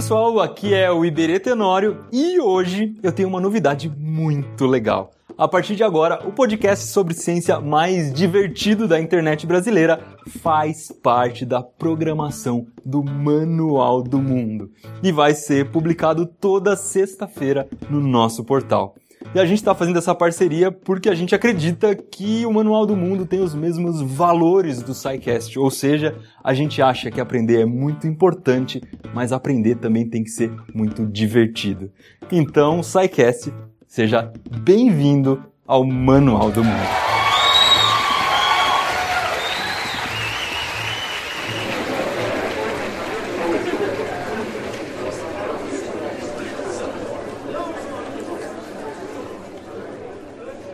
pessoal, 0.00 0.40
aqui 0.40 0.72
é 0.72 0.90
o 0.90 1.04
Iberê 1.04 1.38
Tenório 1.38 2.06
e 2.10 2.40
hoje 2.40 2.96
eu 3.02 3.12
tenho 3.12 3.28
uma 3.28 3.38
novidade 3.38 3.92
muito 3.98 4.64
legal. 4.64 5.10
A 5.36 5.46
partir 5.46 5.76
de 5.76 5.84
agora, 5.84 6.26
o 6.26 6.32
podcast 6.32 6.86
sobre 6.86 7.12
ciência 7.12 7.60
mais 7.60 8.10
divertido 8.10 8.88
da 8.88 8.98
internet 8.98 9.46
brasileira 9.46 10.02
faz 10.42 10.90
parte 10.90 11.44
da 11.44 11.62
programação 11.62 12.66
do 12.82 13.04
Manual 13.04 14.02
do 14.02 14.18
Mundo 14.18 14.70
e 15.02 15.12
vai 15.12 15.34
ser 15.34 15.70
publicado 15.70 16.24
toda 16.24 16.76
sexta-feira 16.76 17.68
no 17.90 18.00
nosso 18.00 18.42
portal. 18.42 18.94
E 19.34 19.38
a 19.38 19.44
gente 19.44 19.58
está 19.58 19.74
fazendo 19.74 19.98
essa 19.98 20.14
parceria 20.14 20.72
porque 20.72 21.08
a 21.08 21.14
gente 21.14 21.34
acredita 21.34 21.94
que 21.94 22.44
o 22.46 22.52
Manual 22.52 22.86
do 22.86 22.96
Mundo 22.96 23.26
tem 23.26 23.40
os 23.40 23.54
mesmos 23.54 24.00
valores 24.00 24.82
do 24.82 24.94
SciCast, 24.94 25.58
ou 25.58 25.70
seja, 25.70 26.16
a 26.42 26.54
gente 26.54 26.80
acha 26.80 27.10
que 27.10 27.20
aprender 27.20 27.60
é 27.60 27.66
muito 27.66 28.06
importante, 28.06 28.80
mas 29.14 29.32
aprender 29.32 29.76
também 29.76 30.08
tem 30.08 30.24
que 30.24 30.30
ser 30.30 30.50
muito 30.74 31.06
divertido. 31.06 31.90
Então, 32.32 32.82
SciCast, 32.82 33.52
seja 33.86 34.32
bem-vindo 34.62 35.44
ao 35.66 35.84
Manual 35.84 36.50
do 36.50 36.64
Mundo. 36.64 37.09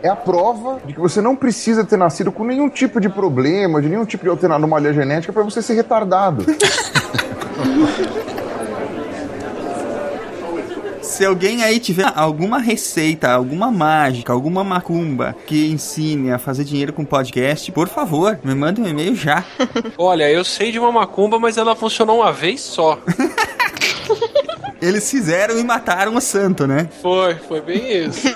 É 0.06 0.10
a 0.10 0.16
prova 0.16 0.80
de 0.84 0.94
que 0.94 1.00
você 1.00 1.20
não 1.20 1.34
precisa 1.34 1.84
ter 1.84 1.96
nascido 1.96 2.30
com 2.30 2.44
nenhum 2.44 2.68
tipo 2.68 3.00
de 3.00 3.08
problema, 3.08 3.82
de 3.82 3.88
nenhum 3.88 4.04
tipo 4.04 4.24
de 4.24 4.46
anomalia 4.46 4.92
genética 4.92 5.32
para 5.32 5.42
você 5.42 5.60
ser 5.60 5.74
retardado. 5.74 6.44
Se 11.02 11.24
alguém 11.24 11.64
aí 11.64 11.78
tiver 11.78 12.12
alguma 12.14 12.58
receita, 12.58 13.30
alguma 13.30 13.70
mágica, 13.70 14.34
alguma 14.34 14.62
macumba 14.62 15.34
que 15.46 15.66
ensine 15.70 16.30
a 16.30 16.38
fazer 16.38 16.62
dinheiro 16.62 16.92
com 16.92 17.06
podcast, 17.06 17.72
por 17.72 17.88
favor, 17.88 18.38
me 18.44 18.54
manda 18.54 18.82
um 18.82 18.86
e-mail 18.86 19.14
já. 19.14 19.42
Olha, 19.96 20.30
eu 20.30 20.44
sei 20.44 20.70
de 20.70 20.78
uma 20.78 20.92
macumba, 20.92 21.38
mas 21.38 21.56
ela 21.56 21.74
funcionou 21.74 22.18
uma 22.20 22.32
vez 22.32 22.60
só. 22.60 22.98
Eles 24.86 25.10
fizeram 25.10 25.58
e 25.58 25.64
mataram 25.64 26.14
o 26.14 26.20
santo, 26.20 26.64
né? 26.64 26.88
Foi, 27.02 27.34
foi 27.34 27.60
bem 27.60 28.06
isso. 28.06 28.28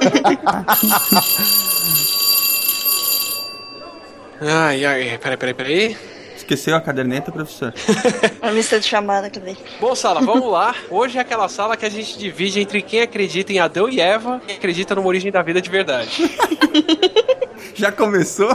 ai, 4.41 4.85
ai, 4.85 5.17
peraí, 5.19 5.37
peraí, 5.37 5.55
peraí. 5.55 5.97
Esqueceu 6.37 6.75
a 6.75 6.81
caderneta, 6.81 7.31
professor? 7.31 7.73
a 8.43 8.51
lista 8.51 8.81
de 8.81 8.87
chamada, 8.87 9.31
cadê? 9.31 9.57
Bom, 9.81 9.95
Sala, 9.95 10.21
vamos 10.21 10.51
lá. 10.51 10.75
Hoje 10.91 11.19
é 11.19 11.21
aquela 11.21 11.49
sala 11.49 11.77
que 11.77 11.87
a 11.87 11.89
gente 11.89 12.19
divide 12.19 12.59
entre 12.59 12.83
quem 12.83 13.03
acredita 13.03 13.53
em 13.53 13.61
Adão 13.61 13.89
e 13.89 14.01
Eva 14.01 14.41
e 14.43 14.47
quem 14.47 14.57
acredita 14.57 14.97
numa 14.97 15.07
origem 15.07 15.31
da 15.31 15.43
vida 15.43 15.63
de 15.63 15.71
verdade. 15.71 16.11
Já 17.81 17.91
começou? 17.91 18.55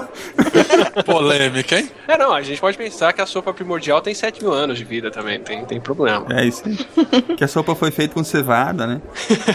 Polêmica, 1.03 1.79
hein? 1.79 1.89
É, 2.07 2.15
não, 2.15 2.31
a 2.31 2.43
gente 2.43 2.61
pode 2.61 2.77
pensar 2.77 3.11
que 3.11 3.21
a 3.21 3.25
sopa 3.25 3.51
primordial 3.51 3.99
tem 3.99 4.13
7 4.13 4.43
mil 4.43 4.53
anos 4.53 4.77
de 4.77 4.83
vida 4.83 5.09
também, 5.09 5.39
tem, 5.39 5.65
tem 5.65 5.81
problema. 5.81 6.27
É 6.29 6.45
isso 6.45 6.61
aí. 6.65 7.35
que 7.35 7.43
a 7.43 7.47
sopa 7.47 7.73
foi 7.73 7.89
feita 7.89 8.13
com 8.13 8.23
cevada, 8.23 8.85
né? 8.85 9.01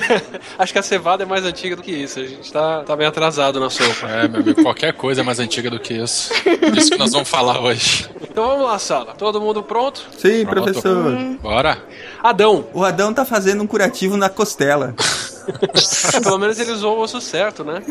Acho 0.59 0.73
que 0.73 0.79
a 0.81 0.83
cevada 0.83 1.23
é 1.23 1.27
mais 1.27 1.45
antiga 1.45 1.77
do 1.77 1.83
que 1.83 1.93
isso, 1.93 2.19
a 2.19 2.25
gente 2.25 2.53
tá, 2.53 2.83
tá 2.83 2.97
bem 2.97 3.07
atrasado 3.07 3.61
na 3.61 3.71
sopa. 3.71 4.09
É, 4.09 4.27
meu 4.27 4.41
amigo, 4.41 4.61
qualquer 4.61 4.93
coisa 4.93 5.21
é 5.21 5.25
mais 5.25 5.39
antiga 5.39 5.71
do 5.71 5.79
que 5.79 5.95
isso. 5.95 6.33
Isso 6.77 6.91
que 6.91 6.99
nós 6.99 7.13
vamos 7.13 7.29
falar 7.29 7.61
hoje. 7.61 8.11
Então 8.29 8.47
vamos 8.49 8.67
lá, 8.67 8.79
Sala. 8.79 9.15
Todo 9.17 9.41
mundo 9.41 9.63
pronto? 9.63 10.05
Sim, 10.19 10.45
pronto. 10.45 10.65
professor. 10.65 11.07
Hum. 11.07 11.39
Bora. 11.41 11.79
Adão. 12.21 12.67
O 12.75 12.85
Adão 12.85 13.15
tá 13.15 13.25
fazendo 13.25 13.63
um 13.63 13.67
curativo 13.69 14.17
na 14.17 14.29
costela. 14.29 14.95
é, 16.15 16.21
pelo 16.21 16.39
menos 16.39 16.59
ele 16.59 16.73
usou 16.73 16.99
o 16.99 17.03
osso 17.03 17.21
certo, 17.21 17.63
né? 17.65 17.83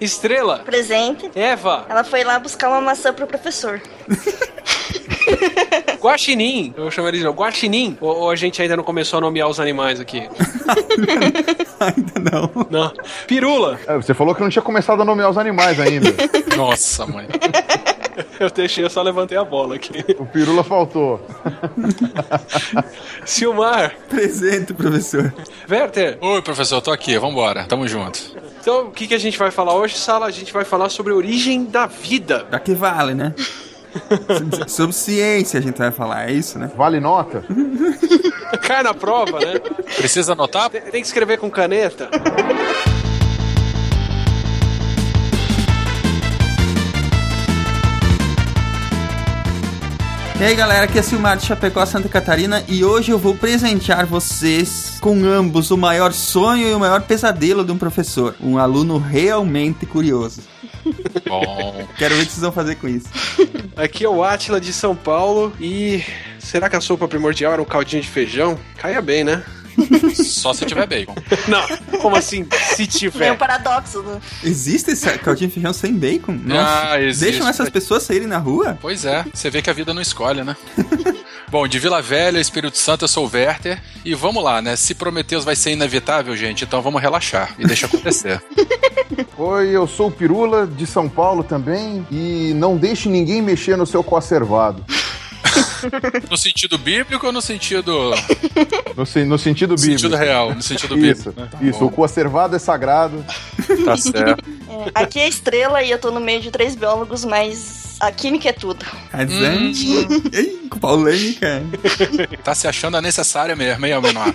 Estrela. 0.00 0.60
Presente. 0.60 1.30
Eva. 1.34 1.86
Ela 1.88 2.04
foi 2.04 2.24
lá 2.24 2.38
buscar 2.38 2.68
uma 2.68 2.80
maçã 2.80 3.12
pro 3.12 3.26
professor. 3.26 3.80
Guaxinim, 6.00 6.72
eu 6.76 6.84
vou 6.84 6.90
chamar 6.90 7.08
ele 7.08 7.18
de 7.18 7.28
Guaxinim, 7.28 7.98
ou, 8.00 8.16
ou, 8.16 8.30
a 8.30 8.36
gente 8.36 8.62
ainda 8.62 8.76
não 8.76 8.84
começou 8.84 9.18
a 9.18 9.20
nomear 9.20 9.48
os 9.48 9.58
animais 9.58 9.98
aqui? 9.98 10.22
ainda 11.80 12.30
não. 12.30 12.66
Não. 12.70 12.92
Pirula. 13.26 13.78
É, 13.86 13.96
você 13.96 14.14
falou 14.14 14.34
que 14.34 14.40
não 14.40 14.48
tinha 14.48 14.62
começado 14.62 15.02
a 15.02 15.04
nomear 15.04 15.30
os 15.30 15.38
animais 15.38 15.80
ainda. 15.80 16.14
Nossa, 16.56 17.06
mãe. 17.06 17.26
Eu 18.40 18.50
deixei, 18.50 18.84
eu 18.84 18.90
só 18.90 19.02
levantei 19.02 19.36
a 19.36 19.44
bola 19.44 19.76
aqui. 19.76 20.04
O 20.18 20.26
pirula 20.26 20.62
faltou. 20.64 21.20
Silmar. 23.24 23.94
Presente, 24.08 24.74
professor. 24.74 25.32
Werther. 25.68 26.18
Oi, 26.20 26.42
professor, 26.42 26.80
tô 26.80 26.90
aqui, 26.90 27.18
vambora, 27.18 27.64
tamo 27.64 27.86
junto. 27.86 28.18
Então, 28.60 28.86
o 28.86 28.90
que, 28.90 29.06
que 29.06 29.14
a 29.14 29.18
gente 29.18 29.38
vai 29.38 29.50
falar 29.50 29.74
hoje, 29.74 29.96
Sala? 29.96 30.26
A 30.26 30.30
gente 30.30 30.52
vai 30.52 30.64
falar 30.64 30.88
sobre 30.88 31.12
a 31.12 31.16
origem 31.16 31.64
da 31.64 31.86
vida. 31.86 32.44
Da 32.50 32.58
que 32.58 32.74
vale, 32.74 33.14
né? 33.14 33.34
sobre 34.68 34.94
ciência 34.94 35.58
a 35.58 35.62
gente 35.62 35.78
vai 35.78 35.90
falar, 35.90 36.28
é 36.28 36.32
isso, 36.32 36.58
né? 36.58 36.70
Vale 36.76 37.00
nota? 37.00 37.44
Cai 38.62 38.82
na 38.82 38.92
prova, 38.92 39.40
né? 39.40 39.58
Precisa 39.96 40.32
anotar? 40.32 40.68
Tem, 40.68 40.80
tem 40.82 41.00
que 41.00 41.06
escrever 41.06 41.38
com 41.38 41.50
caneta. 41.50 42.10
E 50.38 50.44
aí 50.44 50.54
galera, 50.54 50.84
aqui 50.84 50.98
é 50.98 51.02
Silmar 51.02 51.38
de 51.38 51.46
Chapecó, 51.46 51.84
Santa 51.86 52.10
Catarina 52.10 52.62
e 52.68 52.84
hoje 52.84 53.10
eu 53.10 53.18
vou 53.18 53.34
presentear 53.34 54.04
vocês 54.04 54.98
com 55.00 55.24
ambos 55.24 55.70
o 55.70 55.78
maior 55.78 56.12
sonho 56.12 56.68
e 56.68 56.74
o 56.74 56.78
maior 56.78 57.00
pesadelo 57.00 57.64
de 57.64 57.72
um 57.72 57.78
professor, 57.78 58.36
um 58.38 58.58
aluno 58.58 58.98
realmente 58.98 59.86
curioso. 59.86 60.42
Bom. 61.26 61.88
Quero 61.96 62.14
ver 62.16 62.22
o 62.22 62.26
que 62.26 62.32
vocês 62.32 62.42
vão 62.42 62.52
fazer 62.52 62.74
com 62.74 62.86
isso. 62.86 63.08
Aqui 63.74 64.04
é 64.04 64.08
o 64.08 64.22
Atila 64.22 64.60
de 64.60 64.74
São 64.74 64.94
Paulo 64.94 65.54
e 65.58 66.04
será 66.38 66.68
que 66.68 66.76
a 66.76 66.82
sopa 66.82 67.08
primordial 67.08 67.54
era 67.54 67.62
um 67.62 67.64
caldinho 67.66 68.02
de 68.02 68.08
feijão? 68.08 68.58
Caia 68.76 69.00
bem, 69.00 69.24
né? 69.24 69.42
Só 70.14 70.52
se 70.52 70.64
tiver 70.64 70.86
bacon. 70.86 71.14
Não, 71.48 71.98
como 71.98 72.16
assim? 72.16 72.46
Se 72.74 72.86
tiver. 72.86 73.28
É 73.28 73.32
um 73.32 73.36
paradoxo, 73.36 74.02
né? 74.02 74.20
Existe 74.42 74.92
esse 74.92 75.10
caldinho 75.18 75.48
de 75.48 75.54
feijão 75.54 75.72
sem 75.72 75.94
bacon? 75.94 76.38
Nossa, 76.44 76.90
ah, 76.92 77.02
existe. 77.02 77.30
Deixam 77.30 77.48
essas 77.48 77.68
pessoas 77.68 78.02
saírem 78.02 78.26
na 78.26 78.38
rua? 78.38 78.78
Pois 78.80 79.04
é, 79.04 79.24
você 79.32 79.50
vê 79.50 79.62
que 79.62 79.70
a 79.70 79.72
vida 79.72 79.92
não 79.92 80.02
escolhe, 80.02 80.42
né? 80.42 80.56
Bom, 81.48 81.68
de 81.68 81.78
Vila 81.78 82.02
Velha, 82.02 82.40
Espírito 82.40 82.76
Santo, 82.76 83.04
eu 83.04 83.08
sou 83.08 83.26
o 83.26 83.30
Werther. 83.32 83.80
E 84.04 84.14
vamos 84.14 84.42
lá, 84.42 84.60
né? 84.60 84.74
Se 84.74 84.94
Prometeus 84.94 85.44
vai 85.44 85.54
ser 85.54 85.70
inevitável, 85.70 86.36
gente, 86.36 86.64
então 86.64 86.82
vamos 86.82 87.00
relaxar 87.00 87.54
e 87.58 87.66
deixa 87.66 87.86
acontecer. 87.86 88.42
Oi, 89.38 89.68
eu 89.68 89.86
sou 89.86 90.08
o 90.08 90.10
Pirula, 90.10 90.66
de 90.66 90.86
São 90.86 91.08
Paulo 91.08 91.44
também. 91.44 92.06
E 92.10 92.52
não 92.54 92.76
deixe 92.76 93.08
ninguém 93.08 93.40
mexer 93.40 93.76
no 93.76 93.86
seu 93.86 94.02
conservado. 94.02 94.84
No 96.30 96.36
sentido 96.36 96.78
bíblico 96.78 97.26
ou 97.26 97.32
no 97.32 97.40
sentido. 97.40 98.12
No, 98.96 99.26
no 99.26 99.38
sentido 99.38 99.74
bíblico. 99.74 99.92
No 99.92 99.98
sentido 99.98 100.16
real, 100.16 100.54
no 100.54 100.62
sentido 100.62 100.98
isso, 100.98 101.30
bíblico. 101.30 101.40
Né? 101.40 101.48
Tá 101.50 101.58
isso, 101.62 101.78
bom. 101.80 101.86
o 101.86 101.90
conservado 101.90 102.56
é 102.56 102.58
sagrado. 102.58 103.24
Tá 103.84 103.96
certo. 103.98 104.44
É, 104.68 104.90
aqui 104.94 105.20
é 105.20 105.28
estrela 105.28 105.82
e 105.82 105.90
eu 105.90 105.98
tô 105.98 106.10
no 106.10 106.20
meio 106.20 106.40
de 106.40 106.50
três 106.50 106.74
biólogos, 106.74 107.24
mas 107.24 107.96
a 108.00 108.10
química 108.10 108.48
é 108.48 108.52
tudo. 108.52 108.84
Razante. 109.10 109.86
Hum. 109.88 110.68
polêmica. 110.80 111.62
Tá 112.44 112.54
se 112.54 112.68
achando 112.68 112.96
a 112.96 113.02
necessária 113.02 113.56
mesmo, 113.56 113.86
hein, 113.86 113.92
Almenor? 113.92 114.32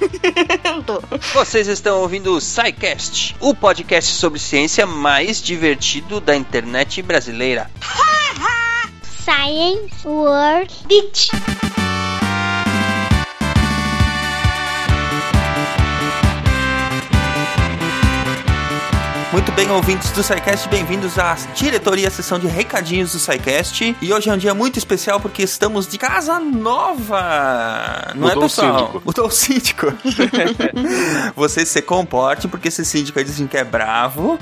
Vocês 1.34 1.68
estão 1.68 2.00
ouvindo 2.02 2.36
o 2.36 2.42
SciCast, 2.42 3.36
o 3.40 3.54
podcast 3.54 4.16
sobre 4.16 4.40
ciência 4.40 4.86
mais 4.86 5.42
divertido 5.42 6.20
da 6.20 6.36
internet 6.36 7.02
brasileira. 7.02 7.70
science 9.24 10.04
word 10.04 10.74
beach. 10.88 11.30
Muito 19.32 19.50
bem, 19.54 19.72
ouvintes 19.72 20.12
do 20.12 20.22
SciCast, 20.22 20.68
bem-vindos 20.68 21.18
à 21.18 21.36
diretoria, 21.56 22.10
à 22.10 22.12
sessão 22.12 22.38
de 22.38 22.48
recadinhos 22.48 23.14
do 23.14 23.20
SciCast. 23.20 23.96
E 24.02 24.14
hoje 24.14 24.30
é 24.30 24.34
um 24.34 24.38
dia 24.38 24.54
muito 24.54 24.78
especial 24.78 25.22
porque 25.22 25.42
estamos 25.42 25.88
de 25.88 25.98
casa 25.98 26.38
nova. 26.38 28.12
Não 28.14 28.28
Mudou 28.28 28.44
é, 28.44 28.46
pessoal? 28.48 28.74
O 28.74 28.82
síndico. 28.82 29.02
Mudou 29.06 29.28
o 29.28 29.32
síndico. 29.32 29.88
Você 31.34 31.66
se 31.66 31.82
comporte, 31.82 32.50
porque 32.50 32.68
esse 32.68 32.84
síndico 32.84 33.20
aí 33.20 33.24
dizem 33.24 33.48
que 33.48 33.56
é 33.56 33.64
bravo. 33.64 34.38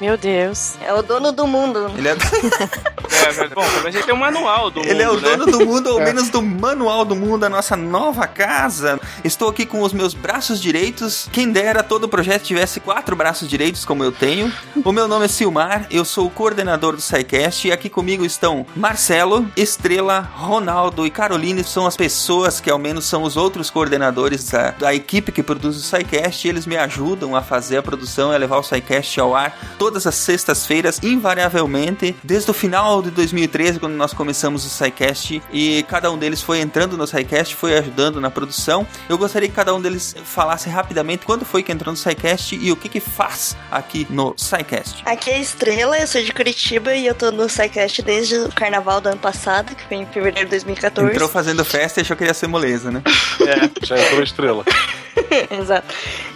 Meu 0.00 0.16
Deus. 0.16 0.76
É 0.80 0.94
o 0.94 1.02
dono 1.02 1.30
do 1.30 1.46
mundo. 1.46 1.92
Ele 1.98 2.08
é... 2.08 2.16
É. 3.12 3.48
Bom, 3.48 3.62
menos 3.62 3.94
ele 3.94 4.02
tem 4.02 4.14
um 4.14 4.18
manual 4.18 4.70
do 4.70 4.80
Ele 4.80 5.02
é 5.02 5.08
o 5.08 5.14
mundo, 5.14 5.22
né? 5.22 5.36
dono 5.36 5.52
do 5.52 5.66
mundo, 5.66 5.86
ou 5.88 6.00
menos 6.00 6.28
do 6.30 6.42
manual 6.42 7.04
do 7.04 7.14
mundo, 7.14 7.38
da 7.38 7.48
nossa 7.48 7.76
nova 7.76 8.26
casa. 8.26 8.98
Estou 9.22 9.48
aqui 9.48 9.64
com 9.64 9.82
os 9.82 9.92
meus 9.92 10.14
braços 10.14 10.60
direitos. 10.60 11.28
Quem 11.30 11.50
dera 11.52 11.82
todo 11.82 12.04
o 12.04 12.08
projeto 12.08 12.42
tivesse 12.42 12.80
quatro 12.80 13.14
braços 13.14 13.48
direitos, 13.48 13.84
como 13.84 14.02
eu 14.02 14.10
tenho. 14.22 14.52
O 14.84 14.92
meu 14.92 15.08
nome 15.08 15.24
é 15.24 15.28
Silmar, 15.28 15.88
eu 15.90 16.04
sou 16.04 16.28
o 16.28 16.30
coordenador 16.30 16.94
do 16.94 17.02
SciCast 17.02 17.66
e 17.66 17.72
aqui 17.72 17.88
comigo 17.88 18.24
estão 18.24 18.64
Marcelo, 18.76 19.50
Estrela, 19.56 20.20
Ronaldo 20.20 21.04
e 21.04 21.10
Caroline. 21.10 21.64
São 21.64 21.86
as 21.88 21.96
pessoas 21.96 22.60
que, 22.60 22.70
ao 22.70 22.78
menos, 22.78 23.04
são 23.04 23.24
os 23.24 23.36
outros 23.36 23.68
coordenadores 23.68 24.48
da, 24.48 24.70
da 24.70 24.94
equipe 24.94 25.32
que 25.32 25.42
produz 25.42 25.76
o 25.76 25.80
SciCast. 25.80 26.46
E 26.46 26.50
eles 26.50 26.66
me 26.66 26.76
ajudam 26.76 27.34
a 27.34 27.42
fazer 27.42 27.78
a 27.78 27.82
produção 27.82 28.30
e 28.30 28.36
a 28.36 28.38
levar 28.38 28.58
o 28.58 28.62
SciCast 28.62 29.18
ao 29.18 29.34
ar 29.34 29.58
todas 29.76 30.06
as 30.06 30.14
sextas-feiras, 30.14 31.00
invariavelmente, 31.02 32.14
desde 32.22 32.48
o 32.48 32.54
final 32.54 33.02
de 33.02 33.10
2013, 33.10 33.80
quando 33.80 33.94
nós 33.94 34.12
começamos 34.12 34.64
o 34.64 34.68
SciCast. 34.68 35.42
E 35.52 35.84
cada 35.88 36.12
um 36.12 36.16
deles 36.16 36.40
foi 36.40 36.60
entrando 36.60 36.96
no 36.96 37.08
SciCast, 37.08 37.56
foi 37.56 37.76
ajudando 37.76 38.20
na 38.20 38.30
produção. 38.30 38.86
Eu 39.08 39.18
gostaria 39.18 39.48
que 39.48 39.54
cada 39.54 39.74
um 39.74 39.80
deles 39.80 40.14
falasse 40.24 40.68
rapidamente 40.68 41.26
quando 41.26 41.44
foi 41.44 41.64
que 41.64 41.72
entrou 41.72 41.92
no 41.92 41.98
SciCast 41.98 42.54
e 42.54 42.70
o 42.70 42.76
que 42.76 42.88
que 42.88 43.00
faz 43.00 43.56
aqui 43.68 44.06
no 44.12 44.34
SciCast. 44.36 45.02
Aqui 45.04 45.30
é 45.30 45.36
a 45.36 45.38
Estrela, 45.38 45.98
eu 45.98 46.06
sou 46.06 46.22
de 46.22 46.32
Curitiba 46.32 46.94
e 46.94 47.06
eu 47.06 47.14
tô 47.14 47.30
no 47.30 47.48
SciCast 47.48 48.02
desde 48.02 48.36
o 48.36 48.48
carnaval 48.52 49.00
do 49.00 49.08
ano 49.08 49.18
passado, 49.18 49.74
que 49.74 49.82
foi 49.84 49.96
em 49.96 50.06
fevereiro 50.06 50.46
de 50.46 50.50
2014. 50.50 51.10
Entrou 51.10 51.28
fazendo 51.28 51.64
festa 51.64 52.00
e 52.00 52.02
achou 52.02 52.16
que 52.16 52.24
ia 52.24 52.34
ser 52.34 52.46
moleza, 52.46 52.90
né? 52.90 53.02
Já 53.82 53.98
entrou 53.98 54.22
estrela. 54.22 54.64
Exato. 55.50 55.86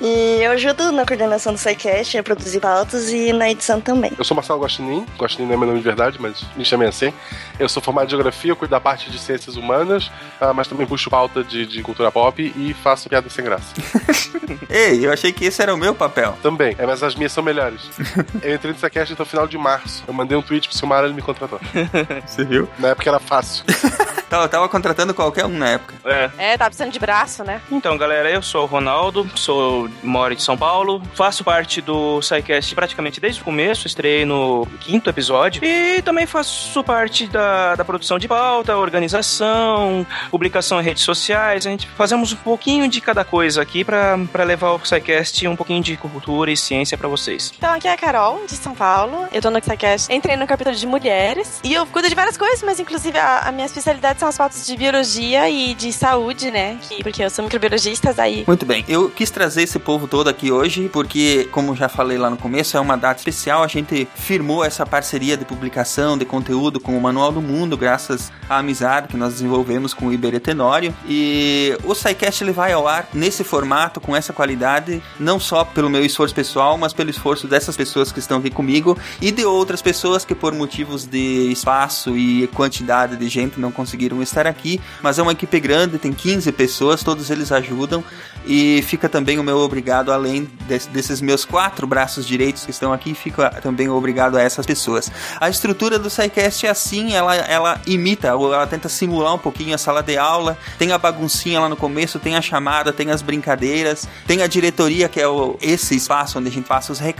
E 0.01 0.41
eu 0.43 0.53
ajudo 0.53 0.93
na 0.93 1.07
coordenação 1.07 1.53
do 1.53 1.59
SciCast, 1.59 2.19
a 2.19 2.23
produzir 2.23 2.61
pautas 2.61 3.11
e 3.11 3.33
na 3.33 3.51
edição 3.51 3.81
também. 3.81 4.13
Eu 4.19 4.25
sou 4.25 4.35
Marcelo 4.35 4.61
Guaxinim. 4.61 5.07
Guaxinim 5.19 5.47
não 5.47 5.55
é 5.55 5.57
meu 5.57 5.67
nome 5.69 5.79
de 5.79 5.85
verdade, 5.85 6.19
mas 6.21 6.43
me 6.57 6.65
chamei 6.65 6.89
assim. 6.89 7.13
Eu 7.59 7.69
sou 7.69 7.83
formado 7.83 8.07
em 8.07 8.11
Geografia, 8.11 8.53
eu 8.53 8.57
cuido 8.57 8.71
da 8.71 8.81
parte 8.81 9.11
de 9.11 9.19
Ciências 9.19 9.57
Humanas, 9.57 10.11
ah, 10.41 10.53
mas 10.53 10.69
também 10.69 10.87
puxo 10.87 11.11
pauta 11.11 11.43
de, 11.43 11.67
de 11.67 11.83
cultura 11.83 12.11
pop 12.11 12.53
e 12.57 12.75
faço 12.75 13.09
piada 13.09 13.29
sem 13.29 13.45
graça. 13.45 13.75
Ei, 14.69 15.05
eu 15.07 15.13
achei 15.13 15.33
que 15.33 15.45
esse 15.45 15.61
era 15.63 15.75
o 15.75 15.77
meu 15.77 15.95
papel. 15.95 16.37
Também, 16.43 16.75
é, 16.79 16.87
mas 16.87 17.03
as 17.03 17.15
minhas 17.15 17.33
são 17.33 17.43
melhores. 17.43 17.66
Eu 18.43 18.55
entrei 18.55 18.73
nessa 18.73 18.91
cast 18.91 19.13
até 19.13 19.23
o 19.23 19.27
final 19.27 19.47
de 19.47 19.59
março. 19.59 20.05
Eu 20.07 20.15
mandei 20.15 20.37
um 20.37 20.43
tweet 20.43 20.69
pro 20.69 20.77
Silmar 20.77 21.03
e 21.03 21.07
ele 21.07 21.15
me 21.15 21.23
contratou. 21.23 21.61
Você 22.27 22.45
viu? 22.45 22.69
Na 22.79 22.89
época 22.89 23.09
era 23.09 23.19
fácil. 23.19 23.65
Tava, 24.29 24.49
tava 24.49 24.69
contratando 24.69 25.15
qualquer 25.15 25.47
um 25.47 25.57
na 25.57 25.69
época. 25.69 25.95
É. 26.05 26.31
É, 26.37 26.59
tá 26.59 26.65
precisando 26.65 26.91
de 26.91 26.99
braço, 26.99 27.45
né? 27.45 27.63
Então, 27.71 27.97
galera, 27.97 28.29
eu 28.29 28.43
sou 28.43 28.65
o 28.65 28.67
Ronaldo, 28.67 29.31
sou 29.37 29.89
moro 30.03 30.35
em 30.35 30.39
São 30.39 30.59
Paulo, 30.59 31.01
faço 31.15 31.45
parte 31.45 31.81
do 31.81 32.21
SciCast 32.21 32.75
praticamente 32.75 33.21
desde 33.21 33.41
o 33.41 33.45
começo, 33.45 33.87
estreiei 33.87 34.25
no 34.25 34.67
quinto 34.81 35.09
episódio 35.09 35.65
e 35.65 36.03
também 36.03 36.27
faço 36.27 36.83
parte 36.83 37.29
da, 37.29 37.77
da 37.77 37.85
produção 37.85 38.19
de 38.19 38.27
pauta, 38.27 38.77
organização, 38.77 40.05
publicação 40.29 40.81
em 40.81 40.85
redes 40.85 41.05
sociais. 41.05 41.65
A 41.65 41.71
gente 41.71 41.87
fazemos 41.87 42.33
um 42.33 42.37
pouquinho 42.37 42.89
de 42.89 43.01
cada 43.01 43.25
coisa 43.25 43.63
aqui 43.63 43.85
pra 43.85 44.19
pra 44.33 44.45
levar 44.45 44.73
o 44.73 44.85
SciCast 44.85 45.47
um 45.47 45.57
pouquinho 45.57 45.83
de 45.83 45.97
cultura 45.97 46.51
e 46.51 46.57
ciência 46.57 46.97
pra 46.97 47.09
vocês. 47.09 47.53
Então, 47.59 47.73
aqui 47.73 47.89
é 47.89 47.93
a 47.93 47.97
Carol, 47.97 48.45
de 48.47 48.55
São 48.55 48.75
Paulo. 48.75 49.27
Eu 49.33 49.41
tô 49.41 49.51
no 49.51 49.65
Xacast. 49.65 50.13
Entrei 50.13 50.37
no 50.37 50.47
capítulo 50.47 50.77
de 50.77 50.87
mulheres. 50.87 51.59
E 51.65 51.73
eu 51.73 51.87
cuido 51.87 52.07
de 52.07 52.15
várias 52.15 52.37
coisas, 52.37 52.63
mas 52.63 52.79
inclusive 52.79 53.19
a, 53.19 53.49
a 53.49 53.53
minha 53.53 53.65
especialidade 53.65 54.21
são 54.21 54.29
as 54.29 54.37
pautas 54.37 54.67
de 54.67 54.77
biologia 54.77 55.49
e 55.49 55.75
de 55.75 55.91
saúde, 55.91 56.51
né? 56.51 56.77
Que, 56.83 57.03
porque 57.03 57.25
eu 57.25 57.31
sou 57.31 57.43
microbiologista, 57.45 58.13
daí. 58.13 58.45
Muito 58.47 58.67
bem, 58.67 58.85
eu 58.87 59.09
quis 59.09 59.31
trazer 59.31 59.63
esse 59.63 59.79
povo 59.79 60.07
todo 60.07 60.29
aqui 60.29 60.53
hoje 60.53 60.91
porque, 60.93 61.49
como 61.51 61.75
já 61.75 61.89
falei 61.89 62.19
lá 62.19 62.29
no 62.29 62.37
começo, 62.37 62.77
é 62.77 62.81
uma 62.81 62.97
data 62.97 63.21
especial. 63.21 63.63
A 63.63 63.69
gente 63.69 64.07
firmou 64.15 64.63
essa 64.63 64.85
parceria 64.85 65.35
de 65.35 65.47
publicação 65.47 66.19
de 66.19 66.27
conteúdo 66.27 66.79
com 66.79 66.97
o 66.97 67.01
Manual 67.01 67.33
do 67.33 67.41
Mundo, 67.41 67.75
graças 67.75 68.31
à 68.51 68.59
amizade 68.59 69.09
que 69.09 69.17
nós 69.17 69.33
desenvolvemos 69.33 69.95
com 69.95 70.09
o 70.09 70.13
Iberê 70.13 70.39
Tenório. 70.39 70.95
E 71.09 71.75
o 71.85 71.95
SciCast 71.95 72.45
ele 72.45 72.53
vai 72.53 72.73
ao 72.75 72.87
ar 72.87 73.09
nesse 73.15 73.43
formato, 73.43 73.99
com 73.99 74.15
essa 74.15 74.35
qualidade, 74.35 75.03
não 75.19 75.41
só 75.41 75.65
pelo 75.65 75.89
meu 75.89 76.05
esforço 76.05 76.35
pessoal, 76.35 76.77
mas 76.77 76.93
pelo 76.93 77.09
esforço 77.09 77.46
dessas 77.47 77.77
pessoas 77.77 78.11
que 78.13 78.19
estão 78.19 78.39
aqui 78.39 78.51
comigo 78.51 78.97
e 79.21 79.31
de 79.31 79.45
outras 79.45 79.81
pessoas 79.83 80.25
que, 80.25 80.35
por 80.35 80.53
motivos 80.55 81.05
de 81.07 81.51
espaço 81.51 82.17
e 82.17 82.47
quantidade 82.49 83.17
de 83.17 83.29
gente, 83.29 83.59
não 83.61 83.71
conseguiram 83.73 84.23
estar 84.23 84.47
aqui. 84.47 84.81
Mas 85.03 85.19
é 85.19 85.23
uma 85.23 85.33
equipe 85.33 85.59
grande, 85.61 85.99
tem 85.99 86.13
15 86.13 86.51
pessoas, 86.53 87.03
todos 87.03 87.31
eles 87.31 87.53
ajudam. 87.53 88.03
E 88.49 88.81
fica 88.83 89.09
também 89.09 89.41
o 89.41 89.43
meu 89.43 89.59
obrigado, 89.59 90.13
além 90.13 90.49
des- 90.69 90.87
desses 90.87 91.21
meus 91.21 91.45
quatro 91.45 91.85
braços 91.85 92.25
direitos 92.25 92.65
que 92.65 92.71
estão 92.71 92.93
aqui, 92.93 93.13
fica 93.13 93.51
também 93.61 93.89
obrigado 93.89 94.37
a 94.37 94.41
essas 94.43 94.65
pessoas. 94.65 95.11
A 95.41 95.49
estrutura 95.51 95.99
do 95.99 96.09
SciCast 96.09 96.65
é 96.65 96.71
assim, 96.71 97.13
ela, 97.13 97.35
ela 97.35 97.81
imita, 97.87 98.37
ou 98.37 98.55
ela 98.55 98.65
tenta 98.67 98.89
simular 98.89 99.35
um 99.35 99.39
pouquinho 99.39 99.75
a 99.75 99.79
sala 99.79 100.01
de 100.01 100.17
aula, 100.17 100.57
tem 100.79 100.93
a 100.93 100.99
baguncinha 100.99 101.59
lá 101.59 101.69
no 101.69 101.77
começo, 101.77 102.21
tem 102.21 102.37
a 102.37 102.41
chamada, 102.41 102.93
tem 102.93 103.11
as 103.11 103.21
brincadeiras, 103.21 104.07
tem 104.29 104.41
a 104.43 104.47
diretoria, 104.47 105.09
que 105.09 105.21
é 105.21 105.27
o, 105.27 105.57
esse 105.61 105.97
espaço 105.97 106.39
onde 106.39 106.47
a 106.49 106.53
gente 106.53 106.69
passa 106.69 106.93
os 106.93 107.01
recados, 107.01 107.17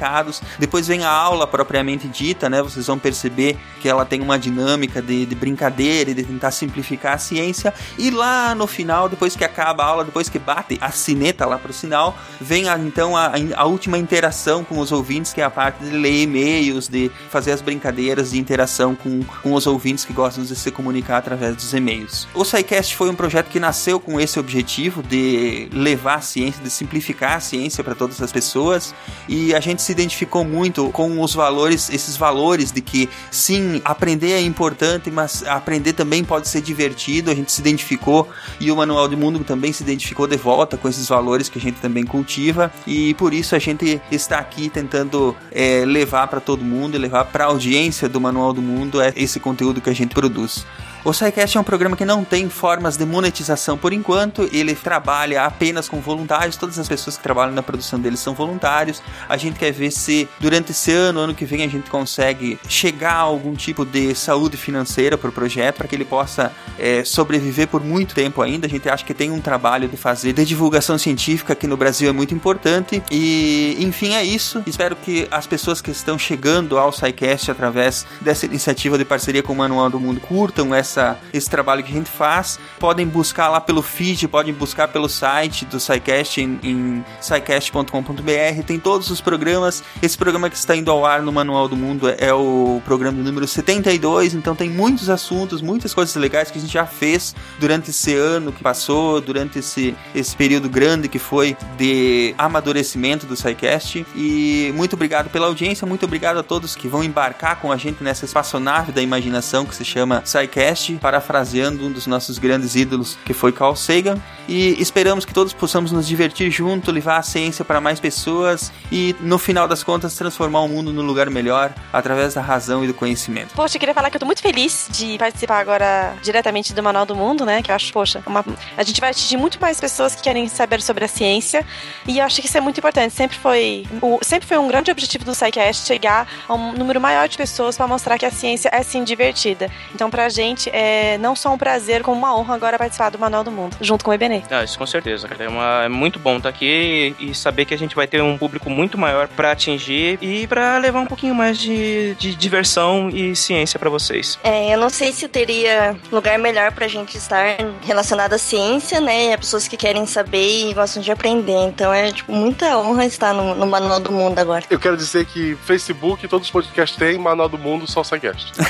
depois 0.59 0.87
vem 0.87 1.05
a 1.05 1.11
aula 1.11 1.47
propriamente 1.47 2.09
dita, 2.09 2.49
né? 2.49 2.63
Vocês 2.63 2.87
vão 2.87 2.99
perceber 2.99 3.57
que 3.81 3.89
ela 3.89 4.05
tem 4.05 4.21
uma 4.21 4.39
dinâmica 4.39 5.03
de, 5.03 5.27
de 5.27 5.35
brincadeira 5.35 6.11
e 6.11 6.15
de 6.15 6.25
tentar 6.25 6.51
simplificar 6.51 7.15
a 7.15 7.19
ciência, 7.19 7.73
e 7.99 8.11
lá 8.11 8.55
no 8.55 8.67
final, 8.67 9.09
depois 9.09 9.37
que 9.37 9.45
acaba 9.45 9.83
a 9.83 9.87
aula, 9.87 10.05
depois 10.05 10.29
que 10.29 10.39
bate 10.39 10.79
a 10.81 10.91
sineta 10.91 11.47
lá 11.47 11.59
pro 11.59 11.73
sinal, 11.73 12.17
vem 12.41 12.69
a, 12.69 12.79
então 12.79 13.17
a, 13.17 13.33
a 13.55 13.65
última 13.65 13.99
interação 13.99 14.65
com 14.65 14.79
os 14.79 14.93
ouvintes, 14.93 15.33
que 15.33 15.41
é 15.41 15.45
a 15.45 15.51
parte 15.51 15.85
de 15.85 15.91
ler 15.91 16.23
e-mails, 16.23 16.89
de 16.89 17.11
fazer 17.31 17.53
as 17.53 17.61
brincadeiras 17.61 18.31
de 18.31 18.39
interação 18.39 18.95
com, 18.95 19.23
com 19.43 19.53
os 19.53 19.67
ouvintes 19.67 20.05
que 20.05 20.13
gostam 20.13 20.45
de 20.45 20.55
se 20.55 20.71
comunicar 20.71 21.19
através 21.19 21.55
dos 21.57 21.73
e-mails. 21.73 22.27
O 22.35 22.45
SciCast 22.45 22.97
foi 22.97 23.11
um 23.11 23.15
projeto 23.15 23.49
que 23.49 23.61
nasceu 23.61 23.99
com 23.99 24.21
esse 24.21 24.39
objetivo 24.39 25.03
de 25.03 25.69
levar 25.73 26.17
a 26.17 26.21
ciência, 26.21 26.63
de 26.63 26.71
simplificar 26.71 27.37
a 27.37 27.41
ciência 27.41 27.83
para 27.83 27.95
todas 27.95 28.21
as 28.21 28.33
pessoas, 28.33 28.95
e 29.29 29.55
a 29.55 29.61
gente 29.61 29.83
se 29.83 29.93
identificou 29.93 30.06
muito 30.45 30.91
com 30.91 31.21
os 31.21 31.35
valores, 31.35 31.91
esses 31.91 32.17
valores 32.17 32.71
de 32.71 32.81
que 32.81 33.09
sim, 33.31 33.81
aprender 33.85 34.33
é 34.33 34.41
importante, 34.41 35.11
mas 35.11 35.45
aprender 35.47 35.93
também 35.93 36.25
pode 36.25 36.49
ser 36.49 36.61
divertido. 36.61 37.31
A 37.31 37.35
gente 37.35 37.51
se 37.53 37.61
identificou 37.61 38.29
e 38.61 38.71
o 38.71 38.77
Manual 38.77 39.09
do 39.09 39.17
Mundo 39.17 39.43
também 39.45 39.73
se 39.73 39.83
identificou 39.83 40.27
de 40.27 40.37
volta 40.37 40.77
com 40.77 40.89
esses 40.89 41.09
valores 41.09 41.49
que 41.49 41.59
a 41.59 41.63
gente 41.63 41.81
também 41.81 42.05
cultiva, 42.05 42.73
e 42.87 43.15
por 43.15 43.33
isso 43.33 43.55
a 43.55 43.59
gente 43.59 44.01
está 44.11 44.39
aqui 44.39 44.69
tentando 44.69 45.37
é, 45.51 45.85
levar 45.85 46.29
para 46.29 46.41
todo 46.41 46.65
mundo 46.65 46.95
e 46.95 46.99
levar 46.99 47.25
para 47.27 47.45
a 47.45 47.49
audiência 47.49 48.09
do 48.09 48.21
Manual 48.21 48.53
do 48.53 48.63
Mundo 48.63 49.01
é, 49.01 49.13
esse 49.17 49.41
conteúdo 49.41 49.81
que 49.81 49.91
a 49.91 49.95
gente 49.95 50.15
produz. 50.15 50.67
O 51.07 51.13
SciCast 51.13 51.57
é 51.57 51.61
um 51.61 51.63
programa 51.63 51.97
que 51.97 52.05
não 52.05 52.25
tem 52.25 52.49
formas 52.49 52.97
de 52.97 53.07
monetização 53.07 53.79
por 53.79 53.93
enquanto, 53.93 54.49
ele 54.51 54.75
trabalha 54.75 55.45
apenas 55.45 55.89
com 55.89 56.01
voluntários, 56.01 56.57
todas 56.57 56.81
as 56.81 56.89
pessoas 56.89 57.17
que 57.17 57.23
trabalham 57.23 57.55
na 57.55 57.63
produção 57.63 58.01
dele 58.01 58.17
são 58.17 58.35
voluntários. 58.35 59.01
A 59.29 59.37
gente 59.37 59.57
quer 59.57 59.71
ver 59.71 59.93
se 59.93 60.29
durante 60.41 60.73
esse 60.73 60.91
ano, 60.91 61.21
ano 61.21 61.33
que 61.33 61.45
vem, 61.45 61.63
a 61.63 61.69
gente 61.69 61.89
consegue 61.89 62.59
chegar 62.69 63.13
a 63.13 63.21
algum 63.21 63.55
tipo 63.55 63.85
de 63.85 64.17
saúde 64.17 64.57
financeira 64.57 65.17
para 65.17 65.31
o 65.31 65.33
projeto, 65.33 65.77
para 65.77 65.87
que 65.87 65.95
ele 65.95 66.05
possa 66.05 66.51
é, 66.77 67.05
sobreviver 67.05 67.69
por 67.69 67.85
muito 67.85 68.13
tempo 68.13 68.43
ainda. 68.43 68.67
A 68.67 68.69
gente 68.69 68.89
acha 68.89 69.05
que 69.05 69.15
tem 69.15 69.31
um 69.31 69.41
trabalho 69.41 69.87
de 69.87 69.97
fazer 69.97 70.33
de 70.33 70.45
divulgação 70.45 70.99
científica 70.99 71.55
que 71.55 71.69
no 71.69 71.77
Brasil 71.77 72.11
é 72.11 72.13
muito 72.13 72.35
importante. 72.35 73.01
E, 73.13 73.77
enfim, 73.79 74.15
é 74.15 74.25
isso. 74.25 74.61
Espero 74.67 74.97
que 74.97 75.29
as 75.31 75.47
pessoas 75.47 75.81
que 75.81 75.93
estão 75.93 76.19
chegando 76.19 76.77
ao 76.77 76.91
SciCast 76.91 77.49
através 77.49 78.05
dessa 78.21 78.45
iniciativa 78.45 78.99
de 78.99 79.05
parceria 79.05 79.41
com 79.41 79.53
o 79.53 79.57
Manual 79.57 79.89
do 79.89 80.01
Mundo 80.01 80.21
curtam 80.21 80.75
essa 80.75 80.96
esse 81.33 81.49
trabalho 81.49 81.83
que 81.83 81.91
a 81.91 81.95
gente 81.95 82.11
faz. 82.11 82.59
Podem 82.79 83.07
buscar 83.07 83.49
lá 83.49 83.61
pelo 83.61 83.83
feed, 83.83 84.29
podem 84.29 84.53
buscar 84.53 84.89
pelo 84.89 85.09
site 85.09 85.65
do 85.65 85.79
SciCast 85.79 86.41
em, 86.41 86.59
em 86.63 87.05
scicast.com.br. 87.21 88.63
Tem 88.67 88.79
todos 88.79 89.11
os 89.11 89.21
programas. 89.21 89.83
Esse 90.03 90.17
programa 90.17 90.51
que 90.51 90.57
está 90.57 90.75
indo 90.75 90.91
ao 90.91 91.05
ar 91.05 91.23
no 91.23 91.33
Manual 91.33 91.69
do 91.69 91.77
Mundo 91.77 92.09
é, 92.09 92.17
é 92.19 92.35
o 92.35 92.81
programa 92.85 93.23
número 93.23 93.47
72. 93.47 94.35
Então 94.35 94.55
tem 94.55 94.71
muitos 94.71 95.09
assuntos, 95.11 95.61
muitas 95.61 95.93
coisas 95.95 96.15
legais 96.17 96.51
que 96.51 96.59
a 96.59 96.61
gente 96.61 96.73
já 96.73 96.87
fez 96.87 97.35
durante 97.59 97.91
esse 97.91 98.15
ano 98.15 98.53
que 98.53 98.63
passou, 98.63 99.21
durante 99.21 99.59
esse, 99.59 99.95
esse 100.15 100.35
período 100.37 100.69
grande 100.69 101.09
que 101.09 101.19
foi 101.19 101.57
de 101.77 102.35
amadurecimento 102.39 103.27
do 103.27 103.37
SciCast. 103.37 104.07
E 104.15 104.73
muito 104.75 104.95
obrigado 104.95 105.31
pela 105.31 105.47
audiência, 105.47 105.87
muito 105.87 106.05
obrigado 106.05 106.39
a 106.39 106.43
todos 106.43 106.75
que 106.75 106.89
vão 106.89 107.03
embarcar 107.03 107.57
com 107.61 107.73
a 107.73 107.77
gente 107.77 108.03
nessa 108.03 108.25
espaçonave 108.25 108.93
da 108.93 109.03
imaginação 109.03 109.65
que 109.65 109.75
se 109.75 109.85
chama 109.85 110.23
SciCast. 110.25 110.86
Parafraseando 110.95 111.85
um 111.87 111.91
dos 111.91 112.07
nossos 112.07 112.39
grandes 112.39 112.75
ídolos, 112.77 113.19
que 113.25 113.33
foi 113.35 113.51
Carl 113.53 113.75
Sagan. 113.75 114.17
E 114.49 114.81
esperamos 114.81 115.25
que 115.25 115.35
todos 115.35 115.53
possamos 115.53 115.91
nos 115.91 116.07
divertir 116.07 116.51
junto, 116.51 116.93
levar 116.93 117.17
a 117.19 117.23
ciência 117.23 117.65
para 117.65 117.81
mais 117.81 117.99
pessoas 117.99 118.73
e, 118.93 119.15
no 119.21 119.39
final 119.39 119.67
das 119.67 119.83
contas, 119.83 120.15
transformar 120.15 120.61
o 120.61 120.69
mundo 120.69 120.93
num 120.93 121.03
lugar 121.03 121.29
melhor 121.31 121.75
através 121.93 122.35
da 122.35 122.41
razão 122.41 122.85
e 122.85 122.87
do 122.87 122.95
conhecimento. 122.95 123.53
Poxa, 123.55 123.77
eu 123.77 123.81
queria 123.81 123.95
falar 123.95 124.11
que 124.11 124.17
eu 124.17 124.21
tô 124.21 124.27
muito 124.27 124.43
feliz 124.43 124.87
de 124.91 125.19
participar 125.19 125.59
agora 125.59 126.15
diretamente 126.23 126.73
do 126.73 126.83
Manual 126.83 127.05
do 127.07 127.17
Mundo, 127.17 127.45
né? 127.45 127.63
Que 127.63 127.71
eu 127.71 127.75
acho, 127.75 127.93
poxa, 127.93 128.23
uma- 128.27 128.45
a 128.77 128.83
gente 128.83 129.01
vai 129.01 129.11
atingir 129.11 129.37
muito 129.37 129.61
mais 129.61 129.81
pessoas 129.81 130.15
que 130.15 130.23
querem 130.23 130.47
saber 130.49 130.81
sobre 130.83 131.05
a 131.05 131.09
ciência. 131.09 131.65
E 132.07 132.19
eu 132.19 132.25
acho 132.25 132.41
que 132.41 132.47
isso 132.47 132.57
é 132.57 132.61
muito 132.61 132.79
importante. 132.79 133.13
Sempre 133.15 133.39
foi, 133.39 133.85
o- 134.03 134.19
sempre 134.23 134.47
foi 134.47 134.59
um 134.59 134.69
grande 134.69 134.91
objetivo 134.91 135.25
do 135.25 135.35
SciCast 135.35 135.87
chegar 135.87 136.29
a 136.49 136.55
um 136.55 136.73
número 136.73 137.01
maior 137.01 137.29
de 137.29 137.37
pessoas 137.37 137.77
para 137.77 137.87
mostrar 137.89 138.19
que 138.19 138.27
a 138.27 138.31
ciência 138.31 138.69
é 138.73 138.83
sim 138.83 139.03
divertida. 139.03 139.71
Então, 139.95 140.11
pra 140.11 140.29
gente, 140.29 140.66
é 140.73 141.19
não 141.19 141.35
só 141.37 141.53
um 141.53 141.59
prazer, 141.59 142.03
como 142.03 142.17
uma 142.19 142.37
honra 142.37 142.55
agora 142.55 142.79
participar 142.79 143.11
do 143.11 143.19
Manual 143.19 143.45
do 143.45 143.51
Mundo, 143.51 143.77
junto 143.81 144.05
com 144.05 144.11
o 144.11 144.15
Ebenê. 144.15 144.43
Ah, 144.51 144.65
isso 144.65 144.79
com 144.79 144.87
certeza, 144.87 145.27
cara. 145.29 145.45
É, 145.45 145.49
uma- 145.49 145.85
é 145.85 145.89
muito 145.89 146.19
bom 146.19 146.37
estar 146.37 146.49
aqui 146.49 147.15
e 147.19 147.35
saber 147.35 147.65
que 147.65 147.75
a 147.75 147.79
gente 147.79 147.95
vai 147.95 148.07
ter 148.07 148.23
um 148.23 148.37
público 148.39 148.69
muito 148.71 148.97
maior 148.99 149.29
pra 149.29 149.53
atingir 149.53 150.19
e 150.21 150.47
pra 150.47 150.79
levar 150.79 151.01
um 151.01 151.07
pouquinho 151.07 151.35
mais 151.35 151.59
de, 151.59 152.15
de 152.17 152.35
diversão 152.35 153.09
e 153.11 153.35
ciência 153.37 153.79
pra 153.79 153.91
vocês. 153.91 154.39
É, 154.43 154.73
eu 154.75 154.79
não 154.79 154.91
sei 154.91 155.13
se 155.13 155.29
teria 155.29 155.97
lugar 156.11 156.39
melhor 156.39 156.73
pra 156.73 156.89
gente 156.89 157.17
estar 157.17 157.57
relacionado 157.85 158.33
à 158.33 158.39
ciência, 158.39 159.01
né? 159.01 159.27
E 159.27 159.33
a 159.33 159.39
pessoas 159.39 159.67
que 159.69 159.77
querem 159.77 160.07
saber 160.07 160.69
e 160.71 160.75
gostam 160.75 161.03
de 161.03 161.11
aprender. 161.11 161.53
Então 161.67 161.93
é, 161.93 162.11
tipo, 162.13 162.33
muita 162.33 162.77
honra 162.79 163.05
estar 163.07 163.33
no, 163.33 163.55
no 163.55 163.67
Manual 163.67 164.01
do 164.01 164.11
Mundo 164.13 164.39
agora. 164.39 164.65
Eu 164.71 164.79
quero 164.79 164.97
dizer 164.97 165.25
que 165.27 165.57
Facebook, 165.65 166.27
todos 166.29 166.47
os 166.49 166.53
podcasts 166.53 166.97
têm, 166.99 167.19
Manual 167.19 167.49
do 167.49 167.59
Mundo, 167.59 167.87
só 167.91 168.01
o 168.01 168.05
SciCast. 168.05 168.53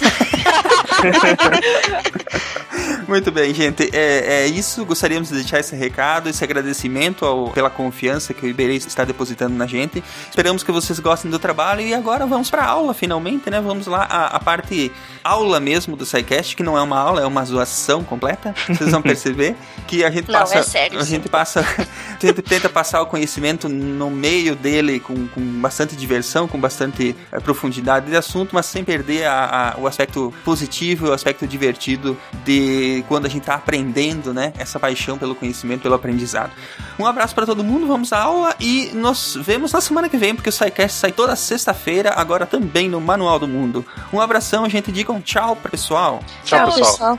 Muito 3.09 3.31
bem, 3.31 3.55
gente. 3.55 3.89
É, 3.93 4.43
é 4.43 4.47
isso. 4.47 4.85
Gostaríamos 4.85 5.29
de 5.29 5.37
deixar 5.37 5.61
esse 5.61 5.75
recado, 5.77 6.29
esse 6.29 6.43
agradecimento 6.43 7.25
ao- 7.25 7.51
pela 7.51 7.71
confiança 7.71 8.35
que 8.35 8.45
o 8.45 8.49
Iberê 8.49 8.75
está 8.77 9.05
depositando 9.05 9.55
na 9.55 9.67
gente. 9.67 10.03
Esperamos 10.29 10.63
que 10.63 10.73
vocês 10.73 10.99
gostem 10.99 11.31
do 11.31 11.39
trabalho 11.39 11.81
e 11.81 11.95
agora 11.95 12.27
vamos 12.27 12.51
para 12.51 12.65
aula, 12.65 12.93
finalmente, 12.95 13.49
né? 13.49 13.61
Vamos 13.61 13.87
lá, 13.87 14.03
a, 14.11 14.27
a 14.37 14.41
parte 14.41 14.91
aula 15.23 15.61
mesmo 15.61 15.97
do 15.97 16.05
SciCast, 16.05 16.57
que 16.57 16.63
não 16.63 16.77
é 16.77 16.83
uma 16.83 16.99
aula, 16.99 17.23
é 17.23 17.27
uma 17.27 17.45
zoação 17.45 18.03
completa. 18.03 18.55
Vocês 18.69 18.91
vão 18.91 19.01
perceber 19.03 19.55
que 19.87 20.05
a 20.05 20.11
gente 20.11 20.31
Não, 20.31 20.41
passa. 20.41 20.59
é 20.59 20.63
sério, 20.63 20.99
a 20.99 21.05
sim. 21.05 21.11
gente 21.13 21.29
passa. 21.29 21.61
a 22.21 22.27
gente 22.27 22.43
tenta 22.43 22.69
passar 22.69 23.01
o 23.03 23.07
conhecimento 23.07 23.69
no 23.69 24.11
meio 24.11 24.57
dele 24.57 24.99
com, 25.01 25.27
com 25.29 25.41
bastante 25.61 25.95
diversão, 25.95 26.49
com 26.49 26.59
bastante 26.59 27.15
eh, 27.31 27.41
profundidade 27.41 28.07
de 28.11 28.17
assunto, 28.17 28.51
mas 28.55 28.67
sem 28.67 28.83
perder 28.85 29.27
a- 29.27 29.75
a- 29.77 29.81
o 29.81 29.87
aspecto 29.87 30.35
positivo, 30.45 31.09
o 31.09 31.13
aspecto 31.13 31.47
divertido 31.47 31.76
de 31.79 33.05
quando 33.09 33.27
a 33.27 33.29
gente 33.29 33.43
está 33.43 33.55
aprendendo, 33.55 34.33
né? 34.33 34.53
Essa 34.59 34.79
paixão 34.79 35.19
pelo 35.19 35.35
conhecimento, 35.35 35.83
pelo 35.83 35.95
aprendizado. 35.95 36.51
Um 36.99 37.07
abraço 37.07 37.35
para 37.35 37.47
todo 37.47 37.63
mundo, 37.63 37.87
vamos 37.87 38.13
à 38.13 38.21
aula 38.21 38.55
e 38.59 38.91
nos 38.95 39.37
vemos 39.41 39.73
na 39.73 39.81
semana 39.81 40.09
que 40.09 40.17
vem, 40.17 40.35
porque 40.35 40.49
o 40.49 40.53
SciCast 40.53 40.99
sai 40.99 41.13
toda 41.13 41.37
sexta-feira, 41.37 42.13
agora 42.17 42.47
também 42.47 42.89
no 42.89 43.01
Manual 43.01 43.39
do 43.39 43.49
Mundo. 43.49 43.85
Um 44.13 44.21
abração, 44.21 44.69
gente. 44.69 44.91
Digam 44.91 45.21
tchau, 45.21 45.57
pessoal. 45.57 46.21
Tchau, 46.45 46.73
pessoal. 46.73 47.19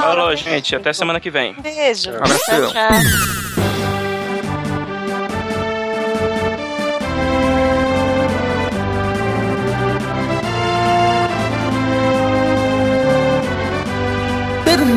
Falou, 0.00 0.34
gente. 0.34 0.74
Até 0.74 0.92
semana 0.92 1.20
que 1.20 1.30
vem. 1.30 1.54
Beijo. 1.60 2.10
Abração. 2.10 2.72
Tchau, 2.72 3.51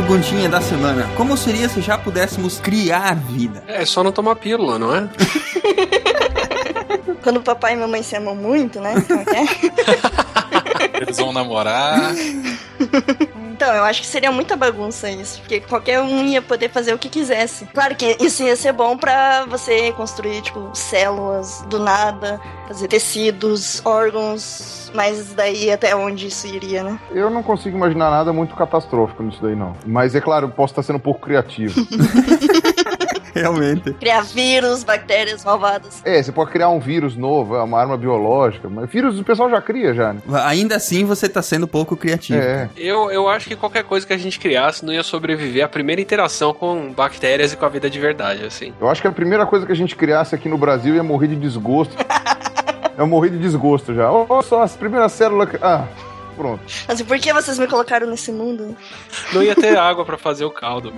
Perguntinha 0.06 0.48
da 0.48 0.62
semana: 0.62 1.10
Como 1.18 1.36
seria 1.36 1.68
se 1.68 1.82
já 1.82 1.98
pudéssemos 1.98 2.60
criar 2.60 3.16
vida? 3.16 3.64
É 3.68 3.84
só 3.86 4.04
não 4.04 4.12
tomar 4.12 4.36
pílula, 4.36 4.78
não 4.78 4.96
é? 4.96 5.10
Quando 7.24 7.38
o 7.38 7.42
papai 7.42 7.74
e 7.74 7.76
mamãe 7.76 8.04
se 8.04 8.16
amam 8.16 8.36
muito, 8.36 8.80
né? 8.80 8.94
É 9.34 9.40
é? 9.40 11.02
Eles 11.02 11.18
vão 11.18 11.34
namorar. 11.34 12.14
Então, 13.56 13.74
eu 13.74 13.86
acho 13.86 14.02
que 14.02 14.08
seria 14.08 14.34
muita 14.34 14.58
bagunça 14.58 15.10
isso, 15.10 15.40
porque 15.40 15.62
qualquer 15.62 16.02
um 16.02 16.26
ia 16.26 16.42
poder 16.42 16.70
fazer 16.70 16.94
o 16.94 16.98
que 16.98 17.08
quisesse. 17.08 17.66
Claro 17.74 17.96
que 17.96 18.18
isso 18.20 18.44
ia 18.44 18.54
ser 18.54 18.74
bom 18.74 18.98
pra 18.98 19.46
você 19.46 19.94
construir, 19.94 20.42
tipo, 20.42 20.72
células 20.74 21.62
do 21.70 21.80
nada, 21.80 22.38
fazer 22.68 22.90
tecidos, 22.90 23.82
órgãos, 23.86 24.85
mas 24.96 25.34
daí 25.34 25.72
até 25.72 25.96
onde 25.96 26.28
isso 26.28 26.48
iria, 26.48 26.84
né? 26.84 27.00
Eu 27.12 27.30
não 27.30 27.44
consigo 27.44 27.76
imaginar 27.78 28.10
nada 28.10 28.32
muito 28.34 28.56
catastrófico 28.56 29.22
nisso 29.24 29.40
daí, 29.42 29.56
não. 29.56 29.76
Mas 29.86 30.16
é 30.16 30.22
claro, 30.22 30.48
eu 30.48 30.52
posso 30.52 30.72
estar 30.72 30.84
sendo 30.84 30.96
um 30.96 31.00
pouco 31.00 31.22
criativo. 31.22 31.76
Realmente. 33.36 33.92
Criar 33.94 34.22
vírus, 34.22 34.84
bactérias 34.86 35.44
malvadas. 35.44 36.02
é, 36.06 36.24
você 36.24 36.32
pode 36.32 36.52
criar 36.52 36.70
um 36.70 36.80
vírus 36.80 37.18
novo, 37.18 37.56
é 37.56 37.62
uma 37.62 37.78
arma 37.80 37.98
biológica, 37.98 38.70
mas 38.70 38.90
vírus 38.90 39.20
o 39.20 39.24
pessoal 39.26 39.50
já 39.50 39.62
cria 39.62 39.94
já, 39.94 40.14
né? 40.14 40.22
Ainda 40.46 40.78
assim, 40.78 41.04
você 41.04 41.28
tá 41.28 41.42
sendo 41.42 41.68
pouco 41.68 41.98
criativo. 41.98 42.40
É. 42.40 42.70
Eu, 42.78 43.12
eu 43.12 43.28
acho 43.28 43.50
que 43.50 43.56
qualquer 43.58 43.84
coisa 43.84 44.08
que 44.08 44.14
a 44.14 44.18
gente 44.18 44.40
criasse 44.40 44.86
não 44.86 44.94
ia 44.94 45.04
sobreviver 45.04 45.66
à 45.66 45.68
primeira 45.68 46.02
interação 46.02 46.54
com 46.54 46.94
bactérias 46.94 47.52
e 47.52 47.58
com 47.58 47.66
a 47.66 47.70
vida 47.70 47.90
de 47.90 48.00
verdade, 48.00 48.46
assim. 48.46 48.74
Eu 48.80 48.88
acho 48.88 49.02
que 49.02 49.08
a 49.08 49.12
primeira 49.12 49.46
coisa 49.46 49.66
que 49.66 49.72
a 49.74 49.76
gente 49.76 49.98
criasse 49.98 50.34
aqui 50.34 50.48
no 50.48 50.58
Brasil 50.58 50.96
ia 50.96 51.04
morrer 51.04 51.28
de 51.28 51.36
desgosto. 51.36 51.94
Eu 52.98 53.08
morri 53.08 53.30
de 53.30 53.38
desgosto 53.38 53.94
já. 53.94 54.12
Olha 54.12 54.42
só, 54.42 54.62
as 54.62 54.76
primeiras 54.76 55.12
células. 55.12 55.50
que- 55.50 55.58
Ah, 55.62 55.86
pronto. 56.36 56.62
Assim, 56.88 57.04
por 57.04 57.18
que 57.20 57.32
vocês 57.34 57.58
me 57.60 57.68
colocaram 57.68 58.08
nesse 58.08 58.32
mundo? 58.32 58.76
Não 59.34 59.44
ia 59.44 59.56
ter 59.56 59.78
água 59.78 60.06
pra 60.06 60.18
fazer 60.18 60.46
o 60.46 60.52
caldo. 60.52 60.94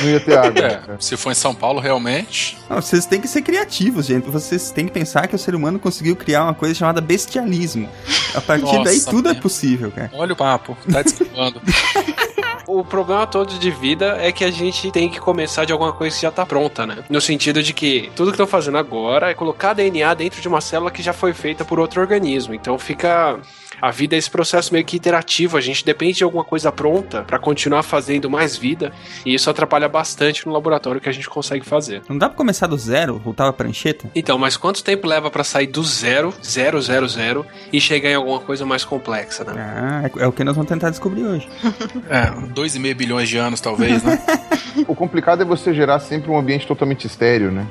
Não 0.00 0.08
ia 0.08 0.20
ter 0.20 0.36
água. 0.38 0.52
É, 0.62 0.80
se 1.00 1.16
for 1.16 1.30
em 1.30 1.34
São 1.34 1.54
Paulo, 1.54 1.80
realmente. 1.80 2.58
Não, 2.68 2.80
vocês 2.80 3.06
têm 3.06 3.20
que 3.20 3.28
ser 3.28 3.42
criativos, 3.42 4.06
gente. 4.06 4.28
Vocês 4.28 4.70
têm 4.70 4.86
que 4.86 4.92
pensar 4.92 5.26
que 5.28 5.34
o 5.36 5.38
ser 5.38 5.54
humano 5.54 5.78
conseguiu 5.78 6.16
criar 6.16 6.44
uma 6.44 6.54
coisa 6.54 6.74
chamada 6.74 7.00
bestialismo. 7.00 7.88
A 8.34 8.40
partir 8.40 8.64
Nossa, 8.64 8.84
daí, 8.84 9.00
tudo 9.00 9.28
é 9.28 9.32
meu. 9.32 9.42
possível, 9.42 9.90
cara. 9.92 10.10
Olha 10.14 10.32
o 10.32 10.36
papo, 10.36 10.76
tá 10.90 11.02
desculpando. 11.02 11.60
O 12.74 12.82
problema 12.82 13.26
todo 13.26 13.58
de 13.58 13.70
vida 13.70 14.16
é 14.18 14.32
que 14.32 14.42
a 14.42 14.50
gente 14.50 14.90
tem 14.90 15.06
que 15.06 15.20
começar 15.20 15.66
de 15.66 15.74
alguma 15.74 15.92
coisa 15.92 16.16
que 16.16 16.22
já 16.22 16.30
tá 16.30 16.46
pronta, 16.46 16.86
né? 16.86 17.04
No 17.10 17.20
sentido 17.20 17.62
de 17.62 17.74
que 17.74 18.10
tudo 18.16 18.28
que 18.28 18.32
estão 18.32 18.46
fazendo 18.46 18.78
agora 18.78 19.30
é 19.30 19.34
colocar 19.34 19.74
DNA 19.74 20.14
dentro 20.14 20.40
de 20.40 20.48
uma 20.48 20.62
célula 20.62 20.90
que 20.90 21.02
já 21.02 21.12
foi 21.12 21.34
feita 21.34 21.66
por 21.66 21.78
outro 21.78 22.00
organismo. 22.00 22.54
Então 22.54 22.78
fica. 22.78 23.38
A 23.82 23.90
vida 23.90 24.14
é 24.14 24.18
esse 24.18 24.30
processo 24.30 24.72
meio 24.72 24.84
que 24.84 24.94
iterativo. 24.96 25.56
A 25.56 25.60
gente 25.60 25.84
depende 25.84 26.18
de 26.18 26.22
alguma 26.24 26.44
coisa 26.44 26.70
pronta 26.70 27.22
pra 27.22 27.36
continuar 27.36 27.82
fazendo 27.82 28.30
mais 28.30 28.56
vida. 28.56 28.92
E 29.26 29.34
isso 29.34 29.50
atrapalha 29.50 29.88
bastante 29.88 30.46
no 30.46 30.52
laboratório 30.52 31.00
que 31.00 31.08
a 31.08 31.12
gente 31.12 31.28
consegue 31.28 31.66
fazer. 31.66 32.00
Não 32.08 32.16
dá 32.16 32.28
pra 32.28 32.36
começar 32.38 32.68
do 32.68 32.78
zero, 32.78 33.18
voltar 33.18 33.48
a 33.48 33.52
prancheta? 33.52 34.08
Então, 34.14 34.38
mas 34.38 34.56
quanto 34.56 34.84
tempo 34.84 35.08
leva 35.08 35.28
pra 35.32 35.42
sair 35.42 35.66
do 35.66 35.82
zero, 35.82 36.32
zero, 36.44 36.80
zero, 36.80 37.08
zero, 37.08 37.44
e 37.72 37.80
chegar 37.80 38.08
em 38.10 38.14
alguma 38.14 38.38
coisa 38.38 38.64
mais 38.64 38.84
complexa, 38.84 39.42
né? 39.42 39.52
Ah, 39.56 40.02
é, 40.16 40.22
é 40.22 40.26
o 40.28 40.32
que 40.32 40.44
nós 40.44 40.54
vamos 40.54 40.68
tentar 40.68 40.90
descobrir 40.90 41.24
hoje. 41.24 41.48
É, 42.08 42.26
2,5 42.30 42.94
bilhões 42.94 43.28
de 43.28 43.36
anos, 43.38 43.60
talvez, 43.60 44.02
né? 44.02 44.22
O 44.86 44.94
complicado 44.94 45.42
é 45.42 45.44
você 45.44 45.74
gerar 45.74 45.98
sempre 45.98 46.30
um 46.30 46.36
ambiente 46.38 46.66
totalmente 46.66 47.06
estéreo, 47.06 47.50
né? 47.50 47.66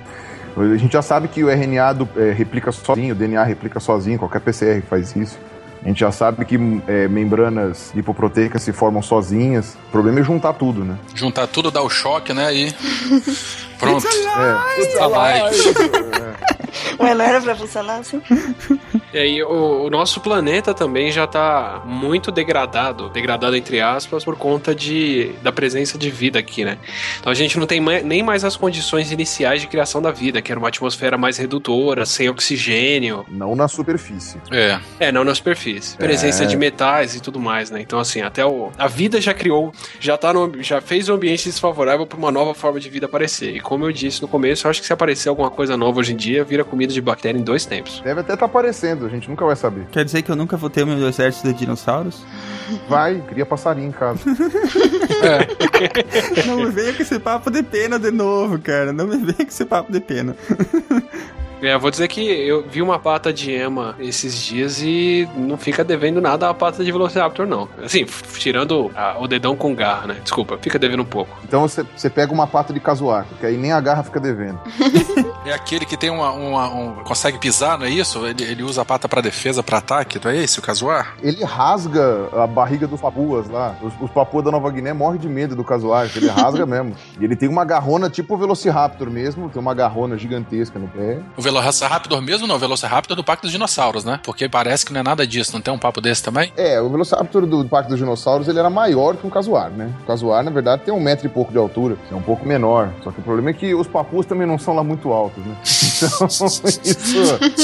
A 0.58 0.76
gente 0.78 0.92
já 0.92 1.02
sabe 1.02 1.28
que 1.30 1.44
o 1.44 1.50
RNA 1.50 1.94
do- 1.94 2.10
é, 2.18 2.32
replica 2.34 2.72
sozinho, 2.72 3.14
o 3.14 3.18
DNA 3.18 3.44
replica 3.44 3.80
sozinho, 3.80 4.20
qualquer 4.20 4.42
PCR 4.42 4.82
faz 4.82 5.16
isso. 5.16 5.38
A 5.84 5.88
gente 5.88 6.00
já 6.00 6.12
sabe 6.12 6.46
que 6.46 6.58
é, 6.88 7.08
membranas 7.08 7.92
lipoproteicas 7.96 8.62
se 8.62 8.72
formam 8.72 9.02
sozinhas. 9.02 9.76
O 9.88 9.92
problema 9.92 10.20
é 10.20 10.24
juntar 10.24 10.54
tudo, 10.54 10.86
né? 10.86 10.96
Juntar 11.16 11.48
tudo, 11.48 11.72
dar 11.72 11.82
o 11.82 11.90
choque, 11.90 12.34
né? 12.34 12.54
E. 12.54 12.76
Pronto. 13.80 14.06
É. 14.08 14.98
Tá 14.98 15.08
live. 15.08 15.58
Ué, 17.00 17.14
não 17.14 17.26
era 17.26 17.42
pra 17.42 17.56
funcionar 17.56 17.98
assim? 18.00 18.22
E 19.14 19.18
aí, 19.18 19.44
o, 19.44 19.84
o 19.86 19.90
nosso 19.90 20.22
planeta 20.22 20.74
também 20.74 21.12
já 21.12 21.28
tá 21.28 21.82
muito 21.86 22.32
degradado, 22.32 23.10
degradado 23.10 23.56
entre 23.56 23.82
aspas, 23.82 24.24
por 24.24 24.38
conta 24.38 24.74
de, 24.74 25.32
da 25.42 25.52
presença 25.52 25.98
de 25.98 26.10
vida 26.10 26.40
aqui, 26.40 26.64
né? 26.64 26.78
Então 27.20 27.32
a 27.32 27.36
gente 27.36 27.58
não 27.60 27.68
tem 27.68 27.80
ma- 27.82 28.00
nem 28.00 28.24
mais 28.24 28.44
as 28.46 28.56
condições 28.56 29.12
iniciais 29.12 29.62
de 29.62 29.68
criação 29.68 30.02
da 30.02 30.12
vida, 30.12 30.42
que 30.42 30.52
era 30.52 30.58
uma 30.60 30.70
atmosfera 30.70 31.18
mais 31.18 31.38
redutora, 31.38 32.06
sem 32.06 32.30
oxigênio. 32.30 33.26
Não 33.30 33.56
na 33.56 33.68
superfície. 33.68 34.38
É. 34.52 34.80
É, 35.00 35.12
não 35.12 35.24
na 35.24 35.36
superfície. 35.36 35.98
Presença 35.98 36.44
É. 36.44 36.48
de 36.48 36.56
metais 36.56 37.16
e 37.16 37.20
tudo 37.22 37.40
mais, 37.40 37.70
né? 37.70 37.82
Então, 37.82 38.00
assim, 38.00 38.22
até 38.22 38.46
o. 38.46 38.72
A 38.78 38.88
vida 38.88 39.20
já 39.20 39.34
criou, 39.34 39.74
já 40.00 40.18
tá 40.18 40.32
no, 40.34 40.62
já 40.64 40.80
fez 40.82 41.10
o 41.10 41.14
ambiente 41.14 41.46
desfavorável 41.46 42.06
para 42.06 42.18
uma 42.18 42.32
nova 42.32 42.54
forma 42.54 42.80
de 42.80 42.90
vida 42.90 43.06
aparecer. 43.08 43.56
E 43.56 43.60
como 43.60 43.86
eu 43.86 43.92
disse 43.92 44.22
no 44.22 44.28
começo, 44.28 44.66
eu 44.66 44.72
acho 44.72 44.80
que 44.82 44.88
se 44.88 44.94
aparecer 44.94 45.30
alguma 45.30 45.50
coisa 45.50 45.76
nova 45.76 46.00
hoje 46.00 46.14
em 46.14 46.16
dia, 46.18 46.44
vira 46.44 46.61
comida 46.64 46.94
de 46.94 47.02
bactéria 47.02 47.38
em 47.40 47.44
dois 47.44 47.66
tempos. 47.66 48.02
Deve 48.04 48.22
até 48.22 48.34
estar 48.34 48.46
aparecendo, 48.46 49.06
a 49.06 49.10
gente 49.10 49.30
nunca 49.30 49.46
vai 49.46 49.56
saber. 49.56 49.86
Quer 49.92 50.06
dizer 50.06 50.22
que 50.22 50.32
eu 50.32 50.36
nunca 50.36 50.56
vou 50.58 50.70
ter 50.70 50.84
o 50.84 50.88
meu 50.88 51.08
exército 51.08 51.48
de 51.48 51.54
dinossauros? 51.54 52.24
Vai, 52.88 53.22
cria 53.28 53.46
passarinho 53.46 53.90
em 53.90 53.92
casa. 53.92 54.20
Não 56.48 56.58
me 56.58 56.70
venha 56.72 56.94
com 56.94 57.02
esse 57.02 57.20
papo 57.20 57.50
de 57.52 57.64
pena 57.64 58.00
de 58.00 58.12
novo, 58.12 58.60
cara. 58.60 58.94
Não 58.94 59.08
me 59.08 59.18
venha 59.18 59.34
com 59.36 59.44
esse 59.44 59.66
papo 59.66 59.92
de 59.92 60.00
pena. 60.00 60.36
É, 61.64 61.76
eu 61.76 61.80
vou 61.80 61.92
dizer 61.92 62.08
que 62.08 62.28
eu 62.28 62.66
vi 62.68 62.82
uma 62.82 62.98
pata 62.98 63.32
de 63.32 63.52
ema 63.52 63.96
esses 64.00 64.36
dias 64.36 64.82
e 64.82 65.30
não 65.38 65.60
fica 65.60 65.84
devendo 65.84 66.20
nada 66.20 66.50
a 66.50 66.56
pata 66.56 66.84
de 66.84 66.92
Velociraptor, 66.92 67.46
não. 67.46 67.70
Assim, 67.84 68.04
tirando 68.40 68.90
a- 68.96 69.18
o 69.20 69.28
dedão 69.28 69.56
com 69.56 69.76
garra, 69.76 70.08
né? 70.08 70.18
Desculpa, 70.24 70.58
fica 70.60 70.80
devendo 70.80 71.04
um 71.04 71.06
pouco. 71.06 71.38
Então 71.44 71.62
você, 71.62 71.86
você 71.96 72.10
pega 72.10 72.34
uma 72.34 72.48
pata 72.48 72.74
de 72.74 72.80
casuar, 72.80 73.28
porque 73.30 73.46
aí 73.46 73.58
nem 73.58 73.72
a 73.72 73.80
garra 73.80 74.02
fica 74.02 74.20
devendo. 74.20 74.60
É 75.44 75.52
aquele 75.54 75.86
que 75.88 75.98
tem 75.98 76.12
uma, 76.12 76.30
uma- 76.32 76.68
um, 76.70 76.94
consegue 77.04 77.40
pisar, 77.40 77.76
não 77.78 77.88
é 77.88 77.90
isso? 77.90 78.24
Ele, 78.28 78.44
ele 78.44 78.62
usa 78.62 78.84
a 78.84 78.86
pata 78.86 79.10
pra 79.10 79.22
defesa, 79.22 79.64
pra 79.64 79.80
ataque, 79.80 80.20
não 80.24 80.30
é 80.30 80.38
esse 80.38 80.60
o 80.60 80.62
casuar? 80.62 81.16
Ele 81.22 81.44
rasga 81.44 82.30
a 82.32 82.46
barriga 82.46 82.86
dos 82.88 83.02
papuas 83.02 83.50
lá. 83.50 83.76
Os, 83.82 83.92
os 84.00 84.12
papuas 84.12 84.46
da 84.46 84.52
Nova 84.52 84.70
Guiné 84.70 84.94
morrem 84.94 85.20
de 85.20 85.28
medo 85.28 85.56
do 85.56 85.64
casuar, 85.64 86.08
ele 86.16 86.28
rasga 86.30 86.64
mesmo. 86.68 86.96
E 87.20 87.24
ele 87.26 87.36
tem 87.36 87.50
uma 87.50 87.66
garrona 87.66 88.08
tipo 88.08 88.36
o 88.36 88.38
Velociraptor 88.38 89.10
mesmo, 89.10 89.50
tem 89.50 89.60
uma 89.60 89.74
garrona 89.74 90.16
gigantesca 90.16 90.78
no 90.78 90.88
pé. 90.88 91.18
O 91.36 91.42
Velociraptor 91.42 92.22
mesmo 92.22 92.46
não, 92.46 92.56
o 92.56 92.60
Velociraptor 92.60 93.16
do 93.18 93.24
Pacto 93.24 93.44
dos 93.48 93.52
Dinossauros, 93.52 94.06
né? 94.06 94.20
Porque 94.24 94.48
parece 94.48 94.86
que 94.86 94.94
não 94.94 95.00
é 95.00 95.04
nada 95.04 95.26
disso, 95.26 95.54
não 95.54 95.62
tem 95.62 95.74
um 95.74 95.80
papo 95.80 96.00
desse 96.02 96.22
também? 96.22 96.54
É, 96.56 96.80
o 96.80 96.88
Velociraptor 96.90 97.48
do 97.48 97.66
Parque 97.68 97.90
dos 97.90 97.98
Dinossauros 97.98 98.48
ele 98.48 98.60
era 98.60 98.70
maior 98.70 99.16
que 99.18 99.26
um 99.26 99.30
casuar, 99.32 99.72
né? 99.72 99.92
O 100.04 100.06
casuar, 100.06 100.44
na 100.44 100.52
verdade, 100.52 100.84
tem 100.84 100.94
um 100.94 101.00
metro 101.02 101.26
e 101.26 101.30
pouco 101.30 101.52
de 101.52 101.58
altura, 101.58 101.98
é 102.12 102.14
um 102.16 102.22
pouco 102.22 102.46
menor. 102.48 102.92
Só 103.04 103.10
que 103.12 103.20
o 103.20 103.24
problema 103.24 103.50
é 103.50 103.54
que 103.54 103.74
os 103.74 103.88
papus 103.88 104.28
também 104.28 104.46
não 104.46 104.60
são 104.60 104.76
lá 104.76 104.84
muito 104.84 105.12
altos, 105.12 105.32
né? 105.46 105.56
Então, 106.02 106.28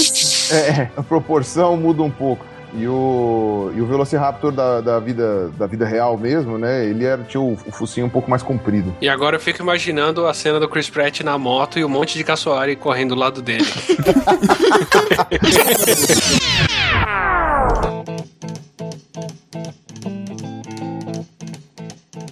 isso. 0.02 0.54
É, 0.54 0.92
a 0.96 1.02
proporção 1.02 1.76
muda 1.76 2.04
um 2.04 2.12
pouco. 2.12 2.46
E 2.74 2.88
o, 2.88 3.72
e 3.76 3.82
o 3.82 3.86
Velociraptor 3.86 4.52
da, 4.52 4.82
da, 4.82 5.00
vida, 5.00 5.50
da 5.58 5.66
vida 5.66 5.86
real 5.86 6.18
mesmo, 6.18 6.58
né? 6.58 6.86
Ele 6.86 7.06
era, 7.06 7.24
tinha 7.24 7.42
o, 7.42 7.54
o 7.54 7.72
focinho 7.72 8.06
um 8.06 8.10
pouco 8.10 8.30
mais 8.30 8.44
comprido. 8.44 8.94
E 9.02 9.10
agora 9.10 9.38
eu 9.38 9.40
fico 9.40 9.62
imaginando 9.62 10.28
a 10.28 10.34
cena 10.34 10.60
do 10.60 10.68
Chris 10.68 10.90
Pratt 10.90 11.22
na 11.22 11.38
moto 11.38 11.80
e 11.80 11.86
um 11.86 11.90
monte 11.90 12.18
de 12.18 12.24
caçoari 12.24 12.76
correndo 12.76 13.16
do 13.16 13.20
lado 13.20 13.42
dele. 13.42 13.66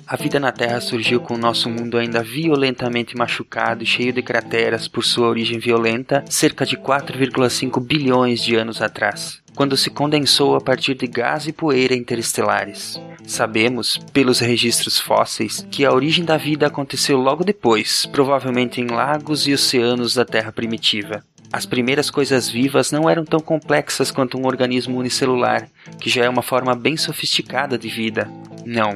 A 0.07 0.15
vida 0.15 0.39
na 0.39 0.51
Terra 0.51 0.79
surgiu 0.79 1.19
com 1.19 1.33
o 1.33 1.37
nosso 1.37 1.67
mundo 1.67 1.97
ainda 1.97 2.21
violentamente 2.21 3.17
machucado 3.17 3.81
e 3.83 3.87
cheio 3.87 4.13
de 4.13 4.21
crateras 4.21 4.87
por 4.87 5.03
sua 5.03 5.27
origem 5.27 5.57
violenta 5.57 6.23
cerca 6.29 6.63
de 6.63 6.77
4,5 6.77 7.83
bilhões 7.83 8.39
de 8.39 8.55
anos 8.55 8.83
atrás, 8.83 9.41
quando 9.55 9.75
se 9.75 9.89
condensou 9.89 10.55
a 10.55 10.61
partir 10.61 10.93
de 10.93 11.07
gás 11.07 11.47
e 11.47 11.51
poeira 11.51 11.95
interestelares. 11.95 13.01
Sabemos, 13.25 13.97
pelos 14.13 14.39
registros 14.39 14.99
fósseis, 14.99 15.65
que 15.71 15.83
a 15.83 15.91
origem 15.91 16.23
da 16.23 16.37
vida 16.37 16.67
aconteceu 16.67 17.17
logo 17.17 17.43
depois, 17.43 18.05
provavelmente 18.05 18.79
em 18.79 18.85
lagos 18.85 19.47
e 19.47 19.53
oceanos 19.53 20.13
da 20.13 20.23
Terra 20.23 20.51
primitiva. 20.51 21.23
As 21.51 21.65
primeiras 21.65 22.11
coisas 22.11 22.47
vivas 22.47 22.91
não 22.91 23.09
eram 23.09 23.25
tão 23.25 23.39
complexas 23.39 24.11
quanto 24.11 24.37
um 24.37 24.45
organismo 24.45 24.99
unicelular, 24.99 25.67
que 25.99 26.11
já 26.11 26.25
é 26.25 26.29
uma 26.29 26.43
forma 26.43 26.75
bem 26.75 26.95
sofisticada 26.95 27.75
de 27.75 27.87
vida. 27.87 28.29
Não, 28.65 28.95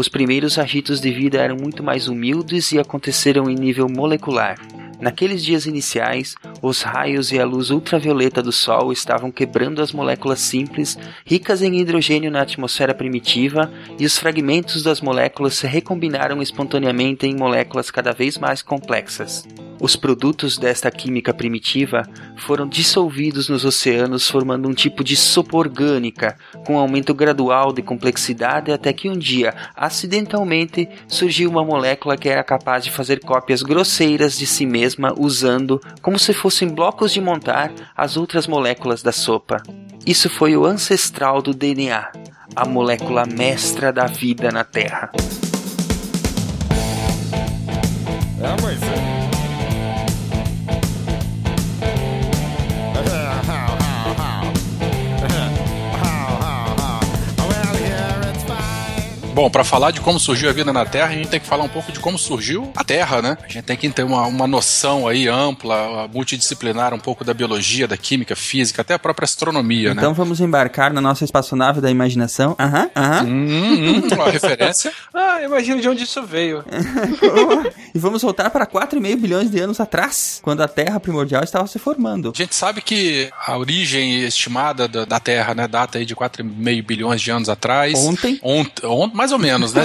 os 0.00 0.08
primeiros 0.08 0.58
agitos 0.58 0.98
de 0.98 1.10
vida 1.10 1.38
eram 1.38 1.56
muito 1.56 1.82
mais 1.82 2.08
humildes 2.08 2.72
e 2.72 2.78
aconteceram 2.78 3.50
em 3.50 3.54
nível 3.54 3.86
molecular. 3.86 4.58
Naqueles 4.98 5.44
dias 5.44 5.66
iniciais, 5.66 6.34
os 6.62 6.80
raios 6.82 7.32
e 7.32 7.38
a 7.38 7.44
luz 7.44 7.70
ultravioleta 7.70 8.42
do 8.42 8.50
Sol 8.50 8.92
estavam 8.92 9.30
quebrando 9.30 9.82
as 9.82 9.92
moléculas 9.92 10.40
simples, 10.40 10.98
ricas 11.24 11.60
em 11.62 11.78
hidrogênio 11.78 12.30
na 12.30 12.40
atmosfera 12.40 12.94
primitiva, 12.94 13.70
e 13.98 14.06
os 14.06 14.18
fragmentos 14.18 14.82
das 14.82 15.02
moléculas 15.02 15.54
se 15.54 15.66
recombinaram 15.66 16.40
espontaneamente 16.40 17.26
em 17.26 17.36
moléculas 17.36 17.90
cada 17.90 18.12
vez 18.12 18.38
mais 18.38 18.62
complexas. 18.62 19.46
Os 19.80 19.96
produtos 19.96 20.58
desta 20.58 20.90
química 20.90 21.32
primitiva 21.32 22.02
foram 22.36 22.68
dissolvidos 22.68 23.48
nos 23.48 23.64
oceanos, 23.64 24.28
formando 24.28 24.68
um 24.68 24.74
tipo 24.74 25.02
de 25.02 25.16
sopa 25.16 25.56
orgânica, 25.56 26.36
com 26.66 26.78
aumento 26.78 27.14
gradual 27.14 27.72
de 27.72 27.80
complexidade 27.80 28.70
até 28.70 28.92
que 28.92 29.08
um 29.08 29.16
dia, 29.16 29.54
acidentalmente, 29.74 30.86
surgiu 31.08 31.48
uma 31.48 31.64
molécula 31.64 32.18
que 32.18 32.28
era 32.28 32.44
capaz 32.44 32.84
de 32.84 32.90
fazer 32.90 33.20
cópias 33.20 33.62
grosseiras 33.62 34.38
de 34.38 34.46
si 34.46 34.66
mesma 34.66 35.14
usando, 35.16 35.80
como 36.02 36.18
se 36.18 36.34
fossem 36.34 36.68
blocos 36.68 37.10
de 37.10 37.20
montar, 37.20 37.72
as 37.96 38.18
outras 38.18 38.46
moléculas 38.46 39.02
da 39.02 39.12
sopa. 39.12 39.62
Isso 40.06 40.28
foi 40.28 40.56
o 40.56 40.66
ancestral 40.66 41.40
do 41.40 41.54
DNA, 41.54 42.12
a 42.54 42.66
molécula 42.66 43.24
mestra 43.24 43.90
da 43.90 44.06
vida 44.06 44.50
na 44.50 44.64
Terra. 44.64 45.10
Bom, 59.32 59.48
para 59.48 59.62
falar 59.64 59.90
de 59.92 60.00
como 60.00 60.18
surgiu 60.18 60.50
a 60.50 60.52
vida 60.52 60.72
na 60.72 60.84
Terra, 60.84 61.08
a 61.08 61.12
gente 61.12 61.28
tem 61.28 61.38
que 61.40 61.46
falar 61.46 61.62
um 61.64 61.68
pouco 61.68 61.92
de 61.92 62.00
como 62.00 62.18
surgiu 62.18 62.70
a 62.74 62.82
Terra, 62.82 63.22
né? 63.22 63.38
A 63.42 63.48
gente 63.48 63.62
tem 63.64 63.76
que 63.76 63.88
ter 63.88 64.02
uma, 64.02 64.26
uma 64.26 64.46
noção 64.46 65.06
aí 65.06 65.28
ampla, 65.28 66.08
multidisciplinar, 66.12 66.92
um 66.92 66.98
pouco 66.98 67.24
da 67.24 67.32
biologia, 67.32 67.86
da 67.86 67.96
química, 67.96 68.34
física, 68.34 68.82
até 68.82 68.94
a 68.94 68.98
própria 68.98 69.24
astronomia, 69.24 69.92
Então 69.92 70.10
né? 70.10 70.14
vamos 70.16 70.40
embarcar 70.40 70.92
na 70.92 71.00
nossa 71.00 71.24
espaçonave 71.24 71.80
da 71.80 71.90
imaginação. 71.90 72.56
Aham, 72.58 72.90
aham. 72.96 73.22
Hum, 73.24 74.02
hum, 74.04 74.14
uma 74.14 74.28
referência. 74.30 74.92
ah, 75.14 75.40
imagina 75.42 75.80
de 75.80 75.88
onde 75.88 76.02
isso 76.04 76.22
veio. 76.24 76.64
e 77.94 77.98
vamos 77.98 78.22
voltar 78.22 78.50
para 78.50 78.66
4,5 78.66 79.16
bilhões 79.16 79.50
de 79.50 79.60
anos 79.60 79.78
atrás, 79.80 80.40
quando 80.42 80.60
a 80.62 80.68
Terra 80.68 80.98
primordial 80.98 81.44
estava 81.44 81.66
se 81.66 81.78
formando. 81.78 82.32
A 82.34 82.36
gente 82.36 82.54
sabe 82.54 82.82
que 82.82 83.30
a 83.46 83.56
origem 83.56 84.22
estimada 84.24 84.88
da, 84.88 85.04
da 85.04 85.20
Terra, 85.20 85.54
né, 85.54 85.68
data 85.68 85.98
aí 85.98 86.04
de 86.04 86.16
4,5 86.16 86.84
bilhões 86.84 87.20
de 87.22 87.30
anos 87.30 87.48
atrás. 87.48 87.94
Ontem? 87.98 88.38
Ont, 88.42 88.70
ont, 88.84 89.19
mais 89.20 89.32
ou 89.32 89.38
menos, 89.38 89.72
né? 89.74 89.84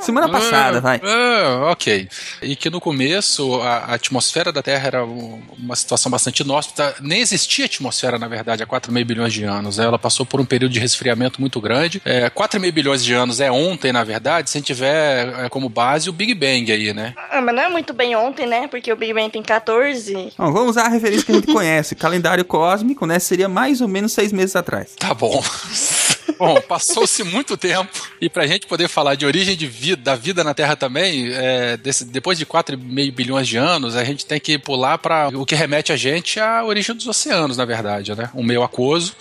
Semana 0.00 0.28
passada, 0.28 0.80
vai. 0.80 1.00
Ah, 1.02 1.70
ok. 1.72 2.08
E 2.42 2.54
que 2.54 2.70
no 2.70 2.80
começo 2.80 3.60
a, 3.60 3.76
a 3.78 3.94
atmosfera 3.94 4.52
da 4.52 4.62
Terra 4.62 4.86
era 4.86 5.04
um- 5.04 5.42
uma 5.58 5.74
situação 5.74 6.10
bastante 6.10 6.40
inóspita. 6.44 6.94
Nem 7.00 7.20
existia 7.20 7.64
atmosfera, 7.64 8.18
na 8.18 8.28
verdade, 8.28 8.62
há 8.62 8.66
4,5 8.66 9.04
bilhões 9.04 9.32
de 9.32 9.42
anos. 9.44 9.78
né? 9.78 9.84
Ela 9.84 9.98
passou 9.98 10.24
por 10.24 10.40
um 10.40 10.44
período 10.44 10.72
de 10.72 10.78
resfriamento 10.78 11.40
muito 11.40 11.60
grande. 11.60 12.00
É, 12.04 12.30
4,5 12.30 12.72
bilhões 12.72 13.04
de 13.04 13.12
anos 13.14 13.40
é 13.40 13.50
ontem, 13.50 13.92
na 13.92 14.04
verdade, 14.04 14.48
se 14.50 14.56
a 14.56 14.60
gente 14.60 14.66
tiver 14.68 15.44
é, 15.44 15.48
como 15.48 15.68
base 15.68 16.08
o 16.08 16.12
Big 16.12 16.32
Bang 16.34 16.70
aí, 16.70 16.94
né? 16.94 17.14
Ah, 17.30 17.40
mas 17.40 17.54
não 17.54 17.62
é 17.64 17.68
muito 17.68 17.92
bem 17.92 18.14
ontem, 18.14 18.46
né? 18.46 18.68
Porque 18.68 18.92
o 18.92 18.96
Big 18.96 19.12
Bang 19.12 19.28
tem 19.30 19.42
14. 19.42 20.32
Bom, 20.38 20.52
vamos 20.52 20.70
usar 20.70 20.84
a 20.84 20.88
referência 20.88 21.24
que 21.26 21.32
a 21.32 21.34
gente 21.34 21.46
conhece. 21.52 21.94
Calendário 21.96 22.44
cósmico, 22.44 23.06
né? 23.06 23.18
Seria 23.18 23.48
mais 23.48 23.80
ou 23.80 23.88
menos 23.88 24.12
seis 24.12 24.32
meses 24.32 24.54
atrás. 24.54 24.90
Tá 24.98 25.12
bom. 25.12 25.42
Bom, 26.36 26.60
passou-se 26.60 27.22
muito 27.24 27.56
tempo 27.56 27.90
e 28.20 28.28
pra 28.28 28.46
gente 28.46 28.66
poder 28.66 28.88
falar 28.88 29.14
de 29.14 29.24
origem 29.24 29.56
de 29.56 29.66
vida, 29.66 30.02
da 30.02 30.14
vida 30.16 30.42
na 30.44 30.52
Terra 30.54 30.76
também, 30.76 31.30
é, 31.32 31.76
desse- 31.76 32.04
depois 32.04 32.36
de 32.38 32.44
4,5 32.44 33.12
bilhões 33.12 33.48
de 33.48 33.56
anos, 33.56 33.96
a 33.96 34.04
gente 34.04 34.26
tem 34.26 34.38
que 34.38 34.58
pular 34.58 34.98
para 34.98 35.28
o 35.28 35.46
que 35.46 35.54
remete 35.54 35.92
a 35.92 35.96
gente 35.96 36.38
à 36.38 36.64
origem 36.64 36.94
dos 36.94 37.06
oceanos, 37.06 37.56
na 37.56 37.64
verdade, 37.64 38.14
né? 38.14 38.30
Um 38.34 38.42
meio 38.42 38.62
aquoso 38.62 39.14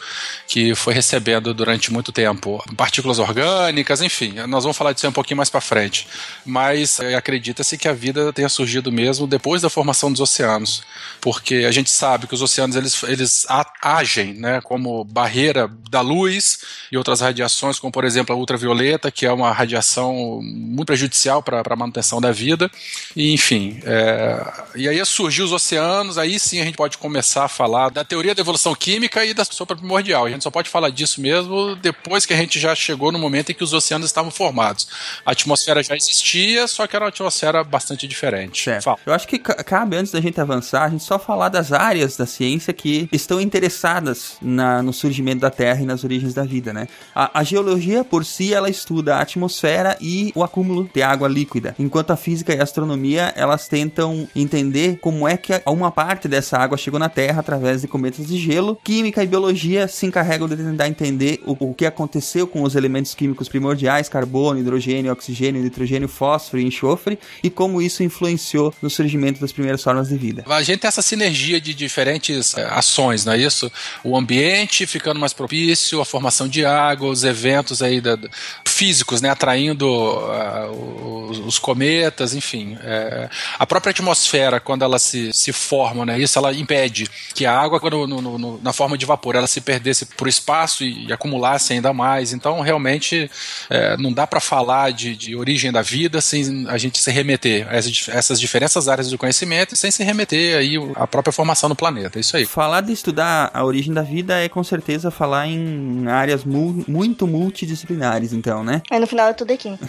que 0.48 0.76
foi 0.76 0.94
recebendo 0.94 1.54
durante 1.54 1.92
muito 1.94 2.12
tempo 2.12 2.64
partículas 2.76 3.20
orgânicas, 3.20 4.02
enfim, 4.02 4.34
nós 4.48 4.64
vamos 4.64 4.78
falar 4.78 4.92
disso 4.94 5.08
um 5.08 5.12
pouquinho 5.12 5.38
mais 5.38 5.50
pra 5.50 5.62
frente. 5.62 6.08
Mas 6.46 7.00
é, 7.00 7.16
acredita-se 7.16 7.78
que 7.78 7.88
a 7.88 7.94
vida 7.94 8.32
tenha 8.34 8.50
surgido 8.50 8.92
mesmo 8.92 9.28
depois 9.28 9.62
da 9.62 9.70
formação 9.70 10.12
dos 10.12 10.22
oceanos, 10.22 10.82
porque 11.22 11.66
a 11.68 11.72
gente 11.72 11.90
sabe 11.90 12.28
que 12.28 12.34
os 12.36 12.42
oceanos 12.42 12.76
eles, 12.76 13.02
eles 13.04 13.46
a- 13.50 13.72
agem, 13.82 14.34
né, 14.34 14.60
como 14.62 15.04
barreira 15.04 15.70
da 15.90 16.02
luz 16.02 16.60
e 16.92 16.97
outras 16.98 17.22
radiações, 17.22 17.80
como 17.80 17.92
por 17.92 18.04
exemplo 18.04 18.36
a 18.36 18.38
ultravioleta, 18.38 19.12
que 19.12 19.26
é 19.26 19.32
uma 19.32 19.52
radiação 19.52 20.42
muito 20.44 20.88
prejudicial 20.88 21.42
para 21.44 21.62
a 21.66 21.76
manutenção 21.76 22.20
da 22.22 22.32
vida. 22.32 22.70
E, 23.16 23.34
enfim, 23.34 23.80
é, 23.84 24.46
e 24.76 24.88
aí 24.88 25.04
surgiu 25.06 25.46
os 25.46 25.52
oceanos, 25.52 26.18
aí 26.18 26.40
sim 26.40 26.60
a 26.60 26.64
gente 26.64 26.76
pode 26.76 26.98
começar 26.98 27.46
a 27.46 27.48
falar 27.48 27.90
da 27.90 28.04
teoria 28.04 28.34
da 28.36 28.42
evolução 28.42 28.74
química 28.76 29.24
e 29.26 29.34
da 29.34 29.44
sopa 29.46 29.76
primordial. 29.76 30.26
A 30.26 30.30
gente 30.30 30.44
só 30.44 30.52
pode 30.52 30.70
falar 30.70 30.90
disso 30.90 31.22
mesmo 31.22 31.76
depois 31.76 32.26
que 32.26 32.34
a 32.34 32.38
gente 32.38 32.60
já 32.60 32.74
chegou 32.76 33.12
no 33.12 33.20
momento 33.20 33.52
em 33.52 33.56
que 33.56 33.64
os 33.64 33.74
oceanos 33.74 34.08
estavam 34.08 34.32
formados. 34.32 34.88
A 35.26 35.32
atmosfera 35.32 35.82
já 35.84 35.96
existia, 35.96 36.68
só 36.68 36.86
que 36.88 36.96
era 36.96 37.06
uma 37.06 37.10
atmosfera 37.10 37.64
bastante 37.64 38.08
diferente. 38.08 38.64
Certo. 38.64 38.84
Fala. 38.84 38.98
Eu 39.06 39.14
acho 39.14 39.28
que 39.28 39.38
ca- 39.40 39.64
cabe, 39.64 39.96
antes 39.96 40.12
da 40.12 40.22
gente 40.22 40.40
avançar, 40.40 40.84
a 40.86 40.90
gente 40.90 41.04
só 41.04 41.18
falar 41.20 41.50
das 41.50 41.72
áreas 41.72 42.18
da 42.18 42.26
ciência 42.26 42.74
que 42.74 43.08
estão 43.12 43.40
interessadas 43.42 44.38
na- 44.42 44.82
no 44.82 44.94
surgimento 44.94 45.42
da 45.42 45.50
Terra 45.50 45.82
e 45.82 45.86
nas 45.86 46.04
origens 46.04 46.34
da 46.34 46.44
vida, 46.44 46.74
né? 46.74 46.87
A, 47.14 47.40
a, 47.40 47.44
geologia 47.44 48.04
por 48.04 48.26
si 48.26 48.54
ela 48.54 48.70
estuda 48.70 49.16
a 49.16 49.22
atmosfera 49.22 49.98
e 50.02 50.32
o 50.36 50.44
acúmulo 50.44 50.90
de 50.94 51.02
água 51.02 51.28
líquida, 51.28 51.76
enquanto 51.80 52.12
a 52.12 52.18
física 52.18 52.54
e 52.54 52.60
a 52.60 52.64
astronomia 52.64 53.34
elas 53.36 53.68
tentam 53.68 54.28
entender 54.36 55.00
como 55.00 55.28
é 55.28 55.38
que 55.38 55.54
uma 55.66 55.92
parte 55.92 56.28
dessa 56.28 56.58
água 56.58 56.78
chegou 56.78 57.00
na 57.00 57.10
Terra 57.10 57.40
através 57.40 57.82
de 57.82 57.88
cometas 57.88 58.28
de 58.28 58.38
gelo. 58.38 58.78
Química 58.84 59.24
e 59.24 59.28
biologia 59.28 59.88
se 59.88 60.06
encarregam 60.06 60.48
de 60.48 60.56
tentar 60.56 60.88
entender 60.88 61.42
o, 61.46 61.56
o 61.60 61.74
que 61.74 61.86
aconteceu 61.86 62.48
com 62.48 62.64
os 62.64 62.76
elementos 62.76 63.14
químicos 63.14 63.48
primordiais, 63.50 64.10
carbono, 64.10 64.60
hidrogênio, 64.60 65.12
oxigênio, 65.12 65.62
nitrogênio, 65.62 66.08
fósforo 66.08 66.62
e 66.62 66.66
enxofre, 66.66 67.20
e 67.44 67.50
como 67.50 67.82
isso 67.82 68.04
influenciou 68.04 68.74
no 68.82 68.90
surgimento 68.90 69.40
das 69.40 69.52
primeiras 69.52 69.84
formas 69.84 70.10
de 70.10 70.18
vida. 70.18 70.44
A 70.48 70.64
gente 70.64 70.80
tem 70.80 70.88
essa 70.88 71.02
sinergia 71.02 71.60
de 71.60 71.74
diferentes 71.74 72.56
é, 72.58 72.64
ações, 72.66 73.26
não 73.26 73.34
é 73.34 73.38
isso? 73.38 73.72
O 74.04 74.18
ambiente 74.18 74.86
ficando 74.86 75.20
mais 75.20 75.34
propício, 75.34 76.02
a 76.02 76.06
formação 76.06 76.48
de 76.48 76.66
água, 76.78 77.10
os 77.10 77.24
eventos 77.24 77.82
aí 77.82 78.00
da, 78.00 78.18
físicos, 78.66 79.22
né, 79.22 79.30
atraindo 79.30 79.88
uh, 79.88 81.30
os, 81.30 81.40
os, 81.40 81.60
cometas, 81.60 82.36
enfim. 82.36 82.78
É, 82.84 83.28
a 83.58 83.66
própria 83.66 83.90
atmosfera, 83.90 84.60
quando 84.60 84.84
ela 84.84 85.00
se, 85.00 85.34
se 85.34 85.52
forma, 85.52 86.06
né, 86.06 86.20
isso 86.20 86.38
ela 86.38 86.54
impede 86.54 87.08
que 87.34 87.46
a 87.46 87.58
água, 87.58 87.80
quando, 87.80 88.06
no, 88.06 88.22
no, 88.22 88.62
na 88.62 88.72
forma 88.72 88.98
de 88.98 89.06
vapor, 89.06 89.36
ela 89.36 89.48
se 89.48 89.62
perdesse 89.62 90.06
para 90.06 90.26
o 90.26 90.30
espaço 90.30 90.84
e, 90.84 91.08
e, 91.08 91.14
acumulasse 91.14 91.74
ainda 91.74 91.92
mais. 91.92 92.34
Então, 92.34 92.62
realmente, 92.62 93.30
é, 93.70 93.98
não 93.98 94.14
dá 94.14 94.28
para 94.28 94.40
falar 94.40 94.92
de, 94.92 95.16
de 95.16 95.36
origem 95.36 95.72
da 95.72 95.82
vida 95.82 96.22
sem 96.22 96.68
a 96.68 96.78
gente 96.78 97.00
se 97.00 97.12
remeter 97.12 97.68
a 97.70 97.76
essas, 97.76 98.10
essas 98.10 98.40
diferentes 98.40 98.88
áreas 98.88 99.10
do 99.10 99.18
conhecimento 99.18 99.74
e 99.74 99.78
sem 99.78 99.90
se 99.90 100.04
remeter 100.04 100.56
aí 100.56 100.76
à 100.96 101.08
própria 101.08 101.32
formação 101.32 101.68
no 101.68 101.76
planeta. 101.76 102.20
É 102.20 102.22
isso 102.22 102.38
aí. 102.38 102.46
Falar 102.46 102.82
de 102.82 102.94
estudar 102.94 103.50
a 103.54 103.64
origem 103.64 103.94
da 103.94 104.04
vida 104.04 104.40
é 104.40 104.48
com 104.48 104.64
certeza 104.64 105.10
falar 105.10 105.48
em 105.48 106.08
áreas 106.08 106.44
mu 106.74 106.86
muito 106.88 107.28
multidisciplinares, 107.28 108.34
então, 108.34 108.64
né? 108.64 108.82
Aí 108.90 109.00
no 109.00 109.08
final 109.08 109.30
é 109.30 109.34
tudo 109.34 109.52
aqui. 109.54 109.78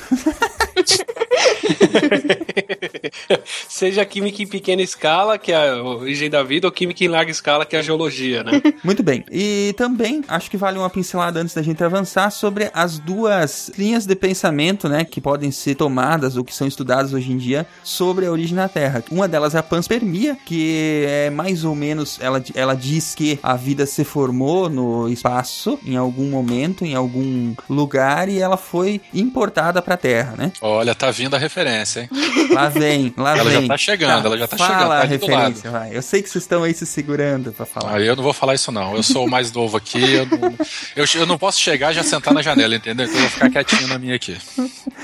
Seja 3.68 4.04
química 4.04 4.42
em 4.42 4.46
pequena 4.46 4.82
escala, 4.82 5.38
que 5.38 5.52
é 5.52 5.70
a 5.70 5.82
origem 5.82 6.30
da 6.30 6.42
vida, 6.42 6.66
ou 6.66 6.72
química 6.72 7.04
em 7.04 7.08
larga 7.08 7.30
escala, 7.30 7.64
que 7.64 7.76
é 7.76 7.78
a 7.78 7.82
geologia, 7.82 8.42
né? 8.42 8.62
Muito 8.82 9.02
bem. 9.02 9.24
E 9.30 9.74
também 9.76 10.24
acho 10.28 10.50
que 10.50 10.56
vale 10.56 10.78
uma 10.78 10.90
pincelada 10.90 11.40
antes 11.40 11.54
da 11.54 11.62
gente 11.62 11.82
avançar 11.82 12.30
sobre 12.30 12.70
as 12.72 12.98
duas 12.98 13.70
linhas 13.76 14.06
de 14.06 14.14
pensamento, 14.14 14.88
né, 14.88 15.04
que 15.04 15.20
podem 15.20 15.50
ser 15.50 15.74
tomadas 15.74 16.36
ou 16.36 16.44
que 16.44 16.54
são 16.54 16.66
estudadas 16.66 17.12
hoje 17.12 17.32
em 17.32 17.36
dia 17.36 17.66
sobre 17.82 18.26
a 18.26 18.32
origem 18.32 18.56
da 18.56 18.68
Terra. 18.68 19.02
Uma 19.10 19.28
delas 19.28 19.54
é 19.54 19.58
a 19.58 19.62
panspermia, 19.62 20.36
que 20.44 21.04
é 21.06 21.30
mais 21.30 21.64
ou 21.64 21.74
menos 21.74 22.18
ela, 22.20 22.42
ela 22.54 22.74
diz 22.74 23.14
que 23.14 23.38
a 23.42 23.54
vida 23.54 23.86
se 23.86 24.04
formou 24.04 24.68
no 24.68 25.08
espaço 25.08 25.78
em 25.84 25.96
algum 25.96 26.28
momento, 26.30 26.84
em 26.84 26.94
algum 26.94 27.54
lugar 27.68 28.28
e 28.28 28.38
ela 28.38 28.56
foi 28.56 29.00
importada 29.12 29.80
para 29.82 29.94
a 29.94 29.98
Terra, 29.98 30.34
né? 30.36 30.52
Olha, 30.60 30.94
tá 30.94 31.10
vindo 31.10 31.34
a 31.34 31.38
referência, 31.38 32.00
hein? 32.02 32.08
Lá 32.50 32.68
vem, 32.68 33.12
lá 33.16 33.36
ela 33.36 33.44
vem. 33.44 33.52
Ela 33.52 33.62
já 33.62 33.68
tá 33.68 33.76
chegando, 33.76 34.22
tá, 34.22 34.28
ela 34.28 34.38
já 34.38 34.48
tá 34.48 34.56
fala 34.56 34.72
chegando. 34.72 34.88
Tá 34.88 35.00
a 35.00 35.04
referência, 35.04 35.70
vai. 35.70 35.96
Eu 35.96 36.02
sei 36.02 36.22
que 36.22 36.28
vocês 36.28 36.44
estão 36.44 36.62
aí 36.62 36.74
se 36.74 36.86
segurando 36.86 37.52
para 37.52 37.66
falar. 37.66 37.94
Ah, 37.96 38.00
eu 38.00 38.16
não 38.16 38.22
vou 38.22 38.32
falar 38.32 38.54
isso 38.54 38.70
não. 38.72 38.96
Eu 38.96 39.02
sou 39.02 39.26
o 39.26 39.30
mais 39.30 39.52
novo 39.52 39.76
aqui. 39.76 40.14
Eu 40.14 40.26
não, 40.26 40.54
eu, 40.96 41.04
eu 41.14 41.26
não 41.26 41.38
posso 41.38 41.60
chegar 41.60 41.92
e 41.92 41.94
já 41.94 42.02
sentar 42.02 42.32
na 42.32 42.42
janela, 42.42 42.74
entendeu? 42.74 43.06
Então 43.06 43.16
eu 43.16 43.22
vou 43.22 43.30
ficar 43.30 43.50
quietinho 43.50 43.88
na 43.88 43.98
minha 43.98 44.14
aqui. 44.14 44.36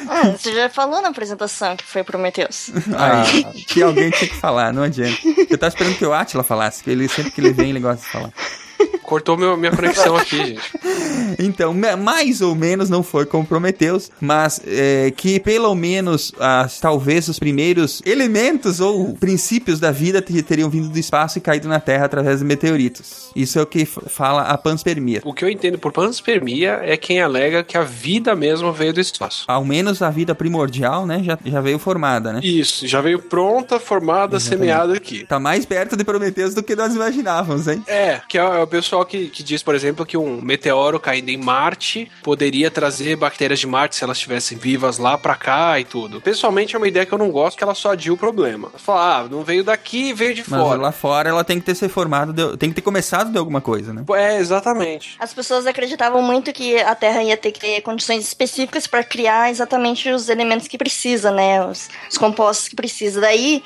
Ah, 0.09 0.31
você 0.31 0.55
já 0.55 0.69
falou 0.69 1.01
na 1.03 1.09
apresentação 1.09 1.77
que 1.77 1.85
foi 1.85 2.03
Prometheus. 2.03 2.71
Ah, 2.97 3.25
que 3.67 3.83
alguém 3.83 4.11
tinha 4.11 4.29
que 4.29 4.37
falar, 4.37 4.73
não 4.73 4.83
adianta. 4.85 5.19
Eu 5.51 5.59
tava 5.59 5.69
esperando 5.69 5.97
que 5.97 6.07
o 6.07 6.13
Atila 6.13 6.45
falasse, 6.45 6.83
que 6.83 6.91
ele 6.91 7.09
sempre 7.09 7.33
que 7.33 7.41
ele 7.41 7.53
vem, 7.53 7.71
ele 7.71 7.81
gosta 7.81 8.05
de 8.05 8.11
falar. 8.11 8.31
Cortou 9.15 9.37
meu, 9.37 9.57
minha 9.57 9.71
conexão 9.71 10.17
aqui, 10.17 10.39
gente. 10.45 10.73
Então, 11.39 11.73
mais 11.73 12.41
ou 12.41 12.53
menos 12.53 12.91
não 12.91 13.01
foi 13.01 13.25
como 13.25 13.47
Prometheus, 13.47 14.11
mas 14.21 14.61
é, 14.67 15.13
que 15.17 15.39
pelo 15.39 15.73
menos 15.77 16.33
as, 16.37 16.81
talvez 16.81 17.29
os 17.29 17.39
primeiros 17.39 18.03
elementos 18.05 18.81
ou 18.81 19.15
princípios 19.15 19.79
da 19.79 19.93
vida 19.93 20.21
teriam 20.21 20.69
vindo 20.69 20.89
do 20.89 20.99
espaço 20.99 21.39
e 21.39 21.41
caído 21.41 21.69
na 21.69 21.79
Terra 21.79 22.07
através 22.07 22.41
de 22.41 22.45
meteoritos. 22.45 23.31
Isso 23.37 23.57
é 23.57 23.63
o 23.63 23.67
que 23.67 23.85
fala 23.85 24.43
a 24.43 24.59
panspermia. 24.59 25.23
O 25.25 25.33
que 25.33 25.45
eu 25.45 25.49
entendo 25.49 25.79
por 25.79 25.93
panspermia 25.93 26.81
é 26.83 26.97
quem 26.97 27.21
alega 27.21 27.63
que 27.63 27.79
a 27.79 27.83
vida 27.83 28.35
mesmo 28.35 28.73
veio 28.73 28.93
do 28.93 29.01
espaço. 29.01 29.45
Ao 29.47 29.65
menos 29.65 30.03
a 30.03 30.11
vida 30.11 30.35
primordial, 30.35 31.07
né, 31.07 31.23
já, 31.23 31.39
já 31.45 31.61
veio 31.61 31.79
formada, 31.79 32.33
né? 32.33 32.41
Isso, 32.43 32.85
já 32.85 33.01
veio 33.01 33.21
pronta, 33.21 33.79
formada, 33.79 34.39
Exatamente. 34.39 34.61
semeada 34.61 34.93
aqui. 34.95 35.25
Tá 35.25 35.39
mais 35.39 35.65
perto 35.65 35.97
de 35.97 36.03
Prometheus 36.03 36.53
do 36.53 36.65
que 36.65 36.75
nós 36.75 36.93
imaginávamos, 36.93 37.69
hein? 37.69 37.81
É, 37.87 38.21
que 38.29 38.37
é 38.37 38.45
o 38.45 38.67
pessoal 38.67 39.04
que, 39.05 39.29
que 39.29 39.43
diz, 39.43 39.63
por 39.63 39.75
exemplo, 39.75 40.05
que 40.07 40.17
um 40.17 40.41
meteoro 40.41 40.99
caindo 41.01 41.29
em 41.29 41.37
Marte 41.37 42.11
poderia 42.23 42.71
trazer 42.71 43.17
bactérias 43.17 43.61
de 43.61 43.67
Marte 43.67 43.97
se 43.97 44.05
elas 44.05 44.17
estivessem 44.17 44.59
vivas 44.59 44.99
lá 44.99 45.17
pra 45.17 45.35
cá 45.35 45.79
e 45.79 45.85
tudo. 45.85 46.21
Pessoalmente 46.21 46.75
é 46.75 46.79
uma 46.79 46.89
ideia 46.89 47.07
que 47.07 47.13
eu 47.13 47.19
não 47.19 47.31
gosto, 47.31 47.57
que 47.57 47.65
ela 47.65 47.75
só 47.75 47.93
adia 47.93 48.13
o 48.13 48.17
problema. 48.17 48.71
Fala, 48.77 49.19
ah, 49.19 49.29
não 49.29 49.43
veio 49.43 49.65
daqui, 49.65 50.13
veio 50.13 50.35
de 50.35 50.45
Mas 50.49 50.61
fora. 50.61 50.81
lá 50.81 50.93
fora 50.93 51.29
ela 51.29 51.45
tem 51.45 51.59
que 51.59 51.67
ter 51.67 51.75
se 51.75 51.89
formado, 51.89 52.33
de, 52.33 52.57
tem 52.57 52.69
que 52.71 52.77
ter 52.77 52.83
começado 52.83 53.31
de 53.31 53.39
alguma 53.39 53.61
coisa, 53.61 53.93
né? 53.93 54.05
É, 54.15 54.39
exatamente. 54.39 55.17
As 55.19 55.33
pessoas 55.35 55.67
acreditavam 55.67 56.23
muito 56.23 56.53
que 56.53 56.79
a 56.79 56.95
Terra 56.95 57.23
ia 57.23 57.37
ter 57.37 57.53
que 57.53 57.61
ter 57.61 57.81
condições 57.83 58.25
específicas 58.25 58.87
para 58.87 59.03
criar 59.03 59.51
exatamente 59.51 60.09
os 60.11 60.29
elementos 60.29 60.69
que 60.69 60.79
precisa, 60.79 61.31
né? 61.31 61.65
Os, 61.65 61.89
os 62.11 62.19
compostos 62.19 62.69
que 62.69 62.77
precisa. 62.77 63.21
Daí 63.21 63.63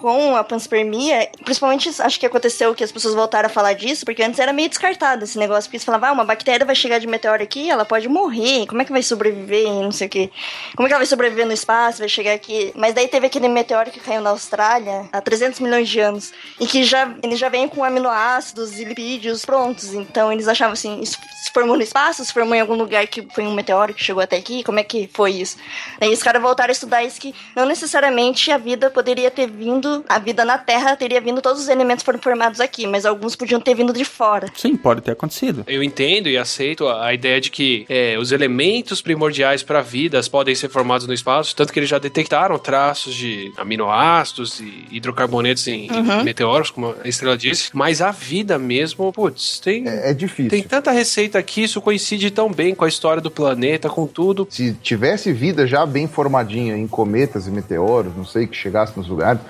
com 0.00 0.34
a 0.34 0.42
panspermia, 0.42 1.28
principalmente 1.44 1.90
acho 2.00 2.18
que 2.18 2.24
aconteceu 2.24 2.74
que 2.74 2.82
as 2.82 2.90
pessoas 2.90 3.14
voltaram 3.14 3.46
a 3.46 3.50
falar 3.50 3.74
disso, 3.74 4.04
porque 4.04 4.22
antes 4.22 4.40
era 4.40 4.52
meio 4.52 4.68
descartado 4.68 5.24
esse 5.24 5.38
negócio, 5.38 5.68
porque 5.68 5.78
você 5.78 5.84
falava, 5.84 6.08
ah, 6.08 6.12
uma 6.12 6.24
bactéria 6.24 6.64
vai 6.64 6.74
chegar 6.74 6.98
de 6.98 7.06
meteoro 7.06 7.42
aqui, 7.42 7.70
ela 7.70 7.84
pode 7.84 8.08
morrer, 8.08 8.66
como 8.66 8.80
é 8.80 8.84
que 8.84 8.92
vai 8.92 9.02
sobreviver, 9.02 9.66
não 9.66 9.92
sei 9.92 10.06
o 10.06 10.10
que, 10.10 10.30
como 10.74 10.86
é 10.86 10.88
que 10.88 10.94
ela 10.94 11.00
vai 11.00 11.06
sobreviver 11.06 11.46
no 11.46 11.52
espaço, 11.52 11.98
vai 11.98 12.08
chegar 12.08 12.32
aqui, 12.32 12.72
mas 12.74 12.94
daí 12.94 13.08
teve 13.08 13.26
aquele 13.26 13.46
meteoro 13.46 13.90
que 13.90 14.00
caiu 14.00 14.22
na 14.22 14.30
Austrália 14.30 15.06
há 15.12 15.20
300 15.20 15.60
milhões 15.60 15.88
de 15.88 16.00
anos, 16.00 16.32
e 16.58 16.66
que 16.66 16.82
já, 16.82 17.14
ele 17.22 17.36
já 17.36 17.50
vem 17.50 17.68
com 17.68 17.84
aminoácidos 17.84 18.80
e 18.80 18.84
lipídios 18.84 19.44
prontos, 19.44 19.92
então 19.92 20.32
eles 20.32 20.48
achavam 20.48 20.72
assim, 20.72 21.00
isso 21.00 21.18
se 21.44 21.52
formou 21.52 21.76
no 21.76 21.82
espaço, 21.82 22.24
se 22.24 22.32
formou 22.32 22.54
em 22.54 22.60
algum 22.60 22.74
lugar 22.74 23.06
que 23.06 23.26
foi 23.34 23.44
um 23.44 23.52
meteoro 23.52 23.92
que 23.92 24.02
chegou 24.02 24.22
até 24.22 24.36
aqui, 24.36 24.62
como 24.64 24.80
é 24.80 24.82
que 24.82 25.10
foi 25.12 25.32
isso? 25.32 25.58
Daí 25.98 26.12
os 26.12 26.22
caras 26.22 26.40
voltaram 26.40 26.70
a 26.70 26.72
estudar 26.72 27.04
isso, 27.04 27.20
que 27.20 27.34
não 27.54 27.66
necessariamente 27.66 28.50
a 28.50 28.56
vida 28.58 28.90
poderia 28.90 29.30
ter 29.30 29.50
vindo 29.50 29.89
a 30.08 30.18
vida 30.18 30.44
na 30.44 30.58
Terra 30.58 30.96
teria 30.96 31.20
vindo, 31.20 31.40
todos 31.40 31.62
os 31.62 31.68
elementos 31.68 32.04
foram 32.04 32.18
formados 32.18 32.60
aqui, 32.60 32.86
mas 32.86 33.04
alguns 33.04 33.36
podiam 33.36 33.60
ter 33.60 33.74
vindo 33.74 33.92
de 33.92 34.04
fora. 34.04 34.46
Sim, 34.54 34.76
pode 34.76 35.00
ter 35.00 35.12
acontecido. 35.12 35.64
Eu 35.66 35.82
entendo 35.82 36.28
e 36.28 36.36
aceito 36.36 36.88
a 36.88 37.12
ideia 37.12 37.40
de 37.40 37.50
que 37.50 37.86
é, 37.88 38.16
os 38.18 38.32
elementos 38.32 39.00
primordiais 39.00 39.62
para 39.62 39.80
vidas 39.80 40.28
podem 40.28 40.54
ser 40.54 40.68
formados 40.68 41.06
no 41.06 41.14
espaço, 41.14 41.54
tanto 41.54 41.72
que 41.72 41.78
eles 41.78 41.88
já 41.88 41.98
detectaram 41.98 42.58
traços 42.58 43.14
de 43.14 43.52
aminoácidos 43.56 44.60
e 44.60 44.86
hidrocarbonetos 44.90 45.66
em, 45.68 45.90
uhum. 45.90 46.24
meteoros, 46.24 46.70
como 46.70 46.94
a 47.04 47.08
estrela 47.08 47.36
disse, 47.36 47.70
mas 47.72 48.00
a 48.00 48.10
vida 48.10 48.58
mesmo, 48.58 49.12
putz, 49.12 49.58
tem. 49.58 49.88
É, 49.88 50.10
é 50.10 50.14
difícil. 50.14 50.50
Tem 50.50 50.62
tanta 50.62 50.90
receita 50.90 51.38
aqui, 51.38 51.62
isso 51.62 51.80
coincide 51.80 52.30
tão 52.30 52.50
bem 52.50 52.74
com 52.74 52.84
a 52.84 52.88
história 52.88 53.20
do 53.22 53.30
planeta, 53.30 53.88
com 53.88 54.06
tudo. 54.06 54.46
Se 54.50 54.72
tivesse 54.74 55.32
vida 55.32 55.66
já 55.66 55.84
bem 55.84 56.06
formadinha 56.06 56.76
em 56.76 56.86
cometas 56.86 57.46
e 57.46 57.50
meteoros, 57.50 58.16
não 58.16 58.24
sei, 58.24 58.46
que 58.46 58.56
chegasse 58.56 58.96
nos 58.96 59.08
lugares 59.08 59.40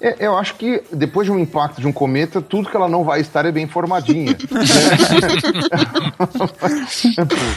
é, 0.00 0.16
eu 0.18 0.36
acho 0.36 0.54
que 0.54 0.82
depois 0.92 1.26
de 1.26 1.32
um 1.32 1.38
impacto 1.38 1.80
de 1.80 1.86
um 1.86 1.92
cometa, 1.92 2.40
tudo 2.40 2.68
que 2.70 2.76
ela 2.76 2.88
não 2.88 3.04
vai 3.04 3.20
estar 3.20 3.44
é 3.44 3.52
bem 3.52 3.66
formadinha. 3.66 4.36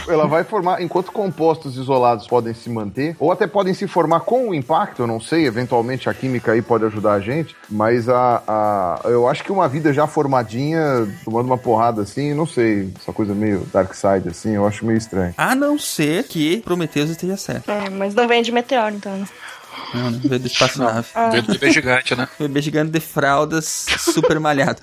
ela 0.07 0.27
vai 0.27 0.43
formar, 0.43 0.81
enquanto 0.81 1.11
compostos 1.11 1.77
isolados 1.77 2.27
podem 2.27 2.53
se 2.53 2.69
manter, 2.69 3.15
ou 3.19 3.31
até 3.31 3.47
podem 3.47 3.73
se 3.73 3.87
formar 3.87 4.21
com 4.21 4.49
o 4.49 4.55
impacto, 4.55 5.03
eu 5.03 5.07
não 5.07 5.19
sei, 5.19 5.45
eventualmente 5.45 6.09
a 6.09 6.13
química 6.13 6.51
aí 6.51 6.61
pode 6.61 6.85
ajudar 6.85 7.13
a 7.13 7.19
gente, 7.19 7.55
mas 7.69 8.07
a, 8.09 8.43
a, 8.47 9.01
eu 9.05 9.27
acho 9.27 9.43
que 9.43 9.51
uma 9.51 9.67
vida 9.67 9.93
já 9.93 10.07
formadinha, 10.07 11.07
tomando 11.23 11.45
uma 11.45 11.57
porrada 11.57 12.01
assim, 12.01 12.33
não 12.33 12.45
sei, 12.45 12.91
essa 12.99 13.13
coisa 13.13 13.33
meio 13.33 13.67
dark 13.71 13.93
side 13.93 14.29
assim, 14.29 14.55
eu 14.55 14.65
acho 14.65 14.85
meio 14.85 14.97
estranho. 14.97 15.33
A 15.37 15.55
não 15.55 15.77
ser 15.77 16.23
que 16.23 16.61
Prometheus 16.61 17.09
esteja 17.09 17.37
certo. 17.37 17.69
É, 17.69 17.89
mas 17.89 18.15
não 18.15 18.27
vem 18.27 18.41
de 18.41 18.51
meteoro, 18.51 18.95
então, 18.95 19.15
né? 19.15 19.27
Não, 19.93 20.11
não, 20.11 20.19
veio 20.19 20.39
do 20.39 20.47
espaçonave. 20.47 21.07
Ah. 21.13 21.29
Veio 21.29 21.43
do 21.43 21.53
bebê 21.53 21.71
gigante, 21.71 22.15
né? 22.15 22.27
Bebê 22.39 22.61
gigante 22.61 22.91
de 22.91 22.99
fraldas, 22.99 23.85
super 23.99 24.39
malhado. 24.39 24.81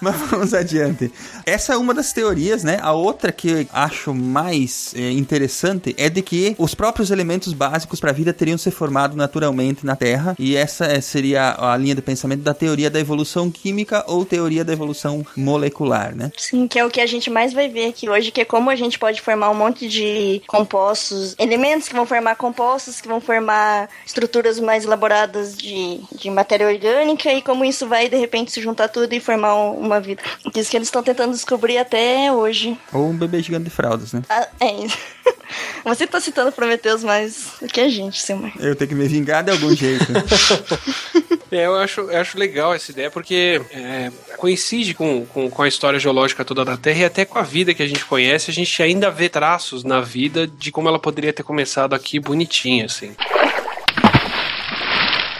Mas 0.00 0.16
vamos 0.16 0.52
adiante. 0.52 1.12
Essa 1.46 1.74
é 1.74 1.76
uma 1.76 1.94
das 1.94 2.12
teorias, 2.12 2.64
né? 2.64 2.78
A 2.82 2.92
outra 2.92 3.30
que 3.30 3.48
eu 3.48 3.66
acho 3.72 4.12
mais 4.12 4.92
é, 4.96 5.10
interessante 5.10 5.94
é 5.96 6.08
de 6.08 6.22
que 6.22 6.56
os 6.58 6.74
próprios 6.74 7.10
elementos 7.10 7.52
básicos 7.52 8.00
para 8.00 8.10
a 8.10 8.12
vida 8.12 8.32
teriam 8.32 8.58
se 8.58 8.70
formado 8.70 9.16
naturalmente 9.16 9.86
na 9.86 9.94
Terra. 9.94 10.34
E 10.38 10.56
essa 10.56 10.86
é, 10.86 11.00
seria 11.00 11.54
a 11.56 11.76
linha 11.76 11.94
de 11.94 12.02
pensamento 12.02 12.42
da 12.42 12.54
teoria 12.54 12.90
da 12.90 12.98
evolução 12.98 13.50
química 13.50 14.04
ou 14.08 14.24
teoria 14.24 14.64
da 14.64 14.72
evolução 14.72 15.24
molecular, 15.36 16.14
né? 16.16 16.32
Sim, 16.36 16.66
que 16.66 16.78
é 16.78 16.84
o 16.84 16.90
que 16.90 17.00
a 17.00 17.06
gente 17.06 17.30
mais 17.30 17.52
vai 17.52 17.68
ver 17.68 17.86
aqui 17.86 18.08
hoje, 18.08 18.30
que 18.30 18.40
é 18.40 18.44
como 18.44 18.70
a 18.70 18.76
gente 18.76 18.98
pode 18.98 19.20
formar 19.20 19.50
um 19.50 19.54
monte 19.54 19.88
de 19.88 20.42
compostos, 20.46 21.36
elementos 21.38 21.88
que 21.88 21.94
vão 21.94 22.06
formar 22.06 22.36
compostos, 22.36 22.91
que 23.00 23.08
vão 23.08 23.20
formar 23.20 23.88
estruturas 24.04 24.58
mais 24.58 24.84
elaboradas 24.84 25.56
de, 25.56 26.00
de 26.12 26.30
matéria 26.30 26.66
orgânica, 26.66 27.32
e 27.32 27.42
como 27.42 27.64
isso 27.64 27.86
vai, 27.86 28.08
de 28.08 28.16
repente, 28.16 28.50
se 28.50 28.60
juntar 28.60 28.88
tudo 28.88 29.12
e 29.12 29.20
formar 29.20 29.54
uma 29.54 29.92
uma 29.92 30.00
vida. 30.00 30.22
Isso 30.54 30.70
que 30.70 30.76
eles 30.76 30.88
estão 30.88 31.02
tentando 31.02 31.32
descobrir 31.32 31.78
até 31.78 32.32
hoje. 32.32 32.76
Ou 32.92 33.10
um 33.10 33.16
bebê 33.16 33.42
gigante 33.42 33.64
de 33.64 33.70
fraldas, 33.70 34.12
né? 34.12 34.22
Ah, 34.28 34.48
é 34.60 34.72
isso. 34.84 34.98
Você 35.84 36.06
tá 36.06 36.20
citando 36.20 36.50
Prometheus 36.50 37.04
mais 37.04 37.52
do 37.60 37.68
que 37.68 37.80
a 37.80 37.88
gente, 37.88 38.22
Silmar. 38.22 38.52
Eu 38.58 38.74
tenho 38.74 38.88
que 38.88 38.94
me 38.94 39.06
vingar 39.06 39.44
de 39.44 39.50
algum 39.50 39.74
jeito. 39.74 40.06
É, 41.52 41.66
eu 41.66 41.74
acho, 41.74 42.00
eu 42.00 42.18
acho 42.18 42.38
legal 42.38 42.72
essa 42.72 42.90
ideia 42.90 43.10
porque 43.10 43.60
é, 43.72 44.10
coincide 44.38 44.94
com, 44.94 45.26
com, 45.26 45.50
com 45.50 45.62
a 45.62 45.68
história 45.68 46.00
geológica 46.00 46.46
toda 46.46 46.64
da 46.64 46.78
Terra 46.78 47.00
e 47.00 47.04
até 47.04 47.26
com 47.26 47.38
a 47.38 47.42
vida 47.42 47.74
que 47.74 47.82
a 47.82 47.86
gente 47.86 48.06
conhece. 48.06 48.50
A 48.50 48.54
gente 48.54 48.82
ainda 48.82 49.10
vê 49.10 49.28
traços 49.28 49.84
na 49.84 50.00
vida 50.00 50.46
de 50.46 50.72
como 50.72 50.88
ela 50.88 50.98
poderia 50.98 51.30
ter 51.30 51.42
começado 51.42 51.92
aqui 51.92 52.18
bonitinha, 52.18 52.81
assim. 52.84 53.14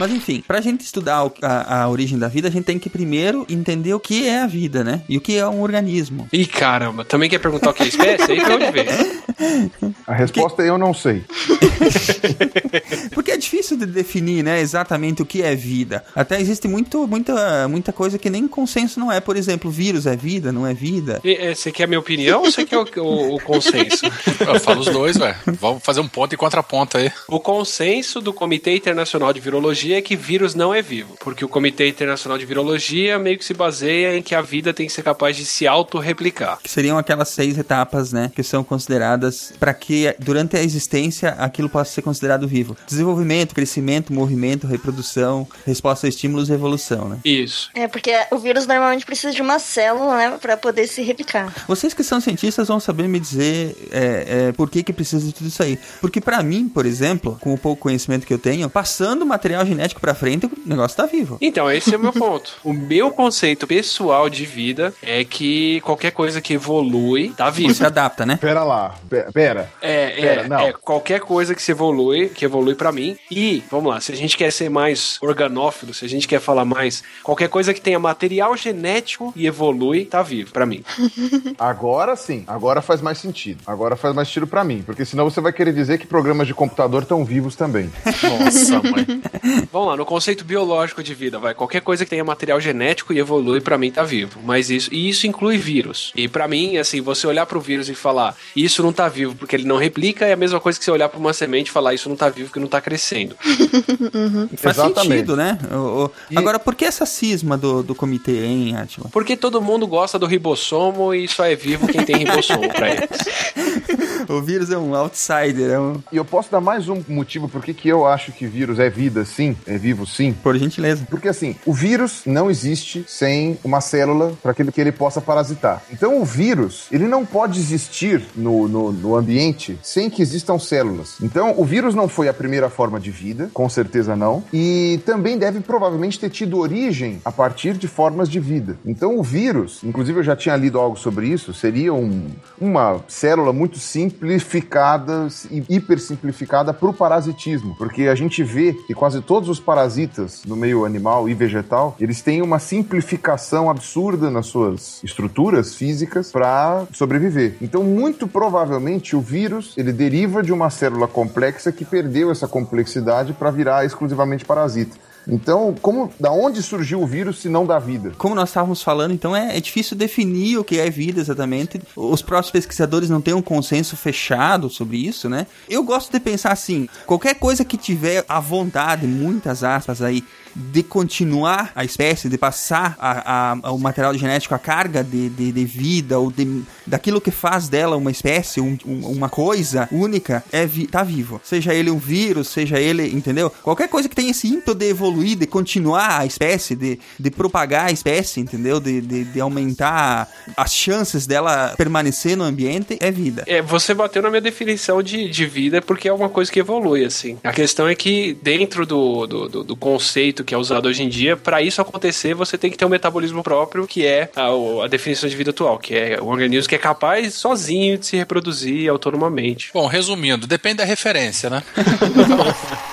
Mas 0.03 0.11
enfim, 0.13 0.43
pra 0.45 0.61
gente 0.61 0.81
estudar 0.81 1.25
o- 1.25 1.33
a, 1.41 1.83
a 1.83 1.89
origem 1.89 2.19
da 2.19 2.27
vida, 2.27 2.49
a 2.49 2.51
gente 2.51 2.65
tem 2.65 2.77
que 2.77 2.91
primeiro 2.91 3.47
entender 3.49 3.95
o 3.95 4.01
que 4.01 4.27
é 4.27 4.41
a 4.43 4.47
vida, 4.49 4.83
né? 4.83 5.03
E 5.09 5.17
o 5.17 5.21
que 5.21 5.37
é 5.37 5.47
um 5.47 5.63
organismo. 5.63 6.27
Ih, 6.33 6.45
caramba, 6.45 7.05
também 7.05 7.31
quer 7.31 7.39
perguntar 7.39 7.71
o 7.71 7.75
que 7.75 7.85
é 7.85 7.87
espécie? 7.87 8.33
Aí 8.33 8.41
pra 8.41 8.57
onde 8.57 8.71
vem? 8.73 8.87
A 10.07 10.13
resposta 10.15 10.63
é 10.63 10.69
eu 10.69 10.77
não 10.79 10.93
sei. 10.93 11.25
Porque 13.13 13.31
é 13.31 13.37
difícil 13.37 13.77
de 13.77 13.87
definir, 13.87 14.43
né, 14.43 14.61
exatamente 14.61 15.23
o 15.23 15.27
que 15.27 15.43
é 15.43 15.55
vida. 15.55 16.05
Até 16.15 16.41
existe 16.41 16.69
muito, 16.69 17.07
muita, 17.07 17.67
muita 17.69 17.93
coisa 17.93 18.19
que 18.19 18.31
nem 18.31 18.47
consenso 18.49 18.99
não 19.01 19.11
é. 19.11 19.21
Por 19.21 19.37
exemplo, 19.37 19.71
vírus 19.71 20.07
é 20.07 20.17
vida, 20.17 20.53
não 20.53 20.67
é 20.67 20.75
vida? 20.75 21.21
E, 21.25 21.35
é, 21.35 21.55
Você 21.55 21.71
quer 21.73 21.85
a 21.85 21.87
minha 21.87 21.99
opinião 22.01 22.41
ou 22.43 22.51
você 22.51 22.65
quer 22.65 22.79
o, 22.79 22.87
o- 23.03 23.37
o 23.37 23.41
consenso? 23.41 24.05
Eu 24.47 24.61
falo 24.61 24.81
os 24.81 24.87
dois, 24.89 25.17
ué. 25.17 25.37
Vamos 25.61 25.83
fazer 25.83 26.01
um 26.01 26.09
ponto 26.09 26.33
e 26.35 26.37
contraponto 26.37 26.99
aí. 26.99 27.11
O 27.29 27.41
consenso 27.41 28.21
do 28.21 28.33
Comitê 28.33 28.75
Internacional 28.77 29.33
de 29.33 29.41
Virologia 29.41 29.92
é 29.93 30.03
que 30.03 30.17
vírus 30.17 30.55
não 30.55 30.75
é 30.75 30.83
vivo, 30.83 31.17
porque 31.21 31.45
o 31.45 31.49
Comitê 31.49 31.89
Internacional 31.89 32.39
de 32.39 32.47
Virologia 32.47 33.19
meio 33.19 33.39
que 33.39 33.45
se 33.45 33.55
baseia 33.55 34.17
em 34.17 34.23
que 34.23 34.35
a 34.35 34.43
vida 34.43 34.73
tem 34.73 34.87
que 34.87 34.93
ser 34.93 35.03
capaz 35.03 35.37
de 35.37 35.45
se 35.45 35.67
autorreplicar. 35.67 36.59
Que 36.63 36.71
seriam 36.71 36.99
aquelas 36.99 37.29
seis 37.29 37.59
etapas, 37.59 38.13
né, 38.13 38.31
que 38.35 38.43
são 38.43 38.65
consideradas 38.65 39.53
para 39.59 39.75
que 39.75 40.15
durante 40.19 40.57
a 40.57 40.63
existência 40.63 41.31
aquilo 41.31 41.69
possa 41.69 41.93
ser 41.93 42.03
considerado 42.03 42.47
vivo. 42.47 42.77
Desenvolvimento, 42.87 43.55
crescimento, 43.55 44.13
movimento, 44.13 44.67
reprodução, 44.67 45.47
resposta 45.67 46.07
a 46.07 46.09
estímulos 46.09 46.49
e 46.49 46.53
evolução, 46.53 47.09
né? 47.09 47.19
Isso. 47.25 47.71
É, 47.75 47.89
porque 47.89 48.13
o 48.31 48.39
vírus 48.39 48.67
normalmente 48.67 49.05
precisa 49.05 49.33
de 49.33 49.43
uma 49.43 49.59
célula, 49.59 50.17
né, 50.17 50.39
pra 50.41 50.57
poder 50.57 50.87
se 50.87 51.03
replicar. 51.03 51.53
Vocês 51.67 51.95
que 51.95 52.03
são 52.03 52.21
cientistas 52.21 52.69
vão 52.69 52.81
saber 52.81 53.09
me 53.09 53.21
dizer 53.21 53.77
é, 53.91 54.49
é, 54.49 54.53
por 54.53 54.71
que 54.71 54.83
que 54.83 54.93
precisa 54.93 55.27
de 55.27 55.33
tudo 55.33 55.49
isso 55.49 55.63
aí. 55.63 55.79
Porque 56.01 56.21
pra 56.21 56.43
mim, 56.43 56.69
por 56.69 56.87
exemplo, 56.87 57.39
com 57.41 57.53
o 57.53 57.59
pouco 57.59 57.83
conhecimento 57.83 58.27
que 58.27 58.35
eu 58.35 58.39
tenho, 58.39 58.69
passando 58.69 59.25
material 59.27 59.65
genético 59.73 60.01
pra 60.01 60.15
frente, 60.15 60.47
o 60.47 60.51
negócio 60.65 60.97
tá 60.97 61.07
vivo. 61.07 61.39
Então, 61.41 61.71
esse 61.71 61.95
é 61.95 61.97
o 61.97 62.01
meu 62.01 62.13
ponto. 62.13 62.53
O 62.65 62.73
meu 62.73 63.11
conceito 63.11 63.67
pessoal 63.67 64.29
de 64.31 64.45
vida 64.45 64.93
é 65.03 65.25
que 65.25 65.81
qualquer 65.83 66.11
coisa 66.13 66.41
que 66.41 66.55
evolui 66.55 67.31
tá 67.37 67.51
vivo. 67.51 67.75
Se 67.75 67.85
adapta, 67.85 68.25
né? 68.25 68.39
Pera 68.41 68.63
lá, 68.65 68.95
pe- 69.09 69.31
pera. 69.33 69.71
É, 69.81 70.11
Pera, 70.11 70.43
é, 70.43 70.49
não. 70.49 70.59
é 70.61 70.73
qualquer 70.73 71.21
coisa 71.21 71.55
que 71.55 71.63
se 71.63 71.73
evolui, 71.73 72.29
que 72.29 72.45
evolui 72.45 72.75
pra 72.75 72.93
mim. 72.93 73.17
E, 73.31 73.63
vamos 73.71 73.93
lá, 73.93 74.01
se 74.01 74.13
a 74.13 74.17
gente 74.17 74.37
quer 74.37 74.51
ser 74.53 74.69
mais 74.71 75.19
organófilo, 75.23 75.93
se 75.93 76.05
a 76.05 76.09
gente 76.09 76.27
quer 76.29 76.41
falar 76.41 76.65
mais, 76.65 77.03
qualquer 77.23 77.49
coisa 77.49 77.75
que 77.75 77.81
tenha 77.81 77.99
material 77.99 78.57
genético 78.57 79.33
e 79.37 79.47
evolui, 79.47 80.05
tá 80.05 80.23
vivo 80.23 80.53
pra 80.53 80.65
mim. 80.67 80.83
Agora 81.59 82.17
sim, 82.17 82.45
agora 82.47 82.81
faz 82.83 83.01
mais 83.01 83.19
sentido. 83.19 83.61
Agora 83.67 83.97
faz 83.97 84.15
mais 84.15 84.29
sentido 84.29 84.47
pra 84.47 84.65
mim, 84.65 84.83
porque 84.85 85.05
senão 85.05 85.29
você 85.29 85.41
vai 85.41 85.53
querer 85.53 85.73
dizer 85.73 85.99
que 85.99 86.07
programas 86.07 86.47
de 86.47 86.55
computador 86.55 87.03
estão 87.03 87.25
vivos 87.25 87.57
também. 87.57 87.91
Nossa, 88.23 88.81
mãe. 88.83 89.07
Vamos 89.71 89.89
lá, 89.89 89.97
no 89.97 90.05
conceito 90.07 90.45
biológico 90.45 91.03
de 91.03 91.15
vida, 91.15 91.39
vai. 91.39 91.55
Qualquer 91.55 91.81
coisa 91.83 92.05
que 92.05 92.11
tenha 92.11 92.25
material 92.25 92.61
genético 92.61 93.13
e 93.13 93.19
evolui, 93.19 93.61
pra 93.61 93.77
mim 93.79 93.91
tá 93.91 94.03
vivo. 94.03 94.41
Mas 94.45 94.71
isso, 94.71 94.89
e 94.93 95.09
isso 95.09 95.27
inclui 95.27 95.57
vírus. 95.59 96.13
E 96.17 96.27
pra 96.29 96.49
mim, 96.49 96.77
assim, 96.79 97.01
você 97.01 97.27
olhar 97.27 97.47
pro 97.47 97.61
vírus 97.61 97.89
e 97.89 97.95
falar, 97.95 98.35
isso 98.57 98.83
não 98.83 98.93
tá 98.93 99.09
vivo 99.09 99.35
porque 99.35 99.57
ele 99.57 99.65
não 99.65 99.77
replica, 99.77 100.25
é 100.27 100.33
a 100.33 100.37
mesma 100.37 100.59
coisa 100.61 100.79
que 100.79 100.85
você 100.85 100.91
olhar 100.91 101.09
pra 101.09 101.19
uma 101.19 101.33
semente 101.33 101.69
e 101.69 101.73
falar, 101.73 101.95
isso 101.95 102.09
não 102.09 102.17
tá 102.17 102.29
vivo 102.29 102.49
porque 102.49 102.61
não 102.61 102.69
tá 102.69 102.81
crescendo. 102.81 103.37
Faz 104.57 104.77
Exatamente. 104.77 105.09
sentido, 105.09 105.37
né? 105.37 105.59
O- 105.71 106.05
o- 106.07 106.11
Agora, 106.37 106.59
por 106.59 106.75
que 106.75 106.85
essa 106.85 107.07
cisma 107.07 107.57
do, 107.57 107.83
do 107.83 107.95
comitê, 107.95 108.45
hein, 108.45 108.77
Atila? 108.77 109.09
Porque 109.13 109.37
todo 109.37 109.61
mundo 109.61 109.87
gosta 109.87 110.19
do 110.19 110.27
ribossomo 110.27 111.15
e 111.15 111.27
só 111.29 111.45
é 111.45 111.55
vivo 111.55 111.87
quem 111.89 112.05
tem 112.05 112.17
ribossomo 112.17 112.69
pra 112.69 112.89
eles. 112.91 113.09
O 114.29 114.41
vírus 114.41 114.71
é 114.71 114.79
um 114.79 114.95
outsider, 114.95 115.71
é 115.73 115.81
um... 115.81 116.01
E 116.13 116.17
eu 116.17 116.25
posso 116.25 116.51
dar 116.51 116.61
mais 116.61 116.89
um 116.89 117.03
motivo 117.09 117.49
por 117.49 117.61
que 117.63 117.75
que 117.75 117.89
eu 117.89 118.07
acho 118.07 118.31
que 118.33 118.47
vírus 118.47 118.79
é 118.79 118.89
vida 118.89 119.25
sim, 119.25 119.52
é 119.67 119.77
vivo 119.79 120.07
sim. 120.07 120.33
Por 120.33 120.57
gentileza. 120.57 121.07
Porque 121.09 121.29
assim, 121.29 121.57
o 121.67 121.73
vírus 121.73 122.23
não 122.27 122.51
existe 122.51 123.05
sem 123.07 123.59
uma 123.65 123.81
célula 123.81 124.33
para 124.43 124.53
que, 124.55 124.63
ele- 124.63 124.73
que 124.73 124.81
ele 124.81 124.93
possa 124.93 125.21
parasitar. 125.21 125.83
Então 125.93 126.21
o 126.21 126.25
vírus, 126.25 126.87
ele 126.91 127.07
não 127.07 127.25
pode 127.25 127.59
existir 127.59 128.23
no, 128.37 128.69
no, 128.69 128.93
no 128.93 129.17
ambiente 129.17 129.79
sem 129.83 130.09
que 130.11 130.23
existam 130.23 130.59
células. 130.59 131.17
Então 131.23 131.55
o 131.57 131.65
vírus 131.65 131.95
não 131.95 132.09
foi 132.09 132.29
a 132.29 132.35
primeira 132.35 132.69
forma 132.71 132.99
de 133.01 133.11
vida, 133.11 133.51
com 133.53 133.69
certeza 133.69 134.15
não, 134.17 134.43
e 134.53 135.01
também 135.07 135.39
deve 135.39 135.61
provavelmente 135.61 136.19
ter 136.19 136.31
tido 136.31 136.59
origem 136.59 137.21
a 137.25 137.33
partir 137.33 137.75
de 137.75 137.89
formas 137.89 138.29
de 138.29 138.41
vida. 138.41 138.77
Então 138.85 139.19
o 139.19 139.23
vírus, 139.23 139.81
inclusive 139.85 140.21
eu 140.21 140.25
já 140.25 140.37
tinha 140.37 140.57
lido 140.57 140.79
algo 140.79 140.97
sobre 140.99 141.29
isso, 141.29 141.53
seria 141.55 141.93
um- 141.95 142.27
uma 142.61 143.01
célula 143.09 143.53
muito 143.53 143.79
simplificada 143.79 145.29
e 145.51 145.63
hipersimplificada 145.69 146.73
para 146.73 146.89
o 146.89 146.93
parasitismo, 146.93 147.75
porque 147.77 148.03
a 148.05 148.15
gente 148.15 148.43
vê 148.43 148.73
que 148.87 148.95
quase 148.95 149.21
todos 149.21 149.42
os 149.49 149.61
parasitas 149.61 150.43
no 150.47 150.57
meio 150.57 150.85
animal 150.85 151.29
e 151.29 151.35
vegetal, 151.35 151.97
eles 152.01 152.21
têm 152.21 152.43
uma 152.43 152.59
simplificação 152.59 153.71
absurda 153.71 154.31
nas 154.31 154.47
suas 154.47 155.03
estruturas 155.03 155.75
físicas 155.75 156.31
para 156.31 156.87
sobreviver. 156.93 157.57
Então, 157.61 157.83
muito 157.83 158.27
provavelmente 158.27 159.17
o 159.17 159.21
vírus, 159.21 159.75
ele 159.77 159.93
deriva 159.93 160.43
de 160.43 160.53
uma 160.53 160.71
célula 160.71 161.09
complexa 161.09 161.73
que 161.73 161.85
perdeu 161.85 162.31
essa 162.31 162.49
complexidade 162.49 163.33
para 163.33 163.51
virar 163.51 163.85
exclusivamente 163.85 164.45
parasita. 164.45 164.97
Então, 165.27 165.75
como 165.81 166.13
da 166.19 166.33
onde 166.33 166.63
surgiu 166.63 167.01
o 167.01 167.07
vírus 167.07 167.41
se 167.41 167.49
não 167.49 167.67
da 167.67 167.79
vida? 167.79 168.13
Como 168.19 168.35
nós 168.35 168.49
estávamos 168.49 168.83
falando, 168.83 169.13
então 169.13 169.35
é, 169.35 169.57
é 169.57 169.61
difícil 169.61 169.97
definir 169.97 170.59
o 170.59 170.65
que 170.65 170.79
é 170.79 170.91
vida 170.91 171.21
exatamente. 171.21 171.81
Os 171.95 172.23
próprios 172.23 172.51
pesquisadores 172.51 173.09
não 173.09 173.21
têm 173.21 173.35
um 173.35 173.43
consenso 173.43 173.97
fechado 173.97 174.69
sobre 174.69 174.97
isso, 174.97 175.29
né? 175.29 175.47
Eu 175.69 175.83
gosto 175.83 176.11
de 176.11 176.21
pensar 176.21 176.53
assim: 176.53 176.89
qualquer 177.07 177.35
coisa 177.35 177.65
que 177.65 177.77
tiver 177.77 178.25
a 178.29 178.41
vontade, 178.41 179.07
muitas 179.07 179.63
aspas 179.63 180.03
aí, 180.03 180.25
de 180.55 180.83
continuar 180.83 181.73
a 181.75 181.85
espécie, 181.85 182.29
de 182.29 182.37
passar 182.39 182.97
a, 182.99 183.53
a- 183.63 183.73
o 183.73 183.79
material 183.79 184.15
genético, 184.17 184.55
a 184.55 184.59
carga 184.59 185.03
de, 185.03 185.29
de, 185.31 185.53
de 185.53 185.65
vida, 185.65 186.19
ou 186.19 186.31
de, 186.31 186.63
daquilo 186.87 187.21
que 187.21 187.31
faz 187.31 187.69
dela 187.69 187.97
uma 187.97 188.11
espécie, 188.11 188.61
um- 188.61 188.79
um- 188.87 189.07
uma 189.13 189.29
coisa 189.29 189.89
única, 189.93 190.45
é 190.53 190.67
vi, 190.67 190.87
tá 190.87 191.03
vivo. 191.03 191.41
Seja 191.45 191.73
ele 191.75 191.91
um 191.91 191.99
vírus, 191.99 192.49
seja 192.49 192.79
ele, 192.79 193.09
entendeu? 193.09 193.51
Qualquer 193.63 193.89
coisa 193.89 194.09
que 194.09 194.15
tenha 194.17 194.31
esse 194.31 194.47
ímpeto 194.49 194.75
de 194.75 194.89
evoluir, 194.89 195.37
de 195.37 195.47
continuar 195.47 196.21
a 196.21 196.27
espécie, 196.27 196.75
de, 196.77 196.99
de 197.19 197.31
propagar 197.31 197.87
a 197.87 197.93
espécie, 197.93 198.41
entendeu? 198.41 198.81
De, 198.81 199.01
de, 199.01 199.25
de 199.25 199.41
aumentar 199.41 200.29
as 200.57 200.75
chances 200.75 201.27
dela 201.27 201.75
permanecer 201.77 202.37
no 202.37 202.45
ambiente, 202.45 202.97
é 203.01 203.11
vida. 203.11 203.45
É, 203.47 203.63
você 203.63 203.95
bateu 203.95 204.23
na 204.23 204.29
minha 204.31 204.41
definição 204.41 205.03
de, 205.03 205.29
de 205.29 205.47
vida 205.47 205.81
porque 205.81 206.09
é 206.09 206.13
uma 206.13 206.29
coisa 206.29 206.51
que 206.51 206.61
evolui, 206.61 207.05
assim. 207.05 207.39
A 207.43 207.53
questão 207.53 207.87
é 207.89 207.95
que, 207.95 208.37
dentro 208.43 208.85
do, 208.87 209.27
do, 209.27 209.49
do- 209.49 209.65
do 209.65 209.77
conceito 209.77 210.42
que 210.45 210.55
é 210.55 210.59
usado 210.59 210.87
hoje 210.89 211.03
em 211.03 211.09
dia, 211.09 211.37
para 211.37 211.61
isso 211.63 211.81
acontecer, 211.81 212.35
você 212.35 212.57
tem 212.59 212.71
que 212.71 212.77
ter 212.77 212.85
um 212.85 212.89
metabolismo 212.89 213.43
próprio, 213.43 213.87
que 213.87 214.07
é 214.07 214.31
a, 214.37 214.51
o- 214.53 214.83
a 214.83 214.89
definição 214.89 215.29
de 215.29 215.37
vida 215.37 215.51
atual, 215.51 215.79
que 215.79 215.95
é 215.95 216.21
um 216.23 216.27
organismo 216.29 216.69
que 216.69 216.75
é 216.75 216.79
capaz 216.79 217.35
sozinho 217.35 217.99
de 217.99 218.07
se 218.07 218.17
reproduzir 218.17 218.89
autonomamente. 218.91 219.71
Bom, 219.75 219.87
resumindo, 219.87 220.47
depende 220.47 220.77
da 220.79 220.85
referência, 220.85 221.49
né? 221.51 221.63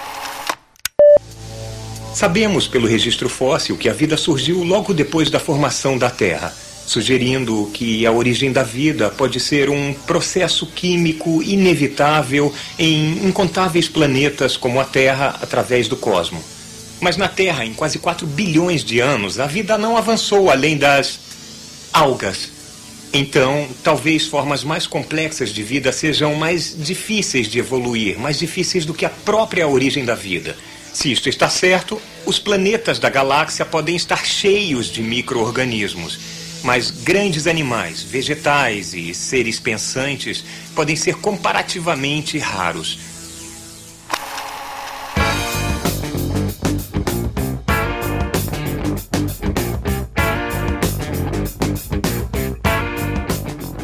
Sabemos 2.13 2.67
pelo 2.67 2.87
registro 2.87 3.29
fóssil 3.29 3.77
que 3.77 3.87
a 3.87 3.93
vida 3.93 4.17
surgiu 4.17 4.63
logo 4.63 4.93
depois 4.93 5.29
da 5.29 5.39
formação 5.39 5.97
da 5.97 6.09
Terra, 6.09 6.53
sugerindo 6.85 7.69
que 7.73 8.05
a 8.05 8.11
origem 8.11 8.51
da 8.51 8.63
vida 8.63 9.09
pode 9.09 9.39
ser 9.39 9.69
um 9.69 9.93
processo 9.93 10.65
químico 10.65 11.41
inevitável 11.43 12.53
em 12.77 13.25
incontáveis 13.27 13.87
planetas 13.87 14.57
como 14.57 14.79
a 14.81 14.85
Terra 14.85 15.37
através 15.41 15.87
do 15.87 15.95
cosmo. 15.95 16.43
Mas 16.99 17.15
na 17.15 17.27
Terra, 17.27 17.65
em 17.65 17.73
quase 17.73 17.97
4 17.99 18.27
bilhões 18.27 18.83
de 18.83 18.99
anos, 18.99 19.39
a 19.39 19.47
vida 19.47 19.77
não 19.77 19.95
avançou 19.95 20.49
além 20.49 20.77
das 20.77 21.19
algas. 21.93 22.49
Então, 23.11 23.67
talvez 23.83 24.27
formas 24.27 24.63
mais 24.63 24.85
complexas 24.85 25.49
de 25.49 25.63
vida 25.63 25.91
sejam 25.91 26.35
mais 26.35 26.75
difíceis 26.77 27.47
de 27.47 27.57
evoluir, 27.57 28.19
mais 28.19 28.37
difíceis 28.37 28.85
do 28.85 28.93
que 28.93 29.05
a 29.05 29.09
própria 29.09 29.67
origem 29.67 30.05
da 30.05 30.13
vida. 30.13 30.55
Se 30.93 31.11
isto 31.11 31.29
está 31.29 31.49
certo, 31.49 31.99
os 32.25 32.37
planetas 32.37 32.99
da 32.99 33.09
galáxia 33.09 33.65
podem 33.65 33.95
estar 33.95 34.25
cheios 34.25 34.87
de 34.87 35.01
micro-organismos, 35.01 36.19
mas 36.63 36.91
grandes 36.91 37.47
animais, 37.47 38.03
vegetais 38.03 38.93
e 38.93 39.13
seres 39.13 39.59
pensantes 39.59 40.43
podem 40.75 40.95
ser 40.95 41.15
comparativamente 41.15 42.37
raros. 42.37 42.99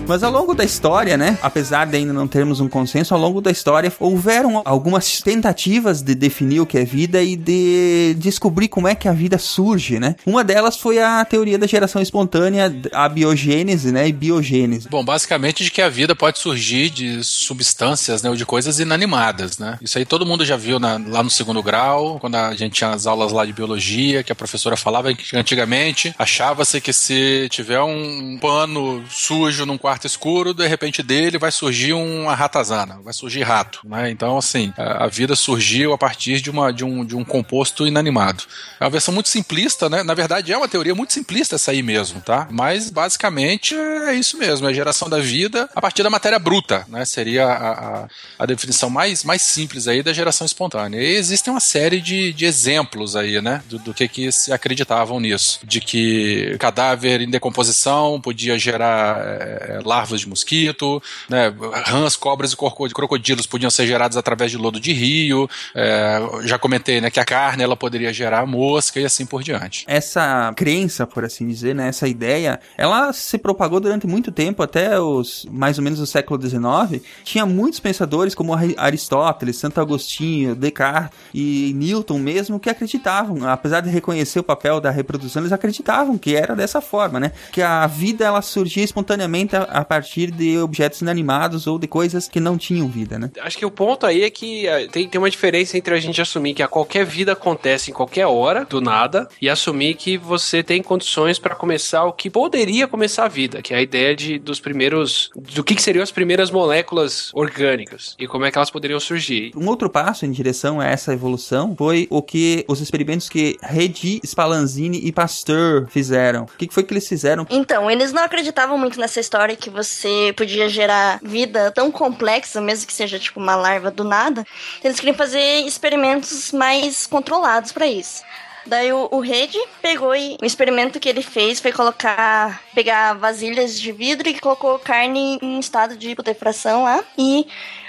Mas 0.07 0.21
ao 0.21 0.31
longo 0.31 0.53
da 0.53 0.63
história, 0.63 1.17
né, 1.17 1.37
apesar 1.41 1.85
de 1.85 1.97
ainda 1.97 2.13
não 2.13 2.27
termos 2.27 2.59
um 2.59 2.69
consenso, 2.69 3.13
ao 3.13 3.19
longo 3.19 3.41
da 3.41 3.49
história 3.49 3.91
houveram 3.99 4.61
algumas 4.63 5.19
tentativas 5.19 6.03
de 6.03 6.13
definir 6.13 6.59
o 6.59 6.65
que 6.65 6.77
é 6.77 6.85
vida 6.85 7.23
e 7.23 7.35
de 7.35 8.15
descobrir 8.19 8.67
como 8.67 8.87
é 8.87 8.93
que 8.93 9.07
a 9.07 9.13
vida 9.13 9.39
surge, 9.39 9.99
né? 9.99 10.15
Uma 10.23 10.43
delas 10.43 10.77
foi 10.77 10.99
a 10.99 11.25
teoria 11.25 11.57
da 11.57 11.65
geração 11.65 12.01
espontânea, 12.01 12.71
a 12.93 13.09
biogênese, 13.09 13.91
né, 13.91 14.07
e 14.07 14.13
biogênese. 14.13 14.87
Bom, 14.89 15.03
basicamente 15.03 15.63
de 15.63 15.71
que 15.71 15.81
a 15.81 15.89
vida 15.89 16.15
pode 16.15 16.37
surgir 16.37 16.91
de 16.91 17.23
substâncias, 17.23 18.21
né, 18.21 18.29
ou 18.29 18.35
de 18.35 18.45
coisas 18.45 18.79
inanimadas, 18.79 19.57
né? 19.57 19.79
Isso 19.81 19.97
aí 19.97 20.05
todo 20.05 20.25
mundo 20.25 20.45
já 20.45 20.55
viu 20.55 20.79
na, 20.79 21.01
lá 21.07 21.23
no 21.23 21.31
segundo 21.31 21.63
grau, 21.63 22.19
quando 22.19 22.35
a 22.35 22.55
gente 22.55 22.73
tinha 22.73 22.91
as 22.91 23.07
aulas 23.07 23.31
lá 23.31 23.43
de 23.43 23.53
biologia, 23.53 24.23
que 24.23 24.31
a 24.31 24.35
professora 24.35 24.77
falava 24.77 25.11
que 25.15 25.35
antigamente 25.35 26.13
achava-se 26.19 26.79
que 26.79 26.93
se 26.93 27.47
tiver 27.49 27.81
um 27.81 28.37
pano 28.39 29.03
sujo 29.09 29.65
num 29.65 29.77
quarto 29.79 29.94
escuro, 30.03 30.53
de 30.53 30.67
repente 30.67 31.01
dele 31.01 31.37
vai 31.37 31.51
surgir 31.51 31.93
uma 31.93 32.35
ratazana, 32.35 32.99
vai 33.03 33.13
surgir 33.13 33.43
rato, 33.43 33.79
né? 33.83 34.09
Então, 34.09 34.37
assim, 34.37 34.73
a, 34.77 35.05
a 35.05 35.07
vida 35.07 35.35
surgiu 35.35 35.93
a 35.93 35.97
partir 35.97 36.41
de, 36.41 36.49
uma, 36.49 36.71
de, 36.71 36.83
um, 36.83 37.05
de 37.05 37.15
um 37.15 37.23
composto 37.23 37.87
inanimado. 37.87 38.43
É 38.79 38.83
uma 38.83 38.89
versão 38.89 39.13
muito 39.13 39.29
simplista, 39.29 39.89
né? 39.89 40.03
Na 40.03 40.13
verdade, 40.13 40.51
é 40.51 40.57
uma 40.57 40.67
teoria 40.67 40.95
muito 40.95 41.13
simplista 41.13 41.55
essa 41.55 41.71
aí 41.71 41.81
mesmo, 41.81 42.21
tá? 42.21 42.47
Mas, 42.51 42.89
basicamente, 42.89 43.75
é 43.75 44.13
isso 44.13 44.37
mesmo, 44.37 44.67
é 44.67 44.71
a 44.71 44.73
geração 44.73 45.09
da 45.09 45.19
vida 45.19 45.69
a 45.75 45.81
partir 45.81 46.03
da 46.03 46.09
matéria 46.09 46.39
bruta, 46.39 46.85
né? 46.87 47.05
Seria 47.05 47.45
a, 47.45 47.71
a, 47.71 48.07
a 48.39 48.45
definição 48.45 48.89
mais, 48.89 49.23
mais 49.23 49.41
simples 49.41 49.87
aí 49.87 50.01
da 50.01 50.13
geração 50.13 50.45
espontânea. 50.45 50.99
E 50.99 51.15
existem 51.15 51.53
uma 51.53 51.59
série 51.59 52.01
de, 52.01 52.33
de 52.33 52.45
exemplos 52.45 53.15
aí, 53.15 53.41
né? 53.41 53.63
Do, 53.69 53.79
do 53.79 53.93
que 53.93 54.07
que 54.07 54.31
se 54.31 54.51
acreditavam 54.51 55.19
nisso. 55.19 55.59
De 55.63 55.79
que 55.81 56.55
cadáver 56.59 57.21
em 57.21 57.29
decomposição 57.29 58.19
podia 58.21 58.57
gerar 58.57 59.17
é, 59.25 59.79
larvas 59.85 60.21
de 60.21 60.29
mosquito, 60.29 61.01
né? 61.29 61.53
Rãs, 61.85 62.15
cobras 62.15 62.53
e 62.53 62.93
crocodilos 62.93 63.45
podiam 63.45 63.69
ser 63.69 63.87
gerados 63.87 64.17
através 64.17 64.51
de 64.51 64.57
lodo 64.57 64.79
de 64.79 64.93
rio. 64.93 65.49
É, 65.73 66.19
já 66.43 66.57
comentei, 66.57 66.99
né? 66.99 67.09
Que 67.09 67.19
a 67.19 67.25
carne 67.25 67.63
ela 67.63 67.75
poderia 67.75 68.11
gerar 68.11 68.45
mosca 68.45 68.99
e 68.99 69.05
assim 69.05 69.25
por 69.25 69.43
diante. 69.43 69.85
Essa 69.87 70.53
crença, 70.55 71.05
por 71.05 71.23
assim 71.23 71.47
dizer, 71.47 71.75
né? 71.75 71.87
Essa 71.87 72.07
ideia, 72.07 72.59
ela 72.77 73.13
se 73.13 73.37
propagou 73.37 73.79
durante 73.79 74.07
muito 74.07 74.31
tempo, 74.31 74.63
até 74.63 74.99
os 74.99 75.45
mais 75.51 75.77
ou 75.77 75.83
menos 75.83 75.99
o 75.99 76.05
século 76.05 76.41
XIX. 76.41 77.01
Tinha 77.23 77.45
muitos 77.45 77.79
pensadores 77.79 78.35
como 78.35 78.53
Aristóteles, 78.77 79.57
Santo 79.57 79.79
Agostinho, 79.79 80.55
Descartes 80.55 81.17
e 81.33 81.73
Newton 81.75 82.19
mesmo 82.19 82.59
que 82.59 82.69
acreditavam, 82.69 83.47
apesar 83.47 83.81
de 83.81 83.89
reconhecer 83.89 84.39
o 84.39 84.43
papel 84.43 84.79
da 84.79 84.89
reprodução, 84.89 85.41
eles 85.41 85.51
acreditavam 85.51 86.17
que 86.17 86.35
era 86.35 86.55
dessa 86.55 86.81
forma, 86.81 87.19
né? 87.19 87.31
Que 87.51 87.61
a 87.61 87.85
vida 87.87 88.25
ela 88.25 88.41
surgia 88.41 88.83
espontaneamente 88.83 89.55
a, 89.79 89.85
partir 89.85 90.31
de 90.31 90.57
objetos 90.57 91.01
inanimados 91.01 91.67
ou 91.67 91.77
de 91.77 91.87
coisas 91.87 92.27
que 92.27 92.39
não 92.39 92.57
tinham 92.57 92.87
vida, 92.87 93.19
né? 93.19 93.31
Acho 93.41 93.57
que 93.57 93.65
o 93.65 93.71
ponto 93.71 94.05
aí 94.05 94.23
é 94.23 94.29
que 94.29 94.67
é, 94.67 94.87
tem, 94.87 95.07
tem 95.07 95.19
uma 95.19 95.29
diferença 95.29 95.77
entre 95.77 95.93
a 95.93 95.99
gente 95.99 96.21
assumir 96.21 96.53
que 96.53 96.63
a 96.63 96.67
qualquer 96.67 97.05
vida 97.05 97.33
acontece 97.33 97.91
em 97.91 97.93
qualquer 97.93 98.25
hora, 98.25 98.65
do 98.65 98.81
nada, 98.81 99.27
e 99.41 99.49
assumir 99.49 99.95
que 99.95 100.17
você 100.17 100.63
tem 100.63 100.81
condições 100.81 101.39
para 101.39 101.55
começar 101.55 102.05
o 102.05 102.13
que 102.13 102.29
poderia 102.29 102.87
começar 102.87 103.25
a 103.25 103.27
vida, 103.27 103.61
que 103.61 103.73
é 103.73 103.77
a 103.77 103.81
ideia 103.81 104.15
de, 104.15 104.39
dos 104.39 104.59
primeiros. 104.59 105.29
do 105.35 105.63
que, 105.63 105.75
que 105.75 105.81
seriam 105.81 106.03
as 106.03 106.11
primeiras 106.11 106.49
moléculas 106.51 107.31
orgânicas 107.33 108.15
e 108.19 108.27
como 108.27 108.45
é 108.45 108.51
que 108.51 108.57
elas 108.57 108.69
poderiam 108.69 108.99
surgir. 108.99 109.51
Um 109.55 109.67
outro 109.67 109.89
passo 109.89 110.25
em 110.25 110.31
direção 110.31 110.79
a 110.79 110.85
essa 110.85 111.13
evolução 111.13 111.75
foi 111.77 112.07
o 112.09 112.21
que 112.21 112.65
os 112.67 112.81
experimentos 112.81 113.29
que 113.29 113.57
Redi, 113.61 114.19
Spallanzini 114.25 114.99
e 115.03 115.11
Pasteur 115.11 115.87
fizeram. 115.87 116.43
O 116.43 116.57
que 116.57 116.67
foi 116.71 116.83
que 116.83 116.93
eles 116.93 117.07
fizeram? 117.07 117.45
Então, 117.49 117.89
eles 117.89 118.11
não 118.11 118.23
acreditavam 118.23 118.77
muito 118.77 118.99
nessa 118.99 119.19
história 119.19 119.55
que 119.65 119.69
você 119.71 120.31
podia 120.37 120.69
gerar 120.69 121.19
vida 121.23 121.71
tão 121.71 121.89
complexa, 121.89 122.61
mesmo 122.61 122.85
que 122.85 122.93
seja 122.93 123.17
tipo 123.17 123.39
uma 123.39 123.55
larva 123.55 123.89
do 123.89 124.03
nada. 124.03 124.45
Eles 124.83 124.99
queriam 124.99 125.17
fazer 125.17 125.61
experimentos 125.65 126.51
mais 126.51 127.07
controlados 127.07 127.71
para 127.71 127.87
isso. 127.87 128.21
Daí 128.67 128.93
o, 128.93 129.07
o 129.11 129.19
Rede 129.19 129.57
pegou 129.81 130.15
e 130.15 130.37
o 130.39 130.45
experimento 130.45 130.99
que 130.99 131.09
ele 131.09 131.23
fez 131.23 131.59
foi 131.59 131.71
colocar, 131.71 132.61
pegar 132.75 133.13
vasilhas 133.13 133.79
de 133.79 133.91
vidro 133.91 134.29
e 134.29 134.39
colocou 134.39 134.77
carne 134.77 135.39
em 135.41 135.59
estado 135.59 135.97
de 135.97 136.13
putrefação 136.13 136.83
lá 136.83 137.03
e 137.17 137.47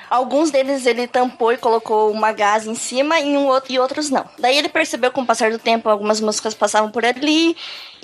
Alguns 0.09 0.53
deles 0.53 0.87
ele 0.87 1.09
tampou 1.09 1.53
e 1.53 1.57
colocou 1.57 2.13
uma 2.13 2.31
gás 2.31 2.65
em 2.65 2.77
cima 2.77 3.19
e, 3.19 3.37
um 3.37 3.47
outro, 3.47 3.73
e 3.73 3.79
outros 3.79 4.09
não. 4.09 4.25
Daí 4.39 4.57
ele 4.57 4.69
percebeu 4.69 5.11
com 5.11 5.23
o 5.23 5.27
passar 5.27 5.51
do 5.51 5.59
tempo 5.59 5.89
algumas 5.89 6.21
moscas 6.21 6.55
passavam 6.55 6.91
por 6.91 7.05
ali 7.05 7.57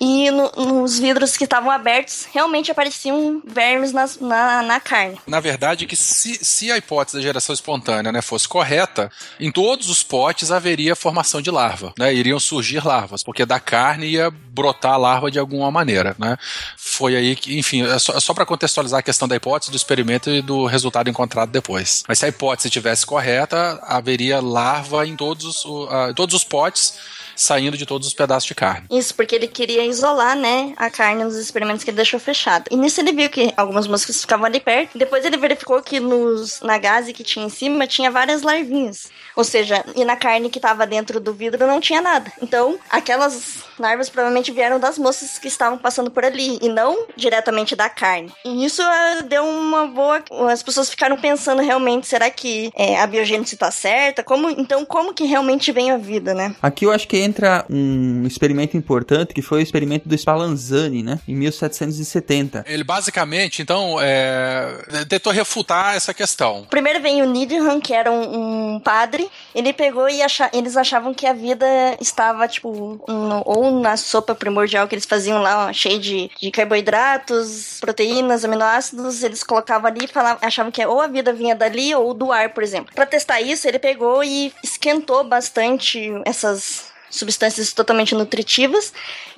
e 0.04 0.32
no, 0.32 0.50
nos 0.56 0.98
vidros 0.98 1.36
que 1.36 1.44
estavam 1.44 1.70
abertos 1.70 2.26
realmente 2.32 2.72
apareciam 2.72 3.40
vermes 3.46 3.92
nas, 3.92 4.18
na, 4.18 4.60
na 4.60 4.80
carne. 4.80 5.16
Na 5.28 5.38
verdade, 5.38 5.86
que 5.86 5.94
se, 5.94 6.44
se 6.44 6.72
a 6.72 6.76
hipótese 6.76 7.18
da 7.18 7.22
geração 7.22 7.54
espontânea 7.54 8.10
né, 8.10 8.20
fosse 8.20 8.48
correta, 8.48 9.12
em 9.38 9.52
todos 9.52 9.88
os 9.88 10.02
potes 10.02 10.50
haveria 10.50 10.96
formação 10.96 11.40
de 11.40 11.52
larva, 11.52 11.94
né? 11.96 12.12
Iriam 12.12 12.40
surgir 12.40 12.84
larvas, 12.84 13.22
porque 13.22 13.46
da 13.46 13.60
carne 13.60 14.08
ia 14.08 14.28
brotar 14.28 14.94
a 14.94 14.96
larva 14.96 15.30
de 15.30 15.38
alguma 15.38 15.70
maneira, 15.70 16.16
né? 16.18 16.36
Foi 16.76 17.14
aí 17.14 17.36
que, 17.36 17.56
enfim, 17.56 17.86
é 17.86 17.98
só, 18.00 18.16
é 18.16 18.20
só 18.20 18.34
para 18.34 18.44
contextualizar 18.44 18.98
a 18.98 19.04
questão 19.04 19.28
da 19.28 19.36
hipótese, 19.36 19.70
do 19.70 19.76
experimento 19.76 20.28
e 20.30 20.42
do 20.42 20.66
resultado 20.66 21.08
encontrado 21.08 21.50
depois. 21.52 22.02
Mas 22.08 22.18
se 22.18 22.24
a 22.24 22.28
hipótese 22.28 22.66
estivesse 22.66 23.06
correta, 23.06 23.78
haveria 23.84 24.40
larva 24.40 25.06
em 25.06 25.14
todos, 25.14 25.64
uh, 25.64 26.12
todos 26.16 26.34
os 26.34 26.42
potes 26.42 27.21
saindo 27.36 27.76
de 27.76 27.86
todos 27.86 28.06
os 28.06 28.14
pedaços 28.14 28.46
de 28.46 28.54
carne. 28.54 28.86
Isso, 28.90 29.14
porque 29.14 29.34
ele 29.34 29.48
queria 29.48 29.84
isolar, 29.84 30.36
né, 30.36 30.72
a 30.76 30.90
carne 30.90 31.24
nos 31.24 31.36
experimentos 31.36 31.84
que 31.84 31.90
ele 31.90 31.96
deixou 31.96 32.20
fechado. 32.20 32.64
E 32.70 32.76
nisso 32.76 33.00
ele 33.00 33.12
viu 33.12 33.28
que 33.30 33.52
algumas 33.56 33.86
moscas 33.86 34.20
ficavam 34.20 34.46
ali 34.46 34.60
perto. 34.60 34.98
Depois 34.98 35.24
ele 35.24 35.36
verificou 35.36 35.82
que 35.82 36.00
nos, 36.00 36.60
na 36.60 36.78
gase 36.78 37.12
que 37.12 37.24
tinha 37.24 37.44
em 37.44 37.50
cima 37.50 37.86
tinha 37.86 38.10
várias 38.10 38.42
larvinhas. 38.42 39.10
Ou 39.36 39.44
seja, 39.44 39.84
e 39.94 40.04
na 40.04 40.16
carne 40.16 40.50
que 40.50 40.58
estava 40.58 40.86
dentro 40.86 41.18
do 41.20 41.32
vidro 41.32 41.66
não 41.66 41.80
tinha 41.80 42.00
nada. 42.00 42.30
Então, 42.40 42.78
aquelas 42.90 43.64
larvas 43.78 44.08
provavelmente 44.08 44.52
vieram 44.52 44.78
das 44.78 44.98
moças 44.98 45.38
que 45.38 45.48
estavam 45.48 45.78
passando 45.78 46.10
por 46.10 46.24
ali 46.24 46.58
e 46.60 46.68
não 46.68 47.06
diretamente 47.16 47.74
da 47.74 47.88
carne. 47.88 48.32
E 48.44 48.64
isso 48.64 48.82
uh, 48.82 49.22
deu 49.24 49.44
uma 49.44 49.86
boa. 49.86 50.22
As 50.50 50.62
pessoas 50.62 50.90
ficaram 50.90 51.16
pensando 51.16 51.62
realmente: 51.62 52.06
será 52.06 52.30
que 52.30 52.70
é, 52.76 53.00
a 53.00 53.06
biogênese 53.06 53.54
está 53.54 53.70
certa? 53.70 54.22
Como, 54.22 54.50
então, 54.50 54.84
como 54.84 55.14
que 55.14 55.24
realmente 55.24 55.72
vem 55.72 55.90
a 55.90 55.96
vida, 55.96 56.34
né? 56.34 56.54
Aqui 56.62 56.84
eu 56.84 56.92
acho 56.92 57.08
que 57.08 57.18
entra 57.18 57.64
um 57.68 58.26
experimento 58.26 58.76
importante 58.76 59.34
que 59.34 59.42
foi 59.42 59.58
o 59.58 59.62
experimento 59.62 60.08
do 60.08 60.14
Spallanzani, 60.14 61.02
né? 61.02 61.18
Em 61.26 61.34
1770. 61.34 62.64
Ele 62.66 62.84
basicamente, 62.84 63.62
então, 63.62 63.96
é... 64.00 65.04
tentou 65.08 65.32
refutar 65.32 65.96
essa 65.96 66.12
questão. 66.12 66.66
Primeiro 66.68 67.00
vem 67.00 67.22
o 67.22 67.26
Needham, 67.28 67.80
que 67.80 67.92
era 67.92 68.10
um, 68.10 68.74
um 68.74 68.80
padre. 68.80 69.21
Ele 69.54 69.72
pegou 69.72 70.08
e 70.08 70.22
acha... 70.22 70.50
eles 70.52 70.76
achavam 70.76 71.12
que 71.14 71.26
a 71.26 71.32
vida 71.32 71.66
estava, 72.00 72.46
tipo, 72.48 73.00
ou 73.44 73.80
na 73.80 73.96
sopa 73.96 74.34
primordial 74.34 74.86
que 74.88 74.94
eles 74.94 75.06
faziam 75.06 75.42
lá, 75.42 75.66
ó, 75.66 75.72
cheio 75.72 75.98
de, 75.98 76.30
de 76.40 76.50
carboidratos, 76.50 77.78
proteínas, 77.80 78.44
aminoácidos. 78.44 79.22
Eles 79.22 79.42
colocavam 79.42 79.88
ali 79.88 80.04
e 80.04 80.08
falavam, 80.08 80.38
achavam 80.46 80.72
que 80.72 80.84
ou 80.84 81.00
a 81.00 81.06
vida 81.06 81.32
vinha 81.32 81.54
dali 81.54 81.94
ou 81.94 82.12
do 82.14 82.32
ar, 82.32 82.50
por 82.50 82.62
exemplo. 82.62 82.94
Para 82.94 83.06
testar 83.06 83.40
isso, 83.40 83.66
ele 83.68 83.78
pegou 83.78 84.22
e 84.22 84.52
esquentou 84.62 85.24
bastante 85.24 86.10
essas 86.24 86.92
substâncias 87.12 87.72
totalmente 87.72 88.14
nutritivas, 88.14 88.92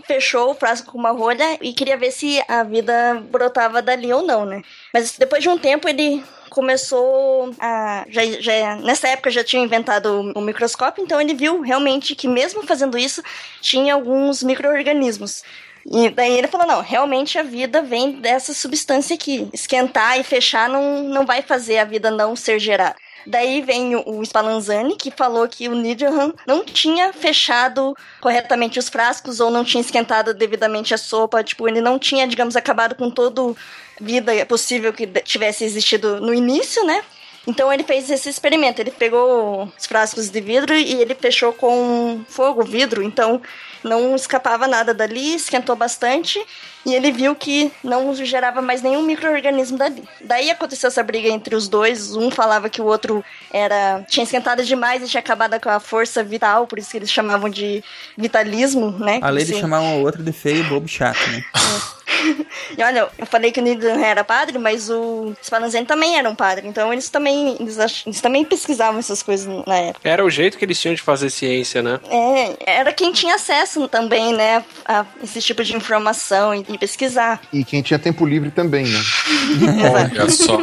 fechou 0.07 0.53
o 0.53 0.55
frasco 0.55 0.93
com 0.93 0.99
uma 0.99 1.11
rolha 1.11 1.59
e 1.61 1.73
queria 1.73 1.97
ver 1.97 2.13
se 2.13 2.41
a 2.47 2.63
vida 2.63 3.21
brotava 3.31 3.83
dali 3.83 4.13
ou 4.13 4.23
não, 4.23 4.47
né? 4.47 4.63
Mas 4.93 5.19
depois 5.19 5.43
de 5.43 5.49
um 5.49 5.59
tempo 5.59 5.89
ele 5.89 6.25
começou 6.55 7.53
a. 7.59 8.07
Já, 8.09 8.23
já, 8.41 8.77
nessa 8.77 9.09
época 9.09 9.29
já 9.29 9.43
tinha 9.43 9.63
inventado 9.63 10.33
o 10.37 10.41
microscópio, 10.41 11.03
então 11.03 11.21
ele 11.21 11.35
viu 11.35 11.61
realmente 11.61 12.15
que, 12.15 12.29
mesmo 12.29 12.63
fazendo 12.63 12.97
isso, 12.97 13.21
tinha 13.61 13.93
alguns 13.93 14.41
micro-organismos. 14.45 15.43
E 15.85 16.09
daí 16.11 16.39
ele 16.39 16.47
falou: 16.47 16.67
não, 16.67 16.81
realmente 16.81 17.39
a 17.39 17.43
vida 17.43 17.83
vem 17.83 18.13
dessa 18.21 18.55
substância 18.55 19.15
aqui. 19.15 19.49
Esquentar 19.53 20.19
e 20.19 20.23
fechar 20.23 20.69
não, 20.69 21.03
não 21.03 21.27
vai 21.27 21.43
fazer 21.43 21.79
a 21.79 21.85
vida 21.85 22.09
não 22.09 22.37
ser 22.37 22.61
gerada. 22.61 22.95
Daí 23.27 23.63
vem 23.63 23.97
o 23.97 24.23
Spallanzani, 24.23 24.97
que 24.97 25.11
falou 25.11 25.49
que 25.49 25.69
o 25.69 25.75
Nidoran 25.75 26.33
não 26.47 26.65
tinha 26.65 27.13
fechado 27.13 27.97
corretamente 28.21 28.79
os 28.79 28.89
frascos 28.89 29.41
ou 29.41 29.51
não 29.51 29.65
tinha 29.65 29.81
esquentado 29.81 30.35
devidamente 30.35 30.93
a 30.93 30.99
sopa. 30.99 31.43
Tipo, 31.43 31.69
ele 31.69 31.81
não 31.81 31.99
tinha, 31.99 32.27
digamos, 32.27 32.57
acabado 32.57 32.95
com 32.95 33.11
toda 33.11 33.55
vida 34.01 34.45
possível 34.47 34.93
que 34.93 35.07
tivesse 35.07 35.65
existido 35.65 36.21
no 36.21 36.35
início, 36.35 36.85
né? 36.85 37.03
Então 37.47 37.73
ele 37.73 37.83
fez 37.83 38.11
esse 38.11 38.29
experimento. 38.29 38.81
Ele 38.81 38.91
pegou 38.91 39.73
os 39.77 39.87
frascos 39.87 40.29
de 40.29 40.41
vidro 40.41 40.75
e 40.75 40.95
ele 40.95 41.15
fechou 41.15 41.53
com 41.53 42.25
fogo, 42.29 42.63
vidro. 42.63 43.03
Então 43.03 43.41
não 43.83 44.15
escapava 44.17 44.67
nada 44.67 44.95
dali, 44.95 45.35
esquentou 45.35 45.77
bastante 45.77 46.45
e 46.87 46.95
ele 46.95 47.11
viu 47.11 47.35
que 47.35 47.73
não 47.83 48.15
gerava 48.15 48.61
mais 48.61 48.83
nenhum 48.83 49.03
microorganismo 49.03 49.79
dali. 49.79 50.05
Daí 50.21 50.51
aconteceu 50.51 50.89
essa 50.89 51.03
briga 51.03 51.29
entre 51.29 51.55
os 51.55 51.69
dois. 51.69 52.15
Um 52.15 52.31
falava 52.31 52.69
que 52.69 52.81
o 52.81 52.85
outro 52.85 53.25
era 53.53 54.05
tinha 54.09 54.25
esquentado 54.25 54.65
demais 54.65 55.03
e 55.03 55.09
tinha 55.09 55.21
acabado 55.21 55.59
com 55.61 55.71
a 55.71 55.81
força 55.81 56.23
vital, 56.23 56.67
por 56.67 56.79
isso 56.79 56.91
que 56.91 56.99
eles 56.99 57.11
chamavam 57.11 57.49
de 57.49 57.83
vitalismo, 58.17 58.91
né? 58.93 59.19
Além 59.23 59.45
de 59.45 59.59
chamar 59.59 59.81
um 59.81 59.99
ou 59.99 60.05
outro 60.05 60.23
de 60.23 60.33
feio, 60.33 60.65
bobo, 60.65 60.89
chato, 60.89 61.19
né? 61.31 61.43
É. 61.55 62.04
e 62.79 62.83
olha, 62.83 63.09
eu 63.19 63.27
falei 63.27 63.51
que 63.53 63.61
o 63.61 63.63
Needham 63.63 64.03
era 64.05 64.23
padre, 64.25 64.59
mas 64.59 64.89
o 64.91 65.35
Spallanzani 65.43 65.87
também 65.87 66.17
era 66.19 66.29
um 66.29 66.35
padre. 66.35 66.67
Então 66.69 66.93
eles 66.93 67.09
também, 67.09 67.57
eles, 67.61 67.79
ach- 67.79 68.07
eles 68.07 68.21
também 68.21 68.45
pesquisavam 68.45 68.99
essas 68.99 69.23
coisas 69.23 69.47
na 69.67 69.77
época. 69.77 70.09
Era 70.09 70.25
o 70.25 70.31
jeito 70.31 70.59
que 70.59 70.65
eles 70.65 70.81
tinham 70.81 70.95
de 70.95 71.03
fazer 71.03 71.31
ciência, 71.31 71.83
né? 71.83 72.01
É, 72.11 72.57
era 72.79 72.93
quem 72.93 73.13
tinha 73.13 73.35
acesso 73.37 73.89
também, 73.89 74.33
né, 74.33 74.65
a 74.85 75.05
esse 75.23 75.41
tipo 75.41 75.63
de 75.65 75.77
informação 75.77 76.55
e, 76.55 76.65
e 76.69 76.79
pesquisar. 76.79 77.41
E 77.53 77.65
quem 77.65 77.83
tinha 77.83 77.99
tempo 77.99 78.25
livre 78.27 78.51
também, 78.51 78.87
né? 78.87 78.99
Olha 79.93 80.29
só. 80.31 80.61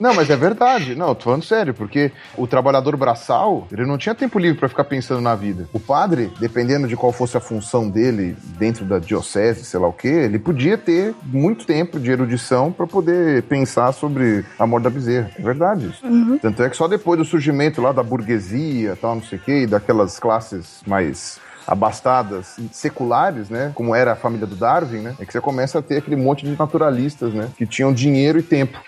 Não, 0.00 0.14
mas 0.14 0.30
é 0.30 0.36
verdade. 0.36 0.94
Não, 0.94 1.14
tô 1.14 1.24
falando 1.24 1.44
sério, 1.44 1.74
porque 1.74 2.12
o 2.36 2.46
trabalhador 2.46 2.96
braçal, 2.96 3.66
ele 3.70 3.86
não 3.86 3.98
tinha 3.98 4.14
tempo 4.14 4.38
livre 4.38 4.58
pra 4.58 4.68
ficar 4.68 4.84
pensando 4.84 5.20
na 5.20 5.34
vida. 5.34 5.68
O 5.72 5.80
padre, 5.80 6.32
dependendo 6.38 6.88
de 6.88 6.96
qual 6.96 7.12
fosse 7.12 7.36
a 7.36 7.40
função 7.40 7.88
dele 7.88 8.36
dentro 8.58 8.84
da 8.84 8.98
diocese, 8.98 9.64
sei 9.64 9.80
lá 9.80 9.88
o 9.88 9.92
quê, 9.92 10.08
ele 10.08 10.38
podia 10.38 10.76
ter 10.78 11.14
muito 11.24 11.66
tempo 11.66 11.98
de 11.98 12.10
erudição 12.10 12.72
pra 12.72 12.86
poder 12.86 13.42
pensar 13.44 13.92
sobre 13.92 14.44
a 14.58 14.66
morte 14.66 14.84
da 14.84 14.90
bezerra. 14.90 15.30
É 15.38 15.42
verdade 15.42 15.86
isso. 15.86 16.06
Uhum. 16.06 16.38
Tanto 16.38 16.62
é 16.62 16.70
que 16.70 16.76
só 16.76 16.88
depois 16.88 17.18
do 17.18 17.24
surgimento 17.24 17.80
lá 17.80 17.92
da 17.92 18.02
burguesia, 18.02 18.96
tal, 19.00 19.16
não 19.16 19.22
sei 19.22 19.38
o 19.38 19.40
quê, 19.40 19.62
e 19.62 19.66
daquelas 19.66 20.18
classes 20.18 20.80
mais 20.86 21.40
abastadas, 21.66 22.56
seculares, 22.72 23.48
né, 23.50 23.72
como 23.74 23.94
era 23.94 24.12
a 24.12 24.16
família 24.16 24.46
do 24.46 24.54
Darwin, 24.54 25.00
né, 25.00 25.14
é 25.18 25.24
que 25.24 25.32
você 25.32 25.40
começa 25.40 25.78
a 25.78 25.82
ter 25.82 25.98
aquele 25.98 26.16
monte 26.16 26.44
de 26.44 26.56
naturalistas, 26.56 27.32
né, 27.32 27.48
que 27.56 27.66
tinham 27.66 27.92
dinheiro 27.92 28.38
e 28.38 28.42
tempo. 28.42 28.78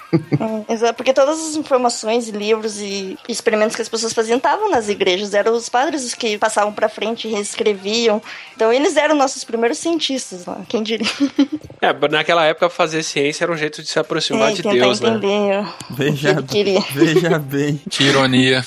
É, 0.68 0.72
Exato, 0.72 0.94
porque 0.94 1.12
todas 1.12 1.38
as 1.48 1.56
informações 1.56 2.28
e 2.28 2.32
livros 2.32 2.80
e 2.80 3.18
experimentos 3.28 3.74
que 3.74 3.82
as 3.82 3.88
pessoas 3.88 4.12
faziam 4.12 4.36
estavam 4.36 4.70
nas 4.70 4.88
igrejas, 4.88 5.34
eram 5.34 5.54
os 5.54 5.68
padres 5.68 6.04
os 6.04 6.14
que 6.14 6.38
passavam 6.38 6.72
pra 6.72 6.88
frente 6.88 7.26
e 7.26 7.30
reescreviam. 7.30 8.22
Então 8.54 8.72
eles 8.72 8.96
eram 8.96 9.14
nossos 9.16 9.44
primeiros 9.44 9.78
cientistas 9.78 10.46
lá, 10.46 10.60
quem 10.68 10.82
diria. 10.82 11.08
É, 11.80 11.92
naquela 12.08 12.44
época 12.44 12.68
fazer 12.68 13.04
ciência 13.04 13.44
era 13.44 13.52
um 13.52 13.56
jeito 13.56 13.80
de 13.82 13.88
se 13.88 14.00
aproximar 14.00 14.50
É, 14.50 14.54
de 14.54 14.62
Deus, 14.62 15.00
né? 15.00 15.10
entender 15.10 15.64
Veja, 15.90 16.30
ele 16.30 16.42
queria. 16.42 16.80
veja 16.92 17.38
bem. 17.38 17.80
Que 17.88 18.02
ironia. 18.02 18.64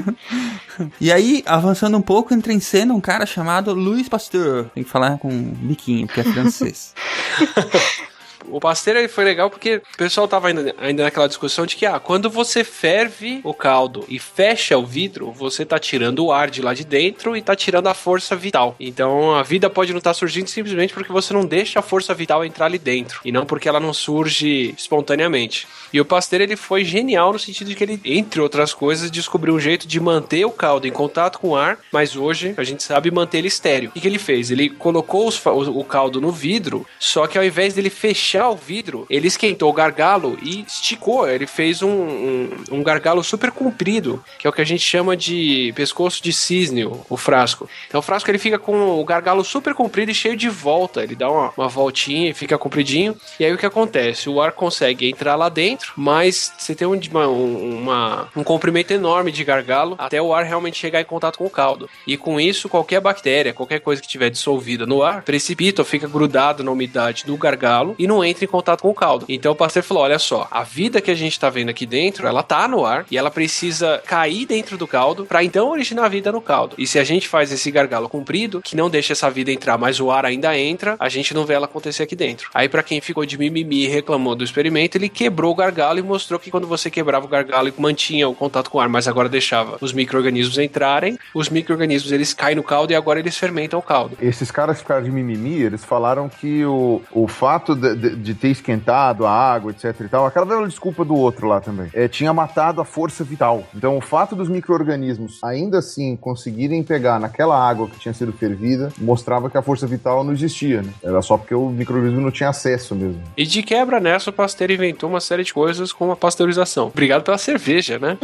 E 1.00 1.10
aí, 1.10 1.42
avançando 1.46 1.96
um 1.96 2.02
pouco, 2.02 2.34
entra 2.34 2.52
em 2.52 2.60
cena 2.60 2.92
um 2.94 3.00
cara 3.00 3.26
chamado 3.26 3.74
Louis 3.74 4.08
Pasteur. 4.08 4.66
Tem 4.74 4.84
que 4.84 4.90
falar 4.90 5.18
com 5.18 5.28
um 5.28 5.42
biquinho, 5.42 6.06
porque 6.06 6.20
é 6.20 6.24
francês. 6.24 6.94
O 8.50 8.60
Pasteur 8.60 8.96
ele 8.96 9.08
foi 9.08 9.24
legal 9.24 9.48
porque 9.48 9.76
o 9.76 9.96
pessoal 9.96 10.26
tava 10.26 10.48
ainda, 10.48 10.74
ainda 10.78 11.04
naquela 11.04 11.28
discussão 11.28 11.66
de 11.66 11.76
que, 11.76 11.86
ah, 11.86 12.00
quando 12.00 12.28
você 12.28 12.64
ferve 12.64 13.40
o 13.44 13.54
caldo 13.54 14.04
e 14.08 14.18
fecha 14.18 14.76
o 14.76 14.84
vidro, 14.84 15.30
você 15.30 15.64
tá 15.64 15.78
tirando 15.78 16.24
o 16.24 16.32
ar 16.32 16.50
de 16.50 16.62
lá 16.62 16.74
de 16.74 16.84
dentro 16.84 17.36
e 17.36 17.42
tá 17.42 17.54
tirando 17.54 17.86
a 17.86 17.94
força 17.94 18.34
vital. 18.34 18.74
Então 18.80 19.34
a 19.34 19.42
vida 19.42 19.70
pode 19.70 19.92
não 19.92 19.98
estar 19.98 20.14
surgindo 20.14 20.48
simplesmente 20.48 20.92
porque 20.92 21.12
você 21.12 21.32
não 21.32 21.44
deixa 21.44 21.78
a 21.78 21.82
força 21.82 22.14
vital 22.14 22.44
entrar 22.44 22.66
ali 22.66 22.78
dentro 22.78 23.20
e 23.24 23.30
não 23.30 23.46
porque 23.46 23.68
ela 23.68 23.80
não 23.80 23.92
surge 23.92 24.74
espontaneamente. 24.76 25.68
E 25.92 26.00
o 26.00 26.04
Pasteur 26.04 26.40
ele 26.40 26.56
foi 26.56 26.84
genial 26.84 27.32
no 27.32 27.38
sentido 27.38 27.68
de 27.68 27.74
que 27.74 27.84
ele, 27.84 28.00
entre 28.04 28.40
outras 28.40 28.72
coisas, 28.72 29.10
descobriu 29.10 29.54
um 29.54 29.60
jeito 29.60 29.86
de 29.86 30.00
manter 30.00 30.44
o 30.44 30.50
caldo 30.50 30.86
em 30.86 30.92
contato 30.92 31.38
com 31.38 31.50
o 31.50 31.56
ar, 31.56 31.78
mas 31.92 32.16
hoje 32.16 32.54
a 32.56 32.64
gente 32.64 32.82
sabe 32.82 33.10
manter 33.10 33.38
ele 33.38 33.48
estéreo. 33.48 33.90
O 33.90 34.00
que, 34.00 34.06
ele 34.06 34.18
fez? 34.18 34.50
Ele 34.50 34.68
colocou 34.68 35.26
os 35.26 35.44
o, 35.46 35.78
o 35.78 35.84
caldo 35.84 36.20
no 36.20 36.30
vidro, 36.30 36.86
só 36.98 37.26
que 37.26 37.38
ao 37.38 37.44
invés 37.44 37.74
dele 37.74 37.90
fechar 37.90 38.50
o 38.50 38.56
vidro, 38.56 39.06
ele 39.10 39.26
esquentou 39.26 39.70
o 39.70 39.72
gargalo 39.72 40.38
e 40.42 40.64
esticou. 40.66 41.28
Ele 41.28 41.46
fez 41.46 41.82
um, 41.82 41.90
um, 41.90 42.50
um 42.72 42.82
gargalo 42.82 43.22
super 43.22 43.50
comprido, 43.50 44.22
que 44.38 44.46
é 44.46 44.50
o 44.50 44.52
que 44.52 44.60
a 44.60 44.66
gente 44.66 44.82
chama 44.82 45.16
de 45.16 45.72
pescoço 45.74 46.22
de 46.22 46.32
cisne, 46.32 46.84
o, 46.84 47.04
o 47.08 47.16
frasco. 47.16 47.68
Então 47.88 48.00
o 48.00 48.02
frasco 48.02 48.30
ele 48.30 48.38
fica 48.38 48.58
com 48.58 49.00
o 49.00 49.04
gargalo 49.04 49.44
super 49.44 49.74
comprido 49.74 50.10
e 50.10 50.14
cheio 50.14 50.36
de 50.36 50.48
volta. 50.48 51.02
Ele 51.02 51.14
dá 51.14 51.30
uma, 51.30 51.52
uma 51.56 51.68
voltinha 51.68 52.30
e 52.30 52.34
fica 52.34 52.58
compridinho. 52.58 53.16
E 53.38 53.44
aí 53.44 53.52
o 53.52 53.58
que 53.58 53.66
acontece? 53.66 54.28
O 54.28 54.40
ar 54.40 54.52
consegue 54.52 55.08
entrar 55.08 55.36
lá 55.36 55.48
dentro, 55.48 55.79
mas 55.96 56.52
você 56.58 56.74
tem 56.74 56.86
um, 56.86 56.98
uma, 57.10 57.26
uma- 57.28 58.28
um 58.36 58.44
comprimento 58.44 58.92
enorme 58.92 59.32
de 59.32 59.44
gargalo 59.44 59.94
até 59.98 60.20
o 60.20 60.32
ar 60.34 60.44
realmente 60.44 60.78
chegar 60.78 61.00
em 61.00 61.04
contato 61.04 61.38
com 61.38 61.46
o 61.46 61.50
caldo. 61.50 61.88
E 62.06 62.16
com 62.16 62.40
isso, 62.40 62.68
qualquer 62.68 63.00
bactéria, 63.00 63.52
qualquer 63.52 63.80
coisa 63.80 64.00
que 64.00 64.08
tiver 64.08 64.30
dissolvida 64.30 64.86
no 64.86 65.02
ar, 65.02 65.22
precipita 65.22 65.82
ou 65.82 65.86
fica 65.86 66.06
grudado 66.08 66.62
na 66.62 66.70
umidade 66.70 67.24
do 67.26 67.36
gargalo 67.36 67.94
e 67.98 68.06
não 68.06 68.24
entra 68.24 68.44
em 68.44 68.48
contato 68.48 68.82
com 68.82 68.90
o 68.90 68.94
caldo. 68.94 69.24
Então 69.28 69.52
o 69.52 69.56
Pasteur 69.56 69.82
falou: 69.84 70.02
olha 70.02 70.18
só, 70.18 70.46
a 70.50 70.62
vida 70.62 71.00
que 71.00 71.10
a 71.10 71.14
gente 71.14 71.38
tá 71.38 71.48
vendo 71.50 71.68
aqui 71.70 71.86
dentro, 71.86 72.26
ela 72.26 72.42
tá 72.42 72.66
no 72.68 72.84
ar 72.84 73.06
e 73.10 73.16
ela 73.18 73.30
precisa 73.30 74.02
cair 74.06 74.46
dentro 74.46 74.76
do 74.76 74.86
caldo 74.86 75.24
para 75.26 75.42
então 75.44 75.70
originar 75.70 76.04
a 76.04 76.08
vida 76.08 76.32
no 76.32 76.40
caldo. 76.40 76.74
E 76.78 76.86
se 76.86 76.98
a 76.98 77.04
gente 77.04 77.28
faz 77.28 77.52
esse 77.52 77.70
gargalo 77.70 78.08
comprido, 78.08 78.60
que 78.62 78.76
não 78.76 78.90
deixa 78.90 79.12
essa 79.12 79.30
vida 79.30 79.50
entrar, 79.52 79.78
mas 79.78 80.00
o 80.00 80.10
ar 80.10 80.24
ainda 80.24 80.56
entra, 80.58 80.96
a 80.98 81.08
gente 81.08 81.34
não 81.34 81.44
vê 81.44 81.54
ela 81.54 81.66
acontecer 81.66 82.02
aqui 82.02 82.16
dentro. 82.16 82.48
Aí 82.54 82.68
para 82.68 82.82
quem 82.82 83.00
ficou 83.00 83.24
de 83.24 83.38
mimimi 83.38 83.84
e 83.84 83.88
reclamou 83.88 84.34
do 84.34 84.44
experimento, 84.44 84.96
ele 84.96 85.08
quebrou 85.08 85.52
o 85.52 85.54
gargalo 85.54 85.69
e 85.98 86.02
mostrou 86.02 86.38
que 86.38 86.50
quando 86.50 86.66
você 86.66 86.90
quebrava 86.90 87.26
o 87.26 87.28
gargalo 87.28 87.68
e 87.68 87.74
mantinha 87.80 88.28
o 88.28 88.34
contato 88.34 88.70
com 88.70 88.78
o 88.78 88.80
ar, 88.80 88.88
mas 88.88 89.06
agora 89.08 89.28
deixava 89.28 89.78
os 89.80 89.92
micro-organismos 89.92 90.58
entrarem, 90.58 91.18
os 91.34 91.48
micro-organismos 91.48 92.12
eles 92.12 92.32
caem 92.34 92.56
no 92.56 92.62
caldo 92.62 92.92
e 92.92 92.96
agora 92.96 93.18
eles 93.18 93.36
fermentam 93.36 93.78
o 93.78 93.82
caldo. 93.82 94.16
Esses 94.20 94.50
caras 94.50 94.76
que 94.76 94.82
ficaram 94.82 95.02
de 95.02 95.10
mimimi, 95.10 95.60
eles 95.62 95.84
falaram 95.84 96.28
que 96.28 96.64
o, 96.64 97.02
o 97.12 97.28
fato 97.28 97.74
de, 97.74 97.94
de- 97.94 98.16
de 98.16 98.34
ter 98.34 98.48
esquentado 98.48 99.26
a 99.26 99.30
água, 99.32 99.70
etc 99.72 99.94
e 100.00 100.08
tal, 100.08 100.26
aquela 100.26 100.46
velha 100.46 100.66
desculpa 100.66 101.04
do 101.04 101.14
outro 101.14 101.46
lá 101.46 101.60
também, 101.60 101.88
é, 101.94 102.08
tinha 102.08 102.32
matado 102.32 102.80
a 102.80 102.84
força 102.84 103.22
vital. 103.24 103.64
Então 103.74 103.96
o 103.96 104.00
fato 104.00 104.34
dos 104.36 104.48
micro-organismos 104.48 105.38
ainda 105.44 105.78
assim 105.78 106.16
conseguirem 106.16 106.82
pegar 106.82 107.18
naquela 107.20 107.56
água 107.58 107.88
que 107.88 107.98
tinha 107.98 108.14
sido 108.14 108.32
fervida, 108.32 108.92
mostrava 108.98 109.48
que 109.50 109.56
a 109.58 109.62
força 109.62 109.86
vital 109.86 110.24
não 110.24 110.32
existia, 110.32 110.82
né? 110.82 110.92
Era 111.02 111.20
só 111.22 111.36
porque 111.36 111.54
o 111.54 111.68
micro-organismo 111.68 112.20
não 112.20 112.30
tinha 112.30 112.48
acesso 112.48 112.94
mesmo. 112.94 113.20
E 113.36 113.44
de 113.46 113.62
quebra 113.62 114.00
nessa, 114.00 114.30
o 114.30 114.32
Pasteur 114.32 114.70
inventou 114.70 115.08
uma 115.10 115.20
série 115.20 115.44
de 115.44 115.52
coisas 115.60 115.92
como 115.92 116.12
a 116.12 116.16
pasteurização. 116.16 116.86
Obrigado 116.86 117.22
pela 117.22 117.36
cerveja, 117.36 117.98
né? 117.98 118.16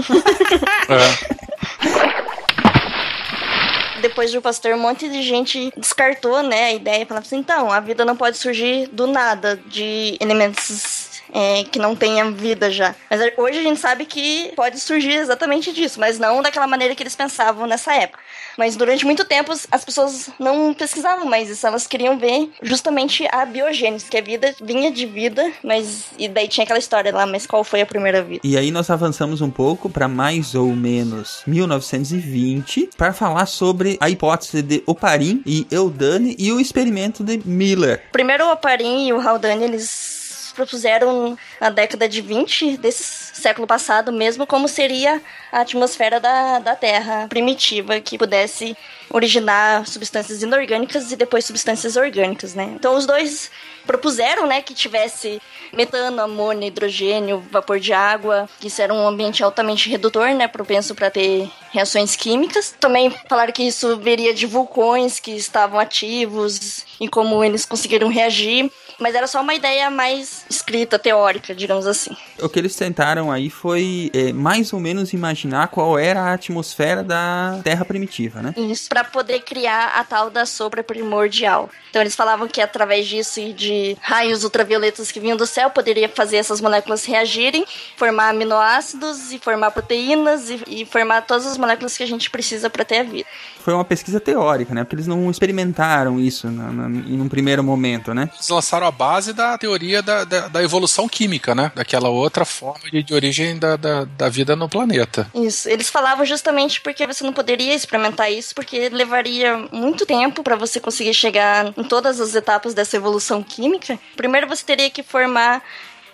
Depois 4.01 4.33
do 4.33 4.41
Pasteur, 4.41 4.75
um 4.75 4.81
monte 4.81 5.07
de 5.07 5.21
gente 5.21 5.71
descartou, 5.77 6.43
né, 6.43 6.65
a 6.65 6.73
ideia, 6.73 7.05
falando 7.05 7.25
assim, 7.25 7.37
então, 7.37 7.71
a 7.71 7.79
vida 7.79 8.07
não 8.07 8.17
pode 8.17 8.39
surgir 8.39 8.87
do 8.87 9.07
nada, 9.07 9.61
de 9.67 10.17
elementos 10.19 11.06
é, 11.33 11.65
que 11.65 11.79
não 11.79 11.95
tenham 11.95 12.33
vida 12.33 12.71
já. 12.71 12.95
Mas 13.11 13.21
hoje 13.37 13.59
a 13.59 13.63
gente 13.63 13.81
sabe 13.81 14.05
que 14.05 14.53
pode 14.57 14.79
surgir 14.81 15.15
exatamente 15.15 15.73
disso, 15.73 16.01
mas 16.01 16.19
não 16.19 16.43
daquela 16.43 16.67
maneira 16.67 16.95
que 16.95 17.03
eles 17.03 17.17
pensavam 17.17 17.67
nessa 17.67 17.95
época. 17.95 18.21
Mas 18.57 18.75
durante 18.75 19.05
muito 19.05 19.25
tempo 19.25 19.53
as 19.71 19.85
pessoas 19.85 20.31
não 20.39 20.73
pesquisavam 20.73 21.27
mais 21.27 21.51
isso, 21.51 21.67
elas 21.67 21.87
queriam 21.87 22.19
ver 22.19 22.51
justamente 22.63 23.27
a 23.31 23.45
biogênese, 23.45 24.07
que 24.07 24.17
a 24.17 24.23
vida 24.23 24.55
vinha 24.63 24.91
de 24.91 25.05
vida, 25.05 25.53
mas 25.63 26.07
e 26.19 26.29
daí 26.29 26.49
tinha 26.49 26.65
aquela 26.65 26.79
história 26.79 27.13
lá, 27.13 27.27
mas 27.27 27.47
qual 27.47 27.63
foi 27.63 27.83
a 27.83 27.87
primeira 27.87 28.23
vida? 28.23 28.41
E 28.43 28.57
aí 28.57 28.71
nós 28.71 28.89
avançamos 28.89 29.41
um 29.41 29.51
pouco 29.51 29.91
para 29.91 30.09
mais 30.09 30.55
ou 30.55 30.75
menos 30.75 31.43
1920 31.47 32.91
para 32.97 33.13
falar 33.13 33.47
sobre 33.47 33.99
a 34.01 34.09
hipótese 34.09 34.63
de 34.63 34.83
Oparin 34.87 35.43
e 35.45 35.67
Eudane 35.71 36.35
e 36.39 36.51
o 36.53 36.61
experimento 36.61 37.23
de 37.23 37.41
Miller. 37.45 38.03
Primeiro 38.13 38.47
o 38.47 38.53
Oparin 38.53 39.07
e 39.07 39.13
o 39.13 39.21
Haldane, 39.21 39.65
eles 39.65 40.16
propuseram 40.57 41.39
na 41.61 41.71
década 41.71 42.09
de 42.09 42.21
20 42.21 42.79
desse 42.79 43.05
século 43.35 43.67
passado 43.67 44.13
mesmo 44.13 44.47
como 44.47 44.67
seria 44.67 45.23
a 45.53 45.61
atmosfera 45.61 46.19
da, 46.19 46.59
da 46.59 46.75
Terra 46.75 47.27
primitiva 47.29 48.01
que 48.01 48.19
pudesse 48.19 48.77
originar 49.11 49.87
substâncias 49.87 50.43
inorgânicas 50.43 51.13
e 51.13 51.17
depois 51.17 51.45
substâncias 51.45 51.97
orgânicas, 51.97 52.55
né? 52.55 52.73
Então 52.75 52.97
os 52.97 53.07
dois 53.07 53.51
propuseram, 53.87 54.47
né, 54.47 54.61
que 54.61 54.75
tivesse 54.75 55.41
metano, 55.73 56.21
amônia, 56.21 56.67
hidrogênio, 56.67 57.43
vapor 57.51 57.79
de 57.79 57.93
água, 57.93 58.49
que 58.59 58.67
isso 58.67 58.83
era 58.83 58.93
um 58.93 59.07
ambiente 59.07 59.45
altamente 59.45 59.89
redutor, 59.89 60.35
né, 60.35 60.49
propenso 60.49 60.95
para 60.95 61.09
ter 61.09 61.49
reações 61.71 62.17
químicas. 62.17 62.75
Também 62.81 63.11
falaram 63.29 63.53
que 63.53 63.63
isso 63.63 63.97
viria 63.99 64.35
de 64.35 64.45
vulcões 64.45 65.21
que 65.21 65.31
estavam 65.31 65.79
ativos 65.79 66.85
e 67.01 67.09
como 67.09 67.45
eles 67.45 67.65
conseguiram 67.65 68.09
reagir, 68.09 68.71
mas 68.99 69.15
era 69.15 69.27
só 69.27 69.41
uma 69.41 69.55
ideia 69.55 69.91
mais 69.91 70.45
escrita, 70.49 70.99
teórica, 70.99 71.55
digamos 71.55 71.87
assim. 71.87 72.17
O 72.41 72.49
que 72.49 72.59
eles 72.59 72.75
tentaram 72.75 73.31
aí 73.31 73.51
foi 73.51 74.11
é, 74.15 74.33
mais 74.33 74.73
ou 74.73 74.81
menos 74.81 75.13
imaginar 75.13 75.69
qual 75.69 75.99
era 75.99 76.21
a 76.23 76.33
atmosfera 76.33 77.03
da 77.03 77.61
Terra 77.63 77.85
primitiva, 77.85 78.43
né? 78.43 78.55
Isso 78.57 78.89
para 78.89 79.05
poder 79.05 79.41
criar 79.41 79.99
a 79.99 80.05
tal 80.05 80.31
da 80.31 80.47
sombra 80.47 80.83
primordial. 80.83 81.71
Então 81.91 82.03
eles 82.03 82.15
falavam 82.15 82.49
que 82.49 82.61
através 82.61 83.07
disso 83.07 83.41
e 83.41 83.53
de 83.53 83.97
raios 84.01 84.45
ultravioletas 84.45 85.11
que 85.11 85.21
vinham 85.21 85.37
do 85.37 85.47
céu 85.47 85.71
poderia 85.71 86.09
fazer 86.09 86.37
essas 86.37 86.61
moléculas 86.61 87.05
reagirem, 87.05 87.65
formar 87.97 88.31
aminoácidos 88.31 89.33
e 89.33 89.39
formar 89.39 89.71
proteínas 89.71 90.51
e, 90.51 90.63
e 90.67 90.87
formar 90.87 91.23
todas 91.23 91.47
as 91.47 91.57
moléculas 91.57 91.97
que 91.97 92.03
a 92.03 92.07
gente 92.07 92.31
precisa 92.31 92.69
para 92.69 92.85
ter 92.85 92.99
a 92.99 93.03
vida. 93.03 93.27
Foi 93.67 93.75
uma 93.75 93.85
pesquisa 93.85 94.21
teórica, 94.21 94.73
né? 94.73 94.85
Porque 94.85 94.95
eles 94.95 95.09
não 95.09 95.29
experimentaram 95.29 96.21
isso 96.21 96.49
na, 96.49 96.71
na, 96.71 97.01
em 97.01 97.21
um 97.21 97.29
primeiro 97.29 97.65
momento, 97.65 98.15
né? 98.15 98.31
Eles 98.33 98.49
lançaram 98.49 98.87
a 98.87 98.93
base 98.93 99.33
da 99.33 99.59
teoria 99.59 100.01
da, 100.01 100.23
da, 100.23 100.47
da 100.47 100.63
evolução 100.63 101.09
química. 101.09 101.53
né? 101.53 101.73
Daquela 101.75 102.09
outra 102.09 102.45
forma 102.45 102.89
de, 102.89 103.03
de 103.03 103.13
origem 103.13 103.59
da, 103.59 103.75
da, 103.75 104.05
da, 104.05 104.29
vida 104.29 104.55
no 104.55 104.69
planeta. 104.69 105.29
Isso. 105.35 105.69
Eles 105.69 105.91
falavam 105.91 106.25
justamente 106.25 106.81
porque 106.81 107.09
você 107.09 107.25
não 107.25 107.33
poderia 107.33 107.75
experimentar 107.75 108.31
isso, 108.31 108.55
porque 108.55 108.89
levaria 108.89 109.59
muito 109.73 110.07
tempo 110.07 110.45
para 110.45 110.55
você 110.55 110.79
conseguir 110.79 111.13
chegar 111.13 111.75
em 111.77 111.83
todas 111.83 112.21
as 112.21 112.37
etapas 112.37 112.73
dessa 112.73 112.97
evolução 112.97 113.43
química. 113.43 113.99
Primeiro 114.15 114.47
você 114.47 114.65
teria 114.65 114.91
que 114.91 115.03
formar 115.03 115.61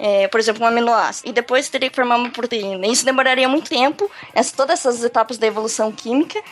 é, 0.02 0.26
por 0.26 0.40
exemplo, 0.40 0.64
um 0.64 0.66
aminoácido, 0.66 1.28
e 1.28 1.32
depois 1.32 1.68
teria 1.68 1.88
que 1.88 1.94
formar 1.94 2.16
uma 2.16 2.28
proteína. 2.28 2.88
Isso 2.88 3.04
demoraria 3.04 3.48
muito 3.48 3.70
tempo, 3.70 4.10
essa, 4.34 4.52
todas 4.56 4.80
essas 4.80 5.04
etapas 5.04 5.38
da 5.38 5.46
evolução 5.46 5.92
química, 5.92 6.42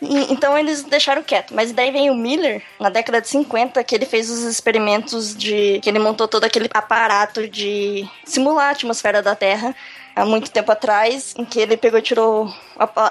e, 0.00 0.32
então 0.32 0.56
eles 0.56 0.84
deixaram 0.84 1.20
quieto. 1.20 1.52
Mas 1.52 1.72
daí 1.72 1.90
vem 1.90 2.08
o 2.08 2.14
Miller, 2.14 2.62
na 2.78 2.88
década 2.88 3.20
de 3.20 3.28
50, 3.28 3.82
que 3.82 3.96
ele 3.96 4.06
fez 4.06 4.30
os 4.30 4.44
experimentos 4.44 5.36
de. 5.36 5.80
que 5.82 5.90
ele 5.90 5.98
montou 5.98 6.28
todo 6.28 6.44
aquele 6.44 6.70
aparato 6.72 7.48
de 7.48 8.08
simular 8.24 8.68
a 8.68 8.70
atmosfera 8.70 9.20
da 9.20 9.34
Terra 9.34 9.74
há 10.14 10.24
muito 10.24 10.48
tempo 10.50 10.70
atrás, 10.70 11.34
em 11.36 11.44
que 11.44 11.58
ele 11.58 11.76
pegou 11.76 11.98
e 11.98 12.02
tirou 12.02 12.46
o 12.46 12.52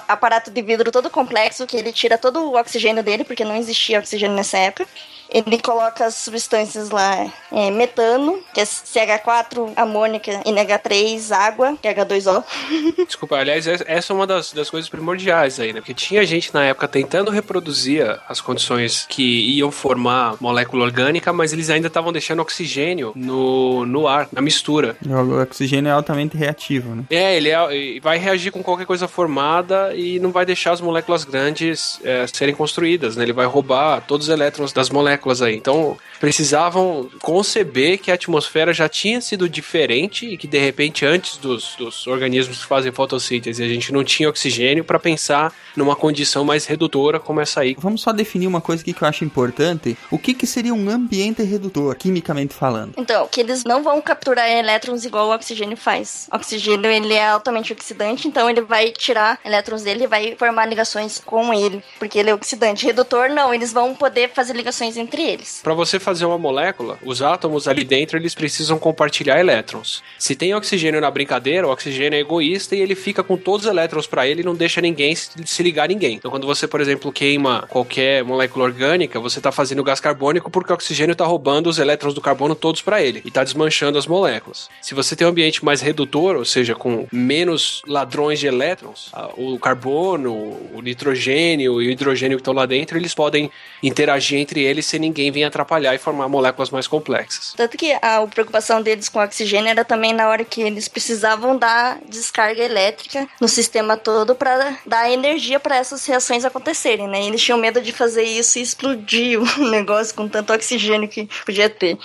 aparato 0.08 0.50
de 0.50 0.62
vidro 0.62 0.93
todo 0.93 1.10
complexo, 1.10 1.68
que 1.68 1.76
ele 1.76 1.91
tira 1.91 2.18
todo 2.18 2.39
o 2.39 2.58
oxigênio 2.58 3.04
dele, 3.04 3.26
porque 3.26 3.43
não 3.43 3.56
existia 3.58 4.00
oxigênio 4.00 4.36
nessa 4.36 4.58
época 4.58 4.88
ele 5.32 5.59
coloca 5.59 6.05
as 6.05 6.15
substâncias 6.15 6.89
lá, 6.89 7.32
é, 7.51 7.69
metano, 7.71 8.39
que 8.53 8.59
é 8.59 8.63
CH4, 8.63 9.73
amônica, 9.75 10.32
NH3, 10.43 11.32
água, 11.32 11.77
que 11.80 11.88
é 11.88 11.93
H2O. 11.93 12.43
Desculpa, 13.05 13.38
aliás, 13.38 13.67
essa 13.67 14.11
é 14.11 14.15
uma 14.15 14.25
das, 14.25 14.51
das 14.51 14.69
coisas 14.69 14.89
primordiais 14.89 15.59
aí, 15.59 15.71
né? 15.71 15.80
Porque 15.80 15.93
tinha 15.93 16.25
gente 16.25 16.53
na 16.53 16.65
época 16.65 16.88
tentando 16.88 17.30
reproduzir 17.30 18.19
as 18.27 18.41
condições 18.41 19.05
que 19.07 19.57
iam 19.57 19.71
formar 19.71 20.36
molécula 20.39 20.86
orgânica, 20.86 21.32
mas 21.32 21.53
eles 21.53 21.69
ainda 21.69 21.88
estavam 21.88 22.11
deixando 22.11 22.41
oxigênio 22.41 23.13
no, 23.15 23.86
no 23.86 24.07
ar, 24.07 24.27
na 24.32 24.41
mistura. 24.41 24.97
O 25.05 25.41
oxigênio 25.41 25.89
é 25.89 25.93
altamente 25.93 26.36
reativo, 26.36 26.95
né? 26.95 27.03
É, 27.09 27.38
ele 27.38 27.49
é, 27.49 27.99
vai 28.01 28.17
reagir 28.17 28.51
com 28.51 28.63
qualquer 28.63 28.86
coisa 28.86 29.07
formada 29.07 29.93
e 29.95 30.19
não 30.19 30.32
vai 30.32 30.45
deixar 30.45 30.71
as 30.71 30.82
moléculas 30.82 31.23
grandes 31.23 31.99
é, 32.03 32.25
serem 32.27 32.55
construídas, 32.55 33.15
né? 33.15 33.23
Ele 33.23 33.34
vai 33.34 33.45
roubar 33.45 34.01
todos 34.07 34.27
os 34.27 34.34
elétrons 34.34 34.73
das 34.73 34.89
moléculas 34.89 35.18
moléculas 35.20 35.41
aí. 35.41 35.55
Então, 35.55 35.97
precisavam 36.20 37.09
conceber 37.22 37.99
que 37.99 38.11
a 38.11 38.13
atmosfera 38.15 38.74
já 38.74 38.88
tinha 38.89 39.22
sido 39.22 39.47
diferente 39.49 40.26
e 40.26 40.38
que, 40.38 40.47
de 40.47 40.57
repente, 40.57 41.05
antes 41.05 41.38
dos, 41.38 41.76
dos 41.78 42.07
organismos 42.07 42.59
que 42.59 42.65
fazem 42.65 42.91
fotossíntese, 42.91 43.63
a 43.63 43.67
gente 43.67 43.91
não 43.91 44.03
tinha 44.03 44.30
oxigênio 44.30 44.84
para 44.84 44.99
pensar 44.99 45.53
numa 45.76 45.95
condição 45.95 46.43
mais 46.43 46.65
redutora 46.65 47.20
como 47.20 47.41
essa 47.41 47.61
aí. 47.61 47.76
Vamos 47.78 48.01
só 48.01 48.11
definir 48.11 48.47
uma 48.47 48.61
coisa 48.61 48.82
aqui 48.82 48.93
que 48.93 49.01
eu 49.01 49.07
acho 49.07 49.24
importante. 49.24 49.97
O 50.09 50.17
que, 50.17 50.34
que 50.34 50.47
seria 50.47 50.74
um 50.74 50.89
ambiente 50.89 51.43
redutor, 51.43 51.95
quimicamente 51.95 52.53
falando? 52.53 52.93
Então, 52.97 53.28
que 53.28 53.39
eles 53.39 53.63
não 53.63 53.84
vão 53.84 54.01
capturar 54.01 54.49
elétrons 54.49 55.05
igual 55.05 55.28
o 55.28 55.34
oxigênio 55.34 55.78
faz. 55.78 56.28
O 56.32 56.36
oxigênio, 56.36 56.89
ele 56.89 57.13
é 57.13 57.30
altamente 57.30 57.74
oxidante, 57.74 58.28
então 58.28 58.49
ele 58.49 58.61
vai 58.61 58.91
tirar 58.91 59.39
elétrons 59.45 59.84
dele 59.84 60.03
e 60.03 60.07
vai 60.07 60.36
formar 60.38 60.65
ligações 60.65 61.20
com 61.24 61.53
ele, 61.53 61.84
porque 61.97 62.20
ele 62.20 62.30
é 62.30 62.34
oxidante. 62.34 62.86
Redutor, 62.86 63.30
não, 63.30 63.53
eles 63.53 63.72
vão 63.72 63.95
poder 63.95 64.32
fazer 64.34 64.53
ligações 64.53 64.97
entre 64.97 65.09
entre 65.10 65.24
eles. 65.24 65.60
Para 65.64 65.74
você 65.74 65.99
fazer 65.99 66.26
uma 66.26 66.38
molécula, 66.38 66.99
os 67.03 67.22
átomos 67.22 67.68
ali 67.68 67.84
dentro 67.84 68.18
eles 68.18 68.36
precisam 68.36 68.78
compartilhar 68.78 69.39
elétrons. 69.39 70.03
Se 70.18 70.36
tem 70.36 70.53
oxigênio 70.53 71.01
na 71.01 71.10
brincadeira, 71.10 71.68
o 71.68 71.72
oxigênio 71.72 72.16
é 72.16 72.20
egoísta 72.20 72.76
e 72.76 72.82
ele 72.82 72.95
fica 72.95 73.24
com 73.24 73.36
todos 73.36 73.66
os 73.66 73.72
elétrons 73.72 74.05
para 74.05 74.28
ele 74.28 74.41
e 74.41 74.43
não 74.45 74.53
deixa 74.53 74.80
ninguém 74.80 75.16
se 75.16 75.64
ligar 75.64 75.86
a 75.86 75.88
ninguém. 75.88 76.16
Então, 76.16 76.30
quando 76.30 76.45
você, 76.45 76.68
por 76.68 76.80
exemplo, 76.80 77.12
queima 77.12 77.66
qualquer 77.70 78.24
molécula 78.24 78.66
orgânica, 78.66 79.20
você 79.20 79.39
está 79.39 79.51
fazendo 79.51 79.84
gás 79.84 79.99
carbônico 79.99 80.49
porque 80.51 80.72
o 80.72 80.76
oxigênio 80.76 81.14
está 81.14 81.26
roubando 81.26 81.68
os 81.68 81.80
elétrons 81.80 82.14
do 82.14 82.22
carbono 82.22 82.53
todos 82.53 82.82
para 82.82 83.01
ele 83.01 83.22
e 83.26 83.30
está 83.30 83.43
desmanchando 83.43 83.97
as 83.97 84.05
moléculas. 84.05 84.70
Se 84.82 84.93
você 84.93 85.16
tem 85.16 85.26
um 85.26 85.32
ambiente 85.32 85.66
mais 85.66 85.82
redutor, 85.82 86.36
ou 86.36 86.45
seja, 86.45 86.76
com 86.76 87.07
menos 87.12 87.82
ladrões 87.88 88.39
de 88.39 88.47
elétrons, 88.47 89.12
o 89.36 89.57
carbono, 89.57 90.34
o 90.74 90.82
nitrogênio 90.82 91.82
e 91.82 91.88
o 91.88 91.91
hidrogênio 91.91 92.38
que 92.38 92.41
estão 92.41 92.53
lá 92.53 92.66
dentro, 92.66 92.97
eles 92.97 93.16
podem 93.16 93.49
interagir 93.82 94.39
entre 94.39 94.62
eles 94.62 94.86
ninguém 95.00 95.32
vir 95.32 95.43
atrapalhar 95.43 95.95
e 95.95 95.97
formar 95.97 96.28
moléculas 96.28 96.70
mais 96.70 96.88
complexas. 96.88 97.54
Tanto 97.56 97.78
que 97.78 97.91
a 98.02 98.26
preocupação 98.28 98.82
deles 98.82 99.10
com 99.10 99.20
oxigênio 99.20 99.70
era 99.70 99.86
também 99.86 100.14
na 100.14 100.28
hora 100.28 100.43
que 100.43 100.62
eles 100.62 100.88
precisavam 100.88 101.58
dar 101.58 102.00
descarga 102.08 102.64
elétrica 102.64 103.28
no 103.39 103.47
sistema 103.47 103.97
todo 103.97 104.36
para 104.36 104.78
dar 104.86 105.10
energia 105.12 105.60
para 105.60 105.78
essas 105.78 106.06
reações 106.06 106.45
acontecerem, 106.45 107.08
né? 107.08 107.24
Eles 107.24 107.41
tinham 107.41 107.58
medo 107.58 107.82
de 107.82 107.91
fazer 107.91 108.24
isso 108.24 108.60
e 108.60 108.62
explodir 108.62 109.39
o 109.60 109.70
negócio 109.70 110.16
com 110.16 110.28
tanto 110.28 110.54
oxigênio 110.54 111.08
que 111.08 111.30
podia 111.45 111.70
ter. 111.70 111.97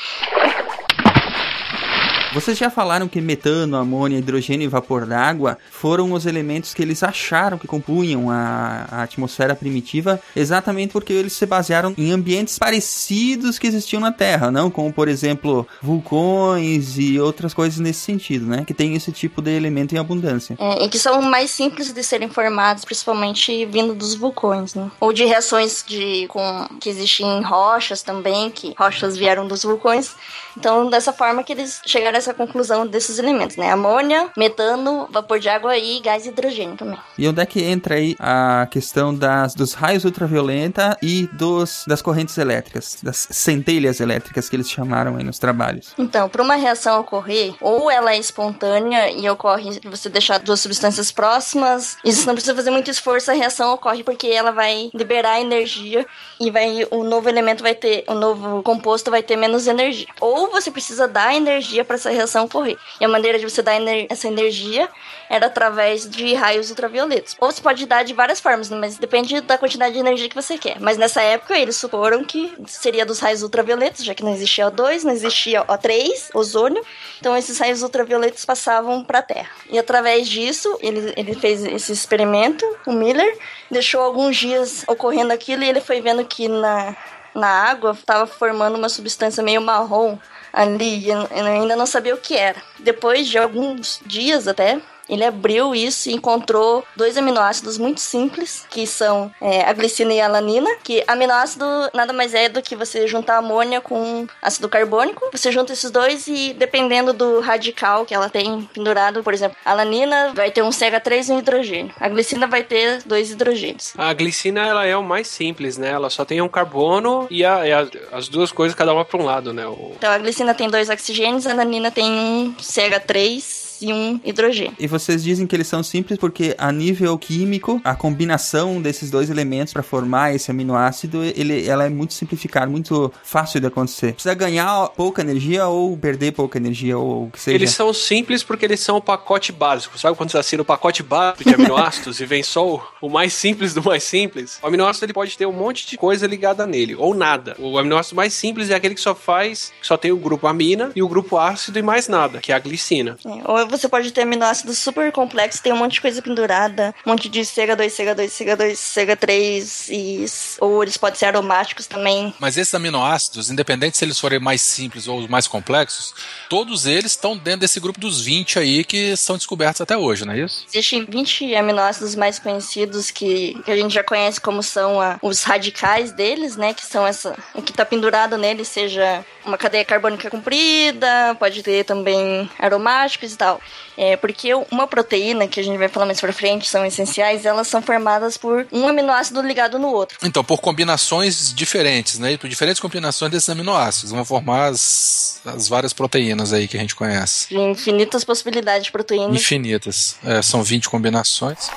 Vocês 2.34 2.58
já 2.58 2.68
falaram 2.68 3.06
que 3.06 3.20
metano, 3.20 3.76
amônia, 3.76 4.18
hidrogênio 4.18 4.64
e 4.64 4.68
vapor 4.68 5.06
d'água 5.06 5.56
foram 5.70 6.12
os 6.12 6.26
elementos 6.26 6.74
que 6.74 6.82
eles 6.82 7.00
acharam 7.04 7.56
que 7.56 7.68
compunham 7.68 8.28
a, 8.28 8.86
a, 8.90 9.02
atmosfera 9.04 9.54
primitiva, 9.54 10.20
exatamente 10.34 10.92
porque 10.92 11.12
eles 11.12 11.32
se 11.32 11.46
basearam 11.46 11.94
em 11.96 12.10
ambientes 12.10 12.58
parecidos 12.58 13.56
que 13.56 13.68
existiam 13.68 14.00
na 14.00 14.10
Terra, 14.10 14.50
não 14.50 14.68
como, 14.68 14.92
por 14.92 15.06
exemplo, 15.06 15.64
vulcões 15.80 16.98
e 16.98 17.20
outras 17.20 17.54
coisas 17.54 17.78
nesse 17.78 18.00
sentido, 18.00 18.46
né? 18.46 18.64
Que 18.66 18.74
tem 18.74 18.96
esse 18.96 19.12
tipo 19.12 19.40
de 19.40 19.52
elemento 19.52 19.94
em 19.94 19.98
abundância. 19.98 20.56
É, 20.58 20.84
e 20.84 20.88
que 20.88 20.98
são 20.98 21.22
mais 21.22 21.52
simples 21.52 21.92
de 21.92 22.02
serem 22.02 22.28
formados, 22.28 22.84
principalmente 22.84 23.64
vindo 23.66 23.94
dos 23.94 24.16
vulcões, 24.16 24.74
né? 24.74 24.90
Ou 24.98 25.12
de 25.12 25.24
reações 25.24 25.84
de, 25.86 26.26
com, 26.26 26.66
que 26.80 26.88
existem 26.88 27.38
em 27.38 27.42
rochas 27.42 28.02
também, 28.02 28.50
que 28.50 28.74
rochas 28.76 29.16
vieram 29.16 29.46
dos 29.46 29.62
vulcões. 29.62 30.16
Então, 30.56 30.88
dessa 30.88 31.12
forma 31.12 31.42
que 31.42 31.52
eles 31.52 31.80
chegaram 31.86 32.16
a 32.16 32.18
essa 32.18 32.34
conclusão 32.34 32.86
desses 32.86 33.18
elementos, 33.18 33.56
né? 33.56 33.70
Amônia, 33.70 34.30
metano, 34.36 35.08
vapor 35.10 35.38
de 35.38 35.48
água 35.48 35.76
e 35.76 36.00
gás 36.00 36.26
hidrogênio 36.26 36.76
também. 36.76 36.98
E 37.18 37.28
onde 37.28 37.40
é 37.40 37.46
que 37.46 37.62
entra 37.62 37.96
aí 37.96 38.16
a 38.18 38.66
questão 38.70 39.14
das, 39.14 39.54
dos 39.54 39.74
raios 39.74 40.04
ultravioleta 40.04 40.96
e 41.02 41.28
dos, 41.32 41.84
das 41.86 42.00
correntes 42.02 42.36
elétricas, 42.38 42.98
das 43.02 43.26
centelhas 43.30 44.00
elétricas 44.00 44.48
que 44.48 44.56
eles 44.56 44.70
chamaram 44.70 45.16
aí 45.16 45.24
nos 45.24 45.38
trabalhos? 45.38 45.92
Então, 45.98 46.28
para 46.28 46.42
uma 46.42 46.54
reação 46.54 47.00
ocorrer, 47.00 47.54
ou 47.60 47.90
ela 47.90 48.12
é 48.12 48.18
espontânea 48.18 49.10
e 49.10 49.28
ocorre 49.28 49.80
você 49.84 50.08
deixar 50.08 50.38
duas 50.38 50.60
substâncias 50.60 51.10
próximas, 51.10 51.96
e 52.04 52.12
você 52.12 52.26
não 52.26 52.34
precisa 52.34 52.54
fazer 52.54 52.70
muito 52.70 52.90
esforço, 52.90 53.30
a 53.30 53.34
reação 53.34 53.72
ocorre 53.74 54.02
porque 54.02 54.28
ela 54.28 54.50
vai 54.50 54.90
liberar 54.94 55.40
energia 55.40 56.06
e 56.40 56.50
vai 56.50 56.86
o 56.90 57.04
novo 57.04 57.28
elemento 57.28 57.62
vai 57.62 57.74
ter, 57.74 58.04
o 58.08 58.14
novo 58.14 58.62
composto 58.62 59.10
vai 59.10 59.22
ter 59.22 59.36
menos 59.36 59.66
energia. 59.66 60.06
Ou 60.20 60.43
você 60.50 60.70
precisa 60.70 61.06
dar 61.06 61.34
energia 61.34 61.84
para 61.84 61.96
essa 61.96 62.10
reação 62.10 62.44
ocorrer. 62.44 62.76
E 63.00 63.04
a 63.04 63.08
maneira 63.08 63.38
de 63.38 63.48
você 63.48 63.62
dar 63.62 63.76
ener 63.76 64.06
essa 64.08 64.28
energia 64.28 64.88
era 65.28 65.46
através 65.46 66.08
de 66.08 66.34
raios 66.34 66.70
ultravioletos. 66.70 67.36
Ou 67.40 67.50
você 67.50 67.60
pode 67.60 67.86
dar 67.86 68.04
de 68.04 68.12
várias 68.12 68.40
formas, 68.40 68.70
né? 68.70 68.76
mas 68.76 68.98
depende 68.98 69.40
da 69.40 69.58
quantidade 69.58 69.94
de 69.94 70.00
energia 70.00 70.28
que 70.28 70.34
você 70.34 70.58
quer. 70.58 70.80
Mas 70.80 70.96
nessa 70.96 71.22
época 71.22 71.58
eles 71.58 71.76
suporam 71.76 72.24
que 72.24 72.52
seria 72.66 73.04
dos 73.04 73.18
raios 73.20 73.42
ultravioletos, 73.42 74.04
já 74.04 74.14
que 74.14 74.22
não 74.22 74.32
existia 74.32 74.70
O2, 74.70 75.02
não 75.02 75.12
existia 75.12 75.64
O3, 75.64 76.30
ozônio. 76.34 76.84
Então 77.20 77.36
esses 77.36 77.58
raios 77.58 77.82
ultravioletos 77.82 78.44
passavam 78.44 79.04
para 79.04 79.20
a 79.20 79.22
Terra. 79.22 79.50
E 79.70 79.78
através 79.78 80.28
disso, 80.28 80.78
ele, 80.80 81.12
ele 81.16 81.34
fez 81.34 81.64
esse 81.64 81.92
experimento, 81.92 82.64
o 82.86 82.92
Miller, 82.92 83.36
deixou 83.70 84.00
alguns 84.02 84.36
dias 84.36 84.84
ocorrendo 84.86 85.32
aquilo 85.32 85.64
e 85.64 85.68
ele 85.68 85.80
foi 85.80 86.00
vendo 86.00 86.24
que 86.24 86.48
na, 86.48 86.96
na 87.34 87.48
água 87.48 87.92
estava 87.92 88.26
formando 88.26 88.76
uma 88.76 88.88
substância 88.88 89.42
meio 89.42 89.60
marrom 89.60 90.18
ali. 90.54 91.08
Eu 91.10 91.26
ainda 91.30 91.76
não 91.76 91.86
sabia 91.86 92.14
o 92.14 92.18
que 92.18 92.36
era. 92.36 92.62
Depois 92.78 93.26
de 93.26 93.36
alguns 93.36 94.00
dias 94.06 94.48
até, 94.48 94.80
ele 95.08 95.24
abriu 95.24 95.74
isso 95.74 96.08
e 96.08 96.14
encontrou 96.14 96.84
dois 96.96 97.16
aminoácidos 97.16 97.78
muito 97.78 98.00
simples, 98.00 98.66
que 98.70 98.86
são 98.86 99.30
é, 99.40 99.62
a 99.62 99.72
glicina 99.72 100.12
e 100.12 100.20
a 100.20 100.26
alanina, 100.26 100.68
que 100.82 101.04
aminoácido 101.06 101.64
nada 101.92 102.12
mais 102.12 102.34
é 102.34 102.48
do 102.48 102.62
que 102.62 102.76
você 102.76 103.06
juntar 103.06 103.38
amônia 103.38 103.80
com 103.80 104.26
ácido 104.40 104.68
carbônico. 104.68 105.28
Você 105.32 105.52
junta 105.52 105.72
esses 105.72 105.90
dois 105.90 106.26
e 106.26 106.52
dependendo 106.54 107.12
do 107.12 107.40
radical 107.40 108.04
que 108.04 108.14
ela 108.14 108.28
tem 108.28 108.68
pendurado, 108.72 109.22
por 109.22 109.34
exemplo, 109.34 109.56
a 109.64 109.70
alanina 109.72 110.32
vai 110.34 110.50
ter 110.50 110.62
um 110.62 110.70
CH3 110.70 111.28
e 111.28 111.32
um 111.32 111.38
hidrogênio. 111.38 111.94
A 112.00 112.08
glicina 112.08 112.46
vai 112.46 112.62
ter 112.62 113.02
dois 113.04 113.30
hidrogênios. 113.30 113.92
A 113.96 114.12
glicina 114.12 114.66
ela 114.66 114.84
é 114.84 114.96
o 114.96 115.02
mais 115.02 115.28
simples, 115.28 115.76
né? 115.76 115.90
Ela 115.90 116.10
só 116.10 116.24
tem 116.24 116.40
um 116.40 116.48
carbono 116.48 117.26
e, 117.30 117.44
a, 117.44 117.66
e 117.66 117.72
a, 117.72 117.86
as 118.12 118.28
duas 118.28 118.50
coisas 118.50 118.74
cada 118.74 118.92
uma 118.92 119.04
para 119.04 119.20
um 119.20 119.24
lado, 119.24 119.52
né? 119.52 119.66
O... 119.66 119.92
Então 119.96 120.10
a 120.10 120.18
glicina 120.18 120.54
tem 120.54 120.68
dois 120.68 120.88
oxigênios, 120.88 121.46
a 121.46 121.52
alanina 121.52 121.90
tem 121.90 122.10
um 122.10 122.54
CH3 122.54 123.63
e 123.84 123.92
um 123.92 124.20
hidrogênio. 124.24 124.74
E 124.78 124.86
vocês 124.86 125.22
dizem 125.22 125.46
que 125.46 125.54
eles 125.54 125.66
são 125.66 125.82
simples 125.82 126.18
porque 126.18 126.54
a 126.56 126.72
nível 126.72 127.16
químico, 127.18 127.80
a 127.84 127.94
combinação 127.94 128.80
desses 128.80 129.10
dois 129.10 129.28
elementos 129.28 129.72
para 129.72 129.82
formar 129.82 130.34
esse 130.34 130.50
aminoácido, 130.50 131.22
ele, 131.22 131.66
ela 131.66 131.84
é 131.84 131.88
muito 131.90 132.14
simplificada, 132.14 132.66
muito 132.66 133.12
fácil 133.22 133.60
de 133.60 133.66
acontecer. 133.66 134.14
Precisa 134.14 134.34
ganhar 134.34 134.88
pouca 134.90 135.20
energia 135.20 135.66
ou 135.66 135.96
perder 135.96 136.32
pouca 136.32 136.56
energia 136.58 136.96
ou 136.96 137.24
o 137.24 137.30
que 137.30 137.40
seja. 137.40 137.56
Eles 137.56 137.70
são 137.70 137.92
simples 137.92 138.42
porque 138.42 138.64
eles 138.64 138.80
são 138.80 138.96
o 138.96 139.02
pacote 139.02 139.52
básico. 139.52 139.98
Sabe 139.98 140.16
quando 140.16 140.30
você 140.30 140.38
assina 140.38 140.62
o 140.62 140.64
pacote 140.64 141.02
básico 141.02 141.44
de 141.44 141.54
aminoácidos 141.54 142.18
e 142.20 142.26
vem 142.26 142.42
só 142.42 142.76
o, 142.76 142.82
o 143.02 143.10
mais 143.10 143.34
simples 143.34 143.74
do 143.74 143.82
mais 143.82 144.02
simples? 144.02 144.58
O 144.62 144.66
aminoácido 144.66 145.04
ele 145.04 145.12
pode 145.12 145.36
ter 145.36 145.46
um 145.46 145.52
monte 145.52 145.86
de 145.86 145.98
coisa 145.98 146.26
ligada 146.26 146.66
nele, 146.66 146.94
ou 146.94 147.14
nada. 147.14 147.54
O 147.58 147.78
aminoácido 147.78 148.16
mais 148.16 148.32
simples 148.32 148.70
é 148.70 148.74
aquele 148.74 148.94
que 148.94 149.00
só 149.00 149.14
faz, 149.14 149.72
só 149.82 149.96
tem 149.96 150.10
o 150.10 150.16
grupo 150.16 150.46
amina 150.46 150.90
e 150.96 151.02
o 151.02 151.08
grupo 151.08 151.36
ácido 151.36 151.78
e 151.78 151.82
mais 151.82 152.08
nada, 152.08 152.40
que 152.40 152.52
é 152.52 152.54
a 152.54 152.58
glicina. 152.58 153.16
É, 153.24 153.50
ou 153.50 153.58
você 153.76 153.88
pode 153.88 154.12
ter 154.12 154.22
aminoácidos 154.22 154.78
super 154.78 155.10
complexos, 155.12 155.60
tem 155.60 155.72
um 155.72 155.76
monte 155.76 155.94
de 155.94 156.00
coisa 156.00 156.22
pendurada, 156.22 156.94
um 157.06 157.10
monte 157.10 157.28
de 157.28 157.40
CH2, 157.40 157.86
CH2, 157.86 158.26
CH2, 158.26 158.72
CH3, 158.72 159.88
e, 159.90 160.24
ou 160.60 160.82
eles 160.82 160.96
podem 160.96 161.18
ser 161.18 161.26
aromáticos 161.26 161.86
também. 161.86 162.34
Mas 162.38 162.56
esses 162.56 162.74
aminoácidos, 162.74 163.50
independente 163.50 163.96
se 163.96 164.04
eles 164.04 164.18
forem 164.18 164.38
mais 164.38 164.62
simples 164.62 165.08
ou 165.08 165.28
mais 165.28 165.46
complexos, 165.46 166.14
todos 166.48 166.86
eles 166.86 167.12
estão 167.12 167.36
dentro 167.36 167.60
desse 167.60 167.80
grupo 167.80 168.00
dos 168.00 168.20
20 168.20 168.58
aí 168.58 168.84
que 168.84 169.16
são 169.16 169.36
descobertos 169.36 169.80
até 169.80 169.96
hoje, 169.96 170.24
não 170.24 170.32
é 170.32 170.40
isso? 170.40 170.64
Existem 170.72 171.04
20 171.04 171.54
aminoácidos 171.54 172.14
mais 172.14 172.38
conhecidos 172.38 173.10
que, 173.10 173.60
que 173.64 173.70
a 173.70 173.76
gente 173.76 173.92
já 173.94 174.02
conhece 174.02 174.40
como 174.40 174.62
são 174.62 175.00
a, 175.00 175.18
os 175.22 175.42
radicais 175.42 176.12
deles, 176.12 176.56
né? 176.56 176.74
Que 176.74 176.84
são 176.84 177.06
essa. 177.06 177.36
O 177.54 177.62
que 177.62 177.70
está 177.70 177.84
pendurado 177.84 178.36
nele, 178.36 178.64
seja 178.64 179.24
uma 179.44 179.58
cadeia 179.58 179.84
carbônica 179.84 180.30
comprida, 180.30 181.36
pode 181.38 181.62
ter 181.62 181.84
também 181.84 182.48
aromáticos 182.58 183.32
e 183.32 183.36
tal. 183.36 183.53
É, 183.96 184.16
porque 184.16 184.52
uma 184.70 184.86
proteína, 184.86 185.46
que 185.46 185.60
a 185.60 185.62
gente 185.62 185.78
vai 185.78 185.88
falar 185.88 186.06
mais 186.06 186.20
pra 186.20 186.32
frente, 186.32 186.68
são 186.68 186.84
essenciais, 186.84 187.46
elas 187.46 187.68
são 187.68 187.80
formadas 187.80 188.36
por 188.36 188.66
um 188.72 188.88
aminoácido 188.88 189.40
ligado 189.40 189.78
no 189.78 189.88
outro. 189.88 190.18
Então, 190.22 190.42
por 190.42 190.60
combinações 190.60 191.54
diferentes, 191.54 192.18
né? 192.18 192.36
Por 192.36 192.48
diferentes 192.48 192.80
combinações 192.80 193.30
desses 193.30 193.48
aminoácidos, 193.48 194.10
vão 194.10 194.24
formar 194.24 194.66
as, 194.66 195.40
as 195.44 195.68
várias 195.68 195.92
proteínas 195.92 196.52
aí 196.52 196.66
que 196.66 196.76
a 196.76 196.80
gente 196.80 196.94
conhece. 196.94 197.54
Infinitas 197.54 198.24
possibilidades 198.24 198.86
de 198.86 198.92
proteínas. 198.92 199.36
Infinitas. 199.36 200.16
É, 200.24 200.42
são 200.42 200.62
20 200.62 200.88
combinações. 200.88 201.70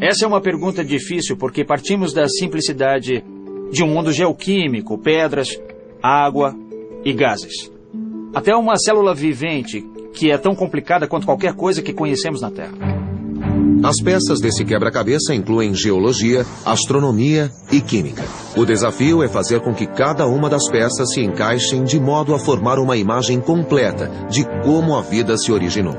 Essa 0.00 0.24
é 0.24 0.28
uma 0.28 0.40
pergunta 0.40 0.84
difícil 0.84 1.36
porque 1.36 1.64
partimos 1.64 2.12
da 2.12 2.28
simplicidade 2.28 3.24
de 3.70 3.82
um 3.82 3.86
mundo 3.86 4.12
geoquímico, 4.12 4.98
pedras, 4.98 5.60
água 6.02 6.54
e 7.04 7.12
gases. 7.12 7.71
Até 8.34 8.56
uma 8.56 8.76
célula 8.76 9.14
vivente 9.14 9.84
que 10.14 10.30
é 10.30 10.38
tão 10.38 10.54
complicada 10.54 11.06
quanto 11.06 11.26
qualquer 11.26 11.54
coisa 11.54 11.82
que 11.82 11.92
conhecemos 11.92 12.40
na 12.40 12.50
Terra. 12.50 12.72
As 13.82 13.96
peças 14.02 14.40
desse 14.40 14.64
quebra-cabeça 14.64 15.34
incluem 15.34 15.74
geologia, 15.74 16.46
astronomia 16.64 17.50
e 17.70 17.80
química. 17.80 18.22
O 18.56 18.64
desafio 18.64 19.22
é 19.22 19.28
fazer 19.28 19.60
com 19.60 19.74
que 19.74 19.86
cada 19.86 20.26
uma 20.26 20.48
das 20.48 20.68
peças 20.70 21.12
se 21.12 21.20
encaixem 21.20 21.82
de 21.82 21.98
modo 21.98 22.34
a 22.34 22.38
formar 22.38 22.78
uma 22.78 22.96
imagem 22.96 23.40
completa 23.40 24.08
de 24.30 24.44
como 24.62 24.96
a 24.96 25.02
vida 25.02 25.36
se 25.36 25.50
originou. 25.50 25.96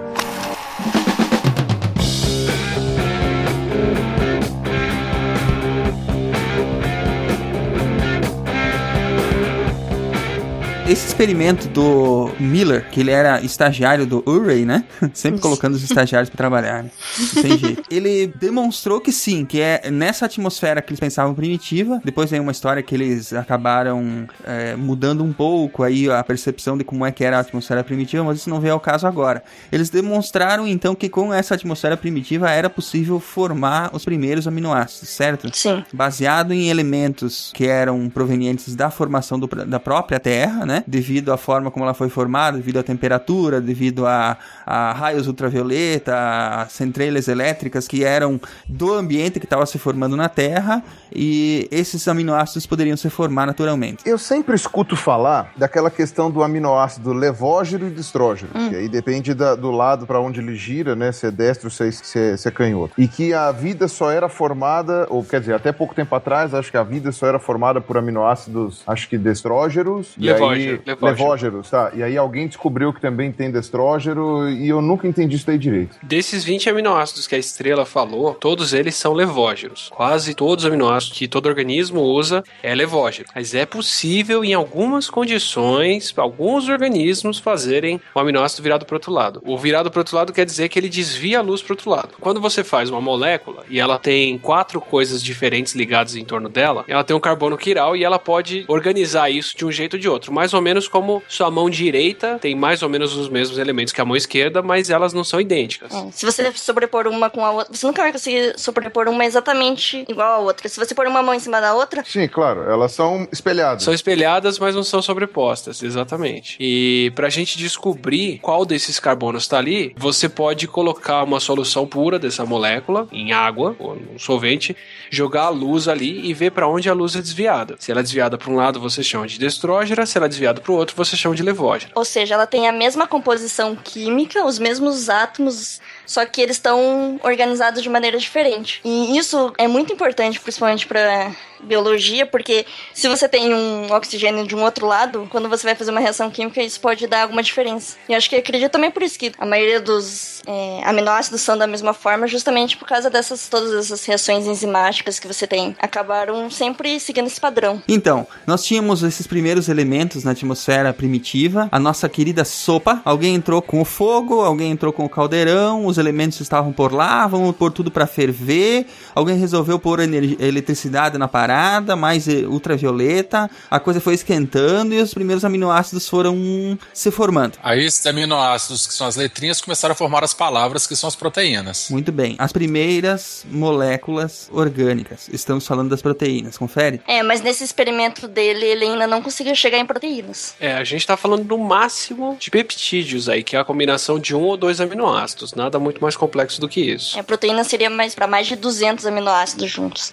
Esse 10.85 11.07
experimento 11.07 11.69
do 11.69 12.29
Miller, 12.39 12.89
que 12.89 12.99
ele 12.99 13.11
era 13.11 13.41
estagiário 13.41 14.05
do 14.05 14.21
Urey, 14.27 14.65
né? 14.65 14.83
Sempre 15.13 15.39
colocando 15.39 15.75
os 15.75 15.83
estagiários 15.83 16.29
para 16.29 16.37
trabalhar, 16.37 16.83
né? 16.83 16.91
Sem 16.99 17.57
jeito. 17.57 17.83
Ele 17.89 18.27
demonstrou 18.27 18.99
que 18.99 19.11
sim, 19.11 19.45
que 19.45 19.61
é 19.61 19.89
nessa 19.91 20.25
atmosfera 20.25 20.81
que 20.81 20.91
eles 20.91 20.99
pensavam 20.99 21.33
primitiva. 21.33 22.01
Depois 22.03 22.31
vem 22.31 22.39
uma 22.39 22.51
história 22.51 22.81
que 22.81 22.95
eles 22.95 23.31
acabaram 23.33 24.27
é, 24.43 24.75
mudando 24.75 25.23
um 25.23 25.31
pouco 25.31 25.83
aí 25.83 26.09
a 26.09 26.23
percepção 26.23 26.77
de 26.77 26.83
como 26.83 27.05
é 27.05 27.11
que 27.11 27.23
era 27.23 27.37
a 27.37 27.39
atmosfera 27.41 27.83
primitiva, 27.83 28.23
mas 28.23 28.39
isso 28.39 28.49
não 28.49 28.59
veio 28.59 28.73
ao 28.73 28.79
caso 28.79 29.05
agora. 29.05 29.43
Eles 29.71 29.89
demonstraram 29.89 30.67
então 30.67 30.95
que 30.95 31.07
com 31.07 31.33
essa 31.33 31.55
atmosfera 31.55 31.95
primitiva 31.95 32.49
era 32.49 32.69
possível 32.69 33.19
formar 33.19 33.91
os 33.93 34.03
primeiros 34.03 34.47
aminoácidos, 34.47 35.09
certo? 35.09 35.49
Sim. 35.55 35.83
Baseado 35.93 36.51
em 36.53 36.69
elementos 36.69 37.51
que 37.53 37.67
eram 37.67 38.09
provenientes 38.09 38.75
da 38.75 38.89
formação 38.89 39.39
do, 39.39 39.47
da 39.47 39.79
própria 39.79 40.19
Terra, 40.19 40.65
né? 40.65 40.82
Devido 40.85 41.31
à 41.31 41.37
forma 41.37 41.71
como 41.71 41.85
ela 41.85 41.93
foi 41.93 42.09
formada, 42.09 42.57
devido 42.57 42.79
à 42.79 42.83
temperatura, 42.83 43.61
devido 43.61 44.05
a, 44.05 44.37
a 44.65 44.93
raios 44.93 45.27
ultravioleta, 45.27 46.13
a 46.15 46.65
centelhas 46.67 47.27
elétricas 47.27 47.87
que 47.87 48.03
eram 48.03 48.39
do 48.67 48.93
ambiente 48.93 49.39
que 49.39 49.45
estava 49.45 49.65
se 49.65 49.77
formando 49.77 50.15
na 50.15 50.29
Terra 50.29 50.83
e 51.13 51.67
esses 51.71 52.07
aminoácidos 52.07 52.65
poderiam 52.65 52.97
se 52.97 53.09
formar 53.09 53.45
naturalmente. 53.45 54.03
Eu 54.05 54.17
sempre 54.17 54.55
escuto 54.55 54.95
falar 54.95 55.51
daquela 55.55 55.89
questão 55.89 56.31
do 56.31 56.43
aminoácido 56.43 57.13
levógero 57.13 57.87
e 57.87 57.89
destrógeno, 57.89 58.51
hum. 58.55 58.69
que 58.69 58.75
aí 58.75 58.89
depende 58.89 59.33
da, 59.33 59.55
do 59.55 59.71
lado 59.71 60.05
para 60.05 60.19
onde 60.19 60.39
ele 60.39 60.55
gira, 60.55 60.95
né? 60.95 61.11
Se 61.11 61.27
é 61.27 61.31
destro, 61.31 61.69
se 61.69 61.87
é, 61.87 61.91
se, 61.91 62.19
é, 62.19 62.37
se 62.37 62.47
é 62.47 62.51
canhoto. 62.51 62.93
E 62.97 63.07
que 63.07 63.33
a 63.33 63.51
vida 63.51 63.87
só 63.87 64.11
era 64.11 64.29
formada, 64.29 65.05
ou 65.09 65.23
quer 65.23 65.39
dizer, 65.39 65.53
até 65.53 65.71
pouco 65.71 65.93
tempo 65.93 66.15
atrás, 66.15 66.53
acho 66.53 66.71
que 66.71 66.77
a 66.77 66.83
vida 66.83 67.11
só 67.11 67.27
era 67.27 67.39
formada 67.39 67.81
por 67.81 67.97
aminoácidos, 67.97 68.83
acho 68.87 69.07
que 69.07 69.17
destrógeros. 69.17 70.15
Levógero. 70.17 70.59
E 70.59 70.69
aí, 70.69 70.81
levógero. 70.85 71.05
levógeros, 71.05 71.69
tá. 71.69 71.91
E 71.93 72.03
aí 72.03 72.17
alguém 72.17 72.47
descobriu 72.47 72.93
que 72.93 73.01
também 73.01 73.31
tem 73.31 73.51
destrógeno 73.51 74.49
e 74.53 74.69
eu 74.69 74.81
nunca 74.81 75.07
entendi 75.07 75.35
isso 75.35 75.49
aí 75.49 75.57
direito. 75.57 75.97
Desses 76.01 76.43
20 76.43 76.69
aminoácidos 76.69 77.27
que 77.27 77.35
a 77.35 77.37
estrela 77.37 77.85
falou, 77.85 78.33
todos 78.33 78.73
eles 78.73 78.95
são 78.95 79.13
levógeros. 79.13 79.89
Quase 79.89 80.33
todos 80.33 80.63
os 80.63 80.69
aminoácidos 80.69 81.17
que 81.17 81.27
todo 81.27 81.47
organismo 81.47 82.01
usa 82.01 82.43
é 82.61 82.73
levógero. 82.73 83.27
Mas 83.35 83.53
é 83.53 83.65
possível, 83.65 84.43
em 84.43 84.53
algumas 84.53 85.09
condições, 85.09 86.13
alguns 86.17 86.69
organismos 86.69 87.39
fazerem 87.39 87.99
o 88.13 88.19
aminoácido 88.19 88.63
virado 88.63 88.85
para 88.85 88.95
outro 88.95 89.11
lado. 89.11 89.41
O 89.45 89.57
virado 89.57 89.89
para 89.91 90.01
outro 90.01 90.15
lado 90.15 90.33
quer 90.33 90.45
dizer 90.45 90.69
que 90.69 90.79
ele 90.79 90.89
desvia 90.89 91.39
a 91.39 91.41
luz 91.41 91.61
para 91.61 91.73
outro 91.73 91.89
lado. 91.89 92.09
Quando 92.19 92.39
você 92.39 92.63
faz 92.63 92.89
uma 92.89 93.01
molécula 93.01 93.63
e 93.69 93.79
ela 93.79 93.97
tem 93.97 94.37
quatro 94.37 94.79
coisas 94.79 95.23
diferentes 95.23 95.73
ligadas 95.73 96.15
em 96.15 96.25
torno 96.25 96.49
dela, 96.49 96.83
ela 96.87 97.03
tem 97.03 97.15
um 97.15 97.19
carbono 97.19 97.57
quiral 97.57 97.95
e 97.95 98.03
ela 98.03 98.19
pode 98.19 98.65
organizar 98.67 99.29
isso 99.29 99.55
de 99.57 99.65
um 99.65 99.71
jeito 99.71 99.93
ou 99.93 99.99
de 99.99 100.09
outro. 100.09 100.33
Mais 100.33 100.53
ou 100.53 100.61
menos 100.61 100.87
como 100.87 101.21
sua 101.27 101.49
mão 101.49 101.69
direita 101.69 102.37
tem 102.39 102.55
mais 102.55 102.81
ou 102.83 102.89
menos 102.89 103.15
os 103.15 103.29
mesmos 103.29 103.57
elementos 103.57 103.93
que 103.93 104.01
a 104.01 104.05
mão 104.05 104.15
esquerda, 104.15 104.42
mas 104.63 104.89
elas 104.89 105.13
não 105.13 105.23
são 105.23 105.39
idênticas. 105.39 105.93
É, 105.93 106.11
se 106.11 106.25
você 106.25 106.51
sobrepor 106.53 107.07
uma 107.07 107.29
com 107.29 107.45
a 107.45 107.51
outra, 107.51 107.73
você 107.73 107.85
nunca 107.85 108.01
vai 108.01 108.11
conseguir 108.11 108.57
sobrepor 108.57 109.07
uma 109.07 109.25
exatamente 109.25 110.05
igual 110.07 110.33
a 110.33 110.37
outra. 110.39 110.67
Se 110.67 110.79
você 110.79 110.93
pôr 110.95 111.07
uma 111.07 111.21
mão 111.21 111.33
em 111.33 111.39
cima 111.39 111.59
da 111.59 111.73
outra. 111.73 112.03
Sim, 112.05 112.27
claro, 112.27 112.63
elas 112.63 112.91
são 112.91 113.27
espelhadas. 113.31 113.83
São 113.83 113.93
espelhadas, 113.93 114.59
mas 114.59 114.75
não 114.75 114.83
são 114.83 115.01
sobrepostas, 115.01 115.81
exatamente. 115.81 116.57
E 116.59 117.11
pra 117.15 117.29
gente 117.29 117.57
descobrir 117.57 118.39
qual 118.39 118.65
desses 118.65 118.99
carbonos 118.99 119.47
tá 119.47 119.57
ali, 119.57 119.93
você 119.97 120.27
pode 120.27 120.67
colocar 120.67 121.23
uma 121.23 121.39
solução 121.39 121.85
pura 121.85 122.17
dessa 122.17 122.45
molécula 122.45 123.07
em 123.11 123.31
água 123.31 123.75
ou 123.79 123.95
num 123.95 124.17
solvente, 124.17 124.75
jogar 125.09 125.43
a 125.43 125.49
luz 125.49 125.87
ali 125.87 126.27
e 126.27 126.33
ver 126.33 126.51
para 126.51 126.67
onde 126.67 126.89
a 126.89 126.93
luz 126.93 127.15
é 127.15 127.21
desviada. 127.21 127.75
Se 127.79 127.91
ela 127.91 127.99
é 127.99 128.03
desviada 128.03 128.37
para 128.37 128.51
um 128.51 128.55
lado, 128.55 128.79
você 128.79 129.03
chama 129.03 129.27
de 129.27 129.37
destrógera, 129.37 130.05
se 130.05 130.17
ela 130.17 130.25
é 130.25 130.29
desviada 130.29 130.61
para 130.61 130.71
o 130.71 130.75
outro, 130.75 130.95
você 130.95 131.15
chama 131.15 131.35
de 131.35 131.43
levógera. 131.43 131.91
Ou 131.95 132.05
seja, 132.05 132.33
ela 132.33 132.47
tem 132.47 132.67
a 132.67 132.71
mesma 132.71 133.07
composição 133.07 133.75
química, 133.75 134.32
os 134.41 134.59
mesmos 134.59 135.09
átomos 135.09 135.79
só 136.05 136.25
que 136.25 136.41
eles 136.41 136.57
estão 136.57 137.19
organizados 137.23 137.81
de 137.81 137.89
maneira 137.89 138.17
diferente. 138.17 138.81
E 138.83 139.17
isso 139.17 139.53
é 139.57 139.67
muito 139.67 139.93
importante, 139.93 140.39
principalmente 140.39 140.87
para 140.87 141.31
biologia, 141.63 142.25
porque 142.25 142.65
se 142.93 143.07
você 143.07 143.27
tem 143.27 143.53
um 143.53 143.91
oxigênio 143.91 144.45
de 144.45 144.55
um 144.55 144.63
outro 144.63 144.85
lado, 144.85 145.27
quando 145.31 145.49
você 145.49 145.65
vai 145.65 145.75
fazer 145.75 145.91
uma 145.91 145.99
reação 145.99 146.29
química, 146.29 146.61
isso 146.61 146.79
pode 146.79 147.07
dar 147.07 147.23
alguma 147.23 147.41
diferença. 147.41 147.97
E 148.07 148.13
acho 148.13 148.29
que 148.29 148.35
acredito 148.35 148.71
também 148.71 148.91
por 148.91 149.01
isso 149.01 149.17
que 149.17 149.31
a 149.37 149.45
maioria 149.45 149.79
dos 149.79 150.41
é, 150.45 150.81
aminoácidos 150.83 151.41
são 151.41 151.57
da 151.57 151.65
mesma 151.65 151.93
forma, 151.93 152.27
justamente 152.27 152.77
por 152.77 152.87
causa 152.87 153.09
dessas 153.09 153.47
todas 153.47 153.73
essas 153.73 154.05
reações 154.05 154.45
enzimáticas 154.45 155.19
que 155.19 155.27
você 155.27 155.47
tem. 155.47 155.75
Acabaram 155.79 156.49
sempre 156.49 156.99
seguindo 156.99 157.27
esse 157.27 157.39
padrão. 157.39 157.81
Então, 157.87 158.27
nós 158.45 158.63
tínhamos 158.63 159.03
esses 159.03 159.25
primeiros 159.25 159.69
elementos 159.69 160.23
na 160.23 160.31
atmosfera 160.31 160.93
primitiva, 160.93 161.69
a 161.71 161.79
nossa 161.79 162.09
querida 162.09 162.43
sopa. 162.43 163.01
Alguém 163.05 163.35
entrou 163.35 163.61
com 163.61 163.81
o 163.81 163.85
fogo, 163.85 164.41
alguém 164.41 164.71
entrou 164.71 164.91
com 164.91 165.05
o 165.05 165.09
caldeirão, 165.09 165.85
os 165.93 165.97
elementos 165.97 166.39
estavam 166.39 166.73
por 166.73 166.91
lá, 166.91 167.27
vamos 167.27 167.55
pôr 167.55 167.71
tudo 167.71 167.89
para 167.89 168.05
ferver. 168.05 168.85
Alguém 169.15 169.37
resolveu 169.37 169.79
pôr 169.79 169.99
eletricidade 170.01 171.17
na 171.17 171.27
parada, 171.27 171.95
mais 171.95 172.27
eh, 172.27 172.45
ultravioleta. 172.47 173.49
A 173.69 173.79
coisa 173.79 174.01
foi 174.01 174.13
esquentando 174.13 174.93
e 174.93 175.01
os 175.01 175.13
primeiros 175.13 175.45
aminoácidos 175.45 176.07
foram 176.07 176.77
se 176.93 177.11
formando. 177.11 177.57
Aí 177.63 177.83
esses 177.83 178.05
aminoácidos, 178.05 178.87
que 178.87 178.93
são 178.93 179.07
as 179.07 179.15
letrinhas, 179.15 179.61
começaram 179.61 179.93
a 179.93 179.95
formar 179.95 180.23
as 180.23 180.33
palavras, 180.33 180.87
que 180.87 180.95
são 180.95 181.07
as 181.07 181.15
proteínas. 181.15 181.87
Muito 181.89 182.11
bem. 182.11 182.35
As 182.39 182.51
primeiras 182.51 183.45
moléculas 183.49 184.49
orgânicas. 184.51 185.29
Estamos 185.31 185.65
falando 185.65 185.89
das 185.89 186.01
proteínas, 186.01 186.57
confere? 186.57 187.01
É, 187.07 187.21
mas 187.23 187.41
nesse 187.41 187.63
experimento 187.63 188.27
dele, 188.27 188.65
ele 188.65 188.85
ainda 188.85 189.07
não 189.07 189.21
conseguiu 189.21 189.55
chegar 189.55 189.77
em 189.77 189.85
proteínas. 189.85 190.55
É, 190.59 190.73
a 190.73 190.83
gente 190.83 191.05
tá 191.05 191.15
falando 191.15 191.43
do 191.43 191.57
máximo 191.57 192.35
de 192.39 192.49
peptídeos 192.49 193.29
aí, 193.29 193.43
que 193.43 193.55
é 193.55 193.59
a 193.59 193.65
combinação 193.65 194.19
de 194.19 194.35
um 194.35 194.41
ou 194.41 194.57
dois 194.57 194.81
aminoácidos. 194.81 195.53
Nada 195.53 195.79
muito 195.83 196.01
mais 196.01 196.15
complexo 196.15 196.59
do 196.59 196.69
que 196.69 196.81
isso. 196.81 197.17
É, 197.17 197.19
a 197.19 197.23
proteína 197.23 197.63
seria 197.63 197.89
mais 197.89 198.15
para 198.15 198.25
mais 198.25 198.47
de 198.47 198.55
200 198.55 199.05
aminoácidos 199.05 199.69
juntos. 199.69 200.11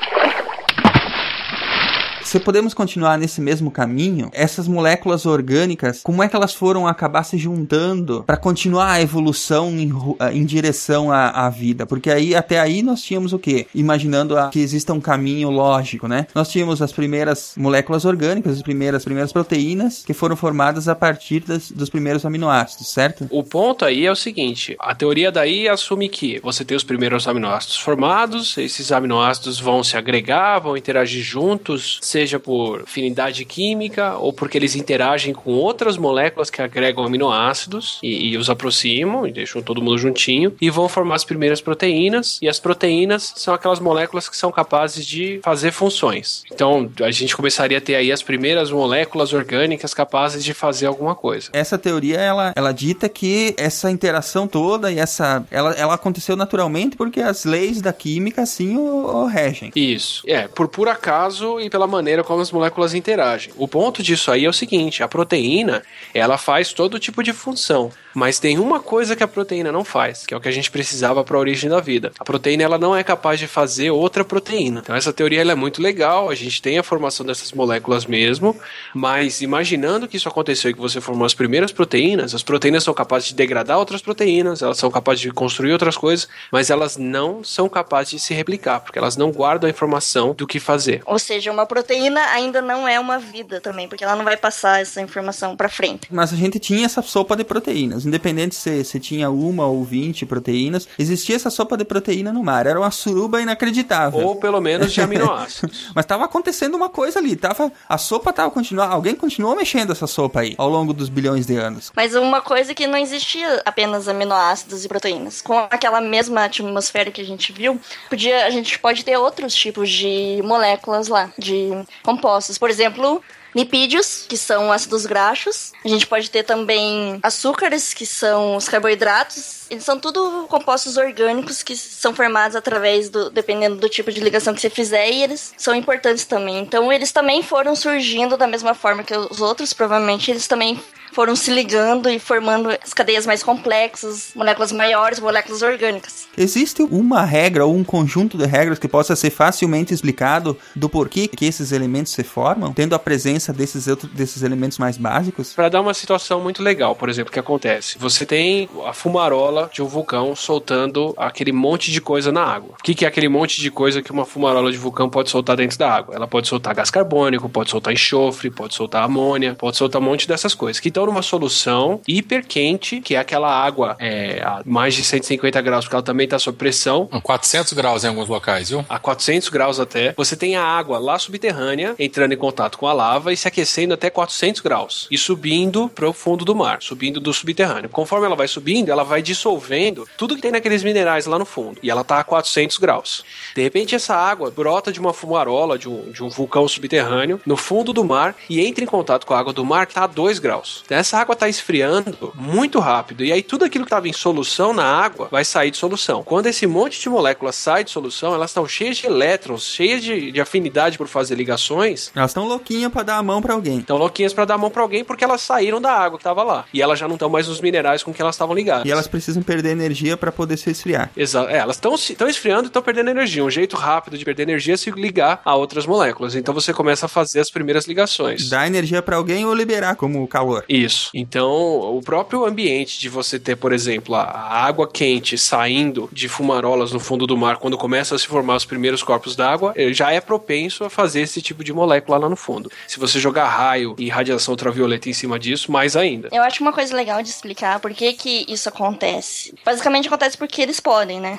Se 2.31 2.39
podemos 2.39 2.72
continuar 2.72 3.18
nesse 3.18 3.41
mesmo 3.41 3.72
caminho, 3.72 4.31
essas 4.33 4.68
moléculas 4.68 5.26
orgânicas, 5.26 6.01
como 6.01 6.22
é 6.22 6.28
que 6.28 6.37
elas 6.37 6.55
foram 6.55 6.87
acabar 6.87 7.24
se 7.24 7.37
juntando 7.37 8.22
para 8.22 8.37
continuar 8.37 8.93
a 8.93 9.03
evolução 9.03 9.70
em, 9.70 9.93
em 10.33 10.45
direção 10.45 11.11
à, 11.11 11.31
à, 11.31 11.51
vida? 11.51 11.87
Porque 11.87 12.09
aí 12.09 12.37
até 12.37 12.61
aí 12.61 12.83
nós 12.83 13.03
tínhamos 13.03 13.33
o 13.33 13.39
quê? 13.41 13.66
Imaginando 13.74 14.39
a, 14.39 14.49
que 14.49 14.61
exista 14.61 14.93
um 14.93 15.01
caminho 15.01 15.51
lógico, 15.51 16.07
né? 16.07 16.28
Nós 16.33 16.49
tínhamos 16.49 16.81
as 16.81 16.93
primeiras 16.93 17.55
moléculas 17.57 18.05
orgânicas, 18.05 18.59
as 18.59 18.62
primeiras, 18.62 19.05
primeiras 19.05 19.33
proteínas 19.33 20.05
que 20.07 20.14
foram 20.14 20.37
formadas 20.37 20.87
a 20.87 20.95
partir 20.95 21.41
das, 21.41 21.72
dos 21.72 21.91
primeiros 21.91 22.24
aminoácidos, 22.24 22.93
certo? 22.93 23.26
O 23.28 23.43
ponto 23.43 23.85
aí 23.85 24.07
é 24.07 24.12
o 24.12 24.14
seguinte: 24.14 24.76
a 24.78 24.95
teoria 24.95 25.33
daí 25.33 25.68
assume 25.68 26.09
que 26.09 26.39
você 26.45 26.64
tem 26.64 26.76
os 26.76 26.85
primeiros 26.85 27.26
aminoácidos 27.26 27.78
formados, 27.78 28.57
esses 28.57 28.93
aminoácidos 28.93 29.59
vão 29.59 29.83
se 29.83 29.97
agregar, 29.97 30.61
vão 30.61 30.76
interagir 30.76 31.24
juntos, 31.24 31.99
seja 32.20 32.38
por 32.38 32.82
afinidade 32.82 33.46
química 33.46 34.16
ou 34.18 34.30
porque 34.30 34.58
eles 34.58 34.76
interagem 34.76 35.32
com 35.32 35.52
outras 35.52 35.96
moléculas 35.96 36.50
que 36.50 36.60
agregam 36.60 37.02
aminoácidos 37.02 37.98
e, 38.02 38.28
e, 38.28 38.36
os 38.36 38.50
aproximam 38.50 39.26
e 39.26 39.32
deixam 39.32 39.62
todo 39.62 39.80
mundo 39.80 39.96
juntinho 39.96 40.54
e 40.60 40.68
vão 40.68 40.86
formar 40.86 41.14
as 41.14 41.24
primeiras 41.24 41.62
proteínas. 41.62 42.38
E 42.42 42.48
as 42.48 42.60
proteínas 42.60 43.32
são 43.36 43.54
aquelas 43.54 43.80
moléculas 43.80 44.28
que 44.28 44.36
são 44.36 44.52
capazes 44.52 45.06
de 45.06 45.40
fazer 45.42 45.72
funções. 45.72 46.42
Então 46.52 46.90
a 47.00 47.10
gente 47.10 47.34
começaria 47.34 47.78
a 47.78 47.80
ter 47.80 47.94
aí 47.94 48.12
as 48.12 48.22
primeiras 48.22 48.70
moléculas 48.70 49.32
orgânicas 49.32 49.94
capazes 49.94 50.44
de 50.44 50.52
fazer 50.52 50.86
alguma 50.86 51.14
coisa. 51.14 51.48
Essa 51.54 51.78
teoria 51.78 52.18
ela, 52.18 52.52
ela 52.54 52.72
dita 52.72 53.08
que 53.08 53.54
essa 53.56 53.90
interação 53.90 54.46
toda 54.46 54.92
e 54.92 54.98
essa 54.98 55.42
ela, 55.50 55.72
ela 55.72 55.94
aconteceu 55.94 56.36
naturalmente 56.36 56.96
porque 56.96 57.20
as 57.20 57.46
leis 57.46 57.80
da 57.80 57.94
química 57.94 58.42
assim 58.42 58.76
o, 58.76 59.06
o 59.06 59.26
regem. 59.26 59.72
Isso. 59.74 60.22
É, 60.26 60.46
por 60.48 60.68
puro 60.68 60.90
acaso 60.90 61.58
e 61.60 61.70
pela 61.70 61.86
maneira 61.86 62.09
maneira 62.11 62.24
como 62.24 62.42
as 62.42 62.50
moléculas 62.50 62.92
interagem. 62.92 63.52
O 63.56 63.68
ponto 63.68 64.02
disso 64.02 64.30
aí 64.30 64.44
é 64.44 64.48
o 64.48 64.52
seguinte: 64.52 65.02
a 65.02 65.08
proteína 65.08 65.82
ela 66.12 66.36
faz 66.36 66.72
todo 66.72 66.98
tipo 66.98 67.22
de 67.22 67.32
função. 67.32 67.90
Mas 68.14 68.38
tem 68.38 68.58
uma 68.58 68.80
coisa 68.80 69.14
que 69.14 69.22
a 69.22 69.28
proteína 69.28 69.70
não 69.70 69.84
faz, 69.84 70.26
que 70.26 70.34
é 70.34 70.36
o 70.36 70.40
que 70.40 70.48
a 70.48 70.52
gente 70.52 70.70
precisava 70.70 71.22
para 71.22 71.36
a 71.36 71.40
origem 71.40 71.70
da 71.70 71.80
vida. 71.80 72.12
A 72.18 72.24
proteína 72.24 72.64
ela 72.64 72.78
não 72.78 72.96
é 72.96 73.04
capaz 73.04 73.38
de 73.38 73.46
fazer 73.46 73.90
outra 73.90 74.24
proteína. 74.24 74.80
Então 74.82 74.94
essa 74.96 75.12
teoria 75.12 75.40
ela 75.40 75.52
é 75.52 75.54
muito 75.54 75.82
legal, 75.82 76.28
a 76.28 76.34
gente 76.34 76.61
tem 76.61 76.78
a 76.78 76.82
formação 76.82 77.24
dessas 77.24 77.52
moléculas 77.52 78.06
mesmo, 78.06 78.56
mas 78.94 79.40
imaginando 79.40 80.08
que 80.08 80.16
isso 80.16 80.28
aconteceu 80.28 80.70
e 80.70 80.74
que 80.74 80.80
você 80.80 81.00
formou 81.00 81.24
as 81.24 81.34
primeiras 81.34 81.72
proteínas, 81.72 82.34
as 82.34 82.42
proteínas 82.42 82.84
são 82.84 82.94
capazes 82.94 83.28
de 83.28 83.34
degradar 83.34 83.78
outras 83.78 84.02
proteínas, 84.02 84.62
elas 84.62 84.78
são 84.78 84.90
capazes 84.90 85.20
de 85.20 85.30
construir 85.30 85.72
outras 85.72 85.96
coisas, 85.96 86.28
mas 86.50 86.70
elas 86.70 86.96
não 86.96 87.44
são 87.44 87.68
capazes 87.68 88.11
de 88.12 88.18
se 88.18 88.34
replicar, 88.34 88.80
porque 88.80 88.98
elas 88.98 89.16
não 89.16 89.30
guardam 89.30 89.68
a 89.68 89.70
informação 89.70 90.34
do 90.34 90.46
que 90.46 90.58
fazer. 90.58 91.02
Ou 91.06 91.18
seja, 91.18 91.50
uma 91.50 91.66
proteína 91.66 92.20
ainda 92.32 92.61
não 92.61 92.86
é 92.86 92.98
uma 92.98 93.18
vida 93.18 93.61
também, 93.61 93.88
porque 93.88 94.04
ela 94.04 94.16
não 94.16 94.24
vai 94.24 94.36
passar 94.36 94.80
essa 94.80 95.00
informação 95.00 95.56
para 95.56 95.68
frente. 95.68 96.08
Mas 96.11 96.32
a 96.32 96.36
gente 96.36 96.58
tinha 96.58 96.84
essa 96.84 97.02
sopa 97.02 97.36
de 97.36 97.44
proteínas 97.44 97.99
proteínas. 98.01 98.07
Independente 98.07 98.55
se, 98.55 98.84
se 98.84 99.01
tinha 99.01 99.30
uma 99.30 99.66
ou 99.66 99.84
vinte 99.84 100.24
proteínas, 100.24 100.88
existia 100.98 101.36
essa 101.36 101.51
sopa 101.51 101.76
de 101.76 101.84
proteína 101.84 102.32
no 102.32 102.42
mar. 102.42 102.66
Era 102.66 102.78
uma 102.78 102.90
suruba 102.90 103.40
inacreditável. 103.40 104.20
Ou 104.20 104.36
pelo 104.36 104.61
menos 104.61 104.92
de 104.92 105.01
aminoácidos. 105.01 105.90
Mas 105.94 106.05
estava 106.05 106.24
acontecendo 106.24 106.74
uma 106.74 106.88
coisa 106.88 107.18
ali. 107.18 107.36
Tava, 107.36 107.72
a 107.88 107.98
sopa 107.98 108.30
estava 108.30 108.51
continuando. 108.51 108.92
Alguém 108.92 109.14
continuou 109.14 109.57
mexendo 109.57 109.92
essa 109.92 110.07
sopa 110.07 110.40
aí 110.40 110.55
ao 110.57 110.68
longo 110.68 110.92
dos 110.92 111.09
bilhões 111.09 111.46
de 111.46 111.57
anos. 111.57 111.92
Mas 111.94 112.14
uma 112.14 112.40
coisa 112.40 112.74
que 112.74 112.86
não 112.86 112.98
existia 112.98 113.62
apenas 113.64 114.09
aminoácidos 114.09 114.84
e 114.84 114.88
proteínas. 114.88 115.42
Com 115.42 115.59
aquela 115.59 116.01
mesma 116.01 116.44
atmosfera 116.44 117.11
que 117.11 117.20
a 117.20 117.24
gente 117.24 117.53
viu, 117.53 117.80
podia, 118.09 118.46
a 118.46 118.51
gente 118.51 118.78
pode 118.78 119.05
ter 119.05 119.16
outros 119.16 119.55
tipos 119.55 119.90
de 119.90 120.40
moléculas 120.44 121.09
lá, 121.09 121.30
de 121.38 121.70
compostos. 122.03 122.59
Por 122.59 122.70
exemplo, 122.70 123.22
lipídios, 123.55 124.26
que 124.28 124.36
são 124.36 124.72
ácidos 124.72 125.07
graxos. 125.07 125.72
A 125.84 125.88
gente 125.88 126.07
pode 126.07 126.30
ter 126.30 126.42
também 126.42 127.18
açúcares, 127.22 127.94
que 127.94 128.07
são 128.07 128.57
os 128.57 128.68
carboidratos. 128.68 129.66
Eles 129.70 129.84
são 129.84 129.98
tudo 129.98 130.46
compostos 130.48 130.96
orgânicos 130.96 131.62
que 131.62 131.76
são 131.76 132.14
formados 132.14 132.57
através 132.57 133.09
do, 133.09 133.30
dependendo 133.30 133.76
do 133.76 133.88
tipo 133.88 134.11
de 134.11 134.20
ligação 134.20 134.55
que 134.55 134.61
você 134.61 134.70
fizer, 134.70 135.11
e 135.11 135.22
eles 135.22 135.53
são 135.57 135.74
importantes 135.74 136.24
também. 136.24 136.59
Então, 136.61 136.92
eles 136.92 137.12
também 137.12 137.42
foram 137.42 137.76
surgindo 137.76 138.36
da 138.36 138.46
mesma 138.46 138.74
forma 138.74 139.03
que 139.05 139.16
os 139.16 139.40
outros, 139.40 139.72
provavelmente 139.72 140.30
eles 140.30 140.46
também 140.46 140.80
foram 141.12 141.34
se 141.36 141.50
ligando 141.50 142.08
e 142.08 142.18
formando 142.18 142.70
as 142.82 142.92
cadeias 142.92 143.26
mais 143.26 143.42
complexas, 143.42 144.30
moléculas 144.34 144.72
maiores, 144.72 145.18
moléculas 145.18 145.62
orgânicas. 145.62 146.28
Existe 146.36 146.82
uma 146.82 147.24
regra 147.24 147.66
ou 147.66 147.74
um 147.74 147.84
conjunto 147.84 148.38
de 148.38 148.46
regras 148.46 148.78
que 148.78 148.88
possa 148.88 149.16
ser 149.16 149.30
facilmente 149.30 149.92
explicado 149.92 150.56
do 150.74 150.88
porquê 150.88 151.28
que 151.28 151.44
esses 151.44 151.72
elementos 151.72 152.12
se 152.12 152.22
formam, 152.22 152.72
tendo 152.72 152.94
a 152.94 152.98
presença 152.98 153.52
desses, 153.52 153.86
desses 154.12 154.42
elementos 154.42 154.78
mais 154.78 154.96
básicos? 154.96 155.52
Para 155.52 155.68
dar 155.68 155.80
uma 155.80 155.94
situação 155.94 156.40
muito 156.40 156.62
legal, 156.62 156.94
por 156.94 157.08
exemplo, 157.08 157.32
que 157.32 157.38
acontece. 157.38 157.98
Você 157.98 158.24
tem 158.24 158.68
a 158.86 158.92
fumarola 158.92 159.70
de 159.72 159.82
um 159.82 159.86
vulcão 159.86 160.34
soltando 160.36 161.14
aquele 161.16 161.52
monte 161.52 161.90
de 161.90 162.00
coisa 162.00 162.30
na 162.32 162.42
água. 162.42 162.74
O 162.78 162.82
que, 162.82 162.94
que 162.94 163.04
é 163.04 163.08
aquele 163.08 163.28
monte 163.28 163.61
de 163.61 163.70
coisa 163.70 164.02
que 164.02 164.12
uma 164.12 164.24
fumarola 164.24 164.70
de 164.70 164.78
vulcão 164.78 165.08
pode 165.08 165.30
soltar 165.30 165.56
dentro 165.56 165.78
da 165.78 165.90
água? 165.90 166.14
Ela 166.14 166.26
pode 166.26 166.48
soltar 166.48 166.74
gás 166.74 166.90
carbônico, 166.90 167.48
pode 167.48 167.70
soltar 167.70 167.92
enxofre, 167.92 168.50
pode 168.50 168.74
soltar 168.74 169.04
amônia, 169.04 169.54
pode 169.54 169.76
soltar 169.76 170.00
um 170.00 170.04
monte 170.04 170.26
dessas 170.28 170.54
coisas. 170.54 170.80
Que 170.80 170.90
estão 171.01 171.07
numa 171.07 171.22
solução 171.22 172.01
hiper 172.07 172.46
quente, 172.46 173.01
que 173.01 173.14
é 173.14 173.18
aquela 173.18 173.51
água 173.51 173.96
é, 173.98 174.42
a 174.42 174.62
mais 174.64 174.94
de 174.94 175.03
150 175.03 175.61
graus, 175.62 175.84
porque 175.84 175.96
ela 175.96 176.03
também 176.03 176.24
está 176.24 176.38
sob 176.38 176.59
pressão. 176.59 177.09
400 177.22 177.72
graus 177.72 178.05
em 178.05 178.09
alguns 178.09 178.28
locais, 178.28 178.68
viu? 178.70 178.84
A 178.88 178.98
400 178.98 179.48
graus 179.48 179.80
até. 179.80 180.12
Você 180.16 180.36
tem 180.36 180.57
a 180.57 180.62
água 180.62 180.98
lá 180.98 181.18
subterrânea 181.18 181.94
entrando 181.98 182.32
em 182.32 182.36
contato 182.36 182.76
com 182.76 182.86
a 182.86 182.92
lava 182.92 183.32
e 183.32 183.36
se 183.36 183.48
aquecendo 183.48 183.94
até 183.94 184.11
400 184.11 184.61
graus 184.61 185.09
e 185.11 185.16
subindo 185.16 185.88
para 185.88 186.09
o 186.09 186.12
fundo 186.12 186.44
do 186.44 186.55
mar, 186.55 186.78
subindo 186.80 187.20
do 187.20 187.32
subterrâneo. 187.32 187.88
Conforme 187.88 188.26
ela 188.26 188.36
vai 188.36 188.48
subindo, 188.48 188.90
ela 188.90 189.05
vai 189.05 189.22
dissolvendo 189.22 190.07
tudo 190.16 190.36
que 190.36 190.42
tem 190.42 190.51
naqueles 190.51 190.82
minerais 190.82 191.26
lá 191.26 191.38
no 191.38 191.46
fundo 191.46 191.78
e 191.82 191.90
ela 191.90 192.03
está 192.03 192.20
a 192.20 192.24
400 192.24 192.78
graus. 192.78 193.24
De 193.55 193.62
repente, 193.62 193.94
essa 193.94 194.14
água 194.14 194.51
brota 194.51 194.92
de 194.92 195.01
uma 195.01 195.12
fumarola, 195.12 195.78
de 195.78 195.88
um, 195.88 196.11
de 196.11 196.22
um 196.22 196.28
vulcão 196.28 196.66
subterrâneo, 196.68 197.40
no 197.46 197.57
fundo 197.57 197.92
do 197.92 198.05
mar 198.05 198.34
e 198.48 198.61
entra 198.61 198.84
em 198.84 198.86
contato 198.86 199.26
com 199.26 199.34
a 199.34 199.38
água 199.38 199.53
do 199.53 199.64
mar 199.64 199.86
que 199.86 199.92
está 199.92 200.05
a 200.05 200.07
2 200.07 200.38
graus. 200.38 200.84
Essa 200.91 201.18
água 201.18 201.34
está 201.34 201.49
esfriando 201.49 202.32
muito 202.34 202.78
rápido 202.78 203.24
e 203.24 203.32
aí 203.32 203.43
tudo 203.43 203.64
aquilo 203.64 203.84
que 203.84 203.88
estava 203.88 204.09
em 204.09 204.12
solução 204.12 204.72
na 204.72 204.84
água 204.84 205.28
vai 205.30 205.45
sair 205.45 205.70
de 205.70 205.76
solução. 205.76 206.22
Quando 206.22 206.47
esse 206.47 206.66
monte 206.66 207.01
de 207.01 207.09
moléculas 207.09 207.57
sai 207.57 207.84
de 207.84 207.91
solução, 207.91 208.34
elas 208.34 208.51
estão 208.51 208.66
cheias 208.66 208.97
de 208.97 209.07
elétrons, 209.07 209.64
cheias 209.64 210.03
de, 210.03 210.32
de 210.32 210.41
afinidade 210.41 210.99
por 210.99 211.07
fazer 211.07 211.34
ligações. 211.34 212.11
Elas 212.14 212.30
estão 212.30 212.47
louquinhas 212.47 212.93
para 212.93 213.03
dar 213.03 213.16
a 213.16 213.22
mão 213.22 213.41
para 213.41 213.55
alguém. 213.55 213.78
Estão 213.78 213.97
louquinhas 213.97 214.32
para 214.32 214.45
dar 214.45 214.55
a 214.55 214.59
mão 214.59 214.70
para 214.70 214.82
alguém 214.82 215.05
porque 215.05 215.24
elas 215.24 215.41
saíram 215.41 215.80
da 215.80 215.93
água 215.93 216.18
que 216.18 216.22
estava 216.22 216.43
lá 216.43 216.64
e 216.72 216.82
elas 216.82 216.99
já 216.99 217.07
não 217.07 217.14
estão 217.14 217.28
mais 217.28 217.49
nos 217.49 217.61
minerais 217.61 218.03
com 218.03 218.12
que 218.12 218.20
elas 218.20 218.34
estavam 218.34 218.55
ligadas. 218.55 218.86
E 218.86 218.91
elas 218.91 219.07
precisam 219.07 219.43
perder 219.43 219.70
energia 219.70 220.16
para 220.16 220.32
poder 220.32 220.57
se 220.57 220.70
esfriar. 220.70 221.11
Exato. 221.16 221.51
É, 221.51 221.59
elas 221.59 221.76
estão 221.76 222.28
esfriando 222.28 222.64
e 222.64 222.66
estão 222.66 222.82
perdendo 222.82 223.11
energia. 223.11 223.45
Um 223.45 223.51
jeito 223.51 223.76
rápido 223.76 224.18
de 224.18 224.24
perder 224.24 224.43
energia 224.45 224.74
é 224.74 224.76
se 224.76 224.91
ligar 224.91 225.41
a 225.45 225.55
outras 225.55 225.86
moléculas. 225.86 226.34
Então 226.34 226.53
você 226.53 226.72
começa 226.72 227.07
a 227.07 227.09
fazer 227.09 227.41
as 227.41 227.51
primeiras 227.51 227.86
ligações. 227.86 228.49
Dar 228.49 228.66
energia 228.66 229.03
para 229.03 229.16
alguém 229.16 229.45
ou 229.45 229.55
liberar 229.55 229.97
como 229.97 230.26
calor. 230.26 230.64
Isso. 230.85 231.11
Então, 231.14 231.51
o 231.51 232.01
próprio 232.03 232.45
ambiente 232.45 232.99
de 232.99 233.09
você 233.09 233.39
ter, 233.39 233.57
por 233.57 233.72
exemplo, 233.72 234.14
a 234.14 234.22
água 234.24 234.89
quente 234.89 235.37
saindo 235.37 236.09
de 236.12 236.28
fumarolas 236.28 236.93
no 236.93 237.01
fundo 237.01 237.26
do 237.26 237.37
mar 237.37 237.59
quando 237.59 237.76
começam 237.76 238.16
a 238.16 238.18
se 238.18 238.26
formar 238.26 238.57
os 238.57 238.64
primeiros 238.64 239.03
corpos 239.03 239.37
d'água, 239.37 239.74
já 239.93 240.12
é 240.12 240.20
propenso 240.20 240.85
a 240.85 240.91
fazer 240.91 241.22
esse 241.22 241.43
tipo 241.43 241.62
de 241.62 241.72
molécula 241.72 242.18
lá 242.18 242.28
no 242.28 242.37
fundo. 242.37 242.70
Se 242.87 242.99
você 242.99 243.18
jogar 243.18 243.49
raio 243.49 243.95
e 243.99 244.09
radiação 244.09 244.53
ultravioleta 244.53 245.09
em 245.09 245.12
cima 245.12 245.39
disso, 245.39 245.70
mais 245.70 245.97
ainda. 245.97 246.28
Eu 246.33 246.43
acho 246.43 246.62
uma 246.62 246.72
coisa 246.72 246.95
legal 246.95 247.22
de 247.22 247.28
explicar 247.28 247.81
por 247.81 247.93
que 247.93 248.12
que 248.12 248.45
isso 248.49 248.68
acontece. 248.68 249.55
Basicamente 249.64 250.09
acontece 250.09 250.37
porque 250.37 250.62
eles 250.62 250.81
podem, 250.81 251.20
né? 251.20 251.39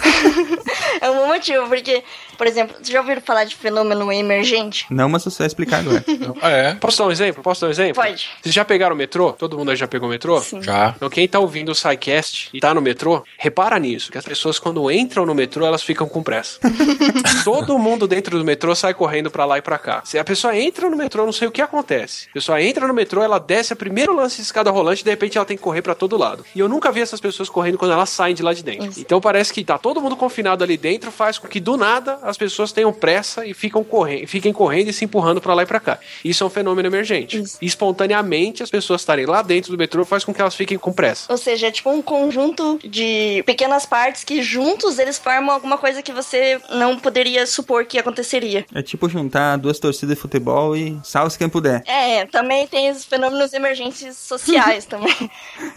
é 1.00 1.10
um 1.10 1.14
bom 1.14 1.26
motivo, 1.28 1.68
porque 1.68 2.02
Por 2.40 2.46
exemplo, 2.46 2.74
vocês 2.76 2.88
já 2.88 3.00
ouviram 3.00 3.20
falar 3.20 3.44
de 3.44 3.54
fenômeno 3.54 4.10
emergente? 4.10 4.86
Não, 4.88 5.10
mas 5.10 5.22
você 5.24 5.40
vai 5.40 5.46
explicar 5.46 5.80
agora. 5.80 6.02
É. 6.42 6.74
Posso 6.74 6.96
dar 6.96 7.06
um 7.06 7.10
exemplo? 7.10 7.42
Posso 7.42 7.60
dar 7.60 7.66
um 7.66 7.70
exemplo? 7.70 8.02
Pode. 8.02 8.30
Vocês 8.40 8.54
já 8.54 8.64
pegaram 8.64 8.94
o 8.94 8.98
metrô? 8.98 9.32
Todo 9.32 9.58
mundo 9.58 9.70
aí 9.70 9.76
já 9.76 9.86
pegou 9.86 10.08
o 10.08 10.10
metrô? 10.10 10.40
Sim. 10.40 10.62
Já. 10.62 10.94
Então 10.96 11.10
quem 11.10 11.28
tá 11.28 11.38
ouvindo 11.38 11.70
o 11.70 11.74
SciCast 11.74 12.48
e 12.54 12.60
tá 12.60 12.72
no 12.72 12.80
metrô, 12.80 13.22
repara 13.36 13.78
nisso, 13.78 14.10
que 14.10 14.16
as 14.16 14.24
pessoas 14.24 14.58
quando 14.58 14.90
entram 14.90 15.26
no 15.26 15.34
metrô, 15.34 15.66
elas 15.66 15.82
ficam 15.82 16.08
com 16.08 16.22
pressa. 16.22 16.58
Todo 17.44 17.78
mundo 17.78 18.08
dentro 18.08 18.38
do 18.38 18.44
metrô 18.44 18.74
sai 18.74 18.94
correndo 18.94 19.30
pra 19.30 19.44
lá 19.44 19.58
e 19.58 19.62
pra 19.62 19.76
cá. 19.76 20.00
Se 20.04 20.18
a 20.18 20.24
pessoa 20.24 20.56
entra 20.56 20.88
no 20.88 20.96
metrô, 20.96 21.26
não 21.26 21.32
sei 21.32 21.46
o 21.46 21.50
que 21.50 21.60
acontece. 21.60 22.28
A 22.30 22.34
pessoa 22.34 22.62
entra 22.62 22.86
no 22.88 22.94
metrô, 22.94 23.22
ela 23.22 23.38
desce 23.38 23.74
a 23.74 23.76
primeiro 23.76 24.14
lance 24.14 24.36
de 24.36 24.42
escada 24.42 24.70
rolante 24.70 25.02
e 25.02 25.04
de 25.04 25.10
repente 25.10 25.36
ela 25.36 25.44
tem 25.44 25.58
que 25.58 25.62
correr 25.62 25.82
pra 25.82 25.94
todo 25.94 26.16
lado. 26.16 26.44
E 26.54 26.60
eu 26.60 26.68
nunca 26.70 26.90
vi 26.90 27.02
essas 27.02 27.20
pessoas 27.20 27.50
correndo 27.50 27.76
quando 27.76 27.92
elas 27.92 28.08
saem 28.08 28.34
de 28.34 28.42
lá 28.42 28.54
de 28.54 28.62
dentro. 28.62 28.90
Então 28.98 29.20
parece 29.20 29.52
que 29.52 29.62
tá 29.62 29.76
todo 29.76 30.00
mundo 30.00 30.16
confinado 30.16 30.64
ali 30.64 30.78
dentro, 30.78 31.10
faz 31.10 31.36
com 31.36 31.46
que 31.46 31.60
do 31.60 31.76
nada 31.76 32.29
as 32.30 32.38
pessoas 32.38 32.72
tenham 32.72 32.92
pressa 32.92 33.44
e 33.44 33.54
ficam 33.54 33.82
correndo, 33.82 34.26
fiquem 34.26 34.52
correndo 34.52 34.88
e 34.88 34.92
se 34.92 35.04
empurrando 35.04 35.40
pra 35.40 35.54
lá 35.54 35.62
e 35.62 35.66
pra 35.66 35.80
cá. 35.80 35.98
Isso 36.24 36.42
é 36.44 36.46
um 36.46 36.50
fenômeno 36.50 36.88
emergente. 36.88 37.42
E 37.60 37.66
espontaneamente 37.66 38.62
as 38.62 38.70
pessoas 38.70 39.00
estarem 39.00 39.26
lá 39.26 39.42
dentro 39.42 39.72
do 39.72 39.78
metrô 39.78 40.04
faz 40.04 40.24
com 40.24 40.32
que 40.32 40.40
elas 40.40 40.54
fiquem 40.54 40.78
com 40.78 40.92
pressa. 40.92 41.30
Ou 41.30 41.38
seja, 41.38 41.68
é 41.68 41.70
tipo 41.70 41.90
um 41.90 42.02
conjunto 42.02 42.78
de 42.84 43.42
pequenas 43.44 43.86
partes 43.86 44.24
que 44.24 44.42
juntos 44.42 44.98
eles 44.98 45.18
formam 45.18 45.54
alguma 45.54 45.78
coisa 45.78 46.02
que 46.02 46.12
você 46.12 46.60
não 46.70 46.98
poderia 46.98 47.46
supor 47.46 47.84
que 47.84 47.98
aconteceria. 47.98 48.64
É 48.74 48.82
tipo 48.82 49.08
juntar 49.08 49.56
duas 49.56 49.78
torcidas 49.78 50.14
de 50.14 50.20
futebol 50.20 50.76
e 50.76 50.98
salve 51.02 51.36
quem 51.36 51.48
puder. 51.48 51.82
É, 51.86 52.26
também 52.26 52.66
tem 52.66 52.90
os 52.90 53.04
fenômenos 53.04 53.52
emergentes 53.52 54.16
sociais 54.16 54.84
também. 54.86 55.30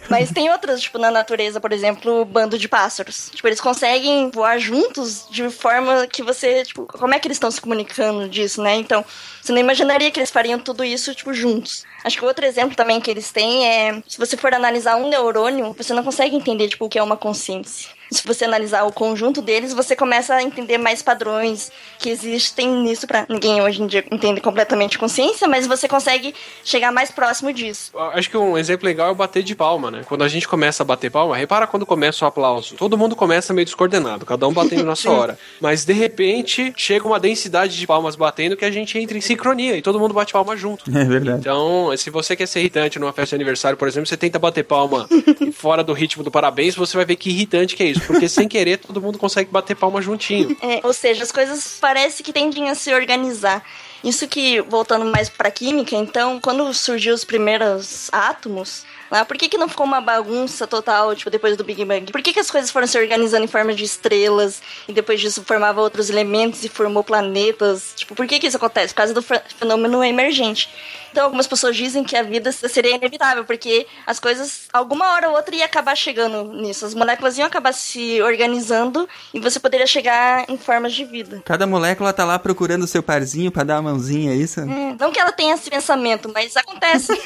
Mas 0.08 0.30
tem 0.30 0.50
outros, 0.50 0.82
tipo, 0.82 0.98
na 0.98 1.10
natureza, 1.10 1.60
por 1.60 1.72
exemplo, 1.72 2.22
o 2.22 2.24
bando 2.24 2.58
de 2.58 2.68
pássaros. 2.68 3.30
Tipo, 3.34 3.48
eles 3.48 3.60
conseguem 3.60 4.30
voar 4.30 4.58
juntos 4.58 5.26
de 5.30 5.48
forma 5.50 6.06
que 6.06 6.22
você, 6.22 6.43
tipo, 6.64 6.86
como 6.86 7.14
é 7.14 7.18
que 7.18 7.26
eles 7.26 7.36
estão 7.36 7.50
se 7.50 7.60
comunicando 7.60 8.28
disso, 8.28 8.62
né? 8.62 8.76
Então, 8.76 9.04
você 9.40 9.52
não 9.52 9.60
imaginaria 9.60 10.10
que 10.10 10.18
eles 10.18 10.30
fariam 10.30 10.58
tudo 10.58 10.84
isso, 10.84 11.14
tipo, 11.14 11.32
juntos. 11.32 11.84
Acho 12.04 12.18
que 12.18 12.24
outro 12.24 12.44
exemplo 12.44 12.76
também 12.76 13.00
que 13.00 13.10
eles 13.10 13.30
têm 13.32 13.66
é, 13.66 14.02
se 14.06 14.18
você 14.18 14.36
for 14.36 14.52
analisar 14.52 14.96
um 14.96 15.08
neurônio, 15.08 15.72
você 15.72 15.94
não 15.94 16.04
consegue 16.04 16.36
entender, 16.36 16.68
tipo, 16.68 16.84
o 16.84 16.88
que 16.88 16.98
é 16.98 17.02
uma 17.02 17.16
consciência. 17.16 17.90
Se 18.14 18.26
você 18.26 18.44
analisar 18.44 18.84
o 18.84 18.92
conjunto 18.92 19.42
deles, 19.42 19.72
você 19.72 19.96
começa 19.96 20.34
a 20.34 20.42
entender 20.42 20.78
mais 20.78 21.02
padrões 21.02 21.70
que 21.98 22.08
existem 22.08 22.68
nisso 22.82 23.06
para 23.06 23.26
ninguém 23.28 23.60
hoje 23.60 23.82
em 23.82 23.86
dia 23.86 24.04
entende 24.10 24.40
completamente 24.40 24.98
consciência, 24.98 25.48
mas 25.48 25.66
você 25.66 25.88
consegue 25.88 26.34
chegar 26.64 26.92
mais 26.92 27.10
próximo 27.10 27.52
disso. 27.52 27.90
Acho 28.12 28.30
que 28.30 28.36
um 28.36 28.56
exemplo 28.56 28.86
legal 28.86 29.08
é 29.08 29.10
o 29.12 29.14
bater 29.14 29.42
de 29.42 29.54
palma, 29.54 29.90
né? 29.90 30.02
Quando 30.06 30.22
a 30.22 30.28
gente 30.28 30.46
começa 30.46 30.82
a 30.82 30.86
bater 30.86 31.10
palma, 31.10 31.36
repara 31.36 31.66
quando 31.66 31.84
começa 31.84 32.24
o 32.24 32.28
aplauso. 32.28 32.76
Todo 32.76 32.96
mundo 32.96 33.16
começa 33.16 33.52
meio 33.52 33.64
descoordenado, 33.64 34.24
cada 34.24 34.46
um 34.46 34.52
batendo 34.52 34.84
na 34.84 34.94
sua 34.96 35.12
hora. 35.12 35.38
Mas 35.60 35.84
de 35.84 35.92
repente 35.92 36.72
chega 36.76 37.06
uma 37.06 37.18
densidade 37.18 37.76
de 37.76 37.86
palmas 37.86 38.16
batendo 38.16 38.56
que 38.56 38.64
a 38.64 38.70
gente 38.70 38.98
entra 38.98 39.18
em 39.18 39.20
sincronia 39.20 39.76
e 39.76 39.82
todo 39.82 39.98
mundo 39.98 40.14
bate 40.14 40.32
palma 40.32 40.56
junto. 40.56 40.84
É 40.94 41.04
verdade. 41.06 41.40
Então, 41.40 41.90
se 41.98 42.08
você 42.08 42.36
quer 42.36 42.46
ser 42.46 42.60
irritante 42.60 42.98
numa 42.98 43.12
festa 43.12 43.36
de 43.36 43.42
aniversário, 43.42 43.76
por 43.76 43.88
exemplo, 43.88 44.06
você 44.06 44.16
tenta 44.16 44.38
bater 44.38 44.62
palma 44.62 45.08
fora 45.52 45.82
do 45.82 45.92
ritmo 45.92 46.22
do 46.22 46.30
parabéns, 46.30 46.74
você 46.76 46.96
vai 46.96 47.04
ver 47.04 47.16
que 47.16 47.28
irritante 47.28 47.74
que 47.74 47.82
é 47.82 47.86
isso. 47.86 48.03
Porque 48.06 48.28
sem 48.28 48.46
querer 48.48 48.78
todo 48.78 49.00
mundo 49.00 49.18
consegue 49.18 49.50
bater 49.50 49.74
palma 49.76 50.00
juntinho. 50.02 50.56
É, 50.62 50.80
ou 50.82 50.92
seja, 50.92 51.22
as 51.22 51.30
coisas 51.32 51.78
parece 51.80 52.22
que 52.22 52.32
tendem 52.32 52.70
a 52.70 52.74
se 52.74 52.92
organizar. 52.92 53.62
Isso 54.02 54.28
que, 54.28 54.60
voltando 54.62 55.04
mais 55.06 55.28
pra 55.28 55.50
química, 55.50 55.96
então, 55.96 56.38
quando 56.40 56.72
surgiu 56.74 57.14
os 57.14 57.24
primeiros 57.24 58.10
átomos, 58.12 58.84
lá, 59.10 59.24
por 59.24 59.36
que, 59.36 59.48
que 59.48 59.56
não 59.56 59.68
ficou 59.68 59.86
uma 59.86 60.00
bagunça 60.00 60.66
total, 60.66 61.14
tipo, 61.16 61.30
depois 61.30 61.56
do 61.56 61.64
Big 61.64 61.82
Bang? 61.84 62.12
Por 62.12 62.20
que, 62.20 62.32
que 62.34 62.40
as 62.40 62.50
coisas 62.50 62.70
foram 62.70 62.86
se 62.86 62.98
organizando 62.98 63.44
em 63.44 63.48
forma 63.48 63.72
de 63.74 63.82
estrelas 63.84 64.60
e 64.86 64.92
depois 64.92 65.20
disso 65.20 65.42
formava 65.46 65.80
outros 65.80 66.10
elementos 66.10 66.62
e 66.64 66.68
formou 66.68 67.02
planetas? 67.02 67.92
Tipo, 67.96 68.14
por 68.14 68.26
que, 68.26 68.38
que 68.38 68.46
isso 68.46 68.56
acontece? 68.58 68.92
Por 68.92 68.98
causa 68.98 69.14
do 69.14 69.22
fe- 69.22 69.42
fenômeno 69.58 70.04
emergente. 70.04 70.68
Então, 71.14 71.26
algumas 71.26 71.46
pessoas 71.46 71.76
dizem 71.76 72.02
que 72.02 72.16
a 72.16 72.24
vida 72.24 72.50
seria 72.50 72.96
inevitável, 72.96 73.44
porque 73.44 73.86
as 74.04 74.18
coisas, 74.18 74.62
alguma 74.72 75.12
hora 75.14 75.28
ou 75.28 75.36
outra, 75.36 75.54
ia 75.54 75.64
acabar 75.64 75.94
chegando 75.94 76.42
nisso. 76.54 76.84
As 76.84 76.92
moléculas 76.92 77.38
iam 77.38 77.46
acabar 77.46 77.72
se 77.72 78.20
organizando 78.20 79.08
e 79.32 79.38
você 79.38 79.60
poderia 79.60 79.86
chegar 79.86 80.44
em 80.50 80.58
formas 80.58 80.92
de 80.92 81.04
vida. 81.04 81.40
Cada 81.44 81.68
molécula 81.68 82.12
tá 82.12 82.24
lá 82.24 82.36
procurando 82.36 82.82
o 82.82 82.88
seu 82.88 83.00
parzinho 83.00 83.52
pra 83.52 83.62
dar 83.62 83.78
uma 83.80 83.92
mãozinha, 83.92 84.32
é 84.32 84.34
isso? 84.34 84.58
É, 84.58 84.64
não 84.64 85.12
que 85.12 85.20
ela 85.20 85.30
tenha 85.30 85.54
esse 85.54 85.70
pensamento, 85.70 86.28
mas 86.34 86.56
acontece. 86.56 87.12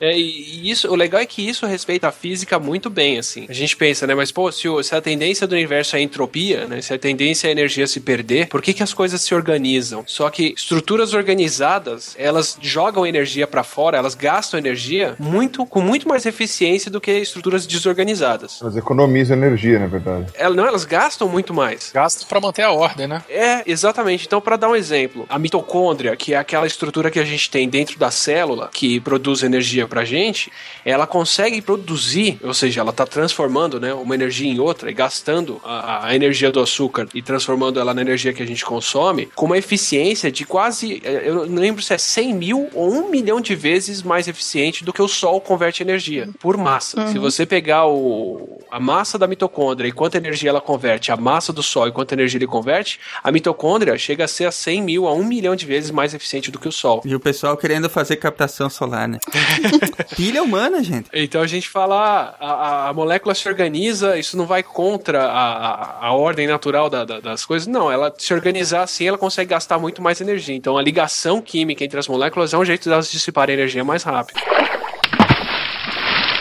É, 0.00 0.16
e 0.16 0.60
e 0.60 0.70
isso, 0.70 0.88
o 0.90 0.94
legal 0.94 1.20
é 1.20 1.26
que 1.26 1.46
isso 1.46 1.66
respeita 1.66 2.08
a 2.08 2.12
física 2.12 2.58
muito 2.58 2.88
bem, 2.88 3.18
assim. 3.18 3.44
A 3.50 3.52
gente 3.52 3.76
pensa, 3.76 4.06
né? 4.06 4.14
Mas, 4.14 4.32
pô, 4.32 4.50
se, 4.50 4.66
o- 4.66 4.82
se 4.82 4.94
a 4.94 5.00
tendência 5.02 5.46
do 5.46 5.54
universo 5.54 5.94
é 5.94 6.00
entropia, 6.00 6.66
né? 6.66 6.80
Se 6.80 6.94
a 6.94 6.98
tendência 6.98 7.48
é 7.48 7.50
a 7.50 7.52
energia 7.52 7.86
se 7.86 8.00
perder, 8.00 8.48
por 8.48 8.62
que, 8.62 8.72
que 8.72 8.82
as 8.82 8.94
coisas 8.94 9.20
se 9.20 9.34
organizam? 9.34 10.02
Só 10.06 10.30
que 10.30 10.54
estruturas 10.56 11.12
organizadas, 11.12 12.14
elas 12.18 12.56
jogam 12.62 12.99
energia 13.06 13.46
pra 13.46 13.62
fora, 13.62 13.98
elas 13.98 14.14
gastam 14.14 14.58
energia 14.58 15.14
muito, 15.18 15.64
com 15.66 15.80
muito 15.80 16.08
mais 16.08 16.26
eficiência 16.26 16.90
do 16.90 17.00
que 17.00 17.12
estruturas 17.12 17.66
desorganizadas. 17.66 18.60
Elas 18.60 18.76
economizam 18.76 19.36
energia, 19.36 19.78
na 19.78 19.86
verdade. 19.86 20.26
Elas, 20.34 20.56
não, 20.56 20.66
elas 20.66 20.84
gastam 20.84 21.28
muito 21.28 21.52
mais. 21.54 21.90
Gastam 21.92 22.28
pra 22.28 22.40
manter 22.40 22.62
a 22.62 22.72
ordem, 22.72 23.06
né? 23.06 23.22
É, 23.28 23.62
exatamente. 23.66 24.26
Então, 24.26 24.40
para 24.40 24.56
dar 24.56 24.68
um 24.68 24.76
exemplo, 24.76 25.26
a 25.28 25.38
mitocôndria, 25.38 26.16
que 26.16 26.34
é 26.34 26.36
aquela 26.36 26.66
estrutura 26.66 27.10
que 27.10 27.18
a 27.18 27.24
gente 27.24 27.50
tem 27.50 27.68
dentro 27.68 27.98
da 27.98 28.10
célula, 28.10 28.70
que 28.72 29.00
produz 29.00 29.42
energia 29.42 29.86
pra 29.86 30.04
gente, 30.04 30.50
ela 30.84 31.06
consegue 31.06 31.60
produzir, 31.60 32.38
ou 32.42 32.54
seja, 32.54 32.80
ela 32.80 32.92
tá 32.92 33.06
transformando 33.06 33.80
né, 33.80 33.92
uma 33.94 34.14
energia 34.14 34.50
em 34.50 34.58
outra 34.58 34.90
e 34.90 34.94
gastando 34.94 35.60
a, 35.64 36.06
a 36.06 36.14
energia 36.14 36.50
do 36.50 36.60
açúcar 36.60 37.06
e 37.14 37.22
transformando 37.22 37.78
ela 37.78 37.94
na 37.94 38.00
energia 38.00 38.32
que 38.32 38.42
a 38.42 38.46
gente 38.46 38.64
consome, 38.64 39.26
com 39.34 39.46
uma 39.46 39.58
eficiência 39.58 40.30
de 40.30 40.44
quase, 40.44 41.00
eh, 41.04 41.22
eu 41.24 41.46
não 41.46 41.60
lembro 41.60 41.82
se 41.82 41.94
é 41.94 41.98
100 41.98 42.34
mil 42.34 42.68
ou 42.74 42.89
1 42.90 43.10
milhão 43.10 43.40
de 43.40 43.54
vezes 43.54 44.02
mais 44.02 44.28
eficiente 44.28 44.84
do 44.84 44.92
que 44.92 45.02
o 45.02 45.08
Sol 45.08 45.40
converte 45.40 45.82
energia, 45.82 46.28
por 46.40 46.56
massa. 46.56 47.00
Uhum. 47.00 47.08
Se 47.08 47.18
você 47.18 47.46
pegar 47.46 47.86
o, 47.86 48.58
a 48.70 48.78
massa 48.80 49.18
da 49.18 49.26
mitocôndria 49.26 49.88
e 49.88 49.92
quanta 49.92 50.16
energia 50.16 50.50
ela 50.50 50.60
converte, 50.60 51.10
a 51.12 51.16
massa 51.16 51.52
do 51.52 51.62
Sol 51.62 51.88
e 51.88 51.92
quanta 51.92 52.14
energia 52.14 52.38
ele 52.38 52.46
converte, 52.46 52.98
a 53.22 53.30
mitocôndria 53.32 53.96
chega 53.98 54.24
a 54.24 54.28
ser 54.28 54.46
a 54.46 54.52
100 54.52 54.82
mil 54.82 55.06
a 55.06 55.12
1 55.14 55.24
milhão 55.24 55.54
de 55.56 55.66
vezes 55.66 55.90
mais 55.90 56.14
eficiente 56.14 56.50
do 56.50 56.58
que 56.58 56.68
o 56.68 56.72
Sol. 56.72 57.02
E 57.04 57.14
o 57.14 57.20
pessoal 57.20 57.56
querendo 57.56 57.88
fazer 57.88 58.16
captação 58.16 58.68
solar, 58.70 59.06
né? 59.08 59.18
Pilha 60.16 60.42
humana, 60.42 60.82
gente. 60.82 61.08
Então 61.12 61.40
a 61.42 61.46
gente 61.46 61.68
fala, 61.68 62.36
ah, 62.40 62.46
a, 62.46 62.88
a 62.88 62.92
molécula 62.92 63.34
se 63.34 63.48
organiza, 63.48 64.18
isso 64.18 64.36
não 64.36 64.46
vai 64.46 64.62
contra 64.62 65.24
a, 65.24 66.00
a, 66.00 66.06
a 66.08 66.12
ordem 66.12 66.46
natural 66.46 66.88
da- 66.90 67.04
da- 67.04 67.20
das 67.20 67.44
coisas, 67.44 67.66
não. 67.66 67.90
Ela 67.90 68.12
se 68.16 68.32
organizar 68.34 68.82
assim, 68.82 69.06
ela 69.06 69.18
consegue 69.18 69.50
gastar 69.50 69.78
muito 69.78 70.02
mais 70.02 70.20
energia. 70.20 70.54
Então 70.54 70.76
a 70.76 70.82
ligação 70.82 71.40
química 71.40 71.84
entre 71.84 71.98
as 71.98 72.08
moléculas 72.08 72.52
é 72.52 72.58
um 72.58 72.64
jeito 72.64 72.79
delas 72.88 73.10
dissiparem 73.10 73.54
energia 73.54 73.84
mais 73.84 74.02
rápido. 74.02 74.40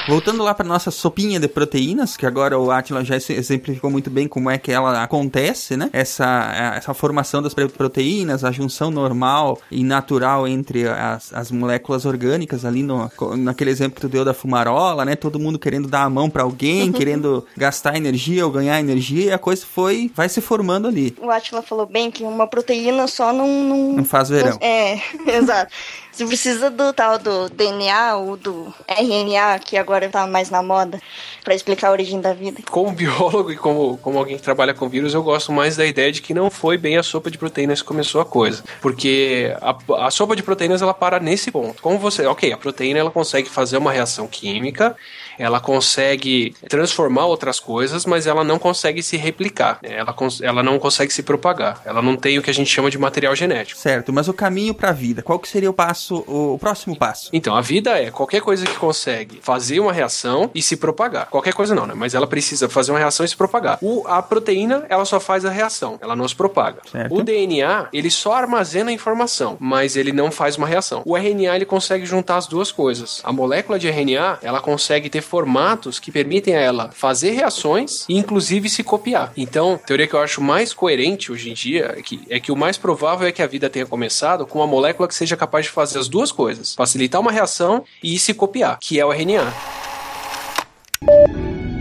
Voltando 0.10 0.42
lá 0.42 0.56
para 0.56 0.68
nossa 0.68 0.90
sopinha 0.90 1.40
de 1.40 1.48
proteínas, 1.48 2.18
que 2.18 2.26
agora 2.26 2.58
o 2.58 2.72
Atila 2.72 3.06
já 3.06 3.16
exemplificou 3.16 3.92
muito 3.92 4.10
bem 4.10 4.28
como 4.28 4.50
é 4.50 4.58
que 4.58 4.72
ela 4.72 5.04
acontece, 5.04 5.78
né? 5.78 5.88
Essa, 5.94 6.74
essa 6.76 6.96
formação 6.96 7.44
das 7.44 7.54
proteínas, 7.54 8.44
a 8.44 8.52
junção 8.52 8.90
normal 8.90 9.60
e 9.70 9.84
natural 9.84 10.48
entre 10.48 10.88
as, 10.88 11.32
as 11.32 11.52
moléculas 11.52 12.06
orgânicas 12.06 12.66
ali 12.66 12.82
no, 12.82 13.08
naquele 13.38 13.70
exemplo 13.70 13.98
que 13.98 14.02
tu 14.02 14.10
deu 14.10 14.26
da 14.26 14.34
fumarola, 14.34 15.06
né? 15.06 15.16
Todo 15.16 15.38
mundo 15.38 15.60
querendo 15.60 15.88
dar 15.88 16.06
a 16.06 16.10
mão 16.10 16.28
para 16.28 16.42
alguém, 16.42 16.92
querendo 16.92 17.46
gastar 17.56 17.96
energia 17.96 18.44
ou 18.44 18.52
ganhar 18.52 18.80
energia, 18.80 19.26
e 19.26 19.32
a 19.32 19.38
coisa 19.38 19.64
foi, 19.64 20.10
vai 20.16 20.28
se 20.28 20.42
formando 20.42 20.88
ali. 20.88 21.16
O 21.22 21.30
Atila 21.30 21.62
falou 21.62 21.86
bem 21.86 22.10
que 22.10 22.24
uma 22.24 22.48
proteína 22.48 23.06
só 23.06 23.32
não. 23.32 23.48
Não, 23.48 23.94
Não 23.98 24.06
faz 24.06 24.30
verão. 24.30 24.58
É, 24.60 25.00
exato. 25.38 25.72
Você 26.12 26.26
precisa 26.26 26.70
do 26.70 26.92
tal 26.92 27.18
do 27.18 27.50
DNA 27.50 28.16
ou 28.16 28.36
do 28.36 28.74
RNA, 28.88 29.60
que 29.60 29.78
agora 29.78 30.10
tá 30.10 30.28
mais 30.28 30.50
na 30.50 30.62
moda, 30.62 31.00
pra 31.44 31.56
explicar 31.56 31.90
a 31.90 31.92
origem 31.92 32.20
da 32.20 32.34
vida. 32.34 32.62
Como 32.70 32.92
biólogo 32.92 33.52
e 33.52 33.56
como, 33.56 33.98
como 33.98 34.18
alguém 34.18 34.36
que 34.36 34.44
trabalha 34.44 34.74
com 34.74 34.90
vírus, 34.90 35.14
eu 35.14 35.24
gosto 35.24 35.52
mais 35.52 35.78
da 35.78 35.86
ideia 35.86 36.12
de 36.12 36.22
que 36.22 36.34
não 36.34 36.50
foi 36.50 36.78
bem 36.78 36.98
a 36.98 37.04
sopa 37.04 37.32
de 37.32 37.38
proteínas 37.38 37.82
que 37.82 37.88
começou 37.88 38.20
a 38.20 38.26
coisa. 38.26 38.64
Porque 38.82 39.56
a, 39.62 40.06
a 40.06 40.12
sopa 40.12 40.36
de 40.36 40.44
proteínas 40.44 40.82
ela 40.82 40.94
para 40.94 41.20
nesse 41.20 41.52
ponto. 41.52 41.82
Como 41.82 41.98
você. 41.98 42.26
Ok, 42.26 42.52
a 42.52 42.58
proteína 42.58 43.00
ela 43.00 43.12
consegue 43.12 43.50
fazer 43.50 43.78
uma 43.78 43.92
reação 43.92 44.28
química, 44.28 44.96
ela 45.40 45.60
consegue 45.62 46.54
transformar 46.68 47.26
outras 47.26 47.60
coisas, 47.60 48.06
mas 48.06 48.28
ela 48.28 48.44
não 48.44 48.60
consegue 48.60 49.02
se 49.02 49.16
replicar. 49.16 49.80
Ela, 49.82 50.14
ela 50.42 50.62
não 50.62 50.78
consegue 50.78 51.14
se 51.14 51.24
propagar. 51.24 51.82
Ela 51.86 52.02
não 52.02 52.18
tem 52.18 52.38
o 52.38 52.42
que 52.42 52.50
a 52.50 52.54
gente 52.54 52.70
chama 52.70 52.92
de 52.92 52.98
material 52.98 53.34
genético. 53.36 53.80
Certo, 53.80 54.12
mas 54.12 54.28
o 54.28 54.34
caminho 54.34 54.74
para 54.74 54.90
a 54.90 54.94
vida, 54.94 55.22
qual 55.24 55.40
que 55.40 55.48
seria 55.48 55.70
o 55.70 55.74
passo, 55.74 56.24
o, 56.28 56.56
o 56.56 56.60
próximo 56.60 56.96
passo? 56.96 57.30
Então, 57.32 57.56
a 57.56 57.62
vida 57.62 57.98
é 57.98 58.12
qualquer 58.12 58.42
coisa 58.42 58.66
que 58.66 58.76
consegue 58.76 59.40
fazer 59.42 59.80
uma 59.80 59.94
reação 59.94 60.52
e 60.54 60.62
se 60.62 60.76
propagar. 60.76 61.28
Qualquer 61.28 61.54
coisa 61.54 61.74
não, 61.74 61.86
né? 61.88 61.94
Mas 61.96 62.14
ela 62.14 62.28
precisa 62.28 62.68
fazer 62.68 62.92
uma 62.92 63.00
reação 63.00 63.26
e 63.26 63.30
se 63.30 63.36
propagar. 63.36 63.78
O, 63.82 64.06
a 64.08 64.22
proteína, 64.22 64.86
ela 64.90 65.06
só 65.06 65.20
faz 65.20 65.46
a 65.46 65.50
reação, 65.50 65.98
ela 66.02 66.16
não 66.16 66.28
se 66.28 66.36
propaga. 66.36 66.82
Certo. 66.92 67.16
O 67.16 67.24
DNA, 67.24 67.88
ele 67.94 68.12
só 68.12 68.34
armazena 68.34 68.90
a 68.90 68.94
informação, 68.94 69.56
mas 69.60 69.96
ele 69.96 70.12
não 70.12 70.32
faz 70.32 70.58
uma 70.58 70.68
reação. 70.68 71.02
O 71.06 71.16
RNA, 71.16 71.56
ele 71.56 71.66
consegue 71.66 72.06
juntar 72.06 72.38
as 72.38 72.48
duas 72.48 72.72
coisas. 72.72 73.22
A 73.24 73.32
molécula 73.32 73.80
de 73.80 73.88
RNA, 73.88 74.40
ela 74.42 74.60
consegue 74.60 75.10
ter 75.10 75.22
formatos 75.30 76.00
que 76.00 76.12
permitem 76.12 76.56
a 76.56 76.60
ela 76.60 76.92
fazer 76.92 77.32
reações 77.32 78.06
e 78.10 78.18
inclusive 78.18 78.68
se 78.68 78.84
copiar. 78.84 79.32
Então, 79.38 79.74
a 79.74 79.78
teoria 79.78 80.08
que 80.08 80.16
eu 80.16 80.20
acho 80.20 80.42
mais 80.42 80.74
coerente 80.74 81.32
hoje 81.32 81.52
em 81.52 81.54
dia 81.54 81.94
é 81.96 82.02
que, 82.02 82.22
é 82.30 82.40
que 82.40 82.52
o 82.52 82.56
mais 82.56 82.78
provável 82.78 83.28
é 83.28 83.32
que 83.32 83.44
a 83.44 83.48
vida 83.48 83.70
tenha 83.70 83.86
começado 83.86 84.48
com 84.48 84.60
uma 84.60 84.68
molécula 84.68 85.08
que 85.08 85.14
seja 85.14 85.38
capaz 85.38 85.66
de 85.66 85.72
fazer 85.72 86.00
as 86.00 86.08
duas 86.08 86.32
coisas: 86.32 86.74
facilitar 86.74 87.22
uma 87.22 87.32
reação 87.32 87.84
e 88.04 88.18
se 88.18 88.34
copiar, 88.34 88.80
que 88.80 89.00
é 89.00 89.06
o 89.06 89.14
RNA. 89.14 89.54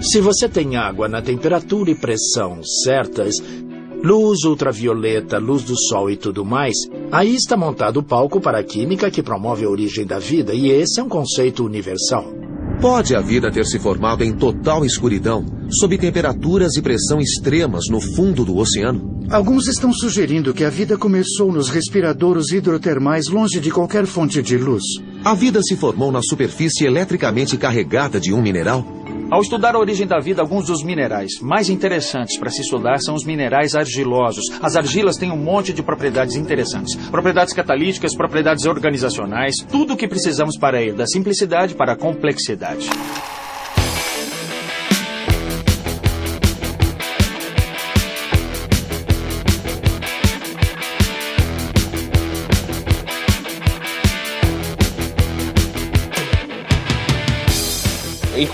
Se 0.01 0.21
você 0.21 0.49
tem 0.49 0.77
água 0.77 1.09
na 1.09 1.21
temperatura 1.21 1.91
e 1.91 1.95
pressão 1.95 2.63
certas, 2.85 3.35
luz 4.03 4.45
ultravioleta, 4.45 5.39
luz 5.39 5.65
do 5.65 5.77
sol 5.77 6.09
e 6.11 6.17
tudo 6.17 6.45
mais, 6.45 6.75
aí 7.11 7.35
está 7.35 7.57
montado 7.57 7.99
o 7.99 8.03
palco 8.03 8.41
para 8.41 8.59
a 8.59 8.65
química 8.65 9.11
que 9.11 9.23
promove 9.23 9.65
a 9.65 9.71
origem 9.71 10.07
da 10.07 10.19
vida, 10.19 10.55
e 10.55 10.71
esse 10.71 11.01
é 11.01 11.03
um 11.03 11.09
conceito 11.09 11.65
universal. 11.65 12.48
Pode 12.81 13.17
a 13.17 13.21
vida 13.21 13.51
ter 13.51 13.67
se 13.67 13.77
formado 13.77 14.23
em 14.23 14.33
total 14.33 14.85
escuridão, 14.85 15.45
sob 15.69 15.99
temperaturas 15.99 16.77
e 16.77 16.83
pressão 16.83 17.21
extremas 17.21 17.87
no 17.91 18.01
fundo 18.01 18.45
do 18.45 18.57
oceano? 18.57 19.19
Alguns 19.29 19.67
estão 19.67 19.93
sugerindo 19.93 20.55
que 20.55 20.63
a 20.63 20.71
vida 20.71 20.97
começou 20.97 21.53
nos 21.53 21.69
respiradouros 21.71 22.53
hidrotermais 22.53 23.27
longe 23.27 23.59
de 23.59 23.73
qualquer 23.73 24.07
fonte 24.07 24.41
de 24.41 24.57
luz. 24.57 24.85
A 25.25 25.35
vida 25.35 25.61
se 25.61 25.77
formou 25.77 26.13
na 26.13 26.21
superfície 26.23 26.87
eletricamente 26.87 27.57
carregada 27.57 28.21
de 28.21 28.33
um 28.33 28.41
mineral? 28.41 28.87
Ao 29.31 29.43
estudar 29.43 29.75
a 29.75 29.79
origem 29.79 30.07
da 30.07 30.19
vida, 30.19 30.41
alguns 30.41 30.67
dos 30.67 30.83
minerais 30.83 31.33
mais 31.43 31.69
interessantes 31.69 32.39
para 32.39 32.49
se 32.49 32.63
estudar 32.63 32.99
são 32.99 33.15
os 33.15 33.27
minerais 33.27 33.75
argilosos. 33.75 34.45
As 34.63 34.75
argilas 34.75 35.19
têm 35.19 35.31
um 35.31 35.37
monte 35.37 35.71
de 35.71 35.83
propriedades 35.83 36.35
interessantes: 36.35 36.97
propriedades 37.11 37.53
catalíticas, 37.53 38.17
propriedades 38.17 38.65
organizacionais, 38.65 39.55
tudo 39.71 39.93
o 39.93 39.97
que 39.99 40.09
precisamos 40.09 40.57
para 40.59 40.83
ir 40.83 40.95
da 40.95 41.07
simplicidade 41.07 41.75
para 41.75 41.93
a 41.93 41.97
complexidade. 41.97 42.89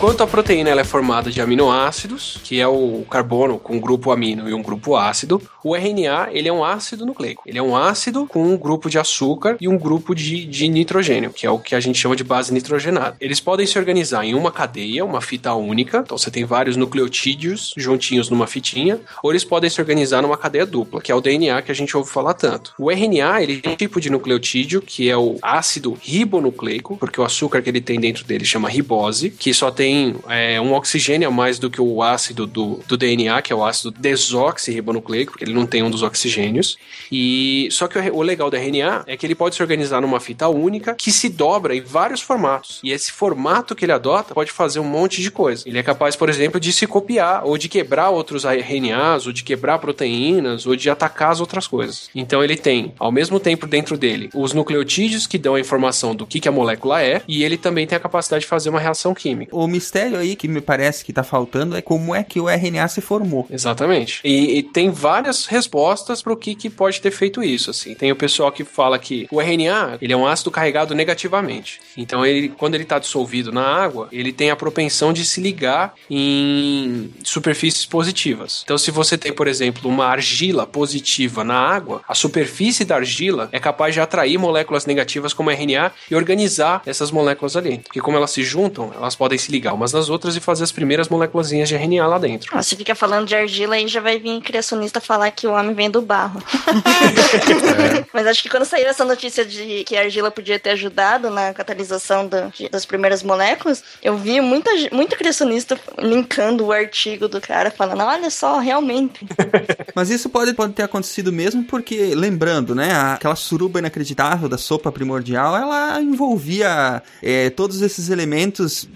Enquanto 0.05 0.23
a 0.23 0.27
proteína 0.27 0.69
ela 0.69 0.83
é 0.83 0.85
formada 0.85 1.31
de 1.31 1.41
aminoácidos, 1.41 2.39
que 2.45 2.61
é 2.61 2.69
o 2.69 3.07
carbono 3.11 3.59
com 3.59 3.77
um 3.77 3.81
grupo 3.81 4.13
amino 4.13 4.47
e 4.47 4.53
um 4.53 4.61
grupo 4.61 4.97
ácido, 4.97 5.41
o 5.65 5.75
RNA 5.75 6.29
ele 6.31 6.47
é 6.47 6.53
um 6.53 6.63
ácido 6.63 7.07
nucleico. 7.07 7.43
Ele 7.47 7.57
é 7.57 7.63
um 7.63 7.75
ácido 7.75 8.27
com 8.27 8.43
um 8.43 8.55
grupo 8.55 8.91
de 8.91 8.99
açúcar 8.99 9.57
e 9.59 9.67
um 9.67 9.79
grupo 9.79 10.15
de, 10.15 10.45
de 10.45 10.69
nitrogênio, 10.69 11.33
que 11.33 11.47
é 11.47 11.51
o 11.51 11.59
que 11.59 11.75
a 11.75 11.81
gente 11.81 11.99
chama 11.99 12.15
de 12.15 12.23
base 12.23 12.53
nitrogenada. 12.53 13.17
Eles 13.19 13.41
podem 13.41 13.67
se 13.67 13.79
organizar 13.79 14.27
em 14.27 14.35
uma 14.35 14.53
cadeia, 14.53 15.07
uma 15.07 15.23
fita 15.23 15.55
única, 15.55 16.03
então 16.05 16.19
você 16.19 16.31
tem 16.31 16.45
vários 16.45 16.77
nucleotídeos 16.77 17.73
juntinhos 17.75 18.29
numa 18.29 18.47
fitinha, 18.47 19.01
ou 19.23 19.33
eles 19.33 19.43
podem 19.43 19.71
se 19.71 19.81
organizar 19.81 20.21
numa 20.21 20.37
cadeia 20.37 20.67
dupla, 20.67 21.01
que 21.01 21.11
é 21.11 21.15
o 21.15 21.21
DNA 21.23 21.63
que 21.63 21.73
a 21.73 21.75
gente 21.75 21.97
ouve 21.97 22.11
falar 22.11 22.35
tanto. 22.35 22.75
O 22.79 22.91
RNA 22.91 23.43
ele 23.43 23.63
tem 23.63 23.73
um 23.73 23.77
tipo 23.77 23.99
de 23.99 24.11
nucleotídeo, 24.11 24.83
que 24.83 25.09
é 25.09 25.17
o 25.17 25.39
ácido 25.41 25.97
ribonucleico, 25.99 26.99
porque 26.99 27.19
o 27.19 27.25
açúcar 27.25 27.63
que 27.63 27.71
ele 27.71 27.81
tem 27.81 27.99
dentro 27.99 28.23
dele 28.27 28.45
chama 28.45 28.69
ribose, 28.69 29.31
que 29.31 29.55
só 29.55 29.71
tem 29.71 29.94
é, 30.29 30.61
um 30.61 30.73
oxigênio 30.73 31.29
a 31.29 31.31
mais 31.31 31.59
do 31.59 31.71
que 31.71 31.81
o 31.81 32.03
ácido 32.03 32.47
do, 32.47 32.81
do 32.87 32.97
DNA, 32.97 33.41
que 33.43 33.53
é 33.53 33.57
o 33.57 33.65
ácido 33.65 33.91
desoxirribonucleico, 33.91 35.33
porque 35.33 35.45
ele 35.45 35.55
não 35.55 35.67
tem 35.67 35.83
um 35.83 35.91
dos 35.91 36.03
oxigênios. 36.03 36.77
E 37.11 37.69
só 37.71 37.87
que 37.87 37.99
o, 37.99 38.17
o 38.17 38.23
legal 38.23 38.51
do 38.51 38.57
RNA 38.57 39.05
é 39.07 39.17
que 39.17 39.27
ele 39.27 39.35
pode 39.35 39.55
se 39.55 39.63
organizar 39.63 40.01
numa 40.01 40.21
fita 40.21 40.49
única 40.49 40.95
que 40.95 41.13
se 41.13 41.29
dobra 41.29 41.75
em 41.75 41.81
vários 41.81 42.21
formatos. 42.21 42.81
E 42.83 42.91
esse 42.91 43.13
formato 43.13 43.75
que 43.75 43.85
ele 43.85 43.93
adota 43.93 44.35
pode 44.35 44.51
fazer 44.51 44.81
um 44.81 44.85
monte 44.85 45.23
de 45.23 45.31
coisa. 45.31 45.63
Ele 45.67 45.79
é 45.79 45.83
capaz, 45.83 46.17
por 46.17 46.29
exemplo, 46.29 46.59
de 46.59 46.73
se 46.73 46.87
copiar 46.87 47.45
ou 47.45 47.59
de 47.59 47.69
quebrar 47.69 48.11
outros 48.11 48.45
RNAs, 48.45 49.27
ou 49.27 49.33
de 49.33 49.43
quebrar 49.43 49.79
proteínas, 49.79 50.67
ou 50.67 50.77
de 50.77 50.89
atacar 50.91 51.31
as 51.31 51.41
outras 51.41 51.67
coisas. 51.67 52.09
Então 52.15 52.43
ele 52.43 52.57
tem, 52.57 52.93
ao 52.99 53.13
mesmo 53.13 53.39
tempo 53.39 53.67
dentro 53.67 53.97
dele, 53.97 54.31
os 54.35 54.53
nucleotídeos 54.53 55.27
que 55.27 55.39
dão 55.39 55.55
a 55.55 55.61
informação 55.61 56.15
do 56.15 56.27
que, 56.27 56.41
que 56.41 56.49
a 56.49 56.53
molécula 56.53 57.03
é, 57.03 57.23
e 57.27 57.45
ele 57.45 57.57
também 57.57 57.87
tem 57.87 57.97
a 57.97 58.01
capacidade 58.01 58.43
de 58.43 58.49
fazer 58.49 58.71
uma 58.71 58.81
reação 58.81 59.15
química. 59.15 59.55
O 59.55 59.67
mistério 59.85 60.19
aí 60.19 60.35
que 60.35 60.49
me 60.49 60.61
parece 60.63 61.05
que 61.05 61.13
tá 61.13 61.23
faltando 61.23 61.77
é 61.77 61.83
como 61.83 62.15
é 62.15 62.25
que 62.25 62.41
o 62.41 62.49
RNA 62.49 62.89
se 62.89 63.01
formou. 63.03 63.47
Exatamente. 63.51 64.21
E, 64.25 64.59
e 64.59 64.63
tem 64.63 64.91
várias 64.91 65.45
respostas 65.45 66.23
para 66.23 66.33
o 66.33 66.37
que, 66.37 66.55
que 66.55 66.71
pode 66.71 67.01
ter 67.01 67.11
feito 67.11 67.43
isso. 67.43 67.71
Assim, 67.71 67.95
tem 67.95 68.11
o 68.11 68.17
pessoal 68.17 68.51
que 68.51 68.65
fala 68.65 68.99
que 68.99 69.29
o 69.31 69.41
RNA 69.41 69.99
ele 70.01 70.13
é 70.13 70.17
um 70.17 70.27
ácido 70.27 70.51
carregado 70.51 70.95
negativamente. 70.95 71.81
Então, 71.97 72.25
ele, 72.25 72.49
quando 72.49 72.75
ele 72.75 72.85
está 72.85 72.99
dissolvido 72.99 73.53
na 73.53 73.63
água, 73.63 74.09
ele 74.11 74.33
tem 74.33 74.51
a 74.51 74.57
propensão 74.57 75.13
de 75.13 75.25
se 75.25 75.41
ligar 75.41 75.95
em 76.09 77.11
superfícies 77.23 77.85
positivas. 77.85 78.63
Então, 78.65 78.79
se 78.79 78.91
você 78.91 79.19
tem, 79.19 79.33
por 79.33 79.47
exemplo, 79.47 79.91
uma 79.91 80.07
argila 80.07 80.67
positiva 80.67 81.45
na 81.45 81.59
água, 81.59 82.01
a 82.09 82.15
superfície 82.15 82.85
da 82.85 82.97
argila 82.97 83.49
é 83.53 83.61
capaz 83.61 83.93
de 83.93 84.01
atrair 84.01 84.39
moléculas 84.39 84.87
negativas 84.87 85.35
como 85.35 85.51
RNA 85.51 85.93
e 86.11 86.15
organizar 86.15 86.83
essas 86.87 87.11
moléculas 87.11 87.57
ali. 87.57 87.79
Porque 87.79 88.01
como 88.01 88.17
elas 88.17 88.31
se 88.31 88.43
juntam, 88.43 88.93
elas 88.95 89.15
podem 89.15 89.39
se 89.39 89.53
ligar 89.53 89.74
umas 89.75 89.93
nas 89.93 90.09
outras 90.09 90.37
e 90.37 90.41
fazer 90.41 90.65
as 90.65 90.73
primeiras 90.73 91.09
moléculas 91.09 91.49
de 91.49 91.57
RNA 91.57 92.07
lá 92.07 92.19
dentro. 92.19 92.51
Ah, 92.53 92.63
você 92.63 92.77
fica 92.77 92.95
falando 92.95 93.27
de 93.27 93.35
argila 93.35 93.79
e 93.79 93.87
já 93.89 94.01
vai 94.01 94.19
vir 94.19 94.41
criacionista 94.41 95.01
falar 95.01 95.31
que 95.31 95.47
o 95.47 95.53
homem 95.53 95.75
vem 95.75 95.91
do 95.91 96.01
barro. 96.03 96.43
É. 96.67 98.05
Mas 98.13 98.27
acho 98.27 98.43
que 98.43 98.49
quando 98.49 98.65
saiu 98.65 98.87
essa 98.89 99.05
notícia 99.05 99.45
de 99.45 99.85
que 99.85 99.97
a 99.97 100.01
argila 100.03 100.31
podia 100.31 100.59
ter 100.59 100.71
ajudado 100.71 101.31
na 101.31 101.53
catalisação 101.53 102.27
da- 102.27 102.51
das 102.71 102.85
primeiras 102.85 103.23
moléculas, 103.23 103.83
eu 104.03 104.17
vi 104.17 104.41
muita, 104.41 104.71
muito 104.93 105.17
criacionista 105.17 105.79
linkando 105.99 106.67
o 106.67 106.73
artigo 106.73 107.29
do 107.29 107.41
cara, 107.41 107.71
falando: 107.71 108.03
olha 108.03 108.31
só, 108.31 108.59
realmente. 108.59 109.27
Mas 109.95 110.11
isso 110.11 110.29
pode, 110.29 110.53
pode 110.55 110.73
ter 110.73 110.83
acontecido 110.83 111.33
mesmo 111.33 111.65
porque, 111.65 112.15
lembrando, 112.15 112.75
né, 112.75 112.93
aquela 112.93 113.37
suruba 113.37 113.79
inacreditável 113.79 114.49
da 114.49 114.59
sopa 114.59 114.91
primordial, 114.93 115.57
ela 115.57 116.01
envolvia 116.01 117.03
é, 117.23 117.51
todos 117.51 117.81
esses 117.83 118.09
elementos 118.11 118.89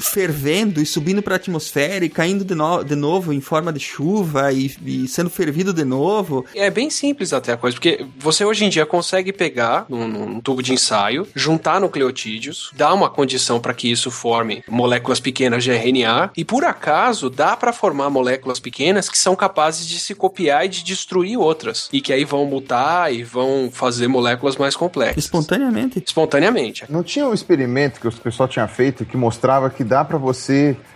fervendo 0.59 0.81
e 0.83 0.87
subindo 0.87 1.23
para 1.23 1.35
a 1.35 1.37
atmosfera 1.37 2.05
e 2.05 2.09
caindo 2.09 2.45
de, 2.45 2.55
no- 2.55 2.83
de 2.83 2.95
novo 2.97 3.33
em 3.33 3.41
forma 3.41 3.73
de 3.73 3.81
chuva 3.81 4.53
e, 4.53 4.75
e 4.85 5.09
sendo 5.09 5.31
fervido 5.31 5.73
de 5.73 5.85
novo. 5.85 6.45
É 6.55 6.71
bem 6.71 6.91
simples 6.91 7.33
até 7.33 7.53
a 7.53 7.57
coisa, 7.57 7.77
porque 7.77 8.05
você 8.19 8.45
hoje 8.45 8.65
em 8.65 8.69
dia 8.69 8.85
consegue 8.87 9.33
pegar 9.33 9.87
num, 9.89 10.07
num 10.09 10.41
tubo 10.41 10.63
de 10.63 10.73
ensaio, 10.73 11.27
juntar 11.35 11.81
nucleotídeos, 11.81 12.71
dar 12.75 12.93
uma 12.95 13.09
condição 13.11 13.61
para 13.61 13.75
que 13.75 13.91
isso 13.91 14.11
forme 14.11 14.63
moléculas 14.69 15.21
pequenas 15.21 15.63
de 15.65 15.71
RNA, 15.71 16.31
e 16.37 16.45
por 16.45 16.65
acaso 16.65 17.31
dá 17.31 17.57
para 17.57 17.73
formar 17.73 18.11
moléculas 18.11 18.59
pequenas 18.59 19.09
que 19.09 19.19
são 19.19 19.37
capazes 19.37 19.87
de 19.87 19.99
se 19.99 20.15
copiar 20.15 20.65
e 20.65 20.69
de 20.69 20.83
destruir 20.83 21.39
outras, 21.39 21.89
e 21.93 22.01
que 22.01 22.13
aí 22.13 22.25
vão 22.25 22.45
mutar 22.47 23.13
e 23.13 23.23
vão 23.23 23.71
fazer 23.73 24.09
moléculas 24.09 24.57
mais 24.57 24.75
complexas. 24.75 25.25
Espontaneamente? 25.25 26.03
Espontaneamente. 26.05 26.85
Não 26.89 27.03
tinha 27.03 27.27
um 27.27 27.35
experimento 27.35 28.01
que 28.01 28.09
o 28.09 28.13
pessoal 28.13 28.49
tinha 28.49 28.67
feito 28.67 29.05
que 29.05 29.17
mostrava 29.17 29.71
que 29.71 29.85
dá 29.85 30.05
pra 30.05 30.19
você, 30.19 30.48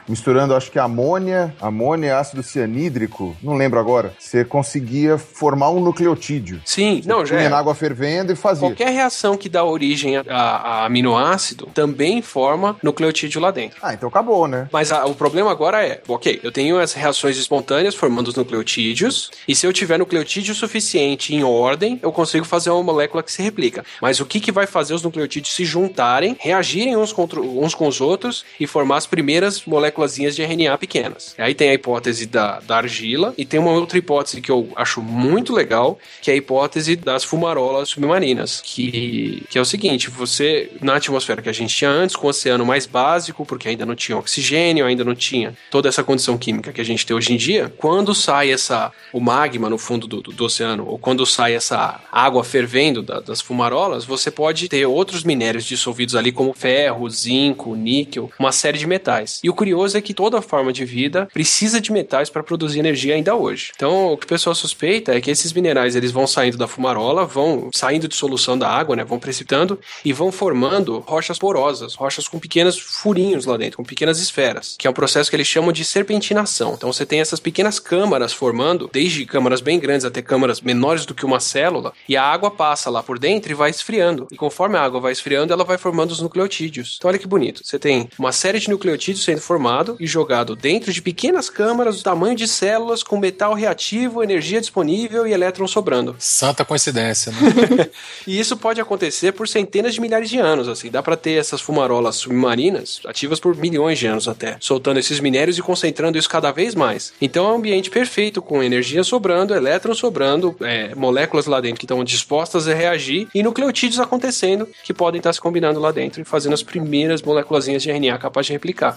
misturando, 0.09 0.55
acho 0.55 0.71
que 0.71 0.79
amônia, 0.79 1.55
amônia 1.61 2.09
e 2.09 2.11
ácido 2.11 2.43
cianídrico, 2.43 3.37
não 3.43 3.55
lembro 3.55 3.79
agora, 3.79 4.13
você 4.19 4.45
conseguia 4.45 5.17
formar 5.19 5.71
um 5.71 5.81
nucleotídeo. 5.81 6.61
Sim, 6.65 7.03
não, 7.07 7.25
já 7.25 7.37
Punha 7.37 7.47
é. 7.47 7.51
na 7.51 7.59
água 7.59 7.75
fervendo 7.75 8.33
e 8.33 8.37
fazia. 8.37 8.69
Qualquer 8.69 8.91
reação 8.91 9.37
que 9.37 9.49
dá 9.49 9.65
origem 9.65 10.17
a, 10.17 10.23
a- 10.29 10.57
a 10.83 10.87
aminoácido 10.87 11.67
também 11.73 12.21
forma 12.23 12.77
nucleotídeo 12.83 13.41
lá 13.41 13.51
dentro. 13.51 13.79
Ah, 13.83 13.95
então 13.95 14.09
acabou, 14.09 14.47
né? 14.49 14.69
Mas 14.73 14.91
a- 14.93 15.05
o 15.07 15.15
problema 15.15 15.51
agora 15.51 15.85
é, 15.87 16.01
ok, 16.09 16.41
eu 16.43 16.51
tenho 16.51 16.79
as 16.79 16.93
reações 16.93 17.37
espontâneas 17.37 17.95
formando 17.95 18.29
os 18.29 18.35
nucleotídeos, 18.35 19.31
e 19.47 19.55
se 19.55 19.67
eu 19.67 19.73
tiver 19.73 19.99
nucleotídeo 19.99 20.55
suficiente 20.55 21.35
em 21.35 21.45
ordem, 21.45 21.99
eu 22.03 22.13
consigo 22.13 22.45
fazer 22.45 22.71
uma 22.71 22.83
molécula 22.83 23.23
que 23.23 23.31
se 23.33 23.43
replica. 23.43 23.85
Mas 24.01 24.21
o 24.21 24.27
que, 24.27 24.41
que 24.41 24.51
vai 24.53 24.67
fazer 24.67 24.95
os 24.95 25.03
nucleotídeos 25.03 25.55
se 25.55 25.65
juntarem, 25.65 26.37
reagirem 26.41 26.97
uns, 26.97 27.13
contra, 27.13 27.41
uns 27.41 27.75
com 27.75 27.87
os 27.87 28.01
outros 28.01 28.45
e 28.59 28.67
formar 28.67 28.97
as 28.97 29.07
primeiras 29.07 29.42
moléculas 29.67 30.15
de 30.15 30.43
RNA 30.43 30.77
pequenas? 30.79 31.35
Aí 31.39 31.55
tem 31.55 31.71
a 31.71 31.75
hipótese 31.75 32.27
da, 32.27 32.61
da 32.61 32.77
argila, 32.77 33.35
e 33.37 33.45
tem 33.45 33.59
uma 33.61 33.73
outra 33.73 33.99
hipótese 33.99 34.41
que 34.41 34.51
eu 34.51 34.69
acho 34.77 35.01
muito 35.03 35.53
legal, 35.53 35.99
que 36.21 36.31
é 36.31 36.35
a 36.35 36.37
hipótese 36.37 36.97
das 36.97 37.25
fumarolas 37.25 37.89
submarinas, 37.91 38.61
que, 38.65 39.43
que 39.49 39.59
é 39.59 39.61
o 39.61 39.65
seguinte, 39.65 40.11
você, 40.11 40.71
na 40.81 40.97
atmosfera 40.97 41.43
que 41.43 41.49
a 41.49 41.53
gente 41.53 41.75
tinha 41.75 41.91
antes, 41.91 42.17
com 42.17 42.27
o 42.27 42.31
oceano 42.31 42.65
mais 42.65 42.87
básico, 42.87 43.45
porque 43.47 43.69
ainda 43.69 43.87
não 43.87 43.95
tinha 43.95 44.17
oxigênio, 44.19 44.85
ainda 44.87 45.05
não 45.05 45.15
tinha 45.15 45.55
toda 45.71 45.89
essa 45.89 46.03
condição 46.05 46.37
química 46.39 46.73
que 46.73 46.81
a 46.81 46.85
gente 46.85 47.05
tem 47.07 47.17
hoje 47.17 47.33
em 47.33 47.37
dia, 47.37 47.73
quando 47.79 48.15
sai 48.15 48.51
essa, 48.51 48.93
o 49.13 49.21
magma 49.21 49.69
no 49.71 49.79
fundo 49.79 50.07
do, 50.07 50.21
do, 50.23 50.33
do 50.33 50.45
oceano, 50.45 50.87
ou 50.87 50.99
quando 50.99 51.25
sai 51.27 51.55
essa 51.55 52.01
água 52.11 52.45
fervendo 52.45 53.03
da- 53.03 53.21
das 53.21 53.41
fumarolas, 53.41 54.05
você 54.05 54.31
pode 54.31 54.69
ter 54.69 54.87
outros 54.87 55.25
minérios 55.25 55.65
dissolvidos 55.65 56.15
ali, 56.15 56.33
como 56.33 56.53
ferro, 56.53 57.09
zinco, 57.09 57.75
níquel, 57.75 58.31
uma 58.39 58.53
série 58.53 58.79
de 58.79 58.87
metais. 58.87 59.32
Metais. 59.33 59.41
E 59.43 59.49
o 59.49 59.55
curioso 59.55 59.97
é 59.97 60.01
que 60.01 60.13
toda 60.13 60.43
forma 60.43 60.73
de 60.73 60.85
vida 60.85 61.29
precisa 61.33 61.81
de 61.81 61.93
metais 61.93 62.29
para 62.29 62.43
produzir 62.43 62.81
energia 62.81 63.15
ainda 63.15 63.35
hoje. 63.35 63.73
Então, 63.75 64.13
o 64.13 64.17
que 64.17 64.25
o 64.25 64.29
pessoal 64.29 64.55
suspeita 64.55 65.15
é 65.15 65.21
que 65.21 65.31
esses 65.31 65.53
minerais 65.53 65.97
eles 65.97 66.11
vão 66.11 66.27
saindo 66.27 66.59
da 66.59 66.67
fumarola, 66.67 67.25
vão 67.25 67.71
saindo 67.73 68.09
de 68.09 68.15
solução 68.15 68.59
da 68.59 68.69
água, 68.69 68.97
né, 68.97 69.05
vão 69.05 69.19
precipitando 69.19 69.79
e 70.05 70.13
vão 70.13 70.33
formando 70.33 70.99
rochas 71.01 71.39
porosas, 71.39 71.95
rochas 71.95 72.29
com 72.29 72.39
pequenos 72.39 72.79
furinhos 72.79 73.47
lá 73.47 73.57
dentro, 73.57 73.77
com 73.77 73.85
pequenas 73.85 74.19
esferas, 74.21 74.77
que 74.79 74.87
é 74.87 74.91
um 74.91 74.95
processo 74.95 75.31
que 75.31 75.37
eles 75.37 75.47
chamam 75.47 75.73
de 75.73 75.85
serpentinação. 75.85 76.75
Então, 76.75 76.93
você 76.93 77.07
tem 77.07 77.21
essas 77.21 77.41
pequenas 77.41 77.79
câmaras 77.79 78.33
formando, 78.33 78.91
desde 78.93 79.25
câmaras 79.25 79.61
bem 79.61 79.79
grandes 79.79 80.05
até 80.05 80.21
câmaras 80.21 80.61
menores 80.61 81.07
do 81.07 81.15
que 81.15 81.25
uma 81.25 81.41
célula, 81.41 81.93
e 82.09 82.17
a 82.17 82.25
água 82.25 82.51
passa 82.51 82.91
lá 82.91 83.03
por 83.03 83.19
dentro 83.19 83.53
e 83.53 83.55
vai 83.55 83.71
esfriando. 83.71 84.27
E 84.31 84.37
conforme 84.37 84.77
a 84.77 84.83
água 84.83 85.01
vai 85.01 85.13
esfriando, 85.13 85.53
ela 85.53 85.65
vai 85.65 85.79
formando 85.79 86.11
os 86.11 86.21
nucleotídeos. 86.21 86.97
Então, 86.99 87.09
olha 87.09 87.19
que 87.19 87.27
bonito. 87.27 87.63
Você 87.65 87.79
tem 87.79 88.09
uma 88.19 88.33
série 88.33 88.59
de 88.59 88.69
nucleotídeos 88.71 89.22
sendo 89.23 89.41
formado 89.41 89.97
e 89.99 90.07
jogado 90.07 90.55
dentro 90.57 90.93
de 90.93 91.01
pequenas 91.01 91.49
câmaras 91.49 91.97
do 91.97 92.03
tamanho 92.03 92.37
de 92.37 92.47
células 92.47 93.03
com 93.03 93.17
metal 93.17 93.55
reativo, 93.55 94.23
energia 94.23 94.61
disponível 94.61 95.27
e 95.27 95.33
elétrons 95.33 95.71
sobrando. 95.71 96.17
Santa 96.19 96.65
coincidência, 96.65 97.33
né? 97.33 97.89
e 98.27 98.39
isso 98.39 98.57
pode 98.57 98.81
acontecer 98.81 99.33
por 99.33 99.49
centenas 99.49 99.95
de 99.95 100.01
milhares 100.01 100.29
de 100.29 100.39
anos, 100.39 100.69
assim. 100.69 100.91
Dá 100.91 101.03
para 101.03 101.17
ter 101.17 101.33
essas 101.33 101.61
fumarolas 101.61 102.17
submarinas 102.17 103.01
ativas 103.07 103.41
por 103.41 103.57
milhões 103.57 103.99
de 103.99 104.07
anos 104.07 104.29
até, 104.29 104.57
soltando 104.61 104.99
esses 104.99 105.21
minérios 105.21 105.59
e 105.59 105.63
concentrando 105.63 106.19
isso 106.19 106.29
cada 106.29 106.51
vez 106.51 106.75
mais. 106.75 107.13
Então 107.21 107.47
é 107.47 107.53
um 107.53 107.57
ambiente 107.57 107.91
perfeito 107.91 108.43
com 108.43 108.63
energia 108.63 109.05
sobrando, 109.05 109.55
elétrons 109.55 109.99
sobrando, 109.99 110.55
é, 110.61 110.95
moléculas 110.95 111.47
lá 111.47 111.61
dentro 111.61 111.79
que 111.79 111.85
estão 111.85 112.03
dispostas 112.05 112.69
a 112.69 112.75
reagir 112.75 113.29
e 113.35 113.43
nucleotídeos 113.43 114.01
acontecendo 114.01 114.69
que 114.85 114.93
podem 114.93 115.19
estar 115.19 115.33
se 115.33 115.41
combinando 115.41 115.81
lá 115.81 115.91
dentro 115.91 116.21
e 116.21 116.25
fazendo 116.25 116.55
as 116.55 116.63
primeiras 116.63 117.23
moléculas 117.23 117.65
de 117.65 117.91
RNA 117.91 118.19
capazes 118.19 118.47
de 118.47 118.53
replicar. 118.53 118.97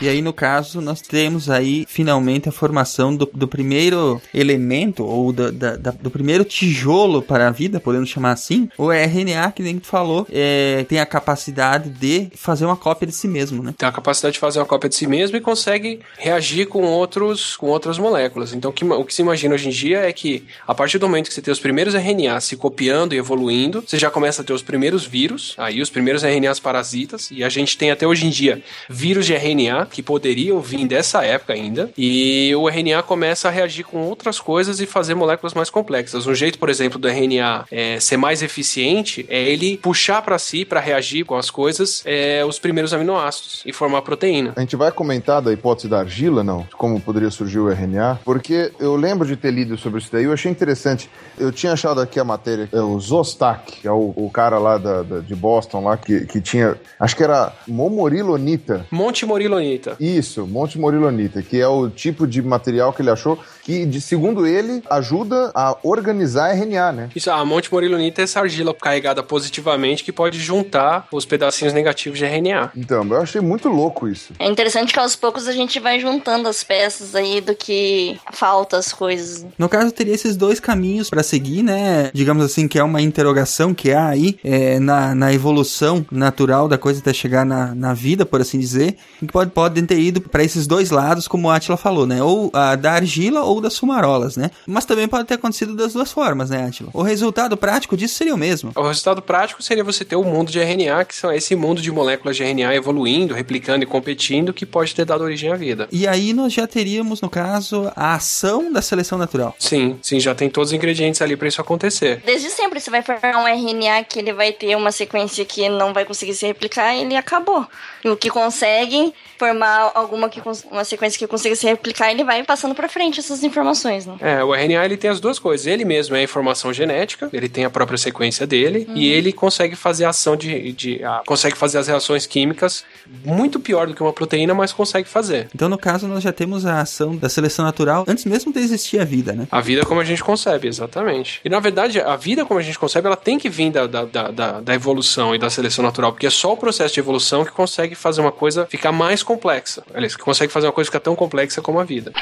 E 0.00 0.08
aí, 0.08 0.20
no 0.20 0.32
caso, 0.32 0.82
nós 0.82 1.00
temos 1.00 1.48
aí 1.48 1.86
finalmente 1.88 2.48
a 2.48 2.52
formação 2.52 3.16
do, 3.16 3.28
do 3.32 3.48
primeiro 3.48 4.20
elemento, 4.34 5.02
ou 5.04 5.32
do, 5.32 5.50
da, 5.50 5.76
da, 5.76 5.90
do 5.90 6.10
primeiro 6.10 6.44
tijolo 6.44 7.22
para 7.22 7.48
a 7.48 7.50
vida, 7.50 7.80
podemos 7.80 8.10
chamar 8.10 8.32
assim. 8.32 8.68
O 8.76 8.92
RNA, 8.92 9.52
que 9.52 9.62
nem 9.62 9.78
tu 9.78 9.86
falou, 9.86 10.26
é, 10.30 10.84
tem 10.86 11.00
a 11.00 11.06
capacidade 11.06 11.88
de 11.88 12.28
fazer 12.34 12.66
uma 12.66 12.76
cópia 12.76 13.06
de 13.06 13.14
si 13.14 13.26
mesmo, 13.26 13.62
né? 13.62 13.74
Tem 13.76 13.88
a 13.88 13.92
capacidade 13.92 14.34
de 14.34 14.38
fazer 14.38 14.58
uma 14.58 14.66
cópia 14.66 14.88
de 14.88 14.94
si 14.94 15.06
mesmo 15.06 15.36
e 15.36 15.40
consegue 15.40 16.00
reagir 16.18 16.66
com, 16.66 16.82
outros, 16.82 17.56
com 17.56 17.68
outras 17.68 17.98
moléculas. 17.98 18.52
Então, 18.52 18.70
o 18.70 18.74
que, 18.74 18.84
o 18.84 19.04
que 19.04 19.14
se 19.14 19.22
imagina 19.22 19.54
hoje 19.54 19.68
em 19.68 19.72
dia 19.72 20.00
é 20.00 20.12
que, 20.12 20.44
a 20.66 20.74
partir 20.74 20.98
do 20.98 21.08
momento 21.08 21.28
que 21.28 21.34
você 21.34 21.40
tem 21.40 21.52
os 21.52 21.60
primeiros 21.60 21.94
RNA 21.94 22.38
se 22.40 22.56
copiando 22.56 23.14
e 23.14 23.18
evoluindo, 23.18 23.82
você 23.86 23.98
já 23.98 24.10
começa 24.10 24.42
a 24.42 24.44
ter 24.44 24.52
os 24.52 24.62
primeiros 24.62 25.06
vírus, 25.06 25.54
aí 25.56 25.80
os 25.80 25.88
primeiros 25.88 26.22
RNAs 26.22 26.60
parasitas, 26.60 27.30
e 27.30 27.42
a 27.42 27.48
gente 27.48 27.78
tem 27.78 27.90
até 27.90 28.06
hoje 28.06 28.26
em 28.26 28.30
dia 28.30 28.62
vírus 28.90 29.24
de 29.24 29.32
RNA, 29.32 29.85
que 29.90 30.02
poderiam 30.02 30.60
vir 30.60 30.86
dessa 30.86 31.24
época 31.24 31.52
ainda, 31.52 31.90
e 31.96 32.54
o 32.54 32.68
RNA 32.68 33.02
começa 33.02 33.48
a 33.48 33.50
reagir 33.50 33.84
com 33.84 34.02
outras 34.02 34.38
coisas 34.38 34.80
e 34.80 34.86
fazer 34.86 35.14
moléculas 35.14 35.54
mais 35.54 35.70
complexas. 35.70 36.26
Um 36.26 36.34
jeito, 36.34 36.58
por 36.58 36.68
exemplo, 36.68 36.98
do 36.98 37.08
RNA 37.08 37.66
é, 37.70 38.00
ser 38.00 38.16
mais 38.16 38.42
eficiente 38.42 39.26
é 39.28 39.42
ele 39.42 39.76
puxar 39.78 40.22
para 40.22 40.38
si, 40.38 40.64
para 40.64 40.80
reagir 40.80 41.24
com 41.24 41.36
as 41.36 41.50
coisas, 41.50 42.02
é, 42.04 42.44
os 42.44 42.58
primeiros 42.58 42.92
aminoácidos 42.92 43.62
e 43.64 43.72
formar 43.72 44.02
proteína. 44.02 44.52
A 44.56 44.60
gente 44.60 44.76
vai 44.76 44.90
comentar 44.90 45.40
da 45.40 45.52
hipótese 45.52 45.88
da 45.88 46.00
argila, 46.00 46.42
não? 46.42 46.62
De 46.62 46.76
como 46.76 47.00
poderia 47.00 47.30
surgir 47.30 47.58
o 47.58 47.70
RNA, 47.70 48.20
porque 48.24 48.72
eu 48.78 48.96
lembro 48.96 49.26
de 49.26 49.36
ter 49.36 49.50
lido 49.50 49.76
sobre 49.76 50.00
isso 50.00 50.08
daí, 50.12 50.24
eu 50.24 50.32
achei 50.32 50.50
interessante. 50.50 51.10
Eu 51.38 51.52
tinha 51.52 51.72
achado 51.72 52.00
aqui 52.00 52.18
a 52.18 52.24
matéria, 52.24 52.68
é 52.72 52.80
o 52.80 52.98
Zostak, 52.98 53.80
que 53.80 53.88
é 53.88 53.92
o, 53.92 54.12
o 54.16 54.30
cara 54.30 54.58
lá 54.58 54.78
da, 54.78 55.02
da, 55.02 55.18
de 55.20 55.34
Boston, 55.34 55.84
lá, 55.84 55.96
que, 55.96 56.26
que 56.26 56.40
tinha, 56.40 56.76
acho 56.98 57.16
que 57.16 57.22
era 57.22 57.52
momorilonita. 57.66 58.86
Monte 58.90 59.26
Morilonita. 59.26 59.75
Isso, 60.00 60.46
Monte 60.46 60.78
Morilonita, 60.78 61.42
que 61.42 61.60
é 61.60 61.68
o 61.68 61.88
tipo 61.88 62.26
de 62.26 62.42
material 62.42 62.92
que 62.92 63.02
ele 63.02 63.10
achou 63.10 63.38
que, 63.66 63.84
de, 63.84 64.00
segundo 64.00 64.46
ele, 64.46 64.80
ajuda 64.88 65.50
a 65.52 65.76
organizar 65.82 66.54
RNA, 66.54 66.92
né? 66.92 67.10
Isso, 67.16 67.28
a 67.28 67.44
Monte 67.44 67.72
Morilonita 67.72 68.20
é 68.20 68.24
essa 68.24 68.38
argila 68.38 68.72
carregada 68.72 69.24
positivamente 69.24 70.04
que 70.04 70.12
pode 70.12 70.38
juntar 70.38 71.08
os 71.10 71.24
pedacinhos 71.24 71.74
negativos 71.74 72.16
de 72.16 72.24
RNA. 72.24 72.70
Então, 72.76 73.04
eu 73.04 73.20
achei 73.20 73.40
muito 73.40 73.68
louco 73.68 74.06
isso. 74.06 74.32
É 74.38 74.46
interessante 74.48 74.92
que 74.92 75.00
aos 75.00 75.16
poucos 75.16 75.48
a 75.48 75.52
gente 75.52 75.80
vai 75.80 75.98
juntando 75.98 76.48
as 76.48 76.62
peças 76.62 77.16
aí 77.16 77.40
do 77.40 77.56
que 77.56 78.16
falta 78.32 78.76
as 78.76 78.92
coisas. 78.92 79.44
No 79.58 79.68
caso, 79.68 79.90
teria 79.90 80.14
esses 80.14 80.36
dois 80.36 80.60
caminhos 80.60 81.10
para 81.10 81.24
seguir, 81.24 81.64
né? 81.64 82.12
Digamos 82.14 82.44
assim, 82.44 82.68
que 82.68 82.78
é 82.78 82.84
uma 82.84 83.02
interrogação 83.02 83.74
que 83.74 83.90
há 83.90 84.06
aí 84.06 84.38
é, 84.44 84.78
na, 84.78 85.12
na 85.12 85.32
evolução 85.32 86.06
natural 86.08 86.68
da 86.68 86.78
coisa 86.78 87.00
até 87.00 87.12
chegar 87.12 87.44
na, 87.44 87.74
na 87.74 87.92
vida, 87.92 88.24
por 88.24 88.40
assim 88.40 88.60
dizer, 88.60 88.96
que 89.18 89.26
pode, 89.26 89.50
podem 89.50 89.84
ter 89.84 89.98
ido 89.98 90.20
para 90.20 90.44
esses 90.44 90.68
dois 90.68 90.92
lados, 90.92 91.26
como 91.26 91.50
a 91.50 91.56
Atila 91.56 91.76
falou, 91.76 92.06
né? 92.06 92.22
Ou 92.22 92.48
a 92.52 92.76
da 92.76 92.92
argila 92.92 93.42
ou 93.42 93.55
das 93.60 93.78
fumarolas, 93.78 94.36
né? 94.36 94.50
Mas 94.66 94.84
também 94.84 95.08
pode 95.08 95.26
ter 95.26 95.34
acontecido 95.34 95.74
das 95.74 95.92
duas 95.92 96.12
formas, 96.12 96.50
né, 96.50 96.66
Atila? 96.66 96.90
O 96.92 97.02
resultado 97.02 97.56
prático 97.56 97.96
disso 97.96 98.14
seria 98.14 98.34
o 98.34 98.38
mesmo. 98.38 98.72
O 98.74 98.82
resultado 98.82 99.22
prático 99.22 99.62
seria 99.62 99.84
você 99.84 100.04
ter 100.04 100.16
o 100.16 100.20
um 100.20 100.24
mundo 100.24 100.50
de 100.50 100.60
RNA, 100.60 101.04
que 101.04 101.14
são 101.14 101.32
esse 101.32 101.54
mundo 101.54 101.80
de 101.80 101.90
moléculas 101.90 102.36
de 102.36 102.42
RNA 102.42 102.74
evoluindo, 102.74 103.34
replicando 103.34 103.84
e 103.84 103.86
competindo, 103.86 104.52
que 104.52 104.66
pode 104.66 104.94
ter 104.94 105.04
dado 105.04 105.24
origem 105.24 105.52
à 105.52 105.56
vida. 105.56 105.88
E 105.90 106.06
aí 106.06 106.32
nós 106.32 106.52
já 106.52 106.66
teríamos, 106.66 107.20
no 107.20 107.30
caso, 107.30 107.90
a 107.94 108.14
ação 108.14 108.72
da 108.72 108.82
seleção 108.82 109.18
natural. 109.18 109.54
Sim, 109.58 109.98
sim, 110.02 110.20
já 110.20 110.34
tem 110.34 110.50
todos 110.50 110.70
os 110.70 110.76
ingredientes 110.76 111.22
ali 111.22 111.36
para 111.36 111.48
isso 111.48 111.60
acontecer. 111.60 112.22
Desde 112.24 112.50
sempre 112.50 112.80
você 112.80 112.90
vai 112.90 113.02
formar 113.02 113.42
um 113.42 113.48
RNA 113.48 114.04
que 114.04 114.18
ele 114.18 114.32
vai 114.32 114.52
ter 114.52 114.76
uma 114.76 114.92
sequência 114.92 115.44
que 115.44 115.68
não 115.68 115.92
vai 115.92 116.04
conseguir 116.04 116.34
se 116.34 116.46
replicar 116.46 116.94
e 116.94 117.02
ele 117.02 117.16
acabou. 117.16 117.66
E 118.04 118.08
o 118.08 118.16
que 118.16 118.30
consegue 118.30 119.12
formar 119.38 119.92
alguma 119.94 120.28
que 120.28 120.40
uma 120.70 120.84
sequência 120.84 121.18
que 121.18 121.26
consiga 121.26 121.54
se 121.54 121.66
replicar, 121.66 122.10
ele 122.10 122.24
vai 122.24 122.42
passando 122.42 122.74
para 122.74 122.88
frente 122.88 123.20
essas 123.20 123.42
informações, 123.42 124.06
né? 124.06 124.16
É, 124.20 124.44
o 124.44 124.54
RNA 124.54 124.84
ele 124.84 124.96
tem 124.96 125.10
as 125.10 125.20
duas 125.20 125.38
coisas. 125.38 125.66
Ele 125.66 125.84
mesmo 125.84 126.16
é 126.16 126.22
informação 126.22 126.72
genética, 126.72 127.28
ele 127.32 127.48
tem 127.48 127.64
a 127.64 127.70
própria 127.70 127.98
sequência 127.98 128.46
dele 128.46 128.88
e 128.94 129.10
ele 129.10 129.32
consegue 129.32 129.76
fazer 129.76 130.04
a 130.04 130.10
ação 130.10 130.36
de, 130.36 130.72
de 130.72 131.04
a, 131.04 131.22
consegue 131.26 131.56
fazer 131.56 131.78
as 131.78 131.88
reações 131.88 132.26
químicas 132.26 132.84
muito 133.24 133.60
pior 133.60 133.86
do 133.86 133.94
que 133.94 134.02
uma 134.02 134.12
proteína, 134.12 134.54
mas 134.54 134.72
consegue 134.72 135.08
fazer. 135.08 135.48
Então, 135.54 135.68
no 135.68 135.78
caso, 135.78 136.06
nós 136.06 136.22
já 136.22 136.32
temos 136.32 136.66
a 136.66 136.80
ação 136.80 137.16
da 137.16 137.28
seleção 137.28 137.64
natural 137.64 138.04
antes 138.08 138.24
mesmo 138.24 138.52
de 138.52 138.58
existir 138.58 138.98
a 139.00 139.04
vida, 139.04 139.32
né? 139.32 139.46
A 139.50 139.60
vida 139.60 139.84
como 139.84 140.00
a 140.00 140.04
gente 140.04 140.22
concebe, 140.22 140.68
exatamente. 140.68 141.40
E 141.44 141.48
na 141.48 141.60
verdade, 141.60 142.00
a 142.00 142.16
vida 142.16 142.44
como 142.44 142.58
a 142.60 142.62
gente 142.62 142.78
concebe, 142.78 143.06
ela 143.06 143.16
tem 143.16 143.38
que 143.38 143.48
vir 143.48 143.70
da, 143.70 143.86
da, 143.86 144.04
da, 144.04 144.60
da 144.60 144.74
evolução 144.74 145.34
e 145.34 145.38
da 145.38 145.50
seleção 145.50 145.84
natural, 145.84 146.12
porque 146.12 146.26
é 146.26 146.30
só 146.30 146.52
o 146.52 146.56
processo 146.56 146.94
de 146.94 147.00
evolução 147.00 147.44
que 147.44 147.50
consegue 147.50 147.94
fazer 147.94 148.20
uma 148.20 148.32
coisa 148.32 148.66
ficar 148.66 148.92
mais 148.92 149.22
complexa. 149.26 149.82
Aliás, 149.92 150.16
que 150.16 150.22
consegue 150.22 150.52
fazer 150.52 150.66
uma 150.66 150.72
coisa 150.72 150.88
ficar 150.88 151.00
tão 151.00 151.14
complexa 151.14 151.60
como 151.60 151.78
a 151.78 151.84
vida. 151.84 152.12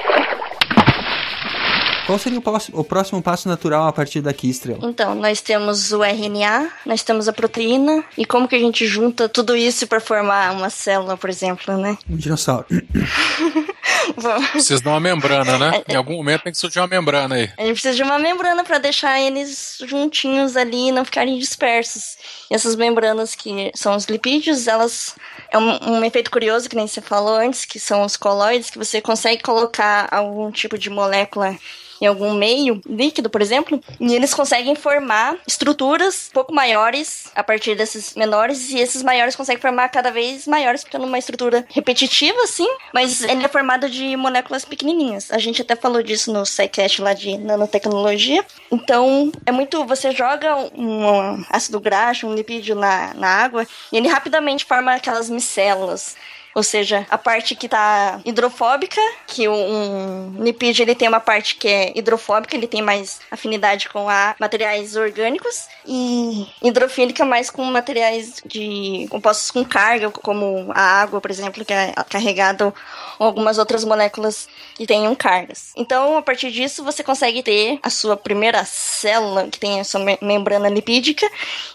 Qual 2.07 2.19
seria 2.19 2.39
o 2.39 2.43
próximo, 2.43 2.81
o 2.81 2.85
próximo 2.85 3.23
passo 3.23 3.49
natural 3.49 3.87
a 3.87 3.93
partir 3.93 4.21
daqui, 4.21 4.51
Estrela? 4.51 4.81
Então, 4.83 5.15
nós 5.15 5.41
temos 5.41 5.91
o 5.91 6.05
RNA, 6.05 6.71
nós 6.85 7.03
temos 7.03 7.29
a 7.29 7.33
proteína, 7.33 8.05
e 8.17 8.27
como 8.27 8.47
que 8.47 8.55
a 8.55 8.59
gente 8.59 8.87
junta 8.87 9.27
tudo 9.27 9.57
isso 9.57 9.87
para 9.87 10.01
formar 10.01 10.53
uma 10.53 10.69
célula, 10.69 11.17
por 11.17 11.31
exemplo, 11.31 11.77
né? 11.79 11.97
Um 12.09 12.17
dinossauro. 12.17 12.67
Precisa 14.53 14.83
de 14.83 14.89
uma 14.89 15.01
membrana, 15.01 15.59
né? 15.59 15.83
Em 15.89 15.97
algum 15.97 16.15
momento 16.15 16.43
tem 16.43 16.53
que 16.53 16.59
surgir 16.59 16.79
uma 16.79 16.87
membrana 16.87 17.37
aí. 17.37 17.51
A 17.57 17.63
gente 17.63 17.73
precisa 17.73 17.95
de 17.95 18.03
uma 18.03 18.19
membrana 18.19 18.63
para 18.63 18.79
deixar 18.79 19.21
eles 19.21 19.79
juntinhos 19.87 20.57
ali 20.57 20.89
e 20.89 20.93
não 20.93 21.05
ficarem 21.05 21.39
dispersos. 21.39 22.17
E 22.51 22.55
essas 22.55 22.77
membranas 22.77 23.35
que 23.35 23.73
são 23.75 23.97
os 23.97 24.05
lipídios, 24.05 24.69
elas 24.69 25.17
é 25.55 25.59
um, 25.59 25.99
um, 25.99 26.05
efeito 26.05 26.33
curioso 26.33 26.69
que 26.69 26.75
nem 26.75 26.89
você 26.89 27.01
falou 27.01 27.37
antes, 27.37 27.65
que 27.65 27.79
são 27.79 28.03
os 28.03 28.17
coloides, 28.17 28.71
que 28.71 28.79
você 28.79 29.01
consegue 29.01 29.41
colocar 29.41 30.09
algum 30.11 30.51
tipo 30.51 30.77
de 30.77 30.91
molécula 30.91 31.57
em 32.01 32.07
algum 32.07 32.35
meio 32.35 32.81
líquido, 32.87 33.31
por 33.31 33.43
exemplo, 33.43 33.81
e 34.01 34.15
eles 34.15 34.35
conseguem 34.35 34.75
formar 34.75 35.37
estruturas 35.47 36.29
um 36.31 36.35
pouco 36.35 36.55
maiores 36.55 37.31
a 37.35 37.43
partir 37.43 37.75
desses 37.75 38.15
menores, 38.15 38.71
e 38.71 38.79
esses 38.79 39.03
maiores 39.03 39.37
conseguem 39.37 39.61
formar 39.61 39.89
cada 39.89 40.11
vez 40.11 40.47
maiores, 40.47 40.83
ficando 40.83 41.07
uma 41.07 41.19
estrutura 41.19 41.65
repetitiva, 41.71 42.41
assim, 42.43 42.69
mas 42.93 43.23
ele 43.23 43.45
é 43.45 43.49
formado 43.49 43.89
de 43.89 44.17
moléculas 44.17 44.65
pequenininhas. 44.65 45.31
A 45.31 45.39
gente 45.39 45.63
até 45.63 45.77
falou 45.77 46.03
disso 46.03 46.33
no 46.33 46.45
SciCast 46.45 47.01
lá 47.01 47.13
de 47.13 47.37
nanotecnologia. 47.39 48.45
Então, 48.71 49.31
é 49.47 49.53
muito. 49.53 49.85
Você 49.85 50.13
joga 50.13 50.57
um 50.77 51.45
ácido 51.51 51.81
graxo, 51.81 52.27
um 52.27 52.35
lipídio 52.35 52.75
na, 52.75 53.15
na 53.15 53.29
água, 53.29 53.67
e 53.93 53.97
ele 53.97 54.09
rapidamente 54.09 54.65
forma 54.65 54.95
aquelas 54.95 55.29
micelas 55.29 56.17
Ou 56.55 56.63
seja, 56.63 57.07
a 57.11 57.19
parte 57.19 57.55
que 57.55 57.69
tá 57.69 58.21
hidrofóbica, 58.25 59.01
que 59.27 59.49
um 59.49 60.37
lipídio 60.39 60.83
ele 60.83 60.95
tem 60.95 61.09
uma 61.09 61.21
parte 61.21 61.57
que 61.57 61.67
é 61.67 61.99
hidrofóbica, 61.99 62.57
ele 62.57 62.69
tem 62.69 62.81
mais 62.81 63.21
afinidade 63.31 63.89
com 63.89 64.09
a 64.09 64.37
materiais 64.39 64.95
orgânicos 64.95 65.67
e 65.87 66.47
hidrofílica 66.63 67.25
mais 67.25 67.51
com 67.51 67.65
materiais 67.65 68.41
de 68.47 69.07
compostos 69.11 69.51
com 69.51 69.65
carga, 69.65 70.11
como 70.11 70.71
a 70.73 70.81
água, 70.81 71.21
por 71.21 71.31
exemplo, 71.31 71.65
que 71.65 71.73
é 71.73 71.93
carregado 72.09 72.73
ou 73.19 73.27
algumas 73.27 73.59
outras 73.59 73.85
moléculas 73.85 74.49
que 74.75 74.87
tenham 74.87 75.15
cargas. 75.15 75.73
Então, 75.77 76.17
a 76.17 76.23
partir 76.23 76.51
disso, 76.51 76.85
você 76.85 77.03
consegue 77.03 77.43
ter 77.43 77.79
a 77.83 77.91
sua 77.91 78.17
primeira 78.17 78.65
célula, 78.65 79.49
que 79.49 79.59
tem 79.59 79.81
a 79.81 79.85
sua 79.85 80.01
membrana 80.21 80.69
lipídica, 80.69 81.29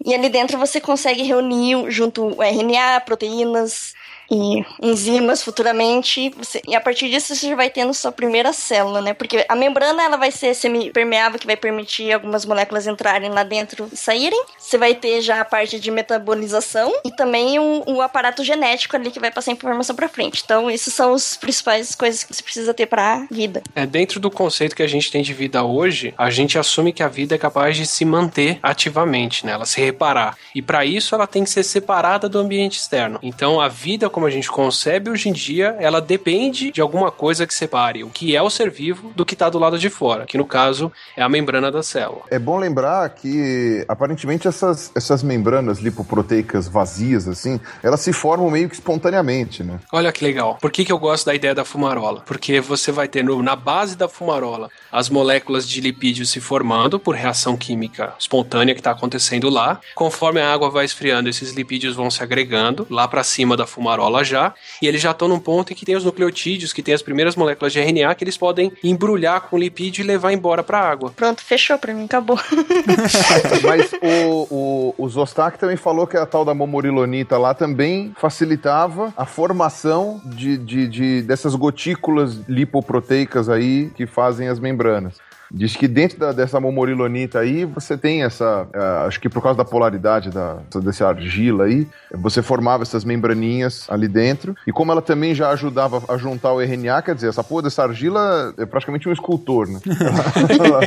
e 0.06 0.14
ali 0.14 0.30
dentro 0.30 0.58
você 0.58 0.80
consegue 0.80 1.24
reunir 1.24 1.90
junto 1.92 2.38
o 2.38 2.44
RNA, 2.44 3.02
proteínas, 3.02 3.94
e 4.30 4.64
enzimas 4.82 5.44
futuramente. 5.44 6.32
Você, 6.38 6.62
e 6.68 6.76
a 6.76 6.82
partir 6.82 7.10
disso 7.10 7.36
você 7.36 7.50
já 7.50 7.56
vai 7.56 7.70
tendo 7.70 7.94
sua 7.94 8.12
primeira 8.12 8.54
célula, 8.54 9.02
né? 9.02 9.14
Porque 9.14 9.46
a 9.48 9.56
membrana 9.56 10.04
ela 10.04 10.18
vai 10.18 10.32
ser 10.32 10.54
semi-permeável, 10.54 11.40
que 11.40 11.48
vai 11.48 11.58
permitir 11.58 12.12
algumas 12.12 12.46
moléculas 12.46 12.88
entrarem 12.88 13.30
lá 13.30 13.44
dentro 13.44 13.90
e 13.92 13.98
saírem. 13.98 14.42
Você 14.58 14.78
vai 14.78 14.94
ter 14.94 15.22
já 15.22 15.42
a 15.42 15.46
parte 15.46 15.80
de 15.80 15.92
metabolização 15.92 16.94
e 17.04 17.12
também 17.12 17.60
o, 17.60 17.84
o 17.88 18.02
aparato 18.02 18.44
genético 18.44 18.96
ali 18.96 19.12
que 19.12 19.20
vai 19.20 19.32
passar 19.32 19.52
informação 19.52 19.96
para 19.96 20.08
frente. 20.08 20.42
Então, 20.44 20.70
esses 20.70 20.94
são 20.94 21.14
os 21.14 21.36
principais 21.36 21.96
coisas 21.96 22.24
que 22.24 22.34
você 22.34 22.44
precisa 22.44 22.74
ter 22.74 22.86
para 22.86 23.26
vida. 23.32 23.64
É 23.76 23.86
dentro 23.86 24.20
do 24.20 24.30
conceito 24.30 24.76
que 24.76 24.84
a 24.84 24.88
gente 24.88 25.12
tem 25.12 25.22
de 25.22 25.34
vida 25.34 25.64
hoje, 25.64 26.14
a 26.18 26.30
gente 26.30 26.58
assume 26.58 26.94
que 26.94 27.04
a 27.04 27.08
vida 27.08 27.36
é 27.36 27.38
capaz 27.38 27.76
de 27.76 27.86
se 27.86 28.06
manter 28.06 28.60
ativamente, 28.62 29.46
né? 29.46 29.54
Ela 29.54 29.66
se 29.66 29.82
reparar. 29.82 30.38
E 30.54 30.62
para 30.62 30.86
isso 30.86 31.16
ela 31.16 31.28
tem 31.28 31.44
que 31.44 31.50
ser 31.50 31.64
separada 31.64 32.30
do 32.30 32.40
ambiente 32.40 32.78
externo. 32.80 33.20
Então, 33.22 33.60
a 33.60 33.68
vida 33.68 34.10
como 34.10 34.19
a 34.26 34.30
gente 34.30 34.50
concebe 34.50 35.10
hoje 35.10 35.30
em 35.30 35.34
dia, 35.34 35.76
ela 35.80 36.02
depende 36.02 36.72
de 36.72 36.82
alguma 36.82 37.12
coisa 37.12 37.46
que 37.46 37.54
separe 37.54 38.04
o 38.04 38.10
que 38.10 38.36
é 38.36 38.42
o 38.42 38.50
ser 38.50 38.70
vivo 38.70 39.12
do 39.16 39.26
que 39.26 39.34
está 39.34 39.50
do 39.50 39.60
lado 39.60 39.78
de 39.78 39.90
fora, 39.90 40.26
que 40.26 40.38
no 40.38 40.46
caso 40.46 40.92
é 41.16 41.22
a 41.22 41.30
membrana 41.30 41.72
da 41.72 41.84
célula. 41.84 42.22
É 42.30 42.40
bom 42.40 42.58
lembrar 42.58 43.08
que 43.10 43.86
aparentemente 43.88 44.48
essas, 44.48 44.92
essas 44.96 45.24
membranas 45.24 45.80
lipoproteicas 45.80 46.68
vazias, 46.68 47.28
assim, 47.28 47.60
elas 47.84 48.02
se 48.02 48.14
formam 48.14 48.50
meio 48.50 48.70
que 48.70 48.76
espontaneamente, 48.76 49.64
né? 49.64 49.80
Olha 49.92 50.12
que 50.12 50.24
legal. 50.24 50.58
Por 50.60 50.72
que, 50.72 50.84
que 50.84 50.92
eu 50.92 50.98
gosto 50.98 51.26
da 51.26 51.36
ideia 51.36 51.56
da 51.56 51.66
fumarola? 51.66 52.22
Porque 52.26 52.60
você 52.60 52.92
vai 52.92 53.08
ter 53.08 53.24
no, 53.24 53.42
na 53.44 53.56
base 53.56 53.96
da 53.96 54.08
fumarola 54.08 54.70
as 54.92 55.10
moléculas 55.10 55.68
de 55.68 55.82
lipídio 55.82 56.26
se 56.26 56.40
formando 56.40 57.00
por 57.00 57.16
reação 57.16 57.56
química 57.56 58.14
espontânea 58.20 58.74
que 58.74 58.80
está 58.80 58.92
acontecendo 58.92 59.50
lá. 59.50 59.80
Conforme 59.96 60.42
a 60.42 60.52
água 60.52 60.70
vai 60.70 60.86
esfriando, 60.86 61.30
esses 61.30 61.54
lipídios 61.54 61.96
vão 61.96 62.10
se 62.10 62.24
agregando 62.24 62.88
lá 62.90 63.08
para 63.08 63.24
cima 63.24 63.56
da 63.56 63.68
fumarola 63.68 64.09
já, 64.24 64.54
e 64.82 64.88
eles 64.88 65.02
já 65.02 65.12
estão 65.12 65.28
num 65.28 65.40
ponto 65.40 65.72
em 65.72 65.76
que 65.76 65.86
tem 65.86 65.96
os 65.96 66.04
nucleotídeos, 66.04 66.74
que 66.74 66.82
tem 66.82 66.94
as 66.94 67.02
primeiras 67.02 67.36
moléculas 67.36 67.74
de 67.74 67.80
RNA, 67.80 68.14
que 68.16 68.24
eles 68.24 68.38
podem 68.38 68.72
embrulhar 68.84 69.42
com 69.42 69.58
lipídio 69.58 70.04
e 70.04 70.08
levar 70.08 70.32
embora 70.32 70.64
para 70.64 70.80
a 70.80 70.90
água. 70.90 71.12
Pronto, 71.16 71.42
fechou 71.44 71.78
para 71.78 71.94
mim, 71.94 72.06
acabou. 72.06 72.40
Mas 73.64 73.94
o, 73.94 74.48
o, 74.50 74.96
o 74.98 75.10
Zostak 75.10 75.58
também 75.58 75.78
falou 75.78 76.08
que 76.08 76.18
a 76.18 76.26
tal 76.26 76.44
da 76.44 76.54
momorilonita 76.54 77.38
lá 77.38 77.54
também 77.54 78.14
facilitava 78.18 79.14
a 79.16 79.26
formação 79.26 80.22
de, 80.26 80.58
de, 80.58 80.88
de 80.88 81.22
dessas 81.22 81.56
gotículas 81.56 82.40
lipoproteicas 82.48 83.50
aí 83.50 83.90
que 83.96 84.06
fazem 84.06 84.48
as 84.48 84.60
membranas. 84.60 85.29
Diz 85.52 85.76
que 85.76 85.88
dentro 85.88 86.20
da, 86.20 86.32
dessa 86.32 86.60
momorilonita 86.60 87.40
aí, 87.40 87.66
você 87.66 87.98
tem 87.98 88.24
essa. 88.24 88.64
Uh, 88.64 89.08
acho 89.08 89.20
que 89.20 89.28
por 89.28 89.42
causa 89.42 89.58
da 89.58 89.66
polaridade 89.66 90.30
da, 90.30 90.58
desse 90.76 91.04
argila 91.04 91.66
aí, 91.66 91.88
você 92.14 92.42
formava 92.42 92.84
essas 92.84 93.04
membraninhas 93.04 93.86
ali 93.90 94.08
dentro. 94.08 94.56
E 94.68 94.72
como 94.72 94.92
ela 94.92 95.02
também 95.02 95.34
já 95.34 95.50
ajudava 95.50 96.04
a 96.08 96.18
juntar 96.18 96.54
o 96.54 96.62
RNA, 96.62 97.02
quer 97.02 97.16
dizer, 97.16 97.30
essa 97.30 97.44
porra 97.44 97.64
dessa 97.64 97.84
argila 97.84 98.54
é 98.58 98.66
praticamente 98.66 99.10
um 99.10 99.12
escultor, 99.12 99.68
né? 99.68 99.80
ela, 100.60 100.80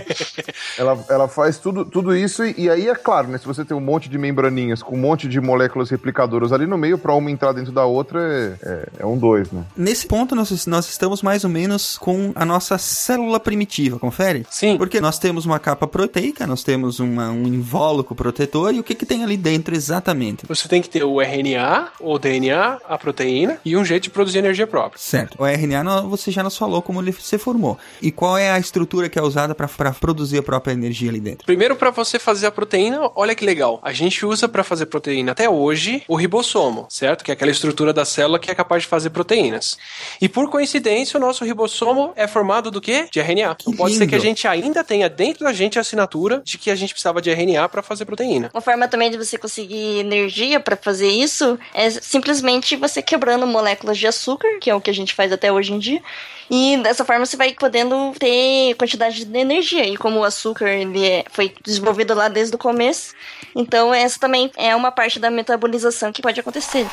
ela, 0.79 1.05
ela, 1.09 1.29
faz 1.29 1.59
tudo, 1.59 1.85
tudo 1.85 2.15
isso. 2.17 2.45
E, 2.45 2.55
e, 2.59 2.71
aí, 2.71 2.89
é 2.89 2.95
claro, 2.95 3.29
né? 3.29 3.39
Se 3.39 3.47
você 3.47 3.65
tem 3.65 3.77
um 3.77 3.81
monte 3.81 4.09
de 4.09 4.17
membraninhas 4.17 4.83
com 4.83 4.95
um 4.95 5.01
monte 5.01 5.29
de 5.29 5.41
moléculas 5.41 5.91
replicadoras 5.91 6.53
ali 6.53 6.67
no 6.67 6.79
meio, 6.79 6.99
para 6.99 7.13
uma 7.15 7.31
entrar 7.31 7.53
dentro 7.53 7.73
da 7.73 7.85
outra, 7.85 8.21
é, 8.21 8.57
é, 8.63 8.89
é 9.01 9.07
um 9.07 9.19
dois, 9.19 9.51
né? 9.51 9.65
Nesse 9.77 10.07
ponto, 10.07 10.37
nós, 10.37 10.67
nós 10.67 10.89
estamos 10.89 11.21
mais 11.21 11.43
ou 11.43 11.51
menos 11.51 11.99
com 11.99 12.33
a 12.37 12.45
nossa 12.45 12.79
célula 12.79 13.41
primitiva, 13.41 13.99
confere? 13.99 14.47
Sim. 14.53 14.77
Porque 14.77 15.01
nós 15.01 15.19
temos 15.19 15.47
uma 15.47 15.59
capa 15.59 15.87
proteica, 15.87 16.47
nós 16.47 16.63
temos 16.63 17.01
uma, 17.01 17.31
um 17.31 17.47
invólucro 17.47 18.15
protetor, 18.15 18.75
e 18.75 18.81
o 18.81 18.85
que, 18.85 18.95
que 18.95 19.07
tem 19.07 19.25
ali 19.25 19.37
dentro 19.37 19.75
exatamente? 19.75 20.45
Você 20.47 20.69
tem 20.69 20.83
que 20.83 20.91
ter 20.91 21.03
o 21.05 21.21
RNA, 21.23 21.89
o 21.99 22.19
DNA, 22.19 22.79
a 22.87 22.99
proteína 22.99 23.59
e 23.65 23.75
um 23.77 23.85
jeito 23.85 24.05
de 24.05 24.11
produzir 24.11 24.39
energia 24.39 24.67
própria. 24.67 25.01
Certo. 25.01 25.37
O 25.41 25.47
RNA 25.47 26.03
você 26.03 26.31
já 26.31 26.43
nos 26.43 26.57
falou 26.57 26.83
como 26.83 27.01
ele 27.01 27.13
se 27.13 27.39
formou. 27.39 27.79
E 28.03 28.13
qual 28.13 28.37
é 28.37 28.51
a 28.51 28.59
estrutura 28.59 29.09
que 29.09 29.19
é 29.19 29.23
usada 29.23 29.55
para 29.55 29.69
produzir 29.93 30.39
a 30.39 30.43
própria 30.43 30.73
energia 30.73 31.09
ali 31.09 31.21
dentro? 31.21 31.47
Primeiro, 31.47 31.75
para 31.75 31.91
você 31.91 32.19
fazer 32.19 32.47
a 32.47 32.53
proteína, 32.53 33.11
olha 33.15 33.35
que 33.35 33.47
legal. 33.47 33.81
A 33.83 33.93
gente 33.93 34.27
usa 34.27 34.47
para 34.49 34.63
fazer 34.63 34.87
proteína 34.87 35.33
até 35.33 35.49
hoje 35.49 36.03
o 36.07 36.15
ribossomo, 36.15 36.87
certo? 36.91 37.25
Que 37.25 37.31
é 37.31 37.35
aquela 37.35 37.51
estrutura 37.51 37.93
da 37.93 38.05
célula 38.05 38.39
que 38.39 38.51
é 38.51 38.55
capaz 38.55 38.83
de 38.83 38.89
fazer 38.89 39.11
proteínas. 39.11 39.79
E 40.21 40.29
por 40.29 40.51
coincidência, 40.51 41.17
o 41.17 41.21
nosso 41.21 41.43
ribossomo 41.43 42.13
é 42.17 42.29
formado 42.29 42.71
do 42.71 42.83
quê? 42.83 43.07
De 43.11 43.19
RNA. 43.19 43.57
Então 43.61 43.73
pode 43.73 43.97
ser 43.97 44.07
que 44.07 44.15
a 44.15 44.19
gente 44.19 44.42
gente 44.43 44.49
ainda 44.49 44.83
tenha 44.83 45.09
dentro 45.09 45.45
da 45.45 45.53
gente 45.53 45.79
a 45.79 45.81
assinatura 45.81 46.43
de 46.45 46.59
que 46.59 46.71
a 46.71 46.75
gente 46.75 46.93
precisava 46.93 47.21
de 47.21 47.31
RNA 47.31 47.69
para 47.69 47.83
fazer 47.83 48.05
proteína. 48.05 48.51
Uma 48.53 48.61
forma 48.61 48.89
também 48.89 49.11
de 49.11 49.17
você 49.17 49.39
conseguir 49.39 50.01
energia 50.01 50.59
para 50.59 50.77
fazer 50.77 51.09
isso 51.09 51.59
é 51.73 51.91
simplesmente 51.91 52.77
você 52.77 53.01
quebrando 53.03 53.47
moléculas 53.47 53.99
de 53.99 54.07
açúcar, 54.07 54.49
que 54.61 54.71
é 54.71 54.75
o 54.75 54.81
que 54.81 54.91
a 54.91 54.95
gente 54.95 55.15
faz 55.15 55.33
até 55.33 55.53
hoje 55.53 55.73
em 55.73 55.79
dia. 55.79 56.03
E 56.51 56.77
dessa 56.83 57.05
forma 57.05 57.25
você 57.25 57.37
vai 57.37 57.55
podendo 57.55 58.13
ter 58.19 58.75
quantidade 58.75 59.25
de 59.25 59.39
energia. 59.39 59.87
E 59.87 59.97
como 59.97 60.21
o 60.21 60.25
açúcar 60.25 60.69
ele 60.69 61.05
é, 61.05 61.25
foi 61.31 61.55
desenvolvido 61.63 62.15
lá 62.15 62.29
desde 62.29 62.55
o 62.55 62.59
começo, 62.59 63.15
então 63.55 63.95
essa 63.95 64.19
também 64.19 64.51
é 64.57 64.75
uma 64.75 64.91
parte 64.91 65.19
da 65.19 65.31
metabolização 65.31 66.13
que 66.13 66.23
pode 66.23 66.41
acontecer. 66.41 66.87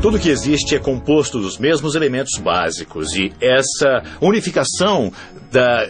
Tudo 0.00 0.18
que 0.18 0.28
existe 0.28 0.74
é 0.74 0.78
composto 0.78 1.40
dos 1.40 1.58
mesmos 1.58 1.94
elementos 1.94 2.38
básicos 2.38 3.14
e 3.16 3.32
essa 3.40 4.02
unificação 4.20 5.12
da 5.50 5.88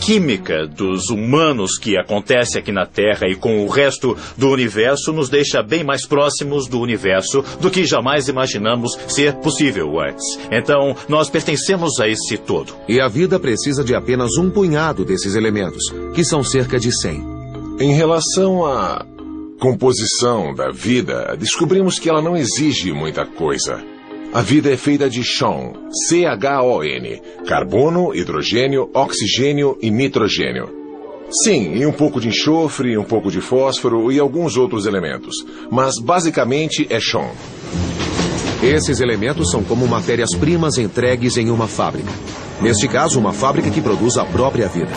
química 0.00 0.66
dos 0.66 1.10
humanos 1.10 1.76
que 1.78 1.96
acontece 1.96 2.58
aqui 2.58 2.72
na 2.72 2.86
Terra 2.86 3.28
e 3.28 3.36
com 3.36 3.64
o 3.64 3.68
resto 3.68 4.16
do 4.36 4.48
universo 4.48 5.12
nos 5.12 5.28
deixa 5.28 5.62
bem 5.62 5.84
mais 5.84 6.06
próximos 6.06 6.66
do 6.66 6.80
universo 6.80 7.44
do 7.60 7.70
que 7.70 7.84
jamais 7.84 8.28
imaginamos 8.28 8.92
ser 9.08 9.34
possível 9.34 10.00
antes. 10.00 10.24
Então, 10.50 10.96
nós 11.08 11.28
pertencemos 11.28 12.00
a 12.00 12.08
esse 12.08 12.38
todo. 12.38 12.74
E 12.88 13.00
a 13.00 13.08
vida 13.08 13.38
precisa 13.38 13.84
de 13.84 13.94
apenas 13.94 14.36
um 14.38 14.50
punhado 14.50 15.04
desses 15.04 15.34
elementos, 15.34 15.82
que 16.14 16.24
são 16.24 16.42
cerca 16.42 16.78
de 16.78 16.90
100. 16.90 17.42
Em 17.80 17.94
relação 17.94 18.64
a 18.64 19.04
composição 19.62 20.52
da 20.52 20.72
vida, 20.72 21.36
descobrimos 21.38 21.96
que 21.96 22.10
ela 22.10 22.20
não 22.20 22.36
exige 22.36 22.92
muita 22.92 23.24
coisa. 23.24 23.80
A 24.34 24.42
vida 24.42 24.68
é 24.68 24.76
feita 24.76 25.08
de 25.08 25.22
chon, 25.22 25.72
C-H-O-N, 26.08 27.22
carbono, 27.46 28.12
hidrogênio, 28.12 28.90
oxigênio 28.92 29.78
e 29.80 29.88
nitrogênio. 29.88 30.68
Sim, 31.44 31.76
e 31.76 31.86
um 31.86 31.92
pouco 31.92 32.20
de 32.20 32.26
enxofre, 32.26 32.98
um 32.98 33.04
pouco 33.04 33.30
de 33.30 33.40
fósforo 33.40 34.10
e 34.10 34.18
alguns 34.18 34.56
outros 34.56 34.84
elementos. 34.84 35.36
Mas 35.70 35.92
basicamente 36.02 36.84
é 36.90 36.98
chon. 36.98 37.30
Esses 38.64 39.00
elementos 39.00 39.52
são 39.52 39.62
como 39.62 39.86
matérias-primas 39.86 40.76
entregues 40.76 41.36
em 41.36 41.50
uma 41.50 41.68
fábrica. 41.68 42.10
Neste 42.60 42.88
caso, 42.88 43.16
uma 43.16 43.32
fábrica 43.32 43.70
que 43.70 43.80
produz 43.80 44.16
a 44.16 44.24
própria 44.24 44.66
vida. 44.66 44.92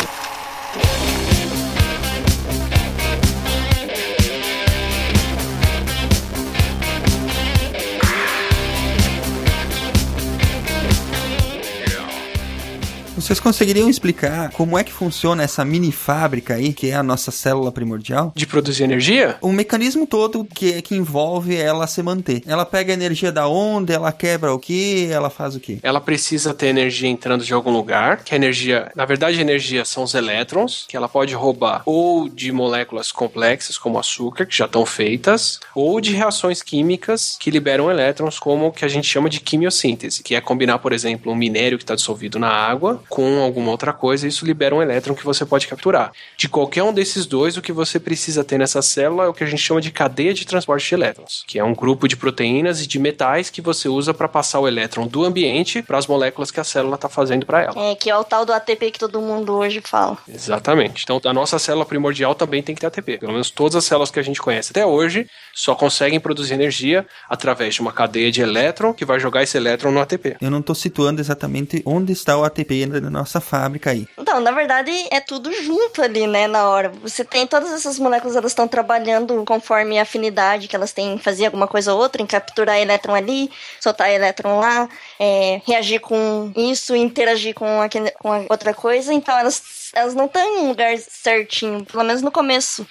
Vocês 13.26 13.40
conseguiriam 13.40 13.90
explicar 13.90 14.52
como 14.52 14.78
é 14.78 14.84
que 14.84 14.94
funciona 14.94 15.42
essa 15.42 15.66
mini 15.66 15.92
fábrica 15.92 16.54
aí, 16.54 16.72
que 16.72 16.92
é 16.92 16.94
a 16.94 17.02
nossa 17.02 17.32
célula 17.32 17.72
primordial? 17.72 18.32
De 18.36 18.46
produzir 18.46 18.84
energia? 18.84 19.38
O 19.42 19.52
mecanismo 19.52 20.06
todo 20.06 20.46
que, 20.46 20.80
que 20.84 20.96
envolve 20.96 21.56
ela 21.56 21.88
se 21.88 22.04
manter. 22.04 22.44
Ela 22.46 22.68
pega 22.68 22.94
energia 22.94 23.32
da 23.32 23.48
onde, 23.48 23.92
ela 23.92 24.12
quebra 24.12 24.54
o 24.54 24.60
que, 24.60 25.08
ela 25.12 25.32
faz 25.32 25.56
o 25.56 25.60
que? 25.60 25.80
Ela 25.82 26.00
precisa 26.00 26.54
ter 26.54 26.68
energia 26.68 27.10
entrando 27.10 27.44
de 27.44 27.52
algum 27.52 27.72
lugar, 27.72 28.24
que 28.24 28.36
a 28.36 28.38
energia, 28.38 28.92
na 28.96 29.06
verdade, 29.06 29.40
a 29.40 29.42
energia 29.42 29.84
são 29.86 30.04
os 30.04 30.14
elétrons, 30.14 30.86
que 30.88 30.96
ela 30.96 31.10
pode 31.10 31.34
roubar 31.34 31.82
ou 31.84 32.30
de 32.30 32.52
moléculas 32.52 33.12
complexas, 33.12 33.76
como 33.76 33.98
açúcar, 33.98 34.46
que 34.46 34.56
já 34.56 34.66
estão 34.66 34.86
feitas, 34.86 35.60
ou 35.74 36.00
de 36.00 36.14
reações 36.14 36.62
químicas 36.62 37.38
que 37.40 37.50
liberam 37.50 37.90
elétrons, 37.90 38.38
como 38.38 38.68
o 38.68 38.72
que 38.72 38.86
a 38.86 38.88
gente 38.88 39.08
chama 39.08 39.32
de 39.32 39.40
quimiossíntese, 39.40 40.22
que 40.22 40.36
é 40.36 40.42
combinar, 40.42 40.78
por 40.78 40.94
exemplo, 40.94 41.32
um 41.32 41.36
minério 41.36 41.80
que 41.80 41.84
está 41.84 41.96
dissolvido 41.96 42.38
na 42.38 42.50
água 42.50 43.02
com 43.16 43.42
alguma 43.42 43.72
outra 43.72 43.94
coisa, 43.94 44.28
isso 44.28 44.46
libera 44.46 44.76
um 44.76 44.82
elétron 44.82 45.16
que 45.16 45.24
você 45.24 45.46
pode 45.46 45.68
capturar. 45.68 46.12
De 46.36 46.50
qualquer 46.50 46.84
um 46.84 46.92
desses 46.92 47.26
dois, 47.26 47.56
o 47.56 47.62
que 47.62 47.72
você 47.72 47.98
precisa 47.98 48.44
ter 48.44 48.58
nessa 48.58 48.82
célula 48.82 49.24
é 49.24 49.28
o 49.30 49.34
que 49.34 49.42
a 49.42 49.48
gente 49.48 49.62
chama 49.62 49.80
de 49.80 49.90
cadeia 49.90 50.34
de 50.34 50.46
transporte 50.46 50.90
de 50.90 50.96
elétrons, 50.96 51.46
que 51.48 51.58
é 51.58 51.64
um 51.64 51.74
grupo 51.74 52.10
de 52.10 52.18
proteínas 52.18 52.82
e 52.82 52.88
de 52.88 53.00
metais 53.00 53.50
que 53.50 53.62
você 53.62 53.88
usa 53.88 54.14
para 54.14 54.28
passar 54.28 54.60
o 54.60 54.68
elétron 54.68 55.08
do 55.08 55.24
ambiente 55.24 55.82
para 55.82 55.98
as 55.98 56.08
moléculas 56.08 56.52
que 56.52 56.60
a 56.60 56.64
célula 56.66 56.96
está 56.96 57.08
fazendo 57.08 57.46
para 57.46 57.64
ela. 57.64 57.90
É, 57.90 57.96
que 57.96 58.10
é 58.10 58.18
o 58.18 58.24
tal 58.26 58.46
do 58.46 58.52
ATP 58.52 58.92
que 58.92 59.00
todo 59.00 59.22
mundo 59.22 59.54
hoje 59.54 59.80
fala. 59.80 60.18
Exatamente. 60.28 61.06
Então, 61.06 61.22
a 61.24 61.34
nossa 61.34 61.58
célula 61.58 61.86
primordial 61.86 62.36
também 62.36 62.62
tem 62.62 62.76
que 62.76 62.82
ter 62.82 62.88
ATP. 62.88 63.20
Pelo 63.20 63.32
menos 63.32 63.50
todas 63.50 63.78
as 63.78 63.86
células 63.86 64.12
que 64.12 64.20
a 64.20 64.24
gente 64.24 64.42
conhece 64.42 64.72
até 64.72 64.86
hoje 64.86 65.26
só 65.54 65.74
conseguem 65.74 66.20
produzir 66.20 66.54
energia 66.54 67.08
através 67.30 67.76
de 67.76 67.80
uma 67.80 67.94
cadeia 67.94 68.30
de 68.30 68.42
elétron 68.42 68.94
que 68.94 69.06
vai 69.06 69.22
jogar 69.22 69.42
esse 69.42 69.56
elétron 69.56 69.92
no 69.92 70.02
ATP. 70.02 70.36
Eu 70.42 70.52
não 70.52 70.60
estou 70.60 70.76
situando 70.76 71.22
exatamente 71.22 71.82
onde 71.86 72.12
está 72.12 72.38
o 72.38 72.44
ATP 72.44 72.82
na 73.06 73.20
nossa 73.20 73.40
fábrica 73.40 73.92
aí. 73.92 74.08
Então, 74.18 74.40
na 74.40 74.52
verdade, 74.52 74.92
é 75.12 75.20
tudo 75.20 75.52
junto 75.52 76.02
ali, 76.02 76.28
né, 76.28 76.48
na 76.48 76.68
hora. 76.70 76.90
Você 77.02 77.24
tem 77.24 77.46
todas 77.48 77.72
essas 77.72 78.00
moléculas, 78.00 78.36
elas 78.36 78.52
estão 78.52 78.68
trabalhando 78.68 79.44
conforme 79.46 79.98
a 80.00 80.02
afinidade 80.02 80.68
que 80.68 80.76
elas 80.76 80.92
têm 80.92 81.14
em 81.14 81.18
fazer 81.18 81.46
alguma 81.46 81.68
coisa 81.68 81.94
ou 81.94 82.00
outra, 82.00 82.22
em 82.22 82.26
capturar 82.26 82.78
elétron 82.80 83.14
ali, 83.14 83.52
soltar 83.80 84.10
elétron 84.10 84.60
lá, 84.60 84.90
é, 85.20 85.62
reagir 85.66 86.00
com 86.00 86.52
isso, 86.56 86.96
interagir 86.96 87.54
com, 87.54 87.82
aquele, 87.82 88.12
com 88.12 88.46
outra 88.50 88.74
coisa. 88.74 89.14
Então, 89.14 89.38
elas, 89.38 89.92
elas 89.94 90.14
não 90.14 90.26
estão 90.26 90.42
em 90.42 90.64
um 90.64 90.68
lugar 90.70 90.98
certinho, 90.98 91.86
pelo 91.86 92.04
menos 92.04 92.22
no 92.22 92.32
começo. 92.32 92.86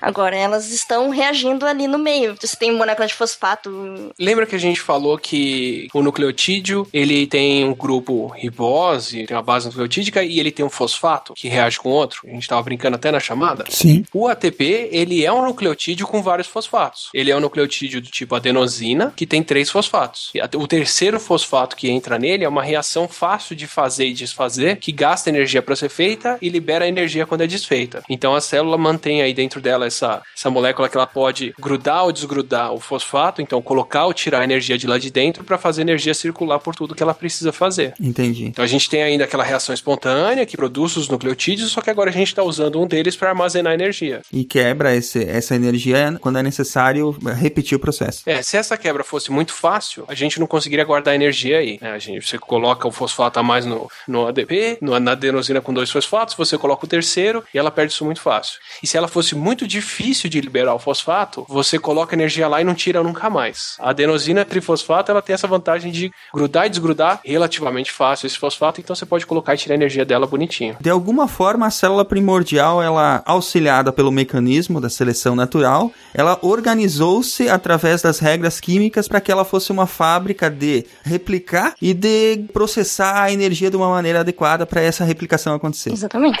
Agora, 0.00 0.36
elas 0.36 0.70
estão 0.70 1.10
reagindo 1.10 1.66
ali 1.66 1.86
no 1.86 1.98
meio. 1.98 2.36
Você 2.40 2.56
tem 2.56 2.72
molécula 2.72 3.06
de 3.06 3.14
fosfato. 3.14 4.12
Lembra 4.18 4.46
que 4.46 4.54
a 4.54 4.58
gente 4.58 4.80
falou 4.80 5.18
que 5.18 5.88
o 5.92 6.02
nucleotídeo, 6.02 6.86
ele 6.92 7.26
tem 7.26 7.64
um 7.64 7.74
grupo 7.74 8.28
ribose, 8.28 9.26
tem 9.26 9.36
uma 9.36 9.42
base 9.42 9.66
nucleotídica 9.66 10.22
e 10.22 10.38
ele 10.40 10.50
tem 10.50 10.64
um 10.64 10.70
fosfato 10.70 11.34
que 11.34 11.48
reage 11.48 11.78
com 11.78 11.90
outro? 11.90 12.20
A 12.24 12.30
gente 12.30 12.48
tava 12.48 12.62
brincando 12.62 12.96
até 12.96 13.10
na 13.10 13.20
chamada. 13.20 13.64
Sim. 13.68 14.04
O 14.12 14.28
ATP, 14.28 14.88
ele 14.92 15.24
é 15.24 15.32
um 15.32 15.44
nucleotídeo 15.44 16.06
com 16.06 16.22
vários 16.22 16.46
fosfatos. 16.46 17.08
Ele 17.12 17.30
é 17.30 17.36
um 17.36 17.40
nucleotídeo 17.40 18.00
do 18.00 18.08
tipo 18.08 18.34
adenosina, 18.34 19.12
que 19.16 19.26
tem 19.26 19.42
três 19.42 19.70
fosfatos. 19.70 20.32
O 20.56 20.66
terceiro 20.66 21.18
fosfato 21.18 21.76
que 21.76 21.90
entra 21.90 22.18
nele 22.18 22.44
é 22.44 22.48
uma 22.48 22.62
reação 22.62 23.08
fácil 23.08 23.56
de 23.56 23.66
fazer 23.66 24.06
e 24.06 24.12
desfazer, 24.12 24.76
que 24.76 24.92
gasta 24.92 25.28
energia 25.30 25.62
para 25.62 25.76
ser 25.76 25.88
feita 25.88 26.38
e 26.40 26.48
libera 26.48 26.86
energia 26.88 27.26
quando 27.26 27.42
é 27.42 27.46
desfeita. 27.46 28.02
Então 28.08 28.34
a 28.34 28.40
célula 28.40 28.76
mantém 28.76 29.22
aí 29.22 29.32
dentro 29.32 29.60
dela 29.60 29.86
essa, 29.94 30.22
essa 30.36 30.50
molécula 30.50 30.88
que 30.88 30.96
ela 30.96 31.06
pode 31.06 31.54
grudar 31.58 32.04
ou 32.04 32.12
desgrudar 32.12 32.72
o 32.72 32.80
fosfato, 32.80 33.40
então 33.40 33.62
colocar 33.62 34.06
ou 34.06 34.14
tirar 34.14 34.40
a 34.40 34.44
energia 34.44 34.76
de 34.76 34.86
lá 34.86 34.98
de 34.98 35.10
dentro 35.10 35.44
para 35.44 35.56
fazer 35.56 35.82
energia 35.82 36.14
circular 36.14 36.58
por 36.58 36.74
tudo 36.74 36.94
que 36.94 37.02
ela 37.02 37.14
precisa 37.14 37.52
fazer. 37.52 37.94
Entendi. 38.00 38.46
Então 38.46 38.64
a 38.64 38.68
gente 38.68 38.88
tem 38.90 39.02
ainda 39.02 39.24
aquela 39.24 39.44
reação 39.44 39.74
espontânea 39.74 40.44
que 40.44 40.56
produz 40.56 40.96
os 40.96 41.08
nucleotídeos, 41.08 41.70
só 41.70 41.80
que 41.80 41.90
agora 41.90 42.10
a 42.10 42.12
gente 42.12 42.28
está 42.28 42.42
usando 42.42 42.80
um 42.80 42.86
deles 42.86 43.16
para 43.16 43.30
armazenar 43.30 43.72
energia. 43.72 44.22
E 44.32 44.44
quebra 44.44 44.94
esse, 44.94 45.24
essa 45.24 45.54
energia 45.54 46.16
quando 46.20 46.38
é 46.38 46.42
necessário 46.42 47.16
repetir 47.36 47.76
o 47.76 47.80
processo. 47.80 48.22
É, 48.26 48.42
se 48.42 48.56
essa 48.56 48.76
quebra 48.76 49.04
fosse 49.04 49.30
muito 49.30 49.52
fácil, 49.52 50.04
a 50.08 50.14
gente 50.14 50.40
não 50.40 50.46
conseguiria 50.46 50.84
guardar 50.84 51.14
energia 51.14 51.58
aí. 51.58 51.78
Né? 51.80 51.92
A 51.92 51.98
gente, 51.98 52.26
você 52.26 52.38
coloca 52.38 52.86
o 52.86 52.92
fosfato 52.92 53.38
a 53.38 53.42
mais 53.42 53.64
no, 53.64 53.90
no 54.06 54.26
ADP, 54.26 54.78
no, 54.80 54.98
na 54.98 55.12
adenosina 55.12 55.60
com 55.60 55.72
dois 55.72 55.90
fosfatos, 55.90 56.34
você 56.34 56.58
coloca 56.58 56.84
o 56.84 56.88
terceiro 56.88 57.44
e 57.52 57.58
ela 57.58 57.70
perde 57.70 57.92
isso 57.92 58.04
muito 58.04 58.20
fácil. 58.20 58.58
E 58.82 58.86
se 58.86 58.96
ela 58.96 59.08
fosse 59.08 59.34
muito 59.34 59.66
difícil 59.74 60.30
de 60.30 60.40
liberar 60.40 60.74
o 60.74 60.78
fosfato, 60.78 61.44
você 61.48 61.78
coloca 61.78 62.14
energia 62.14 62.46
lá 62.46 62.60
e 62.60 62.64
não 62.64 62.74
tira 62.74 63.02
nunca 63.02 63.28
mais. 63.28 63.76
A 63.80 63.90
adenosina 63.90 64.44
trifosfato, 64.44 65.10
ela 65.10 65.20
tem 65.20 65.34
essa 65.34 65.48
vantagem 65.48 65.90
de 65.90 66.12
grudar 66.32 66.66
e 66.66 66.70
desgrudar 66.70 67.20
relativamente 67.24 67.90
fácil 67.90 68.26
esse 68.26 68.38
fosfato, 68.38 68.80
então 68.80 68.94
você 68.94 69.04
pode 69.04 69.26
colocar 69.26 69.54
e 69.54 69.58
tirar 69.58 69.74
a 69.74 69.76
energia 69.76 70.04
dela 70.04 70.26
bonitinho. 70.26 70.76
De 70.80 70.90
alguma 70.90 71.26
forma, 71.26 71.66
a 71.66 71.70
célula 71.70 72.04
primordial, 72.04 72.82
ela 72.82 73.22
auxiliada 73.26 73.92
pelo 73.92 74.12
mecanismo 74.12 74.80
da 74.80 74.88
seleção 74.88 75.34
natural, 75.34 75.90
ela 76.12 76.38
organizou-se 76.42 77.48
através 77.48 78.00
das 78.00 78.18
regras 78.18 78.60
químicas 78.60 79.08
para 79.08 79.20
que 79.20 79.32
ela 79.32 79.44
fosse 79.44 79.72
uma 79.72 79.86
fábrica 79.86 80.48
de 80.48 80.86
replicar 81.02 81.74
e 81.82 81.92
de 81.92 82.44
processar 82.52 83.22
a 83.22 83.32
energia 83.32 83.70
de 83.70 83.76
uma 83.76 83.88
maneira 83.88 84.20
adequada 84.20 84.64
para 84.64 84.80
essa 84.80 85.04
replicação 85.04 85.54
acontecer. 85.54 85.92
Exatamente. 85.92 86.38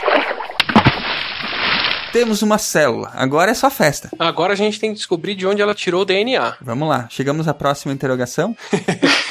Temos 2.14 2.42
uma 2.42 2.58
célula. 2.58 3.10
Agora 3.12 3.50
é 3.50 3.54
só 3.54 3.68
festa. 3.68 4.08
Agora 4.16 4.52
a 4.52 4.56
gente 4.56 4.78
tem 4.78 4.90
que 4.90 4.98
descobrir 4.98 5.34
de 5.34 5.48
onde 5.48 5.60
ela 5.60 5.74
tirou 5.74 6.02
o 6.02 6.04
DNA. 6.04 6.58
Vamos 6.60 6.88
lá. 6.88 7.08
Chegamos 7.10 7.48
à 7.48 7.52
próxima 7.52 7.92
interrogação. 7.92 8.56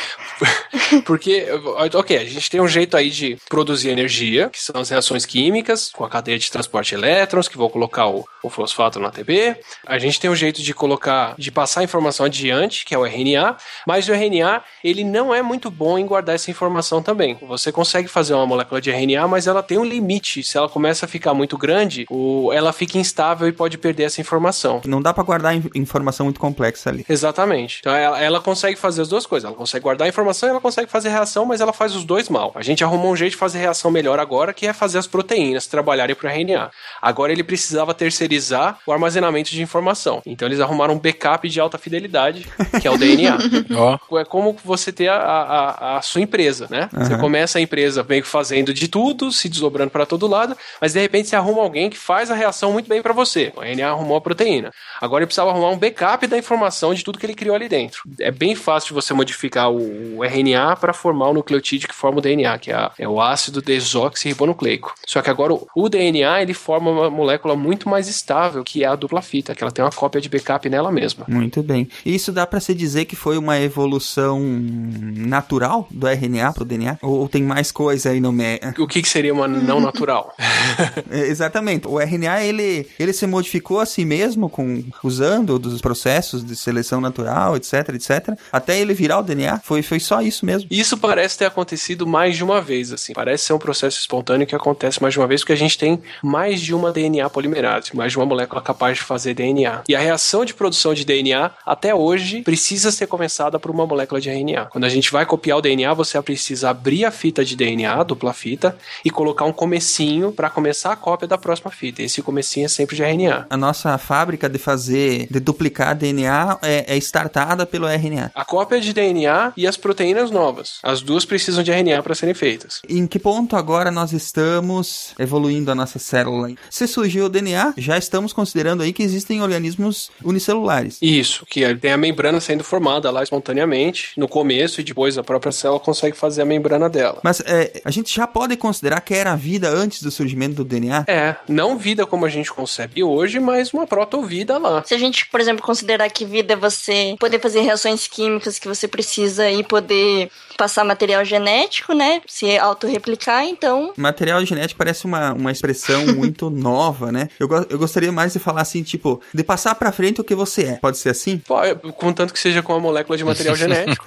Porque, 1.01 1.45
ok, 1.93 2.17
a 2.17 2.25
gente 2.25 2.49
tem 2.49 2.61
um 2.61 2.67
jeito 2.67 2.95
aí 2.95 3.09
de 3.09 3.37
produzir 3.49 3.89
energia, 3.89 4.49
que 4.49 4.61
são 4.61 4.81
as 4.81 4.89
reações 4.89 5.25
químicas, 5.25 5.91
com 5.91 6.03
a 6.03 6.09
cadeia 6.09 6.37
de 6.37 6.51
transporte 6.51 6.89
de 6.89 6.95
elétrons, 6.95 7.47
que 7.47 7.57
vão 7.57 7.69
colocar 7.69 8.07
o, 8.07 8.25
o 8.43 8.49
fosfato 8.49 8.99
no 8.99 9.07
ATP. 9.07 9.57
A 9.85 9.97
gente 9.97 10.19
tem 10.19 10.29
um 10.29 10.35
jeito 10.35 10.61
de 10.61 10.73
colocar, 10.73 11.35
de 11.37 11.51
passar 11.51 11.81
a 11.81 11.83
informação 11.83 12.25
adiante, 12.25 12.85
que 12.85 12.93
é 12.93 12.97
o 12.97 13.05
RNA, 13.05 13.57
mas 13.87 14.07
o 14.07 14.13
RNA, 14.13 14.63
ele 14.83 15.03
não 15.03 15.33
é 15.33 15.41
muito 15.41 15.69
bom 15.71 15.97
em 15.97 16.05
guardar 16.05 16.35
essa 16.35 16.51
informação 16.51 17.01
também. 17.01 17.37
Você 17.41 17.71
consegue 17.71 18.07
fazer 18.07 18.33
uma 18.33 18.45
molécula 18.45 18.81
de 18.81 18.91
RNA, 18.91 19.27
mas 19.27 19.47
ela 19.47 19.63
tem 19.63 19.77
um 19.77 19.85
limite. 19.85 20.43
Se 20.43 20.57
ela 20.57 20.69
começa 20.69 21.05
a 21.05 21.09
ficar 21.09 21.33
muito 21.33 21.57
grande, 21.57 22.05
o, 22.09 22.51
ela 22.53 22.73
fica 22.73 22.97
instável 22.97 23.47
e 23.47 23.51
pode 23.51 23.77
perder 23.77 24.03
essa 24.03 24.21
informação. 24.21 24.81
Não 24.85 25.01
dá 25.01 25.13
para 25.13 25.23
guardar 25.23 25.55
informação 25.75 26.25
muito 26.25 26.39
complexa 26.39 26.89
ali. 26.89 27.05
Exatamente. 27.07 27.77
Então 27.79 27.93
ela, 27.93 28.21
ela 28.21 28.41
consegue 28.41 28.77
fazer 28.77 29.01
as 29.01 29.07
duas 29.07 29.25
coisas. 29.25 29.47
Ela 29.47 29.57
consegue 29.57 29.83
guardar 29.83 30.05
a 30.05 30.09
informação 30.09 30.49
e 30.49 30.51
ela 30.51 30.61
consegue 30.61 30.82
fazer 30.88 31.10
reação, 31.10 31.45
mas 31.45 31.61
ela 31.61 31.73
faz 31.73 31.95
os 31.95 32.03
dois 32.03 32.30
mal. 32.30 32.51
A 32.55 32.61
gente 32.61 32.84
arrumou 32.84 33.11
um 33.11 33.15
jeito 33.15 33.31
de 33.31 33.38
fazer 33.38 33.60
reação 33.60 33.91
melhor 33.91 34.19
agora, 34.19 34.53
que 34.53 34.68
é 34.68 34.73
fazer 34.73 34.97
as 34.97 35.07
proteínas 35.07 35.68
trabalharem 35.68 36.15
para 36.15 36.27
o 36.27 36.31
RNA. 36.31 36.72
Agora 37.01 37.31
ele 37.31 37.43
precisava 37.43 37.93
terceirizar 37.93 38.80
o 38.85 38.91
armazenamento 38.91 39.51
de 39.51 39.61
informação. 39.61 40.22
Então 40.26 40.47
eles 40.47 40.60
arrumaram 40.60 40.93
um 40.93 40.99
backup 40.99 41.47
de 41.47 41.60
alta 41.60 41.77
fidelidade, 41.77 42.47
que 42.81 42.88
é 42.88 42.91
o 42.91 42.97
DNA. 42.97 43.38
oh. 43.77 43.93
É 44.23 44.26
como 44.26 44.55
você 44.64 44.91
ter 44.91 45.10
a, 45.10 45.15
a, 45.18 45.97
a 45.97 46.01
sua 46.01 46.22
empresa, 46.22 46.68
né? 46.69 46.88
Uhum. 46.93 47.03
Você 47.03 47.18
começa 47.18 47.57
a 47.57 47.61
empresa 47.61 48.05
meio 48.07 48.22
que 48.22 48.27
fazendo 48.27 48.73
de 48.73 48.88
tudo, 48.88 49.31
se 49.31 49.49
desdobrando 49.49 49.89
para 49.89 50.05
todo 50.05 50.27
lado, 50.27 50.55
mas 50.80 50.93
de 50.93 50.99
repente 50.99 51.27
você 51.27 51.35
arruma 51.35 51.61
alguém 51.61 51.89
que 51.89 51.97
faz 51.97 52.30
a 52.30 52.35
reação 52.35 52.72
muito 52.72 52.88
bem 52.88 53.01
para 53.01 53.11
você. 53.11 53.51
O 53.55 53.61
RNA 53.61 53.89
arrumou 53.89 54.18
a 54.18 54.22
proteína. 54.22 54.72
Agora 55.01 55.23
ele 55.23 55.27
precisava 55.27 55.49
arrumar 55.49 55.72
um 55.72 55.77
backup 55.77 56.26
da 56.27 56.38
informação 56.38 56.93
de 56.93 57.03
tudo 57.03 57.18
que 57.18 57.26
ele 57.26 57.34
criou 57.34 57.55
ali 57.55 57.68
dentro. 57.68 58.03
É 58.19 58.31
bem 58.31 58.55
fácil 58.55 58.89
de 58.89 58.93
você 58.93 59.14
modificar 59.14 59.72
o, 59.72 60.18
o 60.18 60.23
RNA 60.23 60.62
para 60.80 60.94
formar 60.94 61.30
o 61.30 61.34
nucleotídeo 61.34 61.88
que 61.88 61.95
forma 61.95 62.19
o 62.19 62.22
DNA, 62.22 62.57
que 62.57 62.72
é, 62.72 62.76
a, 62.76 62.91
é 62.98 63.07
o 63.07 63.22
ácido 63.22 63.61
desoxirribonucleico. 63.61 64.94
Só 65.06 65.22
que 65.22 65.30
agora 65.30 65.53
o, 65.53 65.68
o, 65.76 65.90
DNA 65.90 66.41
ele 66.41 66.53
forma 66.53 66.90
uma 66.91 67.10
molécula 67.10 67.56
muito 67.56 67.90
mais 67.90 68.07
estável, 68.07 68.64
que 68.64 68.84
é 68.84 68.88
a 68.88 68.95
dupla 68.95 69.22
fita, 69.22 69.53
que 69.53 69.64
ela 69.64 69.72
tem 69.72 69.84
uma 69.84 69.91
cópia 69.91 70.22
de 70.22 70.30
backup 70.30 70.69
nela 70.69 70.91
mesma. 70.91 71.26
Muito 71.27 71.61
bem. 71.61 71.88
Isso 72.06 72.31
dá 72.31 72.48
para 72.48 72.60
se 72.60 72.73
dizer 72.73 73.06
que 73.06 73.15
foi 73.15 73.38
uma 73.38 73.60
evolução 73.60 74.40
natural 74.40 75.88
do 75.91 76.07
RNA 76.07 76.53
pro 76.53 76.65
DNA? 76.65 76.98
Ou, 77.02 77.19
ou 77.19 77.30
tem 77.30 77.44
mais 77.44 77.72
coisa 77.72 78.10
aí 78.10 78.19
no 78.19 78.31
meio? 78.31 78.60
O 78.80 78.88
que, 78.88 79.02
que 79.02 79.10
seria 79.10 79.34
uma 79.34 79.48
não 79.48 79.80
natural? 79.80 80.34
Exatamente. 81.11 81.88
O 81.88 81.99
RNA 81.99 82.44
ele, 82.44 82.88
ele 82.99 83.14
se 83.14 83.27
modificou 83.27 83.80
a 83.80 83.85
si 83.85 84.06
mesmo 84.06 84.49
com 84.49 84.84
usando 85.03 85.60
dos 85.60 85.81
processos 85.81 86.44
de 86.44 86.56
seleção 86.56 87.02
natural, 87.02 87.56
etc, 87.56 87.90
etc, 87.90 88.38
até 88.52 88.80
ele 88.80 88.94
virar 88.94 89.19
o 89.19 89.23
DNA. 89.23 89.60
Foi, 89.64 89.81
foi 89.81 89.99
só 89.99 90.22
isso 90.22 90.45
mesmo. 90.45 90.52
Isso 90.69 90.97
parece 90.97 91.38
ter 91.38 91.45
acontecido 91.45 92.05
mais 92.05 92.35
de 92.35 92.43
uma 92.43 92.61
vez, 92.61 92.91
assim. 92.91 93.13
Parece 93.13 93.45
ser 93.45 93.53
um 93.53 93.59
processo 93.59 93.99
espontâneo 93.99 94.47
que 94.47 94.55
acontece 94.55 95.01
mais 95.01 95.13
de 95.13 95.19
uma 95.19 95.27
vez, 95.27 95.41
porque 95.41 95.53
a 95.53 95.57
gente 95.57 95.77
tem 95.77 96.01
mais 96.21 96.61
de 96.61 96.73
uma 96.73 96.91
DNA 96.91 97.30
polimerase, 97.30 97.95
mais 97.95 98.11
de 98.11 98.17
uma 98.17 98.25
molécula 98.25 98.61
capaz 98.61 98.97
de 98.97 99.03
fazer 99.03 99.34
DNA. 99.34 99.84
E 99.88 99.95
a 99.95 99.99
reação 99.99 100.45
de 100.45 100.53
produção 100.53 100.93
de 100.93 101.05
DNA, 101.05 101.51
até 101.65 101.93
hoje, 101.93 102.41
precisa 102.41 102.91
ser 102.91 103.07
começada 103.07 103.59
por 103.59 103.71
uma 103.71 103.85
molécula 103.85 104.19
de 104.19 104.30
RNA. 104.30 104.65
Quando 104.65 104.85
a 104.85 104.89
gente 104.89 105.11
vai 105.11 105.25
copiar 105.25 105.57
o 105.57 105.61
DNA, 105.61 105.93
você 105.93 106.21
precisa 106.21 106.69
abrir 106.69 107.05
a 107.05 107.11
fita 107.11 107.43
de 107.43 107.55
DNA, 107.55 108.03
dupla 108.03 108.34
fita, 108.34 108.77
e 109.03 109.09
colocar 109.09 109.45
um 109.45 109.53
comecinho 109.53 110.31
para 110.31 110.49
começar 110.49 110.91
a 110.91 110.95
cópia 110.95 111.27
da 111.27 111.38
próxima 111.38 111.71
fita. 111.71 112.01
Esse 112.01 112.21
comecinho 112.21 112.65
é 112.65 112.69
sempre 112.69 112.95
de 112.95 113.03
RNA. 113.03 113.47
A 113.49 113.57
nossa 113.57 113.97
fábrica 113.97 114.49
de 114.49 114.57
fazer, 114.57 115.27
de 115.30 115.39
duplicar 115.39 115.95
DNA 115.95 116.57
é, 116.61 116.95
é 116.95 116.97
startada 116.97 117.65
pelo 117.65 117.88
RNA. 117.88 118.31
A 118.34 118.45
cópia 118.45 118.80
de 118.80 118.93
DNA 118.93 119.53
e 119.55 119.67
as 119.67 119.77
proteínas 119.77 120.31
novas. 120.31 120.42
As 120.83 121.01
duas 121.01 121.25
precisam 121.25 121.63
de 121.63 121.71
RNA 121.71 122.01
para 122.03 122.15
serem 122.15 122.33
feitas. 122.33 122.81
Em 122.87 123.07
que 123.07 123.19
ponto 123.19 123.55
agora 123.55 123.91
nós 123.91 124.11
estamos 124.11 125.13
evoluindo 125.17 125.71
a 125.71 125.75
nossa 125.75 125.99
célula? 125.99 126.51
Se 126.69 126.87
surgiu 126.87 127.25
o 127.25 127.29
DNA, 127.29 127.73
já 127.77 127.97
estamos 127.97 128.33
considerando 128.33 128.83
aí 128.83 128.91
que 128.91 129.03
existem 129.03 129.41
organismos 129.41 130.11
unicelulares. 130.23 130.97
Isso, 131.01 131.45
que 131.45 131.75
tem 131.75 131.91
a 131.91 131.97
membrana 131.97 132.39
sendo 132.39 132.63
formada 132.63 133.09
lá 133.11 133.23
espontaneamente 133.23 134.11
no 134.17 134.27
começo 134.27 134.81
e 134.81 134.83
depois 134.83 135.17
a 135.17 135.23
própria 135.23 135.51
célula 135.51 135.79
consegue 135.79 136.17
fazer 136.17 136.41
a 136.41 136.45
membrana 136.45 136.89
dela. 136.89 137.19
Mas 137.23 137.41
é, 137.41 137.81
a 137.85 137.91
gente 137.91 138.13
já 138.13 138.27
pode 138.27 138.55
considerar 138.57 139.01
que 139.01 139.13
era 139.13 139.35
vida 139.35 139.69
antes 139.69 140.01
do 140.01 140.11
surgimento 140.11 140.55
do 140.55 140.65
DNA? 140.65 141.05
É, 141.07 141.35
não 141.47 141.77
vida 141.77 142.05
como 142.05 142.25
a 142.25 142.29
gente 142.29 142.51
concebe 142.51 143.03
hoje, 143.03 143.39
mas 143.39 143.73
uma 143.73 143.87
protovida 143.87 144.57
lá. 144.57 144.83
Se 144.85 144.93
a 144.93 144.97
gente, 144.97 145.27
por 145.27 145.39
exemplo, 145.39 145.63
considerar 145.63 146.09
que 146.09 146.25
vida 146.25 146.53
é 146.53 146.57
você 146.57 147.15
poder 147.19 147.39
fazer 147.39 147.61
reações 147.61 148.07
químicas 148.07 148.59
que 148.59 148.67
você 148.67 148.87
precisa 148.87 149.49
e 149.49 149.63
poder 149.63 150.29
passar 150.57 150.84
material 150.84 151.26
genético, 151.26 151.93
né? 151.93 152.22
Se 152.27 152.57
autorreplicar, 152.57 153.43
então. 153.43 153.91
Material 153.97 154.45
genético 154.45 154.77
parece 154.77 155.05
uma, 155.05 155.34
uma 155.34 155.51
expressão 155.51 156.05
muito 156.14 156.49
nova, 156.49 157.11
né? 157.11 157.27
Eu, 157.39 157.47
go- 157.47 157.65
eu 157.69 157.77
gostaria 157.80 158.11
mais 158.11 158.34
de 158.34 158.39
falar 158.39 158.61
assim, 158.61 158.84
tipo, 158.84 159.19
de 159.34 159.43
passar 159.43 159.73
pra 159.76 159.91
frente 159.91 160.22
o 160.22 160.23
que 160.23 160.35
você 160.35 160.64
é. 160.64 160.73
Pode 160.76 160.97
ser 160.97 161.10
assim? 161.10 161.39
Pô, 161.39 161.55
Contanto 161.97 162.31
que 162.34 162.39
seja 162.39 162.61
com 162.61 162.73
a 162.73 162.80
molécula 162.80 163.18
de 163.18 163.23
material 163.23 163.55
genético. 163.57 164.05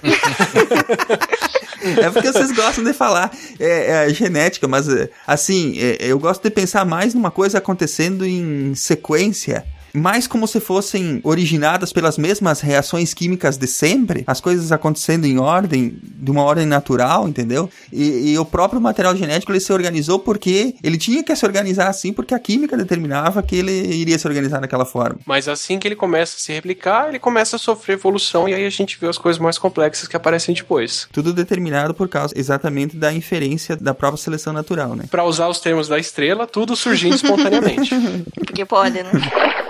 É 2.03 2.11
porque 2.11 2.33
vocês 2.33 2.51
gostam 2.53 2.83
de 2.85 2.93
falar 2.93 3.31
é, 3.61 4.07
é, 4.09 4.15
genética, 4.15 4.67
mas 4.67 4.89
é, 4.89 5.09
assim, 5.27 5.79
é, 5.79 5.97
eu 6.01 6.19
gosto 6.19 6.43
de 6.43 6.51
pensar 6.51 6.85
mais 6.85 7.15
numa 7.15 7.31
coisa 7.31 7.59
acontecendo 7.59 8.25
em 8.27 8.75
sequência. 8.75 9.65
Mais 9.97 10.27
como 10.27 10.47
se 10.47 10.61
fossem 10.61 11.21
originadas 11.25 11.93
pelas 11.93 12.19
mesmas 12.19 12.61
reações 12.61 13.15
químicas 13.15 13.57
de 13.57 13.67
sempre, 13.67 14.25
as 14.27 14.41
coisas 14.41 14.71
acontecendo 14.71 15.25
em 15.25 15.39
ordem, 15.39 15.99
de 16.03 16.31
uma 16.31 16.43
ordem 16.43 16.67
natural, 16.67 17.27
entendeu? 17.27 17.71
E, 17.91 18.33
e 18.33 18.39
o 18.39 18.45
próprio 18.45 18.81
material 18.81 19.17
genético 19.17 19.51
ele 19.53 19.61
se 19.61 19.73
organizou 19.73 20.19
porque 20.19 20.75
ele 20.83 20.99
tinha 20.99 21.25
que 21.25 21.35
se 21.35 21.47
organizar 21.47 21.89
assim, 21.89 22.13
porque 22.13 22.35
a 22.35 22.39
química 22.39 22.77
determinava 22.77 23.43
que 23.43 23.57
ele 23.57 23.73
iria 23.73 24.19
se 24.19 24.29
organizar 24.29 24.61
daquela 24.61 24.85
forma. 24.85 25.19
Mas 25.25 25.49
assim 25.49 25.79
que 25.79 25.89
ele 25.89 25.97
começa 25.97 26.37
a 26.37 26.41
se 26.41 26.53
replicar, 26.53 27.09
ele 27.09 27.19
começa 27.19 27.57
a 27.57 27.59
sofrer 27.59 27.95
evolução 27.95 28.47
e 28.49 28.55
aí 28.55 28.67
a 28.67 28.71
gente 28.71 28.99
vê 29.01 29.09
as 29.09 29.17
coisas 29.17 29.41
mais 29.41 29.59
complexas 29.59 30.07
que 30.07 30.17
aparecem 30.17 30.55
depois. 30.55 31.09
Tudo 31.11 31.33
determinado 31.33 31.95
por 31.95 32.09
causa 32.09 32.35
exatamente 32.37 32.97
da 32.97 33.13
inferência 33.13 33.77
da 33.77 33.95
própria 33.95 34.23
seleção 34.23 34.53
natural, 34.53 34.95
né? 34.95 35.05
Pra 35.11 35.25
usar 35.25 35.49
os 35.49 35.61
termos 35.61 35.89
da 35.89 35.99
estrela, 35.99 36.47
tudo 36.47 36.77
surgindo 36.77 37.17
espontaneamente. 37.17 37.95
Porque 38.45 38.65
pode, 38.65 39.03
né? 39.03 39.11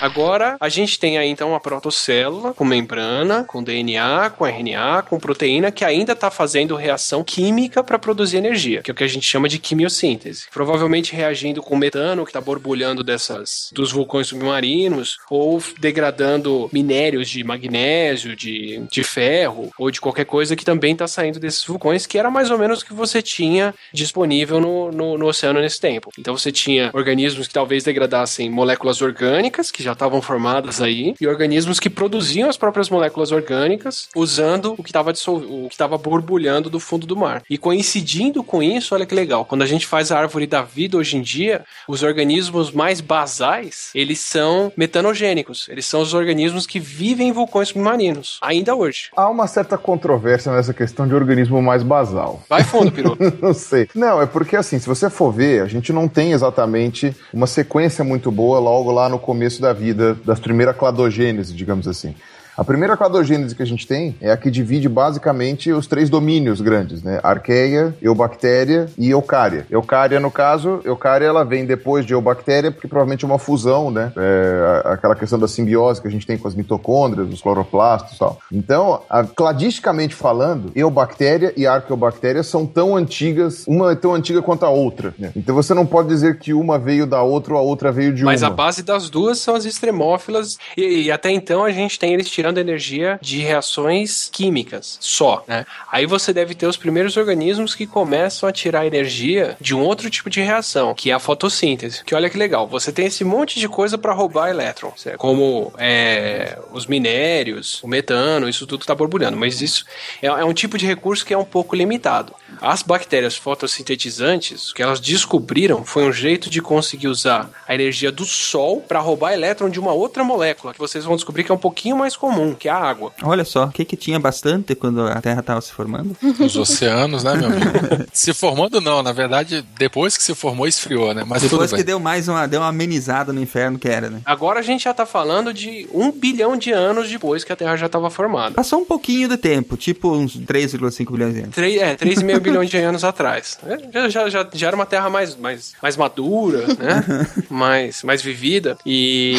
Agora, 0.00 0.56
a 0.58 0.68
gente 0.68 0.98
tem 0.98 1.18
aí 1.18 1.28
então 1.28 1.50
uma 1.50 1.60
protocélula 1.60 2.54
com 2.54 2.64
membrana, 2.64 3.44
com 3.44 3.62
DNA, 3.62 4.30
com 4.30 4.46
RNA, 4.46 5.02
com 5.02 5.20
proteína 5.20 5.70
que 5.70 5.84
ainda 5.84 6.12
está 6.12 6.30
fazendo 6.30 6.74
reação 6.74 7.22
química 7.22 7.84
para 7.84 7.98
produzir 7.98 8.38
energia, 8.38 8.80
que 8.82 8.90
é 8.90 8.92
o 8.92 8.94
que 8.94 9.04
a 9.04 9.08
gente 9.08 9.26
chama 9.26 9.48
de 9.48 9.58
quimiossíntese. 9.58 10.46
Provavelmente 10.50 11.14
reagindo 11.14 11.62
com 11.62 11.76
metano 11.76 12.24
que 12.24 12.30
está 12.30 12.40
borbulhando 12.40 13.04
dessas 13.04 13.70
dos 13.72 13.92
vulcões 13.92 14.28
submarinos 14.28 15.18
ou 15.30 15.62
degradando 15.78 16.70
minérios 16.72 17.28
de 17.28 17.44
magnésio, 17.44 18.34
de, 18.34 18.82
de 18.90 19.04
ferro 19.04 19.70
ou 19.78 19.90
de 19.90 20.00
qualquer 20.00 20.24
coisa 20.24 20.56
que 20.56 20.64
também 20.64 20.92
está 20.92 21.06
saindo 21.06 21.38
desses 21.38 21.64
vulcões, 21.64 22.06
que 22.06 22.18
era 22.18 22.30
mais 22.30 22.50
ou 22.50 22.58
menos 22.58 22.80
o 22.80 22.86
que 22.86 22.94
você 22.94 23.20
tinha 23.20 23.74
disponível 23.92 24.60
no, 24.60 24.90
no, 24.90 25.18
no 25.18 25.26
oceano 25.26 25.60
nesse 25.60 25.78
tempo. 25.78 26.10
Então 26.18 26.36
você 26.36 26.50
tinha 26.50 26.90
organismos 26.94 27.46
que 27.46 27.54
talvez 27.54 27.84
degradassem 27.84 28.48
moléculas 28.48 29.02
orgânicas 29.02 29.70
que 29.70 29.82
já 29.82 29.89
estavam 29.92 30.22
formadas 30.22 30.80
aí 30.80 31.14
e 31.20 31.26
organismos 31.26 31.80
que 31.80 31.90
produziam 31.90 32.48
as 32.48 32.56
próprias 32.56 32.88
moléculas 32.88 33.32
orgânicas 33.32 34.08
usando 34.14 34.74
o 34.76 34.82
que 34.82 34.90
estava 34.90 35.10
o 35.10 35.68
que 35.68 35.74
estava 35.74 35.98
borbulhando 35.98 36.70
do 36.70 36.80
fundo 36.80 37.06
do 37.06 37.16
mar. 37.16 37.42
E 37.48 37.58
coincidindo 37.58 38.42
com 38.42 38.62
isso, 38.62 38.94
olha 38.94 39.06
que 39.06 39.14
legal, 39.14 39.44
quando 39.44 39.62
a 39.62 39.66
gente 39.66 39.86
faz 39.86 40.10
a 40.10 40.18
árvore 40.18 40.46
da 40.46 40.62
vida 40.62 40.96
hoje 40.96 41.16
em 41.16 41.22
dia, 41.22 41.64
os 41.88 42.02
organismos 42.02 42.70
mais 42.70 43.00
basais, 43.00 43.90
eles 43.94 44.20
são 44.20 44.72
metanogênicos. 44.76 45.68
Eles 45.68 45.86
são 45.86 46.00
os 46.00 46.14
organismos 46.14 46.66
que 46.66 46.80
vivem 46.80 47.28
em 47.28 47.32
vulcões 47.32 47.68
submarinos, 47.68 48.38
ainda 48.42 48.74
hoje. 48.74 49.10
Há 49.16 49.28
uma 49.28 49.46
certa 49.46 49.76
controvérsia 49.76 50.52
nessa 50.52 50.74
questão 50.74 51.06
de 51.06 51.14
organismo 51.14 51.60
mais 51.62 51.82
basal. 51.82 52.42
Vai 52.48 52.64
fundo, 52.64 52.92
Piru. 52.92 53.16
não 53.40 53.54
sei. 53.54 53.88
Não, 53.94 54.20
é 54.20 54.26
porque 54.26 54.56
assim, 54.56 54.78
se 54.78 54.86
você 54.86 55.08
for 55.10 55.32
ver, 55.32 55.62
a 55.62 55.66
gente 55.66 55.92
não 55.92 56.08
tem 56.08 56.32
exatamente 56.32 57.14
uma 57.32 57.46
sequência 57.46 58.04
muito 58.04 58.30
boa 58.30 58.58
logo 58.58 58.90
lá 58.90 59.08
no 59.08 59.18
começo 59.18 59.60
da 59.60 59.72
vida, 59.80 60.14
das 60.24 60.38
primeiras 60.38 60.76
cladogênese, 60.76 61.54
digamos 61.54 61.88
assim. 61.88 62.14
A 62.60 62.64
primeira 62.64 62.94
cladogênese 62.94 63.54
que 63.54 63.62
a 63.62 63.66
gente 63.66 63.86
tem 63.86 64.14
é 64.20 64.30
a 64.30 64.36
que 64.36 64.50
divide 64.50 64.86
basicamente 64.86 65.72
os 65.72 65.86
três 65.86 66.10
domínios 66.10 66.60
grandes, 66.60 67.02
né? 67.02 67.18
Arqueia, 67.22 67.94
eubactéria 68.02 68.86
e 68.98 69.08
eucária. 69.08 69.64
Eucária, 69.70 70.20
no 70.20 70.30
caso, 70.30 70.78
eucária 70.84 71.24
ela 71.24 71.42
vem 71.42 71.64
depois 71.64 72.04
de 72.04 72.12
eubactéria, 72.12 72.70
porque 72.70 72.86
provavelmente 72.86 73.24
é 73.24 73.26
uma 73.26 73.38
fusão, 73.38 73.90
né? 73.90 74.12
É, 74.14 74.82
aquela 74.84 75.16
questão 75.16 75.38
da 75.38 75.48
simbiose 75.48 76.02
que 76.02 76.08
a 76.08 76.10
gente 76.10 76.26
tem 76.26 76.36
com 76.36 76.46
as 76.46 76.54
mitocôndrias, 76.54 77.32
os 77.32 77.40
cloroplastos 77.40 78.16
e 78.16 78.18
tal. 78.18 78.38
Então, 78.52 79.00
a, 79.08 79.24
cladisticamente 79.24 80.14
falando, 80.14 80.70
eubactéria 80.76 81.54
e 81.56 81.66
arqueobactéria 81.66 82.42
são 82.42 82.66
tão 82.66 82.94
antigas, 82.94 83.64
uma 83.66 83.92
é 83.92 83.94
tão 83.94 84.14
antiga 84.14 84.42
quanto 84.42 84.66
a 84.66 84.70
outra. 84.70 85.14
Né? 85.18 85.32
Então 85.34 85.54
você 85.54 85.72
não 85.72 85.86
pode 85.86 86.08
dizer 86.08 86.38
que 86.38 86.52
uma 86.52 86.78
veio 86.78 87.06
da 87.06 87.22
outra 87.22 87.54
ou 87.54 87.58
a 87.58 87.62
outra 87.62 87.90
veio 87.90 88.12
de 88.12 88.22
Mas 88.22 88.42
uma. 88.42 88.48
a 88.48 88.54
base 88.54 88.82
das 88.82 89.08
duas 89.08 89.38
são 89.38 89.54
as 89.54 89.64
extremófilas 89.64 90.58
e, 90.76 91.04
e 91.04 91.10
até 91.10 91.30
então 91.30 91.64
a 91.64 91.70
gente 91.70 91.98
tem 91.98 92.12
eles 92.12 92.28
tirando 92.28 92.49
energia 92.58 93.18
de 93.20 93.38
reações 93.38 94.28
químicas 94.32 94.96
só, 95.00 95.44
né? 95.46 95.66
Aí 95.92 96.06
você 96.06 96.32
deve 96.32 96.54
ter 96.54 96.66
os 96.66 96.76
primeiros 96.76 97.16
organismos 97.16 97.74
que 97.74 97.86
começam 97.86 98.48
a 98.48 98.52
tirar 98.52 98.86
energia 98.86 99.56
de 99.60 99.74
um 99.74 99.80
outro 99.80 100.08
tipo 100.08 100.30
de 100.30 100.40
reação, 100.40 100.94
que 100.94 101.10
é 101.10 101.14
a 101.14 101.18
fotossíntese. 101.18 102.02
Que 102.04 102.14
olha 102.14 102.30
que 102.30 102.38
legal, 102.38 102.66
você 102.66 102.90
tem 102.90 103.06
esse 103.06 103.22
monte 103.22 103.60
de 103.60 103.68
coisa 103.68 103.98
para 103.98 104.12
roubar 104.12 104.48
elétron, 104.48 104.92
como 105.18 105.72
é, 105.78 106.58
os 106.72 106.86
minérios, 106.86 107.82
o 107.82 107.88
metano, 107.88 108.48
isso 108.48 108.66
tudo 108.66 108.80
está 108.80 108.94
borbulhando, 108.94 109.36
mas 109.36 109.60
isso 109.60 109.84
é, 110.22 110.26
é 110.26 110.44
um 110.44 110.54
tipo 110.54 110.78
de 110.78 110.86
recurso 110.86 111.24
que 111.24 111.34
é 111.34 111.38
um 111.38 111.44
pouco 111.44 111.76
limitado. 111.76 112.34
As 112.60 112.82
bactérias 112.82 113.36
fotossintetizantes, 113.36 114.70
o 114.70 114.74
que 114.74 114.82
elas 114.82 115.00
descobriram 115.00 115.84
foi 115.84 116.04
um 116.04 116.12
jeito 116.12 116.50
de 116.50 116.60
conseguir 116.60 117.08
usar 117.08 117.50
a 117.66 117.74
energia 117.74 118.10
do 118.10 118.24
sol 118.24 118.80
para 118.80 118.98
roubar 119.00 119.32
elétron 119.32 119.68
de 119.68 119.80
uma 119.80 119.92
outra 119.92 120.24
molécula, 120.24 120.72
que 120.72 120.78
vocês 120.78 121.04
vão 121.04 121.16
descobrir 121.16 121.44
que 121.44 121.52
é 121.52 121.54
um 121.54 121.58
pouquinho 121.58 121.96
mais 121.96 122.16
comum, 122.16 122.39
que 122.58 122.68
é 122.68 122.72
a 122.72 122.76
água. 122.76 123.12
Olha 123.22 123.44
só, 123.44 123.64
o 123.64 123.70
que 123.70 123.84
que 123.84 123.96
tinha 123.96 124.18
bastante 124.18 124.74
quando 124.74 125.06
a 125.06 125.20
Terra 125.20 125.40
estava 125.40 125.60
se 125.60 125.72
formando? 125.72 126.16
Os 126.40 126.56
oceanos, 126.56 127.22
né, 127.24 127.34
meu 127.34 127.46
amigo? 127.46 128.06
se 128.12 128.32
formando 128.34 128.80
não, 128.80 129.02
na 129.02 129.12
verdade, 129.12 129.64
depois 129.78 130.16
que 130.16 130.22
se 130.22 130.34
formou, 130.34 130.66
esfriou, 130.66 131.12
né? 131.14 131.24
Mas 131.26 131.42
Depois 131.42 131.68
tudo 131.70 131.76
que 131.76 131.76
bem. 131.76 131.84
deu 131.84 132.00
mais 132.00 132.28
uma, 132.28 132.46
deu 132.46 132.60
uma 132.60 132.68
amenizada 132.68 133.32
no 133.32 133.40
inferno 133.40 133.78
que 133.78 133.88
era, 133.88 134.08
né? 134.10 134.20
Agora 134.24 134.60
a 134.60 134.62
gente 134.62 134.84
já 134.84 134.94
tá 134.94 135.04
falando 135.06 135.52
de 135.52 135.88
um 135.92 136.10
bilhão 136.10 136.56
de 136.56 136.72
anos 136.72 137.08
depois 137.10 137.44
que 137.44 137.52
a 137.52 137.56
Terra 137.56 137.76
já 137.76 137.86
estava 137.86 138.10
formada. 138.10 138.54
Passou 138.54 138.80
um 138.80 138.84
pouquinho 138.84 139.28
de 139.28 139.36
tempo, 139.36 139.76
tipo 139.76 140.10
uns 140.12 140.36
3,5 140.36 141.12
bilhões 141.12 141.34
de 141.34 141.40
anos. 141.40 141.54
Três- 141.54 141.80
É, 141.80 141.94
3,5 141.96 142.38
bilhões 142.40 142.70
de 142.70 142.76
anos 142.78 143.04
atrás. 143.04 143.58
É, 143.66 143.78
Já, 143.92 144.08
já, 144.08 144.28
já, 144.28 144.46
já 144.52 144.66
era 144.66 144.76
uma 144.76 144.86
terra 144.86 145.08
mais, 145.10 145.36
mais, 145.36 145.72
mais 145.82 145.96
madura, 145.96 146.66
né? 146.78 147.26
mais, 147.48 148.02
mais 148.02 148.22
vivida. 148.22 148.76
E. 148.84 149.36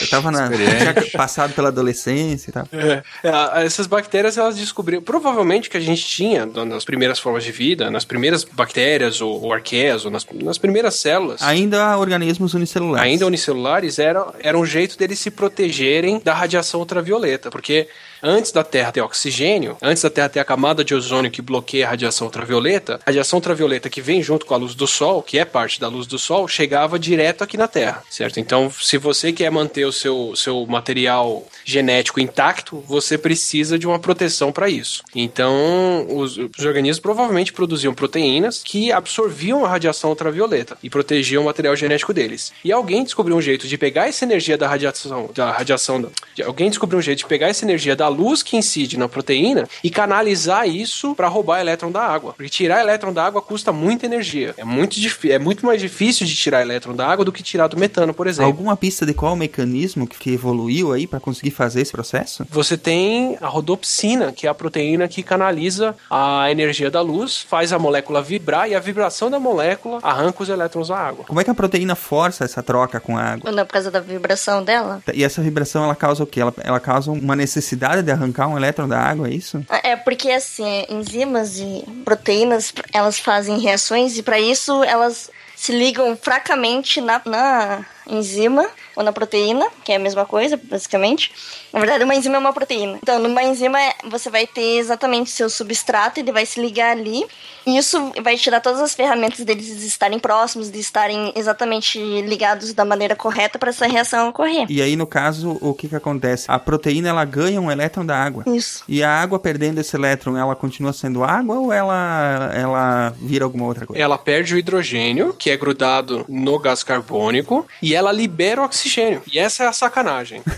Eu 0.00 0.08
tava 0.08 0.30
na. 0.30 0.44
Experiente. 0.44 0.78
Tinha 0.78 1.10
passado 1.12 1.52
pela 1.52 1.68
adolescência 1.68 2.07
e 2.10 2.52
tal. 2.52 2.68
É, 2.72 3.02
é, 3.22 3.64
essas 3.64 3.86
bactérias 3.86 4.36
elas 4.36 4.56
descobriram. 4.56 5.02
Provavelmente 5.02 5.70
que 5.70 5.76
a 5.76 5.80
gente 5.80 6.04
tinha 6.04 6.46
nas 6.46 6.84
primeiras 6.84 7.18
formas 7.18 7.44
de 7.44 7.52
vida, 7.52 7.90
nas 7.90 8.04
primeiras 8.04 8.44
bactérias 8.44 9.20
ou, 9.20 9.42
ou 9.42 9.52
arqueias, 9.52 10.04
ou 10.04 10.10
nas, 10.10 10.26
nas 10.42 10.58
primeiras 10.58 10.96
células. 10.96 11.42
Ainda 11.42 11.96
organismos 11.98 12.54
unicelulares. 12.54 13.10
Ainda 13.10 13.26
unicelulares 13.26 13.98
era, 13.98 14.26
era 14.40 14.58
um 14.58 14.66
jeito 14.66 14.96
deles 14.98 15.18
se 15.18 15.30
protegerem 15.30 16.20
da 16.22 16.34
radiação 16.34 16.80
ultravioleta, 16.80 17.50
porque 17.50 17.88
antes 18.22 18.52
da 18.52 18.64
Terra 18.64 18.92
ter 18.92 19.00
oxigênio, 19.00 19.76
antes 19.82 20.02
da 20.02 20.10
Terra 20.10 20.28
ter 20.28 20.40
a 20.40 20.44
camada 20.44 20.84
de 20.84 20.94
ozônio 20.94 21.30
que 21.30 21.42
bloqueia 21.42 21.86
a 21.86 21.90
radiação 21.90 22.26
ultravioleta, 22.26 23.00
a 23.04 23.10
radiação 23.10 23.38
ultravioleta 23.38 23.88
que 23.88 24.00
vem 24.00 24.22
junto 24.22 24.46
com 24.46 24.54
a 24.54 24.56
luz 24.56 24.74
do 24.74 24.86
Sol, 24.86 25.22
que 25.22 25.38
é 25.38 25.44
parte 25.44 25.80
da 25.80 25.88
luz 25.88 26.06
do 26.06 26.18
Sol, 26.18 26.48
chegava 26.48 26.98
direto 26.98 27.44
aqui 27.44 27.56
na 27.56 27.68
Terra, 27.68 28.02
certo? 28.10 28.40
Então, 28.40 28.70
se 28.70 28.98
você 28.98 29.32
quer 29.32 29.50
manter 29.50 29.84
o 29.84 29.92
seu, 29.92 30.34
seu 30.34 30.66
material 30.66 31.46
genético 31.64 32.20
intacto, 32.20 32.82
você 32.86 33.16
precisa 33.16 33.78
de 33.78 33.86
uma 33.86 33.98
proteção 33.98 34.50
para 34.50 34.68
isso. 34.68 35.02
Então, 35.14 36.06
os, 36.10 36.36
os 36.36 36.64
organismos 36.64 37.00
provavelmente 37.00 37.52
produziam 37.52 37.94
proteínas 37.94 38.62
que 38.64 38.90
absorviam 38.90 39.64
a 39.64 39.68
radiação 39.68 40.10
ultravioleta 40.10 40.76
e 40.82 40.90
protegiam 40.90 41.42
o 41.42 41.46
material 41.46 41.76
genético 41.76 42.12
deles. 42.12 42.52
E 42.64 42.72
alguém 42.72 43.04
descobriu 43.04 43.36
um 43.36 43.40
jeito 43.40 43.66
de 43.68 43.78
pegar 43.78 44.08
essa 44.08 44.24
energia 44.24 44.56
da 44.56 44.68
radiação, 44.68 45.30
da 45.34 45.50
radiação, 45.50 46.10
alguém 46.44 46.68
descobriu 46.68 46.98
um 46.98 47.02
jeito 47.02 47.18
de 47.18 47.26
pegar 47.26 47.48
essa 47.48 47.64
energia 47.64 47.94
da 47.94 48.07
luz 48.08 48.42
que 48.42 48.56
incide 48.56 48.98
na 48.98 49.08
proteína 49.08 49.68
e 49.82 49.90
canalizar 49.90 50.68
isso 50.68 51.14
para 51.14 51.28
roubar 51.28 51.60
elétron 51.60 51.90
da 51.90 52.02
água. 52.02 52.32
Porque 52.34 52.48
tirar 52.48 52.80
elétron 52.80 53.12
da 53.12 53.24
água 53.24 53.40
custa 53.42 53.72
muita 53.72 54.06
energia. 54.06 54.54
É 54.56 54.64
muito, 54.64 54.96
é 55.28 55.38
muito 55.38 55.64
mais 55.64 55.80
difícil 55.80 56.26
de 56.26 56.34
tirar 56.34 56.62
elétron 56.62 56.94
da 56.94 57.06
água 57.06 57.24
do 57.24 57.32
que 57.32 57.42
tirar 57.42 57.66
do 57.68 57.76
metano, 57.76 58.12
por 58.14 58.26
exemplo. 58.26 58.46
Alguma 58.46 58.76
pista 58.76 59.04
de 59.06 59.14
qual 59.14 59.36
mecanismo 59.36 60.06
que- 60.06 60.18
que 60.18 60.30
evoluiu 60.32 60.92
aí 60.92 61.06
para 61.06 61.20
conseguir 61.20 61.50
fazer 61.50 61.80
esse 61.80 61.92
processo? 61.92 62.46
Você 62.50 62.76
tem 62.76 63.36
a 63.40 63.46
rodopsina, 63.46 64.32
que 64.32 64.46
é 64.46 64.50
a 64.50 64.54
proteína 64.54 65.06
que 65.08 65.22
canaliza 65.22 65.94
a 66.10 66.50
energia 66.50 66.90
da 66.90 67.00
luz, 67.00 67.38
faz 67.48 67.72
a 67.72 67.78
molécula 67.78 68.22
vibrar 68.22 68.68
e 68.68 68.74
a 68.74 68.80
vibração 68.80 69.30
da 69.30 69.38
molécula 69.38 69.98
arranca 70.02 70.42
os 70.42 70.48
elétrons 70.48 70.88
da 70.88 70.96
água. 70.96 71.24
Como 71.26 71.40
é 71.40 71.44
que 71.44 71.50
a 71.50 71.54
proteína 71.54 71.94
força 71.94 72.44
essa 72.44 72.62
troca 72.62 72.98
com 73.00 73.16
a 73.16 73.22
água? 73.22 73.50
Não 73.52 73.60
é 73.60 73.64
por 73.64 73.72
causa 73.72 73.90
da 73.90 74.00
vibração 74.00 74.62
dela? 74.64 75.02
E 75.14 75.22
essa 75.24 75.40
vibração 75.42 75.84
ela 75.84 75.94
causa 75.94 76.22
o 76.22 76.26
quê? 76.26 76.40
Ela, 76.40 76.54
ela 76.62 76.80
causa 76.80 77.10
uma 77.10 77.36
necessidade 77.36 77.97
de 78.02 78.10
arrancar 78.10 78.48
um 78.48 78.56
elétron 78.56 78.88
da 78.88 78.98
água, 78.98 79.28
é 79.28 79.32
isso? 79.32 79.64
É 79.82 79.96
porque 79.96 80.30
assim, 80.30 80.86
enzimas 80.88 81.58
e 81.58 81.84
proteínas, 82.04 82.72
elas 82.92 83.18
fazem 83.18 83.58
reações 83.58 84.16
e 84.16 84.22
para 84.22 84.38
isso 84.38 84.82
elas 84.84 85.30
se 85.56 85.72
ligam 85.72 86.16
fracamente 86.16 87.00
na, 87.00 87.20
na 87.24 87.84
enzima, 88.06 88.68
ou 88.98 89.04
na 89.04 89.12
proteína, 89.12 89.64
que 89.84 89.92
é 89.92 89.96
a 89.96 89.98
mesma 89.98 90.26
coisa, 90.26 90.60
basicamente. 90.60 91.30
Na 91.72 91.78
verdade, 91.78 92.02
uma 92.02 92.16
enzima 92.16 92.34
é 92.34 92.38
uma 92.38 92.52
proteína. 92.52 92.98
Então, 93.00 93.20
numa 93.20 93.44
enzima, 93.44 93.78
você 94.10 94.28
vai 94.28 94.44
ter 94.44 94.78
exatamente 94.78 95.30
seu 95.30 95.48
substrato, 95.48 96.18
ele 96.18 96.32
vai 96.32 96.44
se 96.44 96.60
ligar 96.60 96.90
ali. 96.90 97.24
E 97.64 97.76
isso 97.76 98.12
vai 98.22 98.36
te 98.36 98.50
dar 98.50 98.60
todas 98.60 98.80
as 98.80 98.94
ferramentas 98.94 99.44
deles 99.44 99.68
estarem 99.84 100.18
próximos, 100.18 100.68
de 100.68 100.80
estarem 100.80 101.32
exatamente 101.36 101.98
ligados 102.22 102.72
da 102.72 102.84
maneira 102.84 103.14
correta 103.14 103.56
para 103.56 103.70
essa 103.70 103.86
reação 103.86 104.30
ocorrer. 104.30 104.66
E 104.68 104.82
aí, 104.82 104.96
no 104.96 105.06
caso, 105.06 105.56
o 105.60 105.72
que 105.74 105.88
que 105.88 105.94
acontece? 105.94 106.46
A 106.48 106.58
proteína, 106.58 107.10
ela 107.10 107.24
ganha 107.24 107.60
um 107.60 107.70
elétron 107.70 108.04
da 108.04 108.16
água. 108.16 108.42
Isso. 108.48 108.82
E 108.88 109.02
a 109.04 109.10
água 109.10 109.38
perdendo 109.38 109.78
esse 109.80 109.94
elétron, 109.94 110.36
ela 110.36 110.56
continua 110.56 110.92
sendo 110.92 111.22
água 111.22 111.56
ou 111.56 111.72
ela, 111.72 112.50
ela 112.52 113.14
vira 113.20 113.44
alguma 113.44 113.66
outra 113.66 113.86
coisa? 113.86 114.02
Ela 114.02 114.18
perde 114.18 114.54
o 114.54 114.58
hidrogênio, 114.58 115.32
que 115.38 115.50
é 115.50 115.56
grudado 115.56 116.24
no 116.28 116.58
gás 116.58 116.82
carbônico, 116.82 117.64
e 117.80 117.94
ela 117.94 118.10
libera 118.10 118.60
o 118.60 118.64
oxigênio. 118.64 118.87
E 119.32 119.38
essa 119.38 119.64
é 119.64 119.66
a 119.66 119.72
sacanagem. 119.72 120.42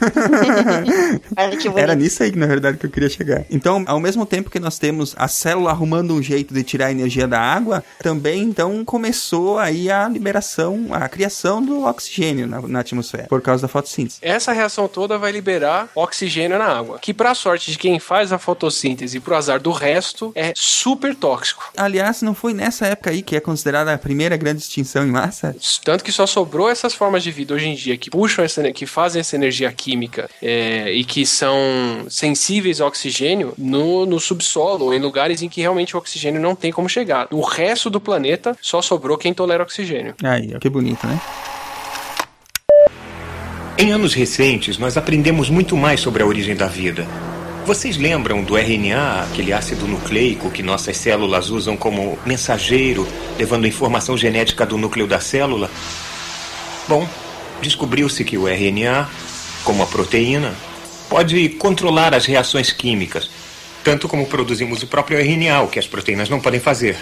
Era 1.77 1.94
nisso 1.94 2.23
aí, 2.23 2.35
na 2.35 2.47
verdade, 2.47 2.78
que 2.78 2.86
eu 2.86 2.90
queria 2.90 3.09
chegar. 3.09 3.44
Então, 3.51 3.85
ao 3.86 4.01
mesmo 4.01 4.24
tempo 4.27 4.51
que 4.51 4.61
nós 4.61 4.78
temos 4.78 5.15
a 5.16 5.28
célula 5.28 5.70
arrumando 5.70 6.15
um 6.15 6.23
jeito 6.23 6.52
de 6.52 6.62
tirar 6.62 6.86
a 6.86 6.93
energia 6.93 7.27
da 7.27 7.40
água, 7.40 7.85
também, 8.02 8.43
então, 8.43 8.85
começou 8.85 9.59
aí 9.59 9.90
a 9.90 10.09
liberação, 10.09 10.89
a 10.90 11.09
criação 11.09 11.62
do 11.62 11.85
oxigênio 11.85 12.47
na, 12.47 12.61
na 12.62 12.81
atmosfera, 12.81 13.27
por 13.28 13.40
causa 13.40 13.62
da 13.62 13.69
fotossíntese. 13.69 14.19
Essa 14.23 14.52
reação 14.52 14.89
toda 14.89 15.19
vai 15.19 15.32
liberar 15.32 15.89
oxigênio 15.94 16.59
na 16.59 16.66
água, 16.66 16.98
que 16.98 17.15
para 17.15 17.35
sorte 17.35 17.70
de 17.70 17.78
quem 17.78 17.98
faz 17.98 18.32
a 18.32 18.39
fotossíntese 18.39 19.16
e 19.16 19.20
pro 19.20 19.36
azar 19.36 19.61
do 19.61 19.70
resto, 19.70 20.32
é 20.35 20.52
super 20.57 21.15
tóxico. 21.15 21.70
Aliás, 21.77 22.23
não 22.23 22.35
foi 22.35 22.55
nessa 22.55 22.86
época 22.86 23.11
aí 23.11 23.23
que 23.23 23.36
é 23.36 23.40
considerada 23.40 23.93
a 23.93 23.98
primeira 23.98 24.36
grande 24.36 24.62
extinção 24.62 25.07
em 25.07 25.11
massa? 25.11 25.55
Tanto 25.85 26.05
que 26.05 26.12
só 26.12 26.27
sobrou 26.27 26.69
essas 26.69 26.94
formas 26.94 27.23
de 27.23 27.31
vida 27.31 27.55
hoje 27.55 27.66
em 27.66 27.74
dia 27.74 27.97
que 27.97 28.11
puxam 28.21 28.45
essa, 28.45 28.71
que 28.71 28.85
fazem 28.85 29.21
essa 29.21 29.35
energia 29.35 29.73
química 29.73 30.29
é, 30.43 30.93
e 30.93 31.05
que 31.05 31.25
são 31.25 32.05
sensíveis 32.11 32.79
ao 32.79 32.89
oxigênio 32.89 33.55
no, 33.57 34.05
no 34.05 34.21
subsolo, 34.21 34.85
ou 34.85 34.95
em 34.95 34.99
lugares 34.99 35.41
em 35.41 35.49
que 35.49 35.63
realmente 35.63 35.97
o 35.97 35.99
oxigênio 35.99 36.39
não 36.39 36.55
tem 36.55 36.71
como 36.71 36.87
chegar. 36.87 37.29
O 37.31 37.41
resto 37.41 37.89
do 37.89 37.99
planeta 37.99 38.55
só 38.61 38.83
sobrou 38.83 39.17
quem 39.17 39.33
tolera 39.33 39.63
oxigênio. 39.63 40.15
Aí, 40.23 40.55
que 40.61 40.69
bonito, 40.69 41.07
né? 41.07 41.19
Em 43.79 43.91
anos 43.91 44.13
recentes, 44.13 44.77
nós 44.77 44.99
aprendemos 44.99 45.49
muito 45.49 45.75
mais 45.75 46.01
sobre 46.01 46.23
a 46.23 46.27
origem 46.27 46.55
da 46.55 46.67
vida. 46.67 47.07
Vocês 47.65 47.97
lembram 47.97 48.45
do 48.45 48.59
RNA, 48.59 49.29
aquele 49.33 49.55
ácido 49.55 49.87
nucleico 49.87 50.51
que 50.51 50.63
nossas 50.63 50.99
células 50.99 51.49
usam 51.49 51.75
como 51.75 52.19
mensageiro, 52.27 53.09
levando 53.39 53.67
informação 53.67 54.15
genética 54.15 54.67
do 54.67 54.77
núcleo 54.77 55.07
da 55.07 55.21
célula? 55.21 55.71
Bom, 56.87 57.09
descobriu-se 57.61 58.24
que 58.24 58.39
o 58.39 58.49
RNA, 58.49 59.09
como 59.65 59.82
a 59.82 59.87
proteína, 59.87 60.55
pode 61.09 61.49
controlar 61.51 62.15
as 62.15 62.27
reações 62.27 62.73
químicas, 62.73 63.28
tanto 63.82 64.09
como 64.09 64.27
produzimos 64.27 64.82
o 64.82 64.87
próprio 64.87 65.19
RNA, 65.19 65.62
o 65.62 65.69
que 65.69 65.78
as 65.78 65.87
proteínas 65.87 66.28
não 66.28 66.41
podem 66.41 66.61
fazer. 66.61 66.97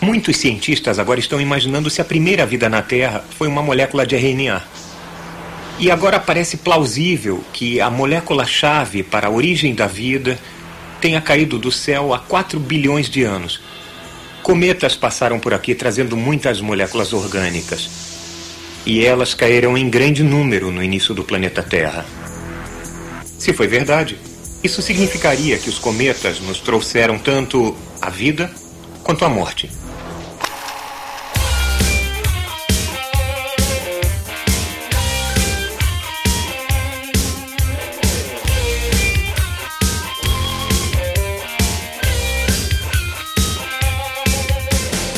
Muitos 0.00 0.36
cientistas 0.36 0.98
agora 0.98 1.20
estão 1.20 1.40
imaginando 1.40 1.88
se 1.88 2.00
a 2.00 2.04
primeira 2.04 2.44
vida 2.44 2.68
na 2.68 2.82
Terra 2.82 3.24
foi 3.38 3.48
uma 3.48 3.62
molécula 3.62 4.06
de 4.06 4.16
RNA. 4.16 4.62
E 5.78 5.90
agora 5.90 6.20
parece 6.20 6.58
plausível 6.58 7.44
que 7.52 7.80
a 7.80 7.90
molécula-chave 7.90 9.02
para 9.02 9.28
a 9.28 9.30
origem 9.30 9.74
da 9.74 9.86
vida 9.86 10.38
tenha 11.00 11.20
caído 11.20 11.58
do 11.58 11.72
céu 11.72 12.14
há 12.14 12.18
4 12.18 12.60
bilhões 12.60 13.08
de 13.08 13.24
anos. 13.24 13.60
Cometas 14.42 14.94
passaram 14.94 15.38
por 15.40 15.54
aqui 15.54 15.74
trazendo 15.74 16.16
muitas 16.16 16.60
moléculas 16.60 17.12
orgânicas. 17.12 18.11
E 18.84 19.04
elas 19.04 19.34
caíram 19.34 19.78
em 19.78 19.88
grande 19.88 20.22
número 20.22 20.70
no 20.70 20.82
início 20.82 21.14
do 21.14 21.22
planeta 21.22 21.62
Terra. 21.62 22.04
Se 23.38 23.52
foi 23.52 23.66
verdade, 23.66 24.18
isso 24.62 24.82
significaria 24.82 25.58
que 25.58 25.68
os 25.68 25.78
cometas 25.78 26.40
nos 26.40 26.60
trouxeram 26.60 27.18
tanto 27.18 27.76
a 28.00 28.10
vida 28.10 28.50
quanto 29.02 29.24
a 29.24 29.28
morte. 29.28 29.70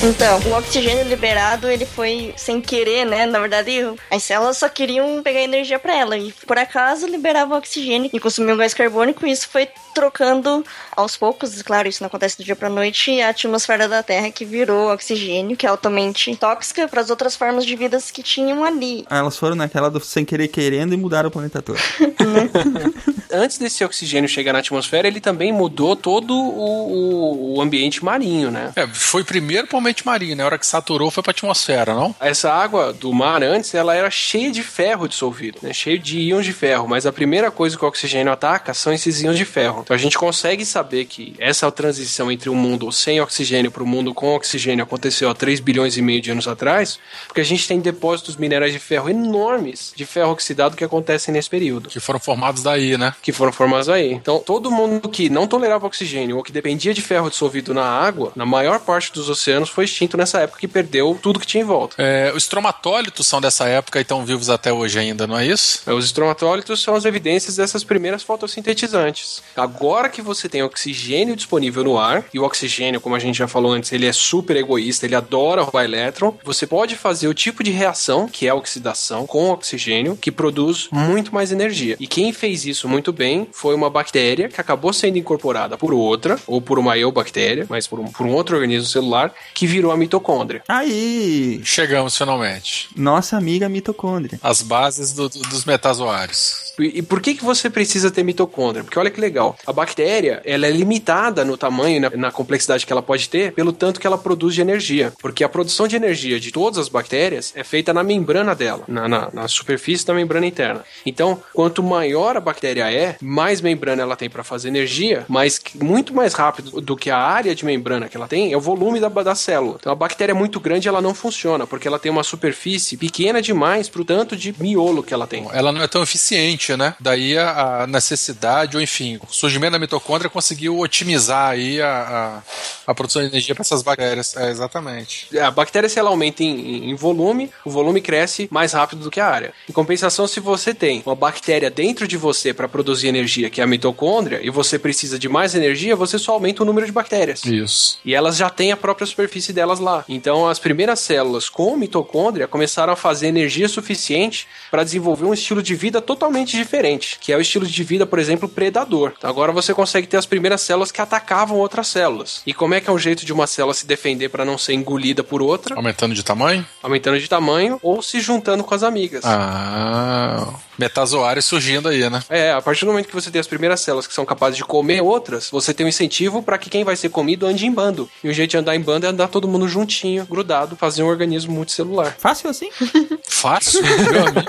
Então, 0.07 0.39
o 0.51 0.59
oxigênio 0.59 1.09
liberado, 1.09 1.67
ele 1.67 1.87
foi 1.87 2.35
sem 2.37 2.61
querer, 2.61 3.07
né? 3.07 3.25
Na 3.25 3.41
verdade, 3.41 3.81
as 4.11 4.23
células 4.23 4.59
só 4.59 4.69
queriam 4.69 5.23
pegar 5.23 5.41
energia 5.41 5.79
para 5.79 5.97
ela. 5.97 6.19
E 6.19 6.31
por 6.47 6.59
acaso 6.59 7.07
liberava 7.07 7.55
o 7.55 7.57
oxigênio 7.57 8.11
e 8.13 8.21
consumiu 8.21 8.55
gás 8.55 8.75
carbônico. 8.75 9.27
E 9.27 9.31
isso 9.31 9.49
foi 9.49 9.67
trocando 9.95 10.65
aos 10.95 11.17
poucos, 11.17 11.63
claro, 11.63 11.89
isso 11.89 12.03
não 12.03 12.09
acontece 12.09 12.37
do 12.37 12.45
dia 12.45 12.57
pra 12.57 12.69
noite, 12.69 13.21
a 13.21 13.29
atmosfera 13.29 13.89
da 13.89 14.03
Terra 14.03 14.31
que 14.31 14.45
virou 14.45 14.93
oxigênio, 14.93 15.57
que 15.57 15.65
é 15.65 15.69
altamente 15.69 16.35
tóxica 16.37 16.89
para 16.89 17.01
as 17.01 17.11
outras 17.11 17.37
formas 17.37 17.65
de 17.65 17.77
vidas 17.77 18.11
que 18.11 18.23
tinham 18.23 18.65
ali. 18.65 19.07
Ah, 19.09 19.19
elas 19.19 19.39
foram 19.39 19.55
naquela 19.55 19.89
do 19.89 20.01
sem 20.01 20.25
querer 20.25 20.49
querendo 20.49 20.93
e 20.93 20.97
mudaram 20.97 21.29
o 21.29 21.33
planeta 21.33 21.63
todo. 21.63 21.79
Antes 23.33 23.59
desse 23.59 23.85
oxigênio 23.85 24.29
chegar 24.29 24.53
na 24.53 24.59
atmosfera, 24.59 25.07
ele 25.07 25.21
também 25.21 25.53
mudou 25.53 25.95
todo 25.95 26.35
o, 26.35 27.55
o, 27.55 27.57
o 27.57 27.63
ambiente 27.63 28.05
marinho, 28.05 28.51
né? 28.51 28.73
É, 28.75 28.87
foi 28.87 29.23
primeiro 29.23 29.67
pro 29.67 29.79
ambiente 29.79 29.94
marinho, 30.03 30.35
né? 30.35 30.43
A 30.43 30.47
hora 30.47 30.59
que 30.59 30.67
saturou 30.67 31.11
foi 31.11 31.23
pra 31.23 31.33
atmosfera, 31.33 31.95
não? 31.95 32.15
Essa 32.19 32.51
água 32.51 32.93
do 32.93 33.13
mar 33.13 33.43
antes, 33.43 33.75
ela 33.75 33.95
era 33.95 34.11
cheia 34.11 34.51
de 34.51 34.63
ferro 34.63 35.07
dissolvido, 35.07 35.59
né? 35.63 35.73
Cheio 35.73 35.99
de 35.99 36.19
íons 36.19 36.47
de 36.47 36.53
ferro, 36.53 36.89
mas 36.89 37.05
a 37.05 37.13
primeira 37.13 37.51
coisa 37.51 37.77
que 37.77 37.85
o 37.85 37.89
oxigênio 37.89 38.33
ataca 38.33 38.73
são 38.73 38.93
esses 38.93 39.21
íons 39.23 39.37
de 39.37 39.45
ferro. 39.45 39.83
Então 39.85 39.95
a 39.95 39.99
gente 39.99 40.17
consegue 40.17 40.65
saber 40.65 41.05
que 41.05 41.35
essa 41.39 41.71
transição 41.71 42.31
entre 42.33 42.49
um 42.49 42.55
mundo 42.55 42.91
sem 42.91 43.21
oxigênio 43.21 43.71
para 43.71 43.83
o 43.83 43.87
mundo 43.87 44.15
com 44.15 44.35
oxigênio 44.35 44.83
aconteceu 44.83 45.29
há 45.29 45.35
3 45.35 45.61
bilhões 45.61 45.97
e 45.97 46.03
meio 46.03 46.21
de 46.21 46.31
anos 46.31 46.49
atrás, 46.49 46.99
porque 47.27 47.41
a 47.41 47.45
gente 47.45 47.69
tem 47.69 47.81
depósitos 47.81 48.37
minerais 48.37 48.73
de 48.73 48.79
ferro 48.79 49.11
enormes 49.11 49.93
de 49.95 50.05
ferro 50.05 50.33
oxidado 50.33 50.77
que 50.77 50.85
acontecem 50.85 51.33
nesse 51.33 51.51
período. 51.51 51.89
Que 51.89 52.01
foram 52.01 52.21
formados 52.21 52.63
daí, 52.63 52.97
né? 52.97 53.15
Que 53.23 53.33
foram 53.33 53.53
formados 53.53 53.89
aí. 53.89 54.13
Então, 54.13 54.39
todo 54.39 54.71
mundo 54.71 55.09
que 55.09 55.29
não 55.29 55.47
tolerava 55.47 55.87
oxigênio 55.87 56.37
ou 56.37 56.43
que 56.43 56.53
dependia 56.53 56.95
de 56.95 57.03
ferro 57.03 57.31
dissolvido 57.31 57.75
na 57.75 57.85
água, 57.85 58.33
na 58.35 58.47
maior 58.47 58.81
parte 58.81 59.13
dos 59.13 59.29
oceanos 59.29 59.69
foi 59.69 59.84
extinto 59.85 60.17
nessa 60.17 60.41
época 60.41 60.61
que 60.61 60.69
perdeu 60.69 61.19
tudo 61.23 61.41
que 61.41 61.47
tinha 61.47 61.63
em 61.63 61.67
volta. 61.67 61.97
É, 61.99 62.33
os 62.35 62.45
estromatólitos 62.45 63.27
são 63.27 63.41
dessa 63.41 63.69
época 63.69 63.99
e 63.99 64.03
estão 64.03 64.25
vivos 64.25 64.51
até 64.51 64.73
hoje 64.73 64.99
ainda, 64.99 65.27
não 65.27 65.39
é 65.39 65.47
isso? 65.47 65.83
É, 65.87 65.93
os 65.93 66.05
estromatólitos 66.05 66.83
são 66.83 66.95
as 66.95 67.05
evidências 67.05 67.57
dessas 67.57 67.85
primeiras 67.85 68.23
fotossintetizantes. 68.23 69.43
Agora 69.57 70.09
que 70.09 70.23
você 70.23 70.49
tem 70.49 70.63
oxigênio 70.63 71.37
disponível 71.37 71.85
no 71.85 71.99
ar, 71.99 72.25
e 72.33 72.39
o 72.39 72.45
oxigênio, 72.45 73.01
como 73.01 73.15
a 73.15 73.19
gente 73.19 73.39
já 73.39 73.49
falou 73.49 73.73
antes, 73.73 73.93
ele 73.93 74.07
é 74.07 74.13
super 74.13 74.57
egoísta, 74.57 75.07
ele 75.07 75.15
adora 75.15 75.63
roubar 75.63 75.85
elétron, 75.85 76.37
você 76.45 76.67
pode 76.67 76.97
fazer 76.97 77.29
o 77.29 77.35
tipo 77.35 77.63
de 77.63 77.71
reação, 77.71 78.29
que 78.29 78.47
é 78.47 78.51
a 78.51 78.55
oxidação, 78.55 79.27
com 79.27 79.51
oxigênio, 79.51 80.17
que 80.17 80.31
produz 80.31 80.89
muito 80.91 81.35
mais 81.35 81.53
energia. 81.53 81.97
E 81.99 82.07
quem 82.07 82.33
fez 82.33 82.65
isso 82.65 82.89
muito 82.89 83.13
bem 83.13 83.49
foi 83.53 83.75
uma 83.75 83.91
bactéria 83.91 84.49
que 84.49 84.61
acabou 84.61 84.93
sendo 84.93 85.19
incorporada 85.19 85.77
por 85.77 85.93
outra, 85.93 86.39
ou 86.47 86.61
por 86.61 86.79
uma 86.79 86.97
eubactéria, 86.97 87.67
mas 87.69 87.87
por 87.87 88.01
um, 88.01 88.07
por 88.07 88.27
um 88.27 88.33
outro 88.33 88.57
organismo 88.57 88.89
celular, 88.89 89.33
que 89.53 89.67
virou 89.75 89.91
a 89.91 89.97
mitocôndria. 89.97 90.63
Aí! 90.69 91.61
Chegamos 91.65 92.17
finalmente. 92.17 92.89
Nossa 92.97 93.37
amiga 93.37 93.69
mitocôndria. 93.69 94.39
As 94.41 94.63
bases 94.63 95.13
do, 95.13 95.29
do, 95.29 95.41
dos 95.41 95.65
metazoários. 95.65 96.65
E 96.79 97.03
por 97.03 97.21
que, 97.21 97.35
que 97.35 97.45
você 97.45 97.71
precisa 97.71 98.11
ter 98.11 98.23
mitocôndria? 98.23 98.83
Porque 98.83 98.99
olha 98.99 99.11
que 99.11 99.21
legal. 99.21 99.57
A 99.67 99.73
bactéria, 99.73 100.43
ela 100.45 100.67
é 100.67 100.71
limitada 100.71 101.45
no 101.45 101.57
tamanho 101.57 101.97
e 101.97 102.01
na, 102.01 102.11
na, 102.11 102.33
complexidade 102.33 102.85
que 102.85 102.93
ela 102.93 103.03
pode 103.03 103.29
ter 103.29 103.53
pelo 103.53 103.73
tanto 103.73 104.01
que 104.01 104.07
ela 104.07 104.19
produz 104.19 104.55
de 104.55 104.61
energia. 104.61 105.13
Porque 105.21 105.45
a 105.45 105.49
produção 105.49 105.87
de 105.87 105.97
energia 105.97 106.41
de 106.41 106.51
todas 106.51 106.79
as 106.79 106.89
bactérias 106.89 107.53
é 107.55 107.63
feita 107.63 107.93
na 107.93 108.03
membrana 108.03 108.55
dela, 108.55 108.85
na, 108.89 109.09
na, 109.09 109.31
na 109.33 109.49
superfície 109.49 110.07
da 110.07 110.15
membrana 110.15 110.47
interna. 110.47 110.85
Então, 111.07 111.41
quanto 111.53 111.83
maior 111.83 112.37
a 112.37 112.41
bactéria 112.41 112.93
é, 112.93 113.17
mais 113.21 113.61
membrana 113.61 114.03
ela 114.03 114.17
tem 114.17 114.29
para 114.29 114.43
fazer 114.43 114.69
energia, 114.69 115.25
mas 115.29 115.61
muito 115.81 116.13
mais 116.13 116.35
rápido 116.35 116.81
do 116.81 116.97
que 116.97 117.11
a 117.11 117.19
área 117.19 117.55
de 117.55 117.65
membrana 117.65 118.09
que 118.09 118.17
ela 118.17 118.27
tem 118.27 118.53
é 118.53 118.57
o 118.57 118.61
volume 118.61 118.99
da, 118.99 119.09
da 119.09 119.35
célula. 119.35 119.64
Então, 119.79 119.93
a 119.93 119.97
bactéria 119.97 120.33
é 120.33 120.35
muito 120.35 120.61
grande 120.61 120.89
ela 120.89 121.01
não 121.01 121.15
funciona, 121.15 121.67
porque 121.67 121.89
ela 121.89 121.99
tem 121.99 122.11
uma 122.11 122.23
superfície 122.23 122.97
pequena 122.97 123.41
demais 123.41 123.89
pro 123.89 124.05
tanto 124.05 124.37
de 124.37 124.55
miolo 124.59 125.03
que 125.03 125.15
ela 125.15 125.27
tem. 125.27 125.47
Ela 125.53 125.73
não 125.73 125.83
é 125.83 125.89
tão 125.89 126.03
eficiente 126.03 126.55
né? 126.77 126.95
Daí 127.01 127.37
a, 127.39 127.87
necessidade, 127.87 128.77
ou 128.77 128.83
enfim, 128.83 129.19
o 129.29 129.33
surgimento 129.33 129.73
da 129.73 129.79
mitocôndria 129.79 130.31
conseguiu 130.31 130.79
otimizar 130.79 131.51
aí 131.51 131.81
a, 131.81 132.43
a, 132.87 132.91
a 132.91 132.95
produção 132.95 133.23
de 133.23 133.29
energia 133.29 133.55
para 133.55 133.63
essas 133.63 133.83
bactérias. 133.83 134.37
É, 134.37 134.51
exatamente. 134.51 135.37
A 135.39 135.51
bactéria, 135.51 135.89
se 135.89 135.99
ela 135.99 136.11
aumenta 136.11 136.43
em, 136.43 136.91
em, 136.91 136.95
volume, 136.95 137.51
o 137.65 137.71
volume 137.71 138.01
cresce 138.01 138.49
mais 138.51 138.73
rápido 138.73 139.03
do 139.03 139.11
que 139.11 139.21
a 139.21 139.27
área. 139.27 139.53
Em 139.69 139.73
compensação, 139.73 140.27
se 140.27 140.41
você 140.41 140.73
tem 140.73 141.03
uma 141.05 141.15
bactéria 141.15 141.71
dentro 141.71 142.09
de 142.09 142.17
você 142.17 142.55
para 142.55 142.69
produzir 142.69 143.09
energia, 143.09 143.51
que 143.51 143.61
é 143.61 143.65
a 143.65 143.67
mitocôndria, 143.67 144.41
e 144.43 144.51
você 144.51 144.79
precisa 144.79 145.19
de 145.19 145.29
mais 145.29 145.55
energia, 145.55 145.97
você 145.97 146.19
só 146.19 146.33
aumenta 146.33 146.63
o 146.63 146.67
número 146.67 146.87
de 146.87 146.93
bactérias. 146.93 147.45
Isso. 147.45 147.99
E 148.05 148.15
elas 148.15 148.37
já 148.37 148.49
têm 148.49 148.73
a 148.73 148.77
própria 148.77 149.07
superfície 149.07 149.44
superfície 149.45 149.53
delas 149.53 149.79
lá. 149.79 150.05
Então, 150.09 150.49
as 150.49 150.59
primeiras 150.59 151.01
células 151.01 151.49
com 151.49 151.77
mitocôndria 151.77 152.49
começaram 152.49 152.93
a 152.93 152.97
fazer 152.97 153.27
energia 153.27 153.69
suficiente 153.69 154.47
para 154.71 154.85
desenvolver 154.85 155.25
um 155.25 155.35
estilo 155.35 155.63
de 155.63 155.75
vida 155.75 156.01
totalmente 156.01 156.57
diferente, 156.57 157.19
que 157.21 157.33
é 157.33 157.37
o 157.37 157.41
estilo 157.41 157.67
de 157.67 157.85
vida, 157.85 158.07
por 158.07 158.19
exemplo, 158.19 158.49
predador. 158.49 159.13
Então, 159.17 159.29
agora 159.29 159.53
você 159.53 159.75
consegue 159.75 160.07
ter 160.07 160.17
as 160.17 160.27
primeiras 160.27 160.63
células 160.63 160.91
que 160.91 161.01
atacavam 161.01 161.59
outras 161.59 161.89
células. 161.89 162.43
E 162.47 162.55
como 162.55 162.75
é 162.75 162.81
que 162.81 162.89
é 162.89 162.93
um 162.93 162.99
jeito 162.99 163.27
de 163.27 163.33
uma 163.33 163.47
célula 163.47 163.75
se 163.75 163.87
defender 163.87 164.29
para 164.29 164.45
não 164.45 164.57
ser 164.57 164.75
engolida 164.75 165.23
por 165.23 165.43
outra? 165.43 165.75
Aumentando 165.75 166.15
de 166.15 166.23
tamanho? 166.23 166.65
Aumentando 166.83 167.19
de 167.19 167.29
tamanho 167.29 167.79
ou 167.83 168.03
se 168.03 168.21
juntando 168.21 168.65
com 168.65 168.75
as 168.75 168.83
amigas. 168.83 169.25
Ah, 169.25 170.55
metazoário 170.79 171.43
surgindo 171.43 171.89
aí, 171.89 172.09
né? 172.09 172.23
É, 172.29 172.53
a 172.53 172.63
partir 172.63 172.85
do 172.85 172.91
momento 172.91 173.09
que 173.09 173.15
você 173.15 173.31
tem 173.31 173.41
as 173.41 173.47
primeiras 173.47 173.81
células 173.81 174.07
que 174.07 174.15
são 174.15 174.25
capazes 174.25 174.57
de 174.57 174.65
comer 174.65 175.03
outras, 175.03 175.51
você 175.51 175.73
tem 175.73 175.87
um 175.87 175.89
incentivo 175.89 176.43
para 176.43 176.59
que 176.59 176.71
quem 176.71 176.85
vai 176.85 176.97
ser 176.97 177.09
comido 177.09 177.47
ande 177.47 177.67
em 177.67 177.73
bando. 177.73 178.09
E 178.23 178.29
o 178.29 178.33
jeito 178.33 178.51
de 178.51 178.57
andar 178.57 178.75
em 178.75 178.81
bando 178.81 179.07
é 179.07 179.09
andar 179.09 179.29
todo 179.35 179.49
mundo 179.49 179.67
juntinho, 179.67 180.25
grudado, 180.27 180.77
fazer 180.77 181.03
um 181.03 181.09
organismo 181.09 181.53
multicelular. 181.53 182.15
Fácil 182.17 182.49
assim? 182.49 182.71
Fácil, 183.27 183.83
meu 183.83 184.29
amigo. 184.29 184.49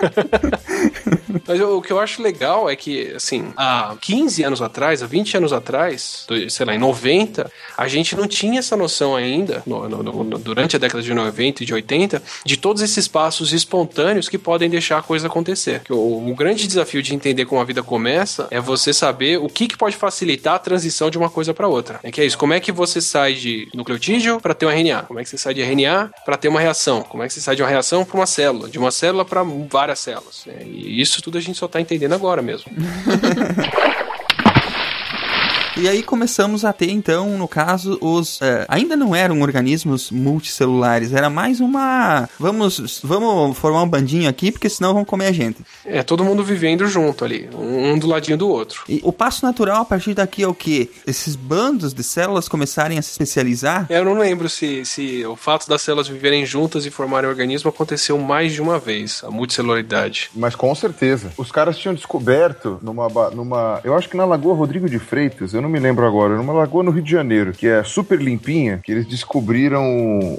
Mas 1.47 1.59
o 1.59 1.81
que 1.81 1.91
eu 1.91 1.99
acho 1.99 2.21
legal 2.21 2.69
é 2.69 2.75
que, 2.75 3.11
assim, 3.15 3.51
há 3.57 3.95
15 3.99 4.43
anos 4.43 4.61
atrás, 4.61 5.01
há 5.01 5.07
20 5.07 5.37
anos 5.37 5.53
atrás, 5.53 6.27
sei 6.49 6.65
lá, 6.65 6.75
em 6.75 6.77
90, 6.77 7.51
a 7.75 7.87
gente 7.87 8.15
não 8.15 8.27
tinha 8.27 8.59
essa 8.59 8.77
noção 8.77 9.15
ainda, 9.15 9.63
no, 9.65 9.89
no, 9.89 10.03
no, 10.03 10.39
durante 10.39 10.75
a 10.75 10.79
década 10.79 11.03
de 11.03 11.13
90 11.13 11.63
e 11.63 11.65
de 11.65 11.73
80, 11.73 12.21
de 12.45 12.57
todos 12.57 12.81
esses 12.81 13.07
passos 13.07 13.53
espontâneos 13.53 14.29
que 14.29 14.37
podem 14.37 14.69
deixar 14.69 14.99
a 14.99 15.01
coisa 15.01 15.27
acontecer. 15.27 15.81
Que 15.81 15.93
o, 15.93 16.29
o, 16.29 16.35
grande 16.35 16.67
desafio 16.67 17.01
de 17.01 17.13
entender 17.13 17.45
como 17.45 17.59
a 17.59 17.63
vida 17.63 17.81
começa 17.83 18.47
é 18.51 18.59
você 18.59 18.93
saber 18.93 19.39
o 19.39 19.47
que, 19.47 19.67
que 19.67 19.77
pode 19.77 19.95
facilitar 19.95 20.55
a 20.55 20.59
transição 20.59 21.09
de 21.09 21.17
uma 21.17 21.29
coisa 21.29 21.53
para 21.53 21.67
outra. 21.67 21.99
É 22.03 22.11
que 22.11 22.21
é 22.21 22.25
isso, 22.25 22.37
como 22.37 22.53
é 22.53 22.59
que 22.59 22.71
você 22.71 23.01
sai 23.01 23.33
de 23.33 23.67
nucleotídeo 23.73 24.39
para 24.39 24.53
ter 24.53 24.65
um 24.65 24.69
RNA? 24.75 25.03
Como 25.03 25.19
é 25.19 25.23
que 25.23 25.29
você 25.29 25.37
sai 25.37 25.53
de 25.53 25.61
RNA 25.61 26.11
para 26.25 26.37
ter 26.37 26.47
uma 26.47 26.59
reação? 26.59 27.01
Como 27.03 27.23
é 27.23 27.27
que 27.27 27.33
você 27.33 27.41
sai 27.41 27.55
de 27.55 27.61
uma 27.61 27.69
reação 27.69 28.05
para 28.05 28.17
uma 28.17 28.27
célula? 28.27 28.69
De 28.69 28.77
uma 28.77 28.91
célula 28.91 29.25
para 29.25 29.43
várias 29.43 29.99
células? 29.99 30.45
É, 30.47 30.63
e 30.63 31.01
isso 31.01 31.21
tudo 31.21 31.37
a 31.37 31.41
gente 31.41 31.57
só 31.57 31.67
tá 31.67 31.81
entendendo 31.81 32.13
agora 32.13 32.41
mesmo. 32.41 32.71
E 35.77 35.89
aí 35.89 36.01
começamos 36.01 36.63
a 36.63 36.71
ter, 36.71 36.89
então, 36.89 37.37
no 37.37 37.49
caso, 37.49 37.97
os. 37.99 38.41
É, 38.41 38.65
ainda 38.69 38.95
não 38.95 39.13
eram 39.13 39.41
organismos 39.41 40.09
multicelulares, 40.09 41.11
era 41.11 41.29
mais 41.29 41.59
uma. 41.59 42.29
Vamos, 42.39 43.01
vamos 43.03 43.57
formar 43.57 43.83
um 43.83 43.87
bandinho 43.87 44.29
aqui, 44.29 44.53
porque 44.53 44.69
senão 44.69 44.93
vão 44.93 45.03
comer 45.03 45.27
a 45.27 45.31
gente. 45.33 45.57
É, 45.83 46.01
todo 46.01 46.23
mundo 46.23 46.45
vivendo 46.45 46.87
junto 46.87 47.25
ali, 47.25 47.49
um 47.53 47.99
do 47.99 48.07
ladinho 48.07 48.37
do 48.37 48.47
outro. 48.47 48.85
E 48.87 49.01
o 49.03 49.11
passo 49.11 49.45
natural 49.45 49.81
a 49.81 49.85
partir 49.85 50.13
daqui 50.13 50.43
é 50.43 50.47
o 50.47 50.53
quê? 50.53 50.89
Esses 51.05 51.35
bandos 51.35 51.93
de 51.93 52.03
células 52.03 52.47
começarem 52.47 52.97
a 52.97 53.01
se 53.01 53.11
especializar? 53.11 53.85
Eu 53.89 54.05
não 54.05 54.17
lembro 54.17 54.47
se, 54.47 54.85
se 54.85 55.25
o 55.25 55.35
fato 55.35 55.67
das 55.67 55.81
células 55.81 56.07
viverem 56.07 56.45
juntas 56.45 56.85
e 56.85 56.89
formarem 56.89 57.27
um 57.27 57.31
organismo 57.31 57.69
aconteceu 57.69 58.17
mais 58.17 58.53
de 58.53 58.61
uma 58.61 58.79
vez, 58.79 59.21
a 59.25 59.29
multicelularidade. 59.29 60.29
Mas 60.33 60.55
com 60.55 60.73
certeza. 60.73 61.33
Os 61.35 61.51
caras 61.51 61.77
tinham 61.77 61.93
descoberto 61.93 62.79
numa. 62.81 63.09
numa 63.31 63.81
eu 63.83 63.93
acho 63.93 64.07
que 64.07 64.15
na 64.15 64.23
Lagoa 64.23 64.55
Rodrigo 64.55 64.89
de 64.89 64.99
Freitas, 64.99 65.53
eu 65.53 65.64
não 65.65 65.71
me 65.71 65.79
lembro 65.79 66.05
agora, 66.05 66.37
numa 66.37 66.53
lagoa 66.53 66.83
no 66.83 66.91
Rio 66.91 67.01
de 67.01 67.11
Janeiro, 67.11 67.51
que 67.51 67.67
é 67.67 67.83
super 67.83 68.21
limpinha, 68.21 68.79
que 68.83 68.91
eles 68.91 69.07
descobriram 69.07 69.83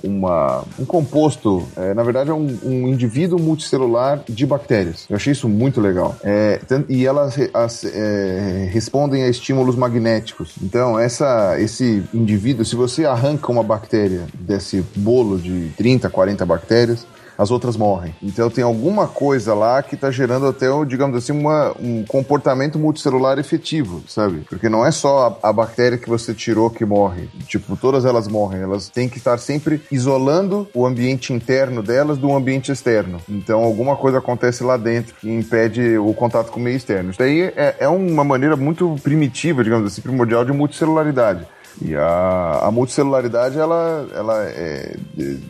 uma, 0.03 0.65
um 0.78 0.85
composto, 0.85 1.66
é, 1.77 1.93
na 1.93 2.03
verdade 2.05 2.31
é 2.31 2.32
um, 2.32 2.59
um, 2.62 2.89
indivíduo 2.89 3.39
multicelular 3.39 4.23
de 4.28 4.47
bactérias. 4.47 5.05
Eu 5.11 5.16
achei 5.16 5.32
isso 5.32 5.48
muito 5.48 5.81
legal. 5.81 6.16
É, 6.23 6.61
e 6.89 7.05
elas 7.05 7.36
as, 7.53 7.85
é, 7.85 8.69
respondem 8.73 9.24
a 9.24 9.28
estímulos 9.28 9.74
magnéticos. 9.74 10.55
Então, 10.62 10.98
essa, 10.98 11.61
esse 11.61 12.05
indivíduo, 12.15 12.65
se 12.65 12.77
você 12.77 13.05
arranca 13.05 13.51
uma 13.51 13.65
bactéria 13.65 14.27
desse 14.32 14.85
bolo 14.94 15.39
de 15.39 15.70
30, 15.77 16.09
40 16.09 16.47
bactérias, 16.47 17.07
as 17.38 17.50
outras 17.50 17.76
morrem. 17.76 18.14
Então 18.22 18.48
tem 18.50 18.64
alguma 18.64 19.06
coisa 19.06 19.54
lá 19.54 19.82
que 19.82 19.94
está 19.94 20.10
gerando 20.10 20.46
até, 20.46 20.66
digamos 20.86 21.16
assim, 21.16 21.32
uma, 21.32 21.74
um 21.80 22.04
comportamento 22.04 22.78
multicelular 22.78 23.38
efetivo, 23.38 24.02
sabe? 24.08 24.38
Porque 24.48 24.68
não 24.68 24.84
é 24.84 24.90
só 24.90 25.38
a, 25.42 25.48
a, 25.48 25.52
bactéria 25.52 25.98
que 25.98 26.08
você 26.08 26.34
tirou 26.34 26.70
que 26.70 26.84
morre. 26.84 27.28
Tipo, 27.46 27.76
todas 27.76 28.04
elas 28.04 28.28
morrem. 28.28 28.62
Elas 28.62 28.88
têm 28.88 29.08
que 29.08 29.18
estar 29.18 29.38
sempre 29.38 29.82
isolando 29.90 30.68
o 30.74 30.86
ambiente 30.86 31.32
interno 31.32 31.82
delas 31.82 32.18
do 32.18 32.32
ambiente 32.34 32.72
externo. 32.72 33.20
Então 33.28 33.62
alguma 33.62 33.96
coisa 33.96 34.18
acontece 34.18 34.62
lá 34.62 34.76
dentro 34.76 35.14
que 35.14 35.30
impede 35.30 35.98
o 35.98 36.12
contato 36.14 36.50
com 36.50 36.60
o 36.60 36.62
meio 36.62 36.76
externo. 36.76 37.10
Isso 37.10 37.18
daí 37.18 37.42
é, 37.56 37.76
é 37.80 37.88
uma 37.88 38.24
maneira 38.24 38.56
muito 38.56 38.96
primitiva, 39.02 39.62
digamos 39.62 39.92
assim, 39.92 40.00
primordial 40.00 40.44
de 40.44 40.52
multicelularidade. 40.52 41.46
E 41.82 41.94
a, 41.94 42.61
a 42.62 42.70
multicelularidade, 42.70 43.59
ela, 43.59 44.07
ela 44.15 44.44
é, 44.44 44.97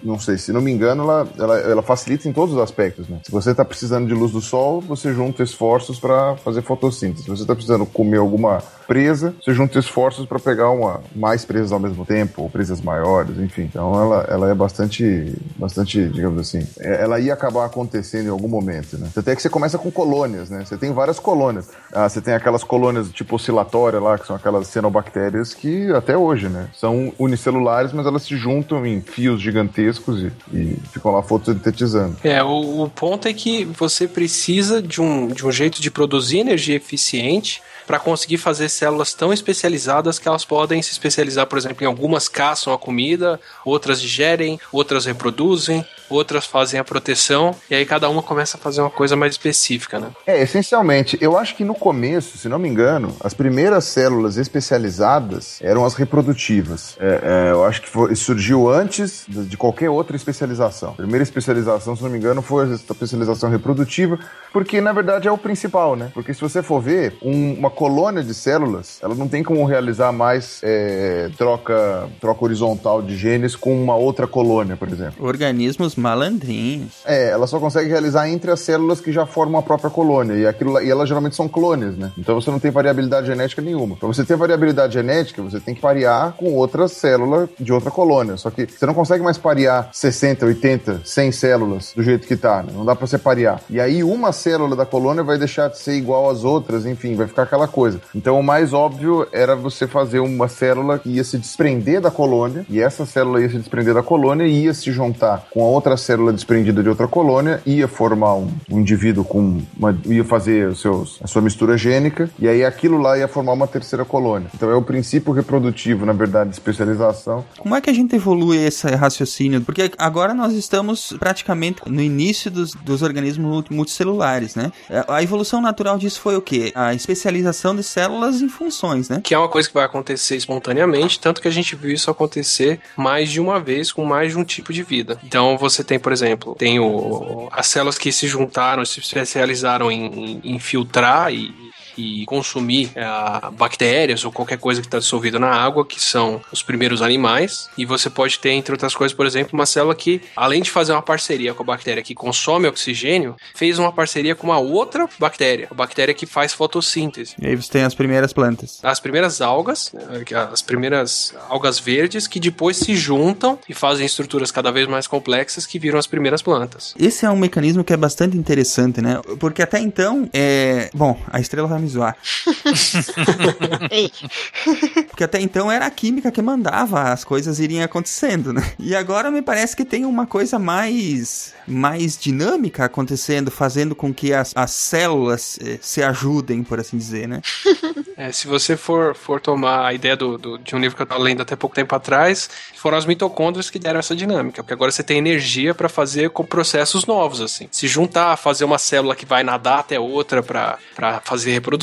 não 0.02 0.18
sei, 0.18 0.38
se 0.38 0.52
não 0.52 0.60
me 0.60 0.72
engano, 0.72 1.04
ela, 1.04 1.28
ela, 1.38 1.58
ela 1.58 1.82
facilita 1.82 2.28
em 2.28 2.32
todos 2.32 2.54
os 2.54 2.60
aspectos, 2.60 3.08
né? 3.08 3.20
Se 3.24 3.30
você 3.30 3.50
está 3.50 3.64
precisando 3.64 4.06
de 4.06 4.14
luz 4.14 4.32
do 4.32 4.40
sol, 4.40 4.80
você 4.80 5.12
junta 5.12 5.42
esforços 5.42 5.98
para 5.98 6.36
fazer 6.36 6.62
fotossíntese. 6.62 7.24
Se 7.24 7.30
você 7.30 7.42
está 7.42 7.54
precisando 7.54 7.86
comer 7.86 8.18
alguma 8.18 8.62
presa, 8.86 9.34
você 9.42 9.52
junta 9.52 9.78
esforços 9.78 10.26
para 10.26 10.38
pegar 10.38 10.70
uma, 10.70 11.00
mais 11.14 11.44
presas 11.44 11.72
ao 11.72 11.80
mesmo 11.80 12.04
tempo, 12.04 12.42
ou 12.42 12.50
presas 12.50 12.80
maiores, 12.80 13.38
enfim. 13.38 13.62
Então 13.62 13.94
ela, 14.00 14.26
ela 14.28 14.50
é 14.50 14.54
bastante, 14.54 15.34
bastante, 15.56 16.08
digamos 16.08 16.40
assim, 16.40 16.66
é, 16.78 17.02
ela 17.02 17.18
ia 17.18 17.34
acabar 17.34 17.64
acontecendo 17.64 18.26
em 18.26 18.30
algum 18.30 18.48
momento, 18.48 18.96
né? 18.96 19.08
Até 19.16 19.34
que 19.34 19.42
você 19.42 19.48
começa 19.48 19.78
com 19.78 19.90
colônias, 19.90 20.50
né? 20.50 20.64
Você 20.64 20.76
tem 20.76 20.92
várias 20.92 21.18
colônias. 21.18 21.68
Ah, 21.92 22.08
você 22.08 22.20
tem 22.20 22.34
aquelas 22.34 22.62
colônias 22.62 23.10
tipo 23.10 23.36
oscilatória 23.36 24.00
lá, 24.00 24.18
que 24.18 24.26
são 24.26 24.36
aquelas 24.36 24.68
cianobactérias 24.68 25.52
que 25.54 25.90
até 25.92 26.15
hoje, 26.16 26.48
né? 26.48 26.68
São 26.74 27.12
unicelulares, 27.18 27.92
mas 27.92 28.06
elas 28.06 28.22
se 28.22 28.36
juntam 28.36 28.84
em 28.86 29.00
fios 29.00 29.40
gigantescos 29.40 30.22
e, 30.22 30.32
e 30.52 30.76
ficam 30.92 31.12
lá 31.12 31.22
fotosintetizando. 31.22 32.16
É, 32.24 32.42
o, 32.42 32.82
o 32.82 32.90
ponto 32.90 33.28
é 33.28 33.32
que 33.32 33.64
você 33.64 34.06
precisa 34.08 34.80
de 34.82 35.00
um, 35.00 35.28
de 35.28 35.46
um 35.46 35.52
jeito 35.52 35.80
de 35.80 35.90
produzir 35.90 36.38
energia 36.38 36.76
eficiente 36.76 37.62
para 37.86 37.98
conseguir 37.98 38.36
fazer 38.36 38.68
células 38.68 39.14
tão 39.14 39.32
especializadas 39.32 40.18
que 40.18 40.26
elas 40.26 40.44
podem 40.44 40.82
se 40.82 40.90
especializar, 40.90 41.46
por 41.46 41.56
exemplo, 41.56 41.84
em 41.84 41.86
algumas 41.86 42.28
caçam 42.28 42.72
a 42.72 42.78
comida, 42.78 43.40
outras 43.64 44.00
digerem, 44.00 44.58
outras 44.72 45.06
reproduzem, 45.06 45.86
outras 46.08 46.46
fazem 46.46 46.78
a 46.78 46.84
proteção, 46.84 47.54
e 47.70 47.74
aí 47.74 47.84
cada 47.84 48.08
uma 48.08 48.22
começa 48.22 48.56
a 48.56 48.60
fazer 48.60 48.80
uma 48.80 48.90
coisa 48.90 49.16
mais 49.16 49.32
específica, 49.32 49.98
né? 49.98 50.08
É, 50.26 50.40
essencialmente, 50.42 51.18
eu 51.20 51.36
acho 51.36 51.54
que 51.56 51.64
no 51.64 51.74
começo, 51.74 52.38
se 52.38 52.48
não 52.48 52.58
me 52.58 52.68
engano, 52.68 53.14
as 53.20 53.34
primeiras 53.34 53.84
células 53.84 54.36
especializadas 54.36 55.58
eram 55.60 55.84
as 55.84 55.94
reprodutivas. 55.94 56.96
É, 57.00 57.48
é, 57.48 57.50
eu 57.52 57.64
acho 57.64 57.82
que 57.82 57.88
foi, 57.88 58.14
surgiu 58.14 58.70
antes 58.70 59.24
de 59.28 59.56
qualquer 59.56 59.90
outra 59.90 60.16
especialização. 60.16 60.90
A 60.90 60.96
primeira 60.96 61.22
especialização, 61.22 61.96
se 61.96 62.02
não 62.02 62.10
me 62.10 62.18
engano, 62.18 62.42
foi 62.42 62.64
a 62.64 62.74
especialização 62.74 63.50
reprodutiva, 63.50 64.18
porque 64.52 64.80
na 64.80 64.92
verdade 64.92 65.28
é 65.28 65.32
o 65.32 65.38
principal, 65.38 65.96
né? 65.96 66.10
Porque 66.14 66.32
se 66.32 66.40
você 66.40 66.62
for 66.62 66.80
ver, 66.80 67.16
um, 67.22 67.54
uma 67.54 67.70
colônia 67.70 68.22
de 68.22 68.34
células, 68.34 68.98
ela 69.02 69.14
não 69.14 69.28
tem 69.28 69.42
como 69.42 69.64
realizar 69.64 70.12
mais 70.12 70.60
é, 70.62 71.30
troca, 71.36 72.08
troca 72.20 72.44
horizontal 72.44 73.02
de 73.02 73.16
genes 73.16 73.56
com 73.56 73.74
uma 73.82 73.96
outra 73.96 74.26
colônia, 74.26 74.76
por 74.76 74.88
exemplo. 74.88 75.26
Organismos 75.26 75.95
malandrinhos. 75.96 77.02
É, 77.04 77.30
ela 77.30 77.46
só 77.46 77.58
consegue 77.58 77.88
realizar 77.88 78.28
entre 78.28 78.50
as 78.50 78.60
células 78.60 79.00
que 79.00 79.12
já 79.12 79.26
formam 79.26 79.60
a 79.60 79.62
própria 79.62 79.90
colônia. 79.90 80.34
E, 80.34 80.46
aquilo, 80.46 80.80
e 80.80 80.90
elas 80.90 81.08
geralmente 81.08 81.36
são 81.36 81.48
clones, 81.48 81.96
né? 81.96 82.12
Então 82.18 82.34
você 82.34 82.50
não 82.50 82.58
tem 82.58 82.70
variabilidade 82.70 83.26
genética 83.26 83.62
nenhuma. 83.62 83.96
Para 83.96 84.08
você 84.08 84.24
ter 84.24 84.36
variabilidade 84.36 84.94
genética, 84.94 85.42
você 85.42 85.60
tem 85.60 85.74
que 85.74 85.80
parear 85.80 86.32
com 86.32 86.52
outra 86.54 86.88
célula 86.88 87.48
de 87.58 87.72
outra 87.72 87.90
colônia. 87.90 88.36
Só 88.36 88.50
que 88.50 88.66
você 88.66 88.86
não 88.86 88.94
consegue 88.94 89.22
mais 89.22 89.38
parear 89.38 89.88
60, 89.92 90.46
80, 90.46 91.00
100 91.04 91.32
células 91.32 91.92
do 91.94 92.02
jeito 92.02 92.26
que 92.26 92.36
tá, 92.36 92.62
né? 92.62 92.72
Não 92.74 92.84
dá 92.84 92.94
para 92.94 93.06
você 93.06 93.18
parear. 93.18 93.60
E 93.70 93.80
aí 93.80 94.02
uma 94.02 94.32
célula 94.32 94.76
da 94.76 94.86
colônia 94.86 95.22
vai 95.22 95.38
deixar 95.38 95.68
de 95.68 95.78
ser 95.78 95.94
igual 95.94 96.30
às 96.30 96.44
outras, 96.44 96.86
enfim, 96.86 97.14
vai 97.14 97.26
ficar 97.26 97.42
aquela 97.42 97.68
coisa. 97.68 98.00
Então 98.14 98.38
o 98.38 98.42
mais 98.42 98.72
óbvio 98.72 99.26
era 99.32 99.54
você 99.54 99.86
fazer 99.86 100.20
uma 100.20 100.48
célula 100.48 100.98
que 100.98 101.10
ia 101.10 101.24
se 101.24 101.38
desprender 101.38 102.00
da 102.00 102.10
colônia, 102.10 102.66
e 102.68 102.80
essa 102.80 103.06
célula 103.06 103.40
ia 103.40 103.48
se 103.48 103.58
desprender 103.58 103.94
da 103.94 104.02
colônia 104.02 104.46
e 104.46 104.64
ia 104.64 104.74
se 104.74 104.90
juntar 104.90 105.46
com 105.50 105.62
a 105.62 105.68
outra 105.68 105.85
célula 105.94 106.32
desprendida 106.32 106.82
de 106.82 106.88
outra 106.88 107.06
colônia, 107.06 107.60
ia 107.66 107.86
formar 107.86 108.34
um, 108.36 108.50
um 108.70 108.80
indivíduo 108.80 109.22
com 109.22 109.60
uma, 109.76 109.94
ia 110.06 110.24
fazer 110.24 110.68
os 110.68 110.80
seus, 110.80 111.18
a 111.22 111.26
sua 111.26 111.42
mistura 111.42 111.76
gênica, 111.76 112.30
e 112.38 112.48
aí 112.48 112.64
aquilo 112.64 112.96
lá 112.96 113.18
ia 113.18 113.28
formar 113.28 113.52
uma 113.52 113.66
terceira 113.66 114.06
colônia. 114.06 114.48
Então 114.54 114.70
é 114.70 114.74
o 114.74 114.80
princípio 114.80 115.34
reprodutivo, 115.34 116.06
na 116.06 116.14
verdade, 116.14 116.48
de 116.48 116.56
especialização. 116.56 117.44
Como 117.58 117.74
é 117.74 117.80
que 117.80 117.90
a 117.90 117.92
gente 117.92 118.16
evolui 118.16 118.56
esse 118.56 118.88
raciocínio? 118.88 119.60
Porque 119.60 119.90
agora 119.98 120.32
nós 120.32 120.54
estamos 120.54 121.14
praticamente 121.18 121.82
no 121.86 122.00
início 122.00 122.50
dos, 122.50 122.72
dos 122.72 123.02
organismos 123.02 123.64
multicelulares, 123.68 124.54
né? 124.54 124.72
A 125.08 125.22
evolução 125.22 125.60
natural 125.60 125.98
disso 125.98 126.20
foi 126.20 126.36
o 126.36 126.40
quê? 126.40 126.72
A 126.74 126.94
especialização 126.94 127.74
de 127.74 127.82
células 127.82 128.40
em 128.40 128.48
funções, 128.48 129.08
né? 129.08 129.20
Que 129.22 129.34
é 129.34 129.38
uma 129.38 129.48
coisa 129.48 129.68
que 129.68 129.74
vai 129.74 129.84
acontecer 129.84 130.36
espontaneamente, 130.36 131.20
tanto 131.20 131.42
que 131.42 131.48
a 131.48 131.50
gente 131.50 131.74
viu 131.74 131.92
isso 131.92 132.10
acontecer 132.10 132.80
mais 132.96 133.30
de 133.30 133.40
uma 133.40 133.60
vez 133.60 133.92
com 133.92 134.04
mais 134.04 134.32
de 134.32 134.38
um 134.38 134.44
tipo 134.44 134.72
de 134.72 134.82
vida. 134.82 135.18
Então 135.24 135.58
você 135.58 135.75
tem, 135.84 135.98
por 135.98 136.12
exemplo, 136.12 136.54
tem 136.54 136.78
o, 136.78 137.48
as 137.52 137.66
células 137.66 137.98
que 137.98 138.12
se 138.12 138.26
juntaram, 138.26 138.84
se 138.84 139.00
especializaram 139.00 139.90
em, 139.90 140.40
em 140.44 140.58
filtrar 140.58 141.32
e 141.32 141.65
e 141.96 142.24
consumir 142.26 142.90
uh, 142.96 143.50
bactérias 143.52 144.24
ou 144.24 144.32
qualquer 144.32 144.58
coisa 144.58 144.80
que 144.80 144.86
está 144.86 144.98
dissolvida 144.98 145.38
na 145.38 145.50
água, 145.50 145.84
que 145.84 146.00
são 146.00 146.40
os 146.52 146.62
primeiros 146.62 147.02
animais. 147.02 147.68
E 147.76 147.84
você 147.84 148.10
pode 148.10 148.38
ter, 148.38 148.50
entre 148.50 148.72
outras 148.72 148.94
coisas, 148.94 149.16
por 149.16 149.26
exemplo, 149.26 149.50
uma 149.54 149.66
célula 149.66 149.94
que, 149.94 150.20
além 150.34 150.62
de 150.62 150.70
fazer 150.70 150.92
uma 150.92 151.02
parceria 151.02 151.54
com 151.54 151.62
a 151.62 151.66
bactéria 151.66 152.02
que 152.02 152.14
consome 152.14 152.68
oxigênio, 152.68 153.36
fez 153.54 153.78
uma 153.78 153.92
parceria 153.92 154.34
com 154.34 154.46
uma 154.46 154.58
outra 154.58 155.08
bactéria, 155.18 155.68
a 155.70 155.74
bactéria 155.74 156.14
que 156.14 156.26
faz 156.26 156.52
fotossíntese. 156.52 157.34
E 157.40 157.46
aí 157.46 157.56
você 157.56 157.70
tem 157.70 157.82
as 157.82 157.94
primeiras 157.94 158.32
plantas. 158.32 158.80
As 158.82 159.00
primeiras 159.00 159.40
algas, 159.40 159.92
né, 159.92 160.24
as 160.52 160.62
primeiras 160.62 161.34
algas 161.48 161.78
verdes 161.78 162.26
que 162.26 162.40
depois 162.40 162.76
se 162.76 162.94
juntam 162.94 163.58
e 163.68 163.74
fazem 163.74 164.04
estruturas 164.06 164.50
cada 164.50 164.70
vez 164.70 164.86
mais 164.86 165.06
complexas 165.06 165.66
que 165.66 165.78
viram 165.78 165.98
as 165.98 166.06
primeiras 166.06 166.42
plantas. 166.42 166.94
Esse 166.98 167.24
é 167.24 167.30
um 167.30 167.36
mecanismo 167.36 167.84
que 167.84 167.92
é 167.92 167.96
bastante 167.96 168.36
interessante, 168.36 169.00
né? 169.00 169.20
Porque 169.38 169.62
até 169.62 169.78
então, 169.78 170.28
é... 170.32 170.90
Bom, 170.94 171.18
a 171.30 171.40
estrela 171.40 171.68
vai 171.68 171.78
me 171.78 171.85
zoar. 171.88 172.16
Porque 175.08 175.24
até 175.24 175.40
então 175.40 175.70
era 175.70 175.86
a 175.86 175.90
química 175.90 176.30
que 176.30 176.42
mandava 176.42 177.12
as 177.12 177.24
coisas 177.24 177.58
irem 177.58 177.82
acontecendo, 177.82 178.52
né? 178.52 178.72
E 178.78 178.94
agora 178.94 179.30
me 179.30 179.42
parece 179.42 179.76
que 179.76 179.84
tem 179.84 180.04
uma 180.04 180.26
coisa 180.26 180.58
mais 180.58 181.54
mais 181.66 182.16
dinâmica 182.16 182.84
acontecendo, 182.84 183.50
fazendo 183.50 183.94
com 183.94 184.14
que 184.14 184.32
as, 184.32 184.52
as 184.54 184.70
células 184.70 185.58
eh, 185.60 185.78
se 185.80 186.02
ajudem, 186.02 186.62
por 186.62 186.78
assim 186.78 186.96
dizer, 186.96 187.26
né? 187.26 187.40
É, 188.18 188.32
se 188.32 188.46
você 188.46 188.78
for, 188.78 189.14
for 189.14 189.42
tomar 189.42 189.84
a 189.84 189.92
ideia 189.92 190.16
do, 190.16 190.38
do, 190.38 190.56
de 190.56 190.74
um 190.74 190.78
livro 190.78 190.96
que 190.96 191.02
eu 191.02 191.04
estava 191.04 191.22
lendo 191.22 191.42
até 191.42 191.54
pouco 191.54 191.76
tempo 191.76 191.94
atrás, 191.94 192.48
foram 192.74 192.96
as 192.96 193.04
mitocôndrias 193.04 193.68
que 193.68 193.78
deram 193.78 194.00
essa 194.00 194.16
dinâmica, 194.16 194.62
porque 194.62 194.72
agora 194.72 194.90
você 194.90 195.02
tem 195.02 195.18
energia 195.18 195.74
para 195.74 195.86
fazer 195.86 196.30
com 196.30 196.42
processos 196.42 197.04
novos, 197.04 197.42
assim. 197.42 197.68
Se 197.70 197.86
juntar, 197.86 198.34
fazer 198.38 198.64
uma 198.64 198.78
célula 198.78 199.14
que 199.14 199.26
vai 199.26 199.44
nadar 199.44 199.80
até 199.80 200.00
outra 200.00 200.42
para 200.42 200.78
fazer 201.24 201.52
reprodução, 201.52 201.75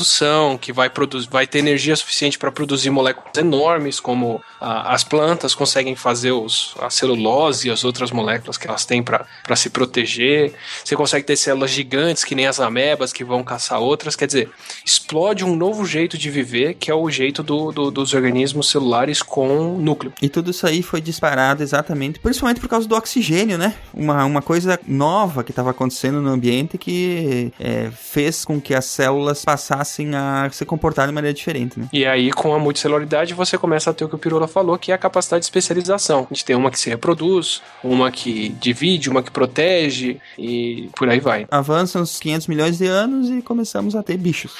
que 0.60 0.72
vai, 0.72 0.90
produzir, 0.90 1.28
vai 1.30 1.46
ter 1.46 1.60
energia 1.60 1.94
suficiente 1.94 2.38
para 2.38 2.50
produzir 2.50 2.90
moléculas 2.90 3.36
enormes, 3.36 4.00
como 4.00 4.42
as 4.60 5.04
plantas 5.04 5.54
conseguem 5.54 5.94
fazer 5.94 6.32
os, 6.32 6.74
a 6.80 6.90
celulose 6.90 7.68
e 7.68 7.70
as 7.70 7.84
outras 7.84 8.10
moléculas 8.10 8.58
que 8.58 8.66
elas 8.66 8.84
têm 8.84 9.02
para 9.02 9.56
se 9.56 9.70
proteger. 9.70 10.52
Você 10.84 10.96
consegue 10.96 11.24
ter 11.24 11.36
células 11.36 11.70
gigantes, 11.70 12.24
que 12.24 12.34
nem 12.34 12.46
as 12.46 12.58
amebas, 12.58 13.12
que 13.12 13.22
vão 13.22 13.44
caçar 13.44 13.80
outras. 13.80 14.16
Quer 14.16 14.26
dizer, 14.26 14.50
explode 14.84 15.44
um 15.44 15.54
novo 15.54 15.86
jeito 15.86 16.18
de 16.18 16.24
de 16.24 16.30
viver, 16.30 16.74
que 16.74 16.90
é 16.90 16.94
o 16.94 17.10
jeito 17.10 17.42
do, 17.42 17.70
do, 17.70 17.90
dos 17.90 18.14
organismos 18.14 18.70
celulares 18.70 19.22
com 19.22 19.76
núcleo. 19.78 20.12
E 20.22 20.28
tudo 20.28 20.50
isso 20.50 20.66
aí 20.66 20.82
foi 20.82 21.00
disparado 21.00 21.62
exatamente, 21.62 22.18
principalmente 22.18 22.60
por 22.60 22.68
causa 22.68 22.88
do 22.88 22.96
oxigênio, 22.96 23.58
né? 23.58 23.74
Uma, 23.92 24.24
uma 24.24 24.40
coisa 24.40 24.80
nova 24.86 25.44
que 25.44 25.52
estava 25.52 25.70
acontecendo 25.70 26.22
no 26.22 26.30
ambiente 26.30 26.78
que 26.78 27.52
é, 27.60 27.90
fez 27.90 28.44
com 28.44 28.58
que 28.58 28.74
as 28.74 28.86
células 28.86 29.44
passassem 29.44 29.83
a 30.14 30.48
se 30.50 30.64
comportar 30.64 31.06
de 31.06 31.12
maneira 31.12 31.34
diferente, 31.34 31.78
né? 31.78 31.88
E 31.92 32.04
aí, 32.04 32.30
com 32.30 32.54
a 32.54 32.58
multicelularidade, 32.58 33.34
você 33.34 33.58
começa 33.58 33.90
a 33.90 33.94
ter 33.94 34.04
o 34.04 34.08
que 34.08 34.14
o 34.14 34.18
Pirula 34.18 34.48
falou, 34.48 34.78
que 34.78 34.92
é 34.92 34.94
a 34.94 34.98
capacidade 34.98 35.40
de 35.40 35.46
especialização. 35.46 36.26
A 36.30 36.34
gente 36.34 36.44
tem 36.44 36.56
uma 36.56 36.70
que 36.70 36.78
se 36.78 36.88
reproduz, 36.90 37.62
uma 37.82 38.10
que 38.10 38.50
divide, 38.60 39.10
uma 39.10 39.22
que 39.22 39.30
protege 39.30 40.18
e 40.38 40.88
por 40.96 41.08
aí 41.08 41.20
vai. 41.20 41.46
Avançam 41.50 42.02
uns 42.02 42.18
500 42.18 42.46
milhões 42.46 42.78
de 42.78 42.86
anos 42.86 43.30
e 43.30 43.42
começamos 43.42 43.94
a 43.94 44.02
ter 44.02 44.16
bichos. 44.16 44.52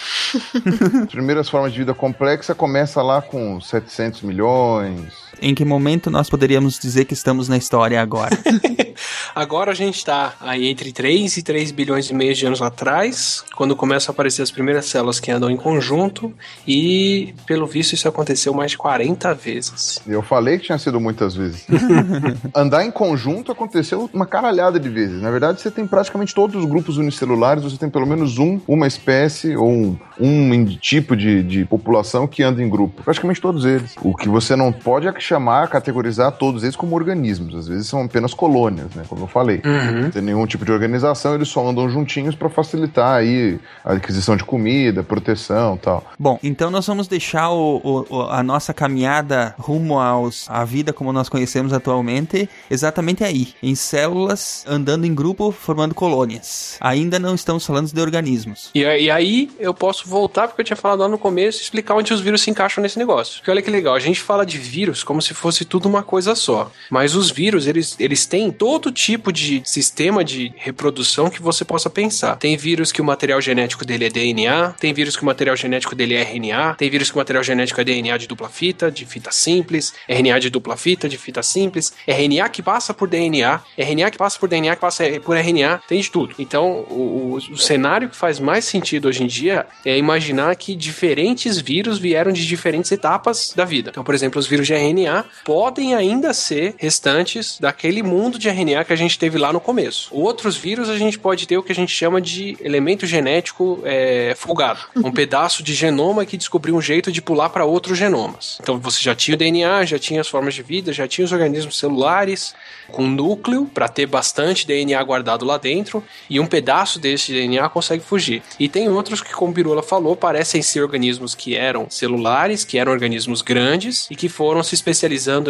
Primeiras 1.11 1.49
formas 1.49 1.73
de 1.73 1.79
vida 1.79 1.95
complexa 1.95 2.55
começa 2.55 3.03
lá 3.03 3.23
com 3.23 3.61
700 3.61 4.23
milhões, 4.23 5.24
em 5.41 5.55
que 5.55 5.65
momento 5.65 6.11
nós 6.11 6.29
poderíamos 6.29 6.79
dizer 6.79 7.05
que 7.05 7.15
estamos 7.15 7.49
na 7.49 7.57
história 7.57 8.01
agora? 8.01 8.37
agora 9.35 9.73
a 9.73 9.75
gente 9.75 9.97
está 9.97 10.35
aí 10.41 10.69
entre 10.69 10.93
3 10.93 11.37
e 11.37 11.43
3 11.43 11.71
bilhões 11.71 12.09
e 12.11 12.15
meio 12.15 12.35
de 12.35 12.47
anos 12.47 12.63
atrás, 12.63 13.45
quando 13.55 13.75
começam 13.77 14.13
a 14.13 14.15
aparecer 14.15 14.43
as 14.43 14.51
primeiras 14.51 14.87
células 14.87 15.21
que 15.21 15.31
andam 15.31 15.51
em 15.51 15.57
conjunto, 15.57 16.33
e 16.67 17.35
pelo 17.47 17.67
visto 17.67 17.95
isso 17.95 18.09
aconteceu 18.09 18.55
mais 18.55 18.73
de 18.73 18.79
40 18.79 19.35
vezes. 19.35 20.01
Eu 20.07 20.23
falei 20.23 20.59
que 20.59 20.67
tinha 20.67 20.79
sido 20.79 21.01
muitas 21.01 21.35
vezes. 21.35 21.67
Andar 22.55 22.85
em 22.85 22.91
conjunto 22.91 23.53
aconteceu 23.53 24.09
uma 24.13 24.27
caralhada 24.27 24.79
de 24.79 24.89
vezes. 24.89 25.21
Na 25.21 25.31
verdade, 25.31 25.61
você 25.61 25.71
tem 25.71 25.87
praticamente 25.87 26.35
todos 26.35 26.57
os 26.57 26.65
grupos 26.65 26.99
unicelulares, 26.99 27.65
você 27.65 27.77
tem 27.77 27.91
pelo 27.91 28.07
menos 28.07 28.39
um, 28.39 28.61
uma 28.67 28.87
espécie 28.87 29.57
ou 29.57 29.71
um, 29.71 29.99
um 30.21 30.65
tipo 30.77 31.17
de, 31.17 31.43
de 31.43 31.65
população 31.65 32.27
que 32.27 32.43
anda 32.43 32.63
em 32.63 32.69
grupo. 32.69 33.03
Praticamente 33.03 33.41
todos 33.41 33.65
eles. 33.65 33.95
O 34.03 34.15
que 34.15 34.29
você 34.29 34.57
não 34.57 34.73
pode 34.73 35.09
é 35.09 35.13
chamar, 35.25 35.69
categorizar 35.69 36.33
todos 36.33 36.63
eles 36.63 36.77
como 36.77 36.95
organismos. 36.95 37.55
Às 37.55 37.69
vezes 37.69 37.87
são 37.87 38.03
apenas 38.03 38.35
colônias, 38.35 38.95
né? 38.95 39.05
Como 39.09 39.25
eu 39.25 39.29
falei. 39.29 39.61
Uhum. 39.65 40.03
Não 40.03 40.11
tem 40.11 40.23
nenhum 40.23 40.47
tipo 40.47 40.65
de 40.65 40.73
organização, 40.73 41.35
eles 41.35 41.49
só 41.49 41.67
andam 41.67 41.89
juntinhos 41.89 42.35
para 42.35 42.49
facilitar 42.49 43.17
aí 43.17 43.59
a 43.85 43.93
aquisição 43.93 44.37
de 44.37 44.45
comida, 44.45 45.03
proteção 45.03 45.77
tal. 45.77 46.05
Bom, 46.19 46.39
então 46.43 46.71
nós 46.71 46.87
vamos 46.87 47.09
deixar 47.09 47.51
o, 47.51 48.07
o, 48.09 48.23
a 48.23 48.43
nossa 48.43 48.75
caminhada 48.75 49.55
rumo 49.59 49.99
aos, 49.99 50.49
à 50.51 50.65
vida 50.65 50.93
como 50.93 51.13
nós 51.13 51.29
conhecemos 51.29 51.73
atualmente 51.73 52.49
exatamente 52.71 53.25
aí, 53.25 53.55
em 53.63 53.75
células 53.75 54.65
andando 54.67 55.05
em 55.05 55.15
grupo 55.15 55.51
formando 55.53 55.95
colônias. 55.95 56.77
Ainda 56.81 57.19
não 57.19 57.35
estamos 57.35 57.65
falando 57.65 57.91
de 57.93 58.01
organismos. 58.01 58.71
E, 58.75 58.81
e 58.81 59.11
aí 59.11 59.51
eu 59.59 59.73
posso 59.73 60.09
voltar, 60.09 60.49
porque 60.49 60.61
eu 60.63 60.65
tinha 60.65 60.77
falado 60.77 61.01
lá 61.01 61.09
no 61.09 61.19
começo, 61.19 61.61
explicar 61.61 61.95
onde 61.95 62.13
os 62.13 62.21
vírus 62.21 62.43
se 62.43 62.51
encaixam 62.51 62.83
nesse 62.83 62.99
negócio. 62.99 63.37
Porque 63.37 63.51
olha 63.51 63.63
que 63.63 63.71
legal, 63.71 63.95
a 63.95 64.01
gente 64.01 64.21
fala 64.21 64.45
de 64.45 64.59
vírus 64.59 65.03
como 65.03 65.14
como 65.15 65.23
se 65.23 65.33
fosse 65.33 65.65
tudo 65.65 65.89
uma 65.89 66.03
coisa 66.03 66.35
só. 66.35 66.73
Mas 66.91 67.15
os 67.15 67.31
vírus, 67.31 67.69
eles, 67.69 67.95
eles 68.01 68.27
têm 68.27 68.51
todo 68.51 68.91
tipo 68.91 69.33
de 69.33 69.63
sistema 69.65 70.25
de 70.25 70.53
reprodução 70.57 71.31
que 71.31 71.41
você 71.41 71.65
possa 71.65 71.89
pensar. 71.89 72.35
Tem 72.35 72.57
vírus 72.57 72.91
que 72.91 73.01
o 73.01 73.05
material 73.05 73.41
genético 73.41 73.85
dele 73.85 74.07
é 74.07 74.11
DNA, 74.11 74.71
tem 74.73 74.93
vírus 74.93 75.17
que 75.17 75.23
o 75.23 75.27
material 75.27 75.55
genético 75.55 75.95
dele 75.95 76.15
é 76.15 76.23
RNA, 76.23 76.75
tem 76.75 76.91
vírus 76.91 77.11
que 77.11 77.17
o 77.17 77.19
material 77.19 77.45
genético 77.45 77.81
é 77.81 77.85
DNA 77.85 78.17
de 78.17 78.27
dupla 78.27 78.49
fita, 78.49 78.91
de 78.91 79.07
fita 79.07 79.31
simples, 79.31 79.95
RNA 80.09 80.41
de 80.41 80.51
dupla 80.51 80.77
fita, 80.77 81.09
de 81.09 81.17
fita 81.17 81.45
simples, 81.45 81.93
RNA 82.09 82.49
que 82.49 82.61
passa 82.61 82.93
por 82.93 83.07
DNA, 83.07 83.61
RNA 83.79 84.11
que 84.11 84.19
passa 84.19 84.37
por 84.37 84.49
DNA, 84.49 84.75
que 84.75 84.81
passa 84.81 85.05
por 85.21 85.37
RNA, 85.37 85.81
tem 85.87 86.01
de 86.01 86.11
tudo. 86.11 86.35
Então, 86.41 86.85
o, 86.91 87.35
o, 87.35 87.53
o 87.53 87.57
cenário 87.57 88.09
que 88.09 88.17
faz 88.17 88.41
mais 88.41 88.65
sentido 88.65 89.07
hoje 89.07 89.23
em 89.23 89.29
dia 89.29 89.65
é 89.85 89.97
imaginar 89.97 90.57
que 90.57 90.75
diferentes 90.75 91.61
vírus 91.61 92.01
vieram 92.01 92.33
de 92.33 92.45
diferentes 92.45 92.91
etapas 92.91 93.53
da 93.55 93.65
vida. 93.65 93.91
Então, 93.91 94.03
por 94.03 94.13
exemplo, 94.13 94.41
os 94.41 94.49
vírus 94.49 94.67
de 94.67 94.75
RNA 94.75 95.04
RNA 95.05 95.25
podem 95.45 95.95
ainda 95.95 96.33
ser 96.33 96.75
restantes 96.79 97.59
daquele 97.61 98.03
mundo 98.03 98.39
de 98.39 98.49
RNA 98.49 98.85
que 98.85 98.93
a 98.93 98.97
gente 98.97 99.19
teve 99.19 99.39
lá 99.39 99.53
no 99.53 99.61
começo. 99.61 100.09
Outros 100.13 100.57
vírus 100.57 100.89
a 100.89 100.97
gente 100.97 101.19
pode 101.19 101.47
ter 101.47 101.57
o 101.57 101.63
que 101.63 101.73
a 101.73 101.75
gente 101.75 101.93
chama 101.93 102.21
de 102.21 102.57
elemento 102.61 103.07
genético 103.07 103.81
é, 103.85 104.35
folgado. 104.37 104.81
Um 104.97 105.13
pedaço 105.13 105.63
de 105.63 105.75
genoma 105.75 106.25
que 106.25 106.37
descobriu 106.37 106.75
um 106.75 106.81
jeito 106.81 107.13
de 107.13 107.21
pular 107.21 107.51
para 107.51 107.65
outros 107.65 107.99
genomas. 107.99 108.59
Então 108.61 108.79
você 108.79 109.01
já 109.03 109.15
tinha 109.15 109.35
o 109.35 109.39
DNA, 109.39 109.85
já 109.85 109.99
tinha 109.99 110.21
as 110.21 110.29
formas 110.29 110.55
de 110.55 110.63
vida, 110.63 110.93
já 110.93 111.07
tinha 111.07 111.25
os 111.25 111.33
organismos 111.33 111.79
celulares 111.79 112.55
com 112.91 113.07
núcleo 113.07 113.67
para 113.67 113.89
ter 113.89 114.07
bastante 114.07 114.67
DNA 114.67 115.03
guardado 115.03 115.45
lá 115.45 115.57
dentro 115.57 116.03
e 116.29 116.39
um 116.41 116.47
pedaço 116.47 116.99
desse 116.99 117.33
DNA 117.33 117.69
consegue 117.69 118.03
fugir. 118.03 118.43
E 118.59 118.69
tem 118.69 118.89
outros 118.89 119.21
que, 119.21 119.33
como 119.33 119.53
Birula 119.53 119.83
falou, 119.83 120.17
parecem 120.17 120.63
ser 120.63 120.83
organismos 120.83 121.35
que 121.35 121.57
eram 121.57 121.87
celulares, 121.89 122.65
que 122.65 122.79
eram 122.79 122.93
organismos 122.93 123.43
grandes 123.43 124.07
e 124.11 124.17
que 124.17 124.29
foram 124.29 124.63
se 124.63 124.75
especializando 124.75 124.94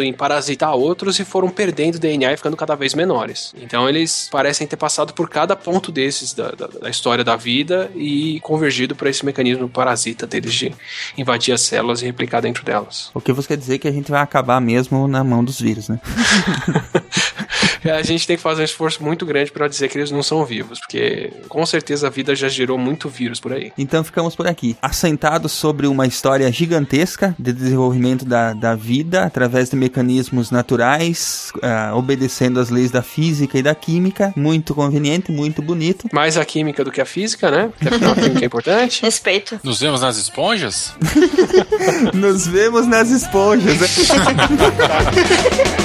em 0.01 0.13
parasitar 0.13 0.75
outros 0.75 1.19
e 1.19 1.25
foram 1.25 1.49
perdendo 1.49 1.99
DNA 1.99 2.33
e 2.33 2.37
ficando 2.37 2.57
cada 2.57 2.75
vez 2.75 2.93
menores. 2.93 3.53
Então 3.59 3.87
eles 3.87 4.27
parecem 4.31 4.65
ter 4.65 4.77
passado 4.77 5.13
por 5.13 5.29
cada 5.29 5.55
ponto 5.55 5.91
desses 5.91 6.33
da, 6.33 6.51
da, 6.51 6.67
da 6.67 6.89
história 6.89 7.23
da 7.23 7.35
vida 7.35 7.91
e 7.95 8.39
convergido 8.41 8.95
para 8.95 9.09
esse 9.09 9.25
mecanismo 9.25 9.69
parasita 9.69 10.25
deles 10.25 10.53
de 10.53 10.73
invadir 11.17 11.53
as 11.53 11.61
células 11.61 12.01
e 12.01 12.05
replicar 12.05 12.41
dentro 12.41 12.63
delas. 12.63 13.11
O 13.13 13.21
que 13.21 13.33
você 13.33 13.49
quer 13.49 13.57
dizer 13.57 13.79
que 13.79 13.87
a 13.87 13.91
gente 13.91 14.11
vai 14.11 14.21
acabar 14.21 14.59
mesmo 14.61 15.07
na 15.07 15.23
mão 15.23 15.43
dos 15.43 15.59
vírus, 15.59 15.89
né? 15.89 15.99
a 17.91 18.01
gente 18.01 18.25
tem 18.25 18.35
que 18.35 18.41
fazer 18.41 18.61
um 18.61 18.65
esforço 18.65 19.03
muito 19.03 19.25
grande 19.25 19.51
para 19.51 19.67
dizer 19.67 19.89
que 19.89 19.97
eles 19.97 20.11
não 20.11 20.23
são 20.23 20.45
vivos, 20.45 20.79
porque 20.79 21.31
com 21.47 21.65
certeza 21.65 22.07
a 22.07 22.09
vida 22.09 22.35
já 22.35 22.47
gerou 22.47 22.77
muito 22.77 23.09
vírus 23.09 23.39
por 23.39 23.53
aí. 23.53 23.71
Então 23.77 24.03
ficamos 24.03 24.35
por 24.35 24.47
aqui, 24.47 24.75
assentados 24.81 25.51
sobre 25.51 25.87
uma 25.87 26.05
história 26.05 26.51
gigantesca 26.51 27.35
de 27.37 27.53
desenvolvimento 27.53 28.25
da, 28.25 28.53
da 28.53 28.75
vida 28.75 29.29
através 29.35 29.69
de 29.69 29.75
mecanismos 29.75 30.49
naturais, 30.49 31.51
uh, 31.57 31.93
obedecendo 31.97 32.57
às 32.57 32.69
leis 32.69 32.89
da 32.89 33.01
física 33.01 33.57
e 33.57 33.61
da 33.61 33.75
química. 33.75 34.33
Muito 34.33 34.73
conveniente, 34.73 35.29
muito 35.29 35.61
bonito. 35.61 36.07
Mais 36.13 36.37
a 36.37 36.45
química 36.45 36.85
do 36.85 36.91
que 36.91 37.01
a 37.01 37.05
física, 37.05 37.51
né? 37.51 37.67
Porque 37.67 37.93
afinal 37.93 38.13
a 38.13 38.15
química 38.15 38.43
é 38.43 38.45
importante. 38.45 39.01
Respeito. 39.03 39.59
Nos 39.61 39.81
vemos 39.81 39.99
nas 39.99 40.15
esponjas? 40.15 40.93
Nos 42.15 42.47
vemos 42.47 42.87
nas 42.87 43.11
esponjas. 43.11 43.75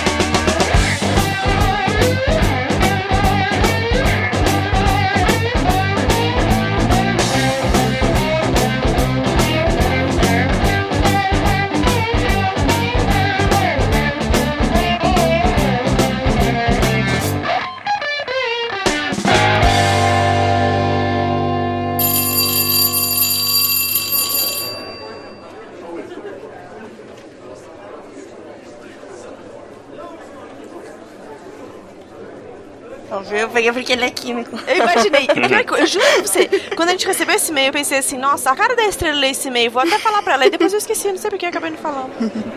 peguei 33.51 33.73
porque 33.73 33.93
ele 33.93 34.05
é 34.05 34.11
químico. 34.11 34.59
Eu 34.67 34.77
imaginei. 34.77 35.27
Eu, 35.81 35.87
juro 35.87 36.05
pra 36.05 36.23
você, 36.23 36.49
quando 36.77 36.89
a 36.89 36.93
gente 36.93 37.07
recebeu 37.07 37.35
esse 37.37 37.51
e-mail, 37.51 37.69
eu 37.69 37.73
pensei 37.73 37.99
assim, 37.99 38.19
nossa, 38.19 38.51
a 38.51 38.57
cara 38.57 38.75
da 38.77 38.85
estrela 38.85 39.17
ler 39.19 39.31
esse 39.31 39.49
e-mail, 39.49 39.71
vou 39.71 39.83
até 39.83 39.99
falar 39.99 40.23
pra 40.23 40.35
ela. 40.35 40.47
E 40.47 40.51
depois 40.51 40.73
eu 40.73 40.79
esqueci, 40.79 41.09
não 41.09 41.17
sei 41.19 41.31
porque 41.31 41.45
eu 41.47 41.51
acabei 41.51 41.71
não 41.71 41.79
falando. 41.79 42.11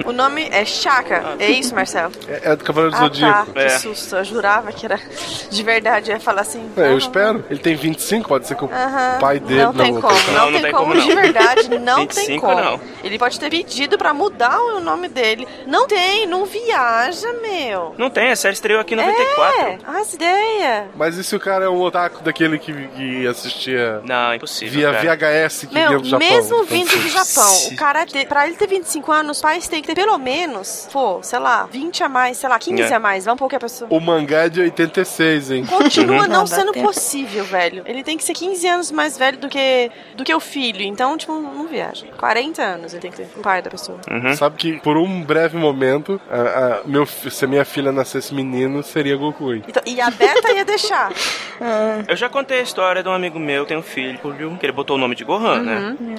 O 0.06 0.11
nome 0.11 0.48
é 0.52 0.65
Chaka. 0.65 1.36
É 1.40 1.49
isso, 1.49 1.74
Marcelo? 1.74 2.11
É, 2.28 2.52
é 2.52 2.56
do 2.56 2.64
Cavaleiro 2.64 2.95
do 2.95 2.98
Ah, 2.98 3.03
Zodíaco. 3.07 3.52
tá. 3.53 3.64
Que 3.64 3.70
susto. 3.70 4.15
Eu 4.15 4.24
jurava 4.24 4.72
que 4.72 4.86
era 4.86 4.99
de 5.49 5.64
verdade. 5.64 6.11
Eu 6.11 6.15
ia 6.15 6.20
falar 6.20 6.41
assim. 6.41 6.70
É, 6.78 6.91
eu 6.91 6.98
espero. 6.98 7.44
Ele 7.49 7.60
tem 7.60 7.76
25, 7.76 8.28
pode 8.28 8.48
ser 8.48 8.56
que 8.56 8.65
o 8.65 8.70
Aham. 8.72 9.18
pai 9.20 9.40
dele 9.40 9.64
Não 9.64 9.74
tem 9.74 9.94
como, 10.02 10.14
não, 10.34 10.61
tem, 10.61 10.72
como, 10.72 10.99
de 10.99 11.15
verdade, 11.15 11.70
não 11.80 12.06
tem 12.07 12.24
25 12.24 12.45
como. 12.45 12.61
não. 12.61 12.82
Ele 13.03 13.18
pode 13.18 13.40
ter 13.40 13.49
pedido 13.49 13.98
pra 13.98 14.14
mudar 14.14 14.60
o 14.60 14.80
nome 14.80 15.07
dele. 15.07 15.48
Não 15.68 15.88
tem, 15.88 16.26
não 16.26 16.45
viaja, 16.45 17.32
meu. 17.41 17.94
Não 17.98 18.10
tem, 18.10 18.32
a 18.32 18.36
série 18.36 18.53
estreou 18.53 18.80
aqui 18.82 18.94
em 18.94 18.98
94. 18.98 19.61
É, 19.61 19.78
as 19.99 20.14
ideias. 20.14 20.82
Mas 20.95 21.18
e 21.18 21.23
se 21.23 21.35
o 21.35 21.39
cara 21.39 21.65
é 21.65 21.69
um 21.69 21.81
otaku 21.81 22.23
daquele 22.23 22.57
que, 22.60 22.73
que 22.89 23.27
assistia 23.27 24.01
Não, 24.05 24.34
impossível. 24.35 24.91
via 24.91 25.18
cara. 25.18 25.43
VHS 25.47 25.60
que 25.61 25.73
vinha 25.73 25.89
Meu, 25.89 26.01
do 26.01 26.07
Japão? 26.07 26.27
mesmo 26.30 26.55
Então, 26.55 26.65
vindo 26.65 26.89
do 26.97 27.10
Japão, 27.10 27.68
o 27.72 27.76
cara, 27.76 28.05
ter, 28.05 28.27
pra 28.27 28.47
ele 28.47 28.55
ter 28.55 28.68
25 28.68 29.11
anos, 29.11 29.38
os 29.38 29.41
pais 29.41 29.68
têm 29.68 29.81
que 29.81 29.88
ter 29.88 29.95
pelo 29.95 30.18
menos, 30.18 30.88
pô, 30.91 31.19
sei 31.22 31.39
lá, 31.39 31.65
20 31.72 32.03
a 32.03 32.10
mais, 32.10 32.38
sei 32.38 32.49
lá, 32.49 32.60
15 32.60 32.81
É. 32.81 32.93
a 32.93 32.99
mais, 32.99 33.26
vamos 33.26 33.39
qualquer 33.39 33.60
pessoa. 33.60 33.88
O 33.91 33.99
mangá 33.99 34.45
é 34.45 34.49
de 34.49 34.61
86, 34.61 35.51
hein? 35.51 35.65
Continua 35.65 36.27
não 36.27 36.34
Não, 36.34 36.45
dá 36.45 36.55
sendo 36.55 36.72
tempo. 36.72 36.88
possível, 36.88 37.43
velho. 37.45 37.84
Ele 37.85 38.03
tem 38.03 38.18
que 38.18 38.23
ser 38.23 38.34
15 38.34 38.68
anos 38.68 38.91
mais 38.91 39.18
velho 39.18 39.38
do 39.38 39.49
que, 39.49 39.91
do 40.15 40.23
que 40.23 40.34
o 40.34 40.39
filho. 40.39 40.81
Então, 40.81 41.18
tipo, 41.18 41.34
não 41.34 41.68
viaja. 41.68 42.05
40 42.18 42.61
anos 42.61 42.93
ele 42.93 43.01
tem 43.01 43.11
que 43.11 43.18
ter. 43.18 43.30
O 43.38 43.41
pai 43.41 43.61
da 43.61 43.69
pessoa. 43.69 43.99
Sabe 44.38 44.57
que 44.57 44.80
por 44.80 44.97
um 44.97 45.22
breve 45.23 45.57
momento, 45.57 46.19
a- 46.30 46.35
a- 46.35 46.81
meu, 46.85 47.05
se 47.05 47.45
a 47.45 47.47
minha 47.47 47.65
filha 47.65 47.91
nascesse 47.91 48.34
menino, 48.34 48.84
seria 48.84 49.15
Goku. 49.15 49.53
Então, 49.53 49.81
e 49.85 49.99
a 50.01 50.10
Beta 50.10 50.51
ia 50.51 50.65
deixar. 50.73 51.11
Eu 52.07 52.15
já 52.15 52.27
contei 52.27 52.59
a 52.59 52.63
história 52.63 53.03
de 53.03 53.09
um 53.09 53.13
amigo 53.13 53.39
meu, 53.39 53.65
tem 53.65 53.77
um 53.77 53.81
filho, 53.81 54.19
Julio, 54.21 54.57
que 54.57 54.65
ele 54.65 54.73
botou 54.73 54.95
o 54.95 54.99
nome 54.99 55.15
de 55.15 55.23
Gohan, 55.23 55.61
né? 55.61 55.95
Uhum. 55.99 56.15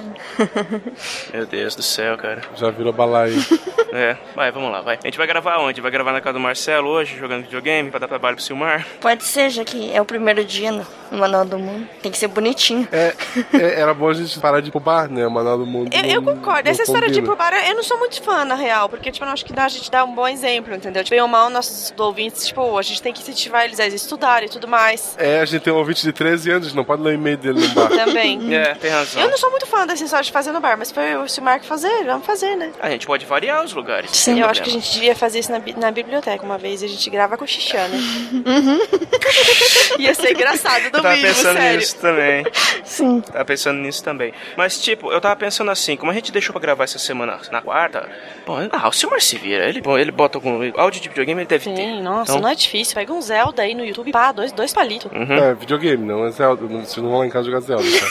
Meu 1.33 1.45
Deus 1.45 1.75
do 1.75 1.83
céu, 1.83 2.17
cara. 2.17 2.41
Já 2.55 2.69
virou 2.69 2.93
balaio. 2.93 3.35
É, 3.95 4.17
vai, 4.35 4.51
vamos 4.51 4.69
lá, 4.73 4.81
vai. 4.81 4.99
A 5.01 5.07
gente 5.07 5.17
vai 5.17 5.25
gravar 5.25 5.57
onde? 5.59 5.79
Vai 5.79 5.89
gravar 5.89 6.11
na 6.11 6.19
casa 6.19 6.33
do 6.33 6.39
Marcelo 6.39 6.89
hoje, 6.89 7.17
jogando 7.17 7.43
videogame, 7.43 7.89
pra 7.89 7.97
dar 7.97 8.09
trabalho 8.09 8.35
pro 8.35 8.43
Silmar? 8.43 8.85
Pode 8.99 9.23
ser, 9.23 9.49
já 9.49 9.63
que 9.63 9.89
é 9.93 10.01
o 10.01 10.05
primeiro 10.05 10.43
dia 10.43 10.69
no, 10.69 10.85
Manual 11.11 11.45
do 11.45 11.57
Mundo. 11.57 11.87
Tem 12.01 12.11
que 12.11 12.17
ser 12.17 12.27
bonitinho. 12.27 12.85
É, 12.91 13.13
é, 13.53 13.79
era 13.79 13.93
bom 13.93 14.09
a 14.09 14.13
gente 14.13 14.37
parar 14.39 14.59
de 14.59 14.67
ir 14.67 14.71
pro 14.71 14.81
bar, 14.81 15.09
né? 15.09 15.25
O 15.25 15.31
Manual 15.31 15.59
do 15.59 15.65
Mundo. 15.65 15.93
Eu, 15.93 16.03
eu 16.03 16.21
não- 16.21 16.35
concordo. 16.35 16.63
não 16.65 16.71
Essa 16.71 16.83
história 16.83 17.09
de 17.09 17.19
ir 17.19 17.21
pro 17.21 17.37
bar, 17.37 17.53
eu 17.53 17.73
não 17.73 17.83
sou 17.83 17.97
muito 17.97 18.21
fã, 18.21 18.43
na 18.43 18.55
real. 18.55 18.89
Porque, 18.89 19.09
tipo, 19.11 19.25
eu 19.25 19.29
acho 19.29 19.45
que 19.45 19.53
dá, 19.53 19.63
a 19.63 19.69
gente 19.69 19.89
dá 19.89 20.03
um 20.03 20.13
bom 20.13 20.27
exemplo, 20.27 20.75
entendeu? 20.75 21.01
Tipo, 21.01 21.15
bem 21.15 21.21
ou 21.21 21.27
mal, 21.29 21.49
nossos 21.49 21.93
ouvintes, 21.97 22.47
tipo, 22.47 22.77
a 22.77 22.81
gente 22.81 23.01
tem 23.01 23.13
que 23.13 23.21
incentivar 23.21 23.63
eles 23.63 23.79
a 23.79 23.87
estudarem 23.87 24.44
e 24.45 24.49
tudo 24.49 24.67
mais. 24.67 25.15
É, 25.17 25.39
a 25.39 25.45
gente 25.45 25.61
tem 25.63 25.73
um 25.73 25.77
ouvinte 25.77 26.03
de 26.03 26.13
13 26.13 26.51
anos, 26.51 26.73
não 26.73 26.83
pode 26.83 27.01
ler 27.01 27.11
o 27.11 27.13
e-mail 27.13 27.37
dele 27.37 27.59
no 27.59 27.67
bar. 27.73 27.89
Também. 27.89 28.35
É, 28.55 28.73
tem 28.75 28.89
razão. 28.91 29.21
Eu 29.21 29.29
não 29.29 29.37
sou 29.37 29.49
muito 29.51 29.65
fã 29.65 29.85
dessa 29.85 30.03
história 30.03 30.23
de 30.23 30.31
fazer 30.31 30.51
no 30.51 30.59
bar, 30.61 30.77
mas 30.77 30.91
foi 30.91 31.15
o 31.17 31.27
Silmar 31.27 31.59
que 31.59 31.65
fazer, 31.65 32.05
vamos 32.05 32.25
fazer, 32.25 32.55
né? 32.55 32.71
A 32.79 32.89
gente 32.89 33.05
pode 33.05 33.25
variar 33.25 33.63
os 33.63 33.73
lugares. 33.73 34.11
Sim, 34.11 34.39
eu 34.39 34.45
acho 34.47 34.61
que 34.61 34.69
a 34.69 34.71
problema. 34.71 34.81
gente 34.81 34.93
devia 34.93 35.15
fazer 35.15 35.39
isso 35.39 35.51
na, 35.51 35.59
bi- 35.59 35.75
na 35.77 35.91
biblioteca 35.91 36.43
uma 36.45 36.57
vez 36.57 36.81
e 36.81 36.85
a 36.85 36.87
gente 36.87 37.09
grava 37.09 37.37
com 37.37 37.43
o 37.43 37.47
Xixana. 37.47 37.95
Ia 39.99 40.13
ser 40.13 40.31
engraçado, 40.31 40.83
no 40.85 40.91
tava 40.91 41.15
pensando 41.17 41.57
sério. 41.57 41.79
nisso 41.79 41.95
também. 41.97 42.45
Sim. 42.83 43.21
Tava 43.21 43.45
pensando 43.45 43.79
nisso 43.79 44.03
também. 44.03 44.33
Mas, 44.55 44.79
tipo, 44.79 45.11
eu 45.11 45.19
tava 45.21 45.35
pensando 45.35 45.71
assim, 45.71 45.95
como 45.95 46.11
a 46.11 46.13
gente 46.13 46.31
deixou 46.31 46.53
pra 46.53 46.61
gravar 46.61 46.83
essa 46.83 46.99
semana 46.99 47.39
na 47.51 47.61
quarta, 47.61 48.09
bom, 48.45 48.67
ah, 48.71 48.87
o 48.87 48.91
Silmar 48.91 49.21
se 49.21 49.37
vira. 49.37 49.67
Ele, 49.67 49.81
bom, 49.81 49.97
ele 49.97 50.11
bota 50.11 50.37
algum 50.37 50.59
áudio 50.79 51.01
de 51.01 51.09
videogame, 51.09 51.41
ele 51.41 51.47
deve 51.47 51.65
ter. 51.65 51.75
Sim, 51.75 52.01
nossa, 52.01 52.31
Então- 52.31 52.41
não 52.41 52.49
é 52.49 52.55
difícil. 52.55 52.95
Pega 52.95 53.13
um 53.13 53.21
Zelda 53.21 53.63
aí 53.63 53.73
no 53.73 53.85
YouTube, 53.85 54.11
pá, 54.11 54.31
dois, 54.35 54.51
dois 54.51 54.71
palitos. 54.73 55.11
Uhum. 55.11 55.33
É, 55.33 55.53
videogame, 55.53 56.05
não 56.05 56.25
é 56.25 56.31
Zelda. 56.31 56.63
não- 56.67 56.81
Vocês 56.85 56.97
não 56.97 57.09
vão 57.09 57.19
lá 57.19 57.25
em 57.25 57.29
casa 57.29 57.45
jogar 57.45 57.61
Zelda, 57.61 57.83
tá? 57.83 58.05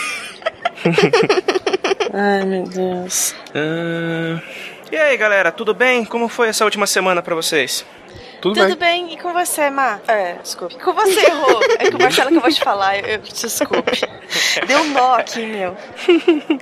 Ai, 2.12 2.44
meu 2.44 2.64
Deus. 2.64 3.34
Ah, 3.55 4.40
E 4.90 4.96
aí, 4.96 5.16
galera, 5.16 5.51
tudo 5.52 5.74
bem? 5.74 6.05
Como 6.05 6.28
foi 6.28 6.48
essa 6.48 6.64
última 6.64 6.86
semana 6.86 7.22
pra 7.22 7.34
vocês? 7.34 7.84
Tudo, 8.40 8.60
Tudo 8.60 8.76
bem. 8.76 9.12
E 9.12 9.16
com 9.16 9.32
você, 9.32 9.70
Má? 9.70 9.98
É, 10.06 10.34
desculpe. 10.34 10.76
Com 10.78 10.92
você, 10.92 11.26
Rô. 11.30 11.60
É 11.78 11.90
com 11.90 11.96
o 11.96 12.02
Marcelo 12.02 12.28
que 12.30 12.36
eu 12.36 12.40
vou 12.42 12.52
te 12.52 12.60
falar. 12.60 12.98
Eu, 12.98 13.06
eu- 13.06 13.18
desculpe. 13.18 14.01
Deu 14.66 14.80
um 14.80 14.90
nó 14.92 15.14
aqui, 15.14 15.46
meu. 15.46 15.74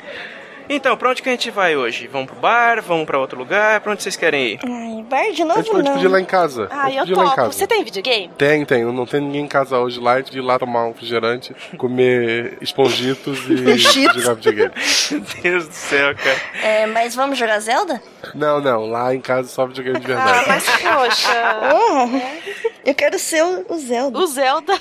Então, 0.75 0.97
pra 0.97 1.11
onde 1.11 1.23
que 1.23 1.29
a 1.29 1.33
gente 1.33 1.51
vai 1.51 1.77
hoje? 1.77 2.07
Vamos 2.07 2.29
pro 2.31 2.41
bar? 2.41 2.81
Vamos 2.81 3.05
pra 3.05 3.19
outro 3.19 3.39
lugar? 3.39 3.81
Pra 3.81 3.93
onde 3.93 4.03
vocês 4.03 4.17
querem 4.17 4.53
ir? 4.55 4.61
Ai, 4.65 5.03
bar 5.09 5.31
de 5.31 5.43
A 5.43 5.45
novo 5.45 5.61
gente 5.63 5.71
pode 5.71 5.85
não. 5.89 5.95
pedir 5.95 6.09
lá 6.09 6.19
em 6.21 6.25
casa. 6.25 6.67
Ah, 6.71 6.91
eu 6.91 7.01
pedir 7.01 7.15
lá 7.15 7.23
em 7.23 7.27
topo. 7.27 7.37
casa. 7.37 7.53
Você 7.53 7.67
tem 7.67 7.85
videogame? 7.85 8.29
Tem, 8.39 8.65
tem. 8.65 8.83
Não, 8.85 8.93
não 8.93 9.05
tem 9.07 9.21
ninguém 9.21 9.45
em 9.45 9.49
casa 9.49 9.79
hoje 9.79 10.01
lá. 10.01 10.15
A 10.15 10.17
gente 10.21 10.37
ir 10.37 10.41
lá 10.41 10.59
tomar 10.59 10.85
um 10.87 10.89
refrigerante, 10.93 11.55
comer 11.77 12.57
esponjitos 12.63 13.39
e 13.51 13.77
jogar 14.19 14.35
videogame. 14.35 14.73
Meu 15.11 15.21
Deus 15.43 15.69
do 15.69 15.75
céu, 15.75 16.15
cara. 16.17 16.41
É, 16.63 16.87
mas 16.87 17.15
vamos 17.15 17.37
jogar 17.39 17.59
Zelda? 17.61 18.03
Não, 18.35 18.59
não. 18.61 18.87
Lá 18.87 19.15
em 19.15 19.21
casa 19.21 19.49
só 19.49 19.67
videogame 19.67 20.01
de 20.01 20.07
verdade. 20.07 20.39
Ah, 20.39 20.45
mas 20.49 20.65
poxa. 20.65 21.59
Oh, 21.75 22.89
eu 22.89 22.95
quero 22.95 23.19
ser 23.19 23.45
o, 23.45 23.67
o 23.69 23.79
Zelda. 23.79 24.19
O 24.19 24.27
Zelda. 24.27 24.73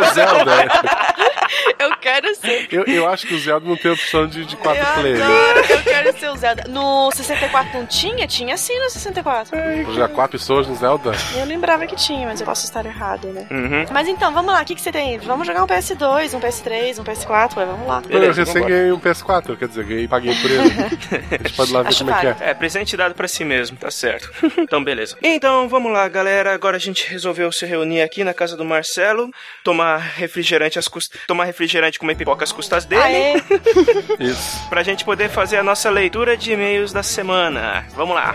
Ô, 0.00 0.14
Zelda. 0.14 0.52
Eu 1.78 1.96
quero 1.98 2.34
ser. 2.34 2.68
Eu, 2.70 2.84
eu 2.84 3.08
acho 3.08 3.26
que 3.26 3.34
o 3.34 3.38
Zelda 3.38 3.66
não 3.66 3.76
tem 3.76 3.90
opção 3.90 4.26
de, 4.26 4.44
de 4.44 4.56
quatro 4.56 4.82
Eu 4.82 4.94
players. 4.94 5.20
adoro, 5.22 5.58
eu 5.68 5.82
quero 5.82 6.18
ser 6.18 6.30
o 6.30 6.36
Zelda. 6.36 6.64
No 6.68 7.10
64 7.12 7.78
não 7.78 7.86
tinha? 7.86 8.26
Tinha 8.26 8.56
sim 8.56 8.78
no 8.78 8.90
64. 8.90 9.56
Vou 9.84 9.94
jogar 9.94 10.08
quatro 10.08 10.38
pessoas 10.38 10.66
no 10.66 10.74
Zelda? 10.74 11.12
Eu 11.36 11.44
lembrava 11.44 11.86
que 11.86 11.96
tinha, 11.96 12.26
mas 12.26 12.40
eu 12.40 12.46
posso 12.46 12.64
estar 12.64 12.84
errado, 12.86 13.28
né? 13.28 13.46
Uhum. 13.50 13.86
Mas 13.92 14.08
então, 14.08 14.32
vamos 14.32 14.52
lá, 14.52 14.62
o 14.62 14.64
que, 14.64 14.74
que 14.74 14.80
você 14.80 14.90
tem? 14.92 15.18
Vamos 15.18 15.46
jogar 15.46 15.62
um 15.62 15.66
PS2, 15.66 16.34
um 16.34 16.40
PS3, 16.40 16.98
um 16.98 17.04
PS4, 17.04 17.56
ué, 17.58 17.66
vamos 17.66 17.86
lá. 17.86 18.02
eu 18.08 18.32
recém 18.32 18.66
ganhei 18.66 18.92
um 18.92 19.00
PS4, 19.00 19.56
quer 19.56 19.68
dizer, 19.68 19.84
ganhei, 19.84 20.08
paguei 20.08 20.34
por 20.34 20.50
ele. 20.50 20.66
A 21.36 21.42
gente 21.42 21.52
pode 21.56 21.72
lá 21.72 21.82
ver 21.82 21.88
Acho 21.88 21.98
como 21.98 22.10
é 22.10 22.20
que 22.20 22.26
é. 22.26 22.36
É, 22.50 22.54
presente 22.54 22.96
dado 22.96 23.14
pra 23.14 23.28
si 23.28 23.44
mesmo, 23.44 23.76
tá 23.76 23.90
certo. 23.90 24.30
então, 24.58 24.82
beleza. 24.82 25.16
Então, 25.22 25.68
vamos 25.68 25.92
lá, 25.92 26.08
galera. 26.08 26.52
Agora 26.54 26.76
a 26.76 26.80
gente 26.80 27.08
resolveu 27.08 27.50
se 27.52 27.64
reunir 27.66 28.02
aqui 28.02 28.24
na 28.24 28.34
casa 28.34 28.56
do 28.56 28.64
Marcelo, 28.64 29.30
tomar 29.62 29.98
refrigerante 29.98 30.78
às 30.78 30.88
custas, 30.88 31.20
tomar 31.26 31.44
refrigerante 31.44 31.96
e 31.96 32.00
comer 32.00 32.14
pipoca 32.14 32.44
às 32.44 32.52
custas 32.52 32.84
dele. 32.84 33.02
Aê. 33.02 33.34
Isso. 34.20 34.68
pra 34.68 34.82
gente 34.82 35.04
poder 35.04 35.28
fazer 35.28 35.56
a 35.58 35.62
nossa 35.62 35.90
leitura 35.90 36.36
de 36.36 36.52
e-mails 36.52 36.92
da 36.92 37.02
semana. 37.02 37.84
Vamos 37.94 38.14
lá. 38.14 38.34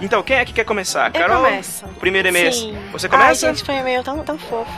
Então, 0.00 0.22
quem 0.22 0.36
é 0.36 0.44
que 0.44 0.52
quer 0.52 0.64
começar? 0.64 1.08
Eu 1.08 1.12
Carol? 1.20 1.44
começo. 1.44 1.86
Primeiro 2.00 2.28
e-mail. 2.28 2.52
Sim. 2.52 2.78
Você 2.92 3.06
Ai, 3.06 3.10
começa? 3.10 3.46
gente, 3.48 3.64
foi 3.64 3.74
um 3.74 3.80
e-mail 3.80 4.02
tão, 4.02 4.18
tão 4.24 4.38
fofo. 4.38 4.70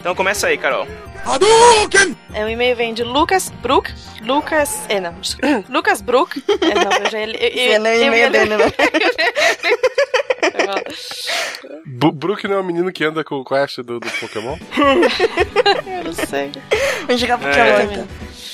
Então 0.00 0.14
começa 0.14 0.46
aí, 0.46 0.56
Carol. 0.56 0.86
É, 2.32 2.44
o 2.44 2.48
e-mail 2.48 2.74
vem 2.74 2.94
de 2.94 3.02
Lucas 3.04 3.50
Brook. 3.60 3.92
Lucas. 4.22 4.80
É, 4.88 4.98
não, 4.98 5.12
desculpa. 5.14 5.64
Lucas 5.68 6.00
Brook. 6.00 6.42
É, 6.62 6.74
não, 6.84 6.92
eu 7.04 7.10
já 7.10 7.18
ia. 7.20 7.26
Eu, 7.36 7.72
Você 7.72 7.78
não 7.78 7.86
é 7.90 7.98
e-mail 8.02 8.14
ia- 8.22 8.30
dele, 8.30 8.56
né? 8.56 8.64
Bu- 8.64 8.72
Brook 11.86 12.46
não 12.48 12.56
é 12.56 12.60
o 12.60 12.64
menino 12.64 12.92
que 12.92 13.04
anda 13.04 13.22
com 13.24 13.36
o 13.36 13.44
Quest 13.44 13.78
do, 13.78 14.00
do 14.00 14.10
Pokémon? 14.20 14.56
Eu 15.86 16.04
não 16.04 16.12
sei. 16.12 16.50
Vamos 17.06 17.20
jogar 17.20 17.34
É. 17.42 17.46
Pokémon 17.48 17.92
então. 17.92 18.08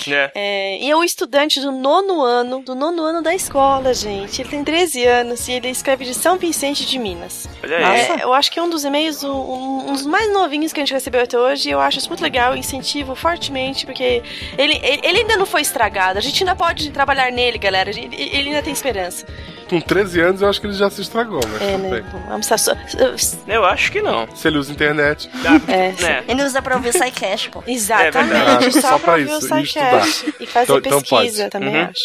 É. 0.08 0.30
É, 0.34 0.78
e 0.84 0.90
é 0.90 0.96
um 0.96 1.02
estudante 1.02 1.60
do 1.60 1.72
nono 1.72 2.22
ano, 2.22 2.60
do 2.60 2.74
nono 2.74 3.02
ano 3.02 3.22
da 3.22 3.34
escola, 3.34 3.92
gente. 3.92 4.40
Ele 4.40 4.48
tem 4.48 4.62
13 4.62 5.04
anos 5.04 5.48
e 5.48 5.52
ele 5.52 5.68
escreve 5.68 6.04
de 6.04 6.14
São 6.14 6.36
Vicente 6.36 6.86
de 6.86 6.98
Minas. 6.98 7.48
Olha 7.62 7.78
aí. 7.78 8.00
É, 8.00 8.22
eu 8.22 8.32
acho 8.32 8.50
que 8.50 8.58
é 8.58 8.62
um 8.62 8.70
dos 8.70 8.84
e-mails, 8.84 9.24
um, 9.24 9.88
um 9.88 9.92
dos 9.92 10.06
mais 10.06 10.32
novinhos 10.32 10.72
que 10.72 10.80
a 10.80 10.84
gente 10.84 10.92
recebeu 10.94 11.22
até 11.22 11.38
hoje. 11.38 11.68
E 11.68 11.72
eu 11.72 11.80
acho 11.80 11.98
isso 11.98 12.08
muito 12.08 12.22
legal, 12.22 12.56
incentivo 12.56 13.14
fortemente, 13.16 13.84
porque 13.84 14.22
ele, 14.56 14.78
ele, 14.82 15.00
ele 15.02 15.18
ainda 15.20 15.36
não 15.36 15.46
foi 15.46 15.62
estragado. 15.62 16.18
A 16.18 16.22
gente 16.22 16.42
ainda 16.42 16.54
pode 16.54 16.90
trabalhar 16.90 17.32
nele, 17.32 17.58
galera. 17.58 17.90
Ele, 17.90 18.08
ele 18.14 18.48
ainda 18.50 18.62
tem 18.62 18.72
esperança. 18.72 19.26
Com 19.68 19.80
13 19.80 20.20
anos 20.20 20.42
eu 20.42 20.48
acho 20.48 20.60
que 20.60 20.66
ele 20.68 20.74
já 20.74 20.88
se 20.88 21.00
estragou, 21.00 21.40
mas 21.48 21.60
É, 21.62 21.72
tudo 21.72 21.85
né? 21.90 22.04
só. 22.58 22.72
Eu 23.46 23.64
acho 23.64 23.90
que 23.92 24.00
não. 24.02 24.26
Se 24.34 24.48
ele 24.48 24.58
usa 24.58 24.72
internet. 24.72 25.28
É, 25.68 25.92
né? 26.02 26.24
Ele 26.28 26.42
usa 26.42 26.60
pra 26.62 26.76
ouvir 26.76 26.92
SciCash, 26.92 27.48
pô. 27.48 27.62
Exatamente, 27.66 28.28
verdade. 28.28 28.72
só, 28.72 28.80
Só 28.80 28.88
pra 28.88 28.98
pra 28.98 29.12
ouvir 29.14 29.32
o 29.32 29.38
isso, 29.38 29.48
e 30.40 30.46
fazer 30.46 30.64
Então- 30.64 30.78
então 30.78 31.00
pesquisa 31.00 31.38
pode. 31.44 31.50
também, 31.50 31.74
Uhum. 31.76 31.82
acho. 31.84 32.04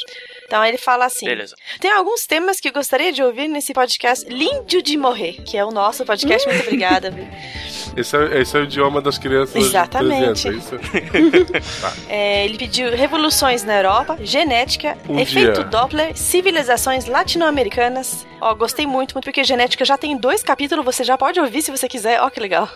Então 0.51 0.65
ele 0.65 0.77
fala 0.77 1.05
assim: 1.05 1.25
Beleza. 1.25 1.55
Tem 1.79 1.89
alguns 1.93 2.25
temas 2.25 2.59
que 2.59 2.67
eu 2.67 2.73
gostaria 2.73 3.13
de 3.13 3.23
ouvir 3.23 3.47
nesse 3.47 3.73
podcast 3.73 4.27
Lindo 4.27 4.81
de 4.81 4.97
Morrer, 4.97 5.41
que 5.45 5.55
é 5.57 5.63
o 5.63 5.71
nosso 5.71 6.03
podcast. 6.03 6.45
Muito 6.45 6.63
obrigada, 6.63 7.09
viu? 7.09 7.25
Esse 7.95 8.15
é, 8.15 8.39
esse 8.39 8.55
é 8.55 8.61
o 8.61 8.63
idioma 8.63 9.01
das 9.01 9.17
crianças 9.17 9.55
Exatamente. 9.55 10.43
de 10.43 10.43
300, 10.43 10.45
é 10.45 10.51
isso? 10.57 11.81
Tá. 11.81 11.93
É, 12.07 12.45
ele 12.45 12.57
pediu 12.57 12.95
revoluções 12.95 13.63
na 13.63 13.75
Europa, 13.75 14.17
genética, 14.21 14.97
Um 15.09 15.19
efeito 15.19 15.55
dia. 15.55 15.63
Doppler, 15.65 16.15
civilizações 16.15 17.05
latino-americanas. 17.05 18.25
Ó, 18.39 18.53
gostei 18.55 18.85
muito, 18.87 19.13
muito, 19.13 19.25
porque 19.25 19.43
genética 19.43 19.83
já 19.83 19.97
tem 19.97 20.15
dois 20.15 20.41
capítulos, 20.41 20.85
você 20.85 21.03
já 21.03 21.17
pode 21.17 21.39
ouvir 21.39 21.61
se 21.61 21.69
você 21.69 21.87
quiser. 21.89 22.21
Ó, 22.21 22.29
que 22.29 22.39
legal. 22.39 22.69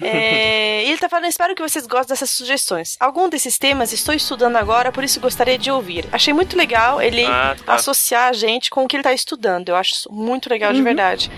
É, 0.00 0.84
e 0.84 0.90
ele 0.90 0.98
tá 0.98 1.08
falando, 1.08 1.26
espero 1.26 1.54
que 1.54 1.62
vocês 1.62 1.86
gostem 1.86 2.14
dessas 2.14 2.30
sugestões. 2.30 2.96
Algum 3.00 3.28
desses 3.28 3.58
temas 3.58 3.92
estou 3.92 4.14
estudando 4.14 4.56
agora, 4.56 4.92
por 4.92 5.02
isso 5.02 5.18
gostaria 5.18 5.58
de 5.58 5.70
ouvir. 5.72 6.06
Achei 6.12 6.32
muito 6.32 6.56
legal 6.56 6.79
ele 7.00 7.24
Ah, 7.26 7.54
tá. 7.64 7.74
associar 7.74 8.28
a 8.28 8.32
gente 8.32 8.70
com 8.70 8.84
o 8.84 8.88
que 8.88 8.96
ele 8.96 9.02
tá 9.02 9.12
estudando. 9.12 9.68
Eu 9.68 9.76
acho 9.76 9.92
isso 9.92 10.12
muito 10.12 10.48
legal, 10.48 10.72
de 10.72 10.78
Uhum. 10.78 10.84
verdade. 10.84 11.30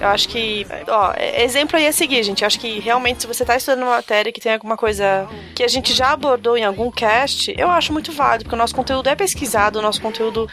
Eu 0.00 0.08
acho 0.08 0.28
que, 0.28 0.66
ó, 0.88 1.12
exemplo 1.36 1.76
aí 1.76 1.86
a 1.86 1.92
seguir, 1.92 2.22
gente. 2.22 2.42
Eu 2.42 2.46
acho 2.46 2.58
que 2.58 2.80
realmente 2.80 3.20
se 3.22 3.26
você 3.26 3.44
tá 3.44 3.56
estudando 3.56 3.82
uma 3.82 3.96
matéria 3.96 4.32
que 4.32 4.40
tem 4.40 4.52
alguma 4.54 4.76
coisa 4.76 5.28
que 5.54 5.62
a 5.62 5.68
gente 5.68 5.92
já 5.92 6.12
abordou 6.12 6.56
em 6.56 6.64
algum 6.64 6.90
cast, 6.90 7.54
eu 7.58 7.68
acho 7.70 7.92
muito 7.92 8.10
válido, 8.12 8.44
porque 8.44 8.54
o 8.54 8.58
nosso 8.58 8.74
conteúdo 8.74 9.08
é 9.08 9.14
pesquisado, 9.14 9.78
o 9.78 9.82
nosso 9.82 10.00
conteúdo 10.00 10.48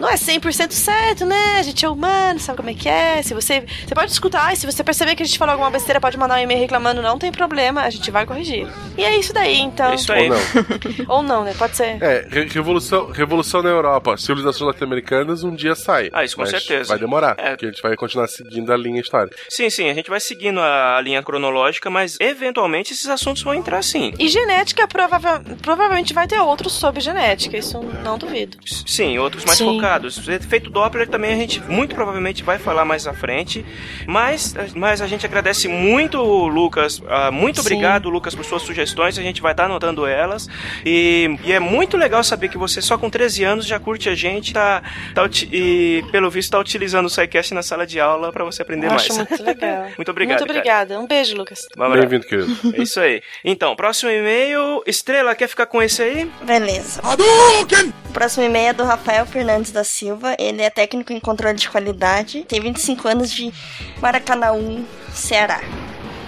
não 0.00 0.08
é 0.08 0.14
100% 0.14 0.72
certo, 0.72 1.24
né? 1.26 1.56
A 1.58 1.62
gente 1.62 1.84
é 1.84 1.88
humano, 1.88 2.38
sabe 2.40 2.56
como 2.56 2.70
é 2.70 2.74
que 2.74 2.88
é? 2.88 3.22
Se 3.22 3.34
você, 3.34 3.64
você 3.86 3.94
pode 3.94 4.10
escutar 4.12 4.52
e 4.52 4.56
se 4.56 4.66
você 4.66 4.82
perceber 4.82 5.14
que 5.14 5.22
a 5.22 5.26
gente 5.26 5.38
falou 5.38 5.52
alguma 5.52 5.70
besteira, 5.70 6.00
pode 6.00 6.16
mandar 6.18 6.36
um 6.36 6.42
e-mail 6.42 6.60
reclamando, 6.60 7.02
não 7.02 7.18
tem 7.18 7.30
problema, 7.30 7.82
a 7.82 7.90
gente 7.90 8.10
vai 8.10 8.24
corrigir. 8.26 8.66
E 8.96 9.04
é 9.04 9.16
isso 9.18 9.32
daí, 9.32 9.60
então. 9.60 9.92
É 9.92 9.94
isso 9.94 10.12
aí. 10.12 10.30
Ou 10.30 10.36
não. 10.36 10.38
Ou 11.16 11.22
não, 11.22 11.44
né? 11.44 11.54
Pode 11.58 11.76
ser. 11.76 12.02
É, 12.02 12.26
re- 12.30 12.46
revolução, 12.48 13.10
revolução 13.10 13.62
na 13.62 13.68
Europa, 13.70 14.16
civilizações 14.16 14.66
norte-americanas 14.66 15.42
um 15.44 15.54
dia 15.54 15.74
sai. 15.74 16.10
Ah, 16.12 16.24
isso 16.24 16.36
com 16.36 16.46
certeza. 16.46 16.88
Vai 16.88 16.98
demorar, 16.98 17.34
É. 17.38 17.50
porque 17.50 17.66
a 17.66 17.70
gente 17.70 17.82
vai 17.82 17.96
continuar 17.96 18.26
seguindo 18.28 18.72
a 18.72 18.76
linha 18.86 19.00
histórica. 19.00 19.36
Sim, 19.48 19.68
sim, 19.70 19.88
a 19.90 19.94
gente 19.94 20.08
vai 20.10 20.20
seguindo 20.20 20.60
a 20.60 21.00
linha 21.02 21.22
cronológica, 21.22 21.90
mas 21.90 22.16
eventualmente 22.20 22.92
esses 22.92 23.08
assuntos 23.08 23.42
vão 23.42 23.54
entrar 23.54 23.82
sim. 23.82 24.12
E 24.18 24.28
genética 24.28 24.86
prova 24.86 25.16
provavelmente 25.62 26.12
vai 26.12 26.26
ter 26.26 26.38
outros 26.40 26.72
sobre 26.72 27.00
genética, 27.00 27.56
isso 27.56 27.80
não 28.02 28.18
duvido. 28.18 28.58
Sim, 28.64 29.18
outros 29.18 29.44
mais 29.44 29.58
Sim. 29.58 29.74
focados. 29.74 30.28
Efeito 30.28 30.70
Doppler 30.70 31.08
também 31.08 31.32
a 31.32 31.36
gente 31.36 31.60
muito 31.62 31.94
provavelmente 31.94 32.42
vai 32.42 32.58
falar 32.58 32.84
mais 32.84 33.06
à 33.06 33.14
frente. 33.14 33.64
Mas, 34.06 34.54
mas 34.74 35.00
a 35.00 35.06
gente 35.06 35.26
agradece 35.26 35.68
muito, 35.68 36.18
Lucas. 36.46 37.02
ah, 37.08 37.30
muito 37.30 37.56
Sim. 37.56 37.60
obrigado, 37.62 38.08
Lucas, 38.08 38.34
por 38.34 38.44
suas 38.44 38.62
sugestões. 38.62 39.18
A 39.18 39.22
gente 39.22 39.40
vai 39.40 39.52
estar 39.52 39.64
anotando 39.64 40.06
elas. 40.06 40.48
E, 40.84 41.36
e 41.44 41.52
é 41.52 41.60
muito 41.60 41.96
legal 41.96 42.22
saber 42.22 42.48
que 42.48 42.58
você, 42.58 42.80
só 42.80 42.96
com 42.98 43.08
13 43.10 43.44
anos, 43.44 43.66
já 43.66 43.78
curte 43.78 44.08
a 44.08 44.14
gente 44.14 44.52
tá, 44.52 44.82
tá 45.14 45.28
e, 45.50 46.04
pelo 46.12 46.30
visto, 46.30 46.48
está 46.48 46.58
utilizando 46.58 47.06
o 47.06 47.10
SciCast 47.10 47.54
na 47.54 47.62
sala 47.62 47.86
de 47.86 47.98
aula 47.98 48.32
para 48.32 48.44
você 48.44 48.62
aprender 48.62 48.75
Eu 48.84 48.90
mais. 48.90 49.08
muito 49.08 49.42
legal. 49.42 49.86
muito 49.96 50.10
obrigado. 50.10 50.38
Muito 50.38 50.48
cara. 50.48 50.58
obrigada. 50.58 51.00
Um 51.00 51.06
beijo, 51.06 51.36
Lucas. 51.36 51.66
Bem-vindo, 51.76 52.26
querido. 52.26 52.76
É 52.76 52.82
isso 52.82 53.00
aí. 53.00 53.22
Então, 53.44 53.74
próximo 53.76 54.10
e-mail. 54.10 54.82
Estrela, 54.86 55.34
quer 55.34 55.48
ficar 55.48 55.66
com 55.66 55.82
esse 55.82 56.02
aí? 56.02 56.30
Beleza. 56.42 57.00
O 58.08 58.12
próximo 58.12 58.44
e-mail 58.44 58.68
é 58.68 58.72
do 58.72 58.84
Rafael 58.84 59.26
Fernandes 59.26 59.72
da 59.72 59.84
Silva. 59.84 60.36
Ele 60.38 60.62
é 60.62 60.70
técnico 60.70 61.12
em 61.12 61.20
controle 61.20 61.56
de 61.56 61.68
qualidade, 61.68 62.44
tem 62.44 62.60
25 62.60 63.08
anos 63.08 63.30
de 63.30 63.52
Maracanaú, 64.00 64.84
Ceará. 65.12 65.60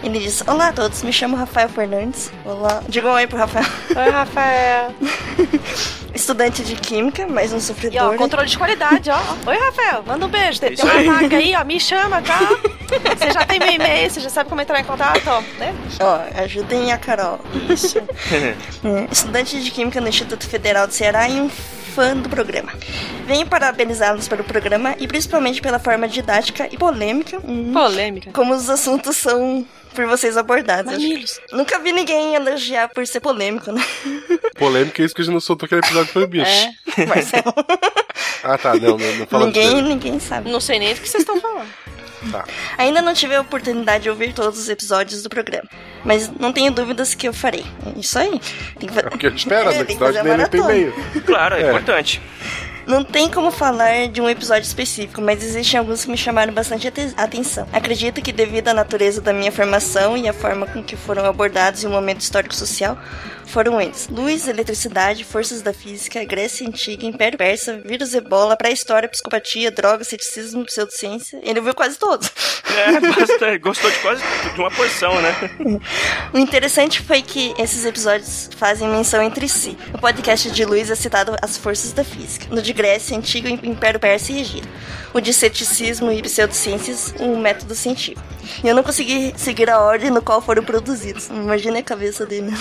Ele 0.03 0.19
diz: 0.21 0.43
Olá 0.47 0.69
a 0.69 0.73
todos, 0.73 1.03
me 1.03 1.13
chamo 1.13 1.37
Rafael 1.37 1.69
Fernandes. 1.69 2.31
Olá. 2.45 2.83
Diga 2.89 3.09
um 3.09 3.13
oi 3.13 3.27
pro 3.27 3.37
Rafael. 3.39 3.67
Oi, 3.97 4.11
Rafael. 4.11 4.95
Estudante 6.15 6.63
de 6.65 6.75
Química, 6.75 7.27
mais 7.29 7.53
um 7.53 7.57
E 7.57 7.59
ó, 7.59 7.61
sofredor. 7.61 8.17
controle 8.17 8.49
de 8.49 8.57
qualidade, 8.59 9.09
ó. 9.11 9.19
Oi, 9.49 9.57
Rafael, 9.57 10.03
manda 10.05 10.27
um 10.27 10.29
beijo. 10.29 10.59
Tem, 10.61 10.73
Isso 10.73 10.85
tem 10.87 11.09
uma 11.09 11.21
vaga 11.21 11.37
aí, 11.37 11.55
ó, 11.55 11.65
me 11.65 11.79
chama, 11.79 12.21
tá? 12.23 12.39
Você 13.19 13.33
já 13.33 13.45
tem 13.45 13.59
meu 13.59 13.71
e-mail, 13.71 14.11
você 14.11 14.19
já 14.21 14.31
sabe 14.31 14.49
como 14.49 14.61
entrar 14.63 14.81
em 14.81 14.85
contato, 14.85 15.21
ó, 15.27 15.41
né? 15.59 15.75
Ó, 16.01 16.43
ajudem 16.43 16.91
a 16.91 16.97
Carol. 16.99 17.39
Isso. 17.69 17.99
É, 17.99 18.55
Estudante 19.13 19.63
de 19.63 19.71
Química 19.71 20.01
no 20.01 20.09
Instituto 20.09 20.49
Federal 20.49 20.87
do 20.87 20.93
Ceará 20.95 21.29
e 21.29 21.39
um 21.41 21.51
fã 21.99 22.17
do 22.17 22.29
programa. 22.29 22.73
Venho 23.27 23.45
parabenizá-los 23.45 24.29
pelo 24.29 24.45
programa 24.45 24.95
e 25.01 25.09
principalmente 25.09 25.61
pela 25.61 25.81
forma 25.81 26.07
didática 26.07 26.69
e 26.71 26.79
polêmica. 26.79 27.41
Polêmica. 27.41 28.31
Como 28.31 28.55
os 28.55 28.71
assuntos 28.71 29.17
são 29.17 29.67
por 29.93 30.07
vocês 30.07 30.37
abordados. 30.37 30.93
Mamilos. 30.93 31.41
Nunca 31.51 31.81
vi 31.81 31.91
ninguém 31.91 32.37
elogiar 32.37 32.89
por 32.91 33.05
ser 33.05 33.19
polêmico, 33.19 33.73
né? 33.73 33.85
Polêmica 34.57 35.03
é 35.03 35.07
isso 35.07 35.13
que 35.13 35.23
a 35.23 35.25
gente 35.25 35.35
não 35.35 35.41
soltou 35.41 35.67
aquele 35.67 35.81
episódio 35.81 36.13
foi 36.13 36.25
bicho. 36.29 36.49
É, 36.97 37.05
Marcelo. 37.07 37.53
Ah, 38.45 38.57
tá, 38.57 38.75
não, 38.77 38.97
não, 38.97 39.17
não 39.17 39.27
fala 39.27 39.47
ninguém, 39.47 39.83
ninguém 39.83 40.21
sabe. 40.21 40.49
Não 40.49 40.61
sei 40.61 40.79
nem 40.79 40.95
do 40.95 41.01
que 41.01 41.09
vocês 41.09 41.23
estão 41.23 41.41
falando. 41.41 41.67
Tá. 42.33 42.45
Ainda 42.77 43.01
não 43.01 43.15
tive 43.15 43.35
a 43.35 43.41
oportunidade 43.41 44.05
de 44.05 44.11
ouvir 44.11 44.33
todos 44.33 44.59
os 44.59 44.69
episódios 44.69 45.23
do 45.23 45.29
programa, 45.29 45.69
mas 46.05 46.29
não 46.39 46.53
tenho 46.53 46.71
dúvidas 46.73 47.15
que 47.15 47.29
eu 47.29 47.33
farei. 47.33 47.65
É 47.87 47.99
Isso 47.99 48.19
aí. 48.19 48.41
Tem 48.79 48.89
que 48.89 48.95
fa- 48.95 49.01
É 49.03 49.15
o 49.15 49.19
que 49.19 49.27
a 49.27 49.31
gente 49.31 49.39
espera, 49.41 49.73
É, 49.73 49.79
né? 49.79 49.85
tem 49.85 49.97
Que 49.97 50.05
fazer 50.05 50.23
nem 50.23 50.47
tem 50.49 50.61
e-mail. 50.61 50.95
Claro, 51.25 51.55
é, 51.55 51.63
É. 51.63 51.69
importante. 51.71 52.21
Não 52.87 53.05
tem 53.05 53.29
como 53.29 53.51
falar 53.51 54.09
de 54.09 54.19
um 54.19 54.31
episódio 54.31 54.63
específico, 54.67 55.21
mas 55.21 55.43
existem 55.45 55.79
alguns 55.79 56.07
que 56.07 56.11
me 56.11 56.17
chamaram 56.17 56.55
bastante 56.55 56.89
ate- 56.89 57.13
atenção. 57.19 57.69
Acredito 57.71 58.23
que, 58.23 58.33
devido 58.33 58.69
à 58.69 58.73
natureza 58.75 59.21
da 59.21 59.31
minha 59.31 59.53
formação 59.53 60.17
e 60.17 60.27
à 60.27 60.33
forma 60.33 60.67
com 60.67 60.83
que 60.83 60.97
foram 60.97 61.27
abordados 61.27 61.85
em 61.85 61.87
um 61.87 61.91
momento 61.91 62.21
histórico-social, 62.23 62.97
foram 63.49 63.81
eles: 63.81 64.09
luz, 64.11 64.47
eletricidade, 64.47 65.25
forças 65.25 65.63
da 65.63 65.73
física, 65.73 66.25
Grécia 66.25 66.67
Antiga, 66.67 67.07
Império 67.07 67.39
Persa, 67.39 67.81
vírus 67.85 68.15
ebola, 68.15 68.57
pré-história, 68.57 69.09
psicopatia, 69.09 69.71
droga, 69.71 70.05
ceticismo, 70.05 70.65
pseudociência. 70.65 71.41
Ele 71.43 71.61
viu 71.61 71.75
quase 71.75 71.99
todos. 71.99 72.31
É. 73.41 73.59
Gostou 73.59 73.91
de 73.91 73.99
quase 73.99 74.23
de 74.55 74.61
uma 74.61 74.71
porção, 74.71 75.21
né? 75.21 75.35
O 76.33 76.39
interessante 76.39 77.01
foi 77.01 77.23
que 77.23 77.55
esses 77.59 77.85
episódios 77.85 78.51
fazem 78.57 78.89
menção 78.89 79.23
entre 79.23 79.49
si. 79.49 79.77
No 79.93 79.99
podcast 79.99 80.51
de 80.51 80.65
Luiz 80.65 80.91
é 80.91 80.95
citado 80.95 81.35
as 81.43 81.57
forças 81.57 81.93
da 81.93 82.05
física. 82.05 82.47
No 82.51 82.61
de 82.61 82.73
Grécia, 82.73 83.17
Antigo 83.17 83.49
Império 83.49 83.99
Persa 83.99 84.33
e 84.33 84.41
Egito. 84.41 84.69
O 85.15 85.21
de 85.21 85.33
ceticismo 85.33 86.13
e 86.13 86.23
pseudociências, 86.23 87.15
um 87.19 87.39
método 87.39 87.75
científico. 87.75 88.23
E 88.63 88.69
eu 88.69 88.75
não 88.75 88.83
consegui 88.83 89.33
seguir 89.37 89.69
a 89.71 89.79
ordem 89.81 90.11
no 90.11 90.23
qual 90.23 90.41
foram 90.41 90.63
produzidos. 90.63 91.29
Imagina 91.29 91.79
a 91.79 91.83
cabeça 91.83 92.25
dele. 92.27 92.53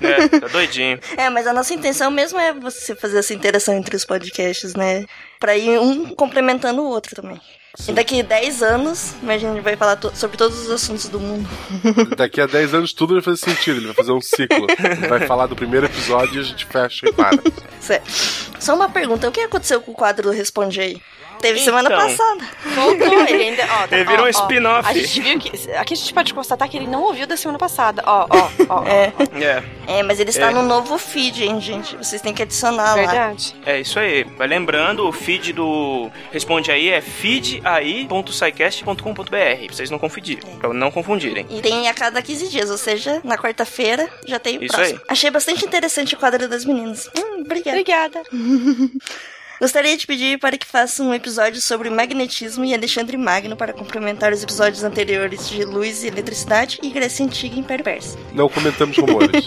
É, 0.00 0.28
tá 0.40 0.46
doidinho. 0.52 0.98
É, 1.16 1.28
mas 1.30 1.46
a 1.46 1.52
nossa 1.52 1.72
intenção 1.74 2.10
mesmo 2.10 2.38
é 2.38 2.52
você 2.52 2.94
fazer 2.94 3.18
essa 3.18 3.34
interação 3.34 3.74
entre 3.74 3.94
os 3.96 4.04
podcasts, 4.04 4.74
né? 4.74 5.04
Pra 5.40 5.56
ir 5.56 5.78
um 5.78 6.14
complementando 6.14 6.82
o 6.82 6.86
outro 6.88 7.14
também. 7.14 7.40
E 7.86 7.92
daqui 7.92 8.22
10 8.22 8.62
anos, 8.62 9.12
imagina, 9.22 9.52
a 9.52 9.54
gente 9.56 9.62
vai 9.64 9.76
falar 9.76 9.96
to- 9.96 10.10
sobre 10.14 10.38
todos 10.38 10.58
os 10.60 10.70
assuntos 10.70 11.10
do 11.10 11.20
mundo. 11.20 11.46
Daqui 12.16 12.40
a 12.40 12.46
10 12.46 12.72
anos 12.72 12.94
tudo 12.94 13.12
vai 13.12 13.22
fazer 13.22 13.36
sentido, 13.36 13.76
ele 13.76 13.86
vai 13.88 13.94
fazer 13.94 14.12
um 14.12 14.20
ciclo. 14.22 14.66
Ele 14.78 15.06
vai 15.06 15.26
falar 15.26 15.46
do 15.46 15.54
primeiro 15.54 15.84
episódio 15.84 16.36
e 16.36 16.38
a 16.40 16.42
gente 16.42 16.64
fecha 16.64 17.06
e 17.06 17.12
para. 17.12 17.36
Certo. 17.78 18.10
Só 18.58 18.74
uma 18.74 18.88
pergunta, 18.88 19.28
o 19.28 19.30
que 19.30 19.40
aconteceu 19.42 19.78
com 19.82 19.90
o 19.92 19.94
quadro 19.94 20.30
Responde 20.30 20.80
aí? 20.80 21.02
Teve 21.40 21.60
semana 21.60 21.88
Então. 21.88 22.00
passada. 22.08 22.44
Voltou, 22.74 23.20
ele 23.28 23.42
ainda. 23.44 23.62
Ó, 23.64 23.86
Ele 23.94 24.04
virou 24.04 24.20
ó, 24.20 24.24
um 24.24 24.26
ó, 24.26 24.30
spin-off. 24.30 24.88
A 24.88 24.92
gente 24.92 25.20
viu 25.20 25.38
que. 25.38 25.72
Aqui 25.72 25.94
a 25.94 25.96
gente 25.96 26.12
pode 26.14 26.34
constatar 26.34 26.68
que 26.68 26.76
ele 26.76 26.86
não 26.86 27.02
ouviu 27.02 27.26
da 27.26 27.36
semana 27.36 27.58
passada. 27.58 28.02
Ó, 28.06 28.26
ó, 28.28 28.48
ó. 28.68 28.84
É. 28.86 29.12
É. 29.42 29.62
É, 29.98 30.02
mas 30.02 30.18
ele 30.20 30.30
está 30.30 30.50
É. 30.50 30.54
no 30.54 30.62
novo 30.62 30.98
feed, 30.98 31.44
hein, 31.44 31.60
gente? 31.60 31.96
Vocês 31.96 32.20
têm 32.20 32.34
que 32.34 32.42
adicionar 32.42 32.94
lá. 32.94 32.94
Verdade. 32.94 33.54
É 33.64 33.80
isso 33.80 33.98
aí. 33.98 34.24
Vai 34.36 34.46
lembrando, 34.48 35.06
o 35.08 35.12
feed 35.12 35.52
do 35.52 36.10
Responde 36.32 36.70
Aí 36.72 36.88
é 36.88 37.00
feedai.sicast.com.br. 37.00 39.30
Pra 39.30 39.56
vocês 39.74 39.90
não 39.90 39.98
confundirem. 39.98 40.42
Pra 40.58 40.72
não 40.72 40.90
confundirem. 40.90 41.46
E 41.50 41.60
tem 41.60 41.88
a 41.88 41.94
cada 41.94 42.20
15 42.20 42.48
dias, 42.48 42.70
ou 42.70 42.78
seja, 42.78 43.20
na 43.24 43.36
quarta-feira 43.38 44.08
já 44.26 44.38
tem 44.38 44.58
o 44.58 44.64
Isso 44.64 44.74
próximo. 44.74 44.98
aí. 45.00 45.04
Achei 45.08 45.30
bastante 45.30 45.64
interessante 45.64 46.14
o 46.14 46.18
quadro 46.18 46.48
das 46.48 46.64
meninas. 46.64 47.08
Hum, 47.16 47.42
obrigada. 47.44 47.70
Obrigada. 47.78 48.22
Gostaria 49.60 49.96
de 49.96 50.06
pedir 50.06 50.38
para 50.38 50.58
que 50.58 50.66
faça 50.66 51.02
um 51.02 51.14
episódio 51.14 51.60
sobre 51.62 51.88
magnetismo 51.88 52.64
e 52.64 52.74
Alexandre 52.74 53.16
Magno 53.16 53.56
para 53.56 53.72
complementar 53.72 54.32
os 54.32 54.42
episódios 54.42 54.84
anteriores 54.84 55.48
de 55.48 55.64
Luz 55.64 56.04
e 56.04 56.08
Eletricidade 56.08 56.78
e 56.82 56.90
Grécia 56.90 57.24
Antiga 57.24 57.56
e 57.56 57.60
Império 57.60 57.84
Persa. 57.84 58.18
Não 58.32 58.48
comentamos 58.48 58.96
rumores. 58.98 59.44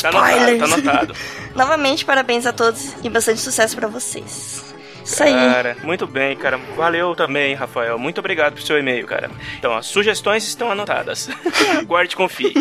Tá 0.00 0.10
anotado, 0.10 0.28
Spoilers. 0.38 0.58
tá 0.58 0.64
anotado. 0.64 1.14
Novamente, 1.56 2.04
parabéns 2.04 2.46
a 2.46 2.52
todos 2.52 2.92
e 3.02 3.10
bastante 3.10 3.40
sucesso 3.40 3.74
para 3.74 3.88
vocês. 3.88 4.62
Isso 5.08 5.22
aí. 5.22 5.32
Cara, 5.32 5.76
muito 5.82 6.06
bem, 6.06 6.36
cara. 6.36 6.58
Valeu 6.76 7.14
também, 7.14 7.54
Rafael. 7.54 7.98
Muito 7.98 8.18
obrigado 8.18 8.52
pro 8.54 8.62
seu 8.62 8.78
e-mail, 8.78 9.06
cara. 9.06 9.30
Então, 9.58 9.74
as 9.76 9.86
sugestões 9.86 10.46
estão 10.46 10.70
anotadas. 10.70 11.28
Guarde 11.86 12.12
e 12.12 12.16
confie. 12.16 12.52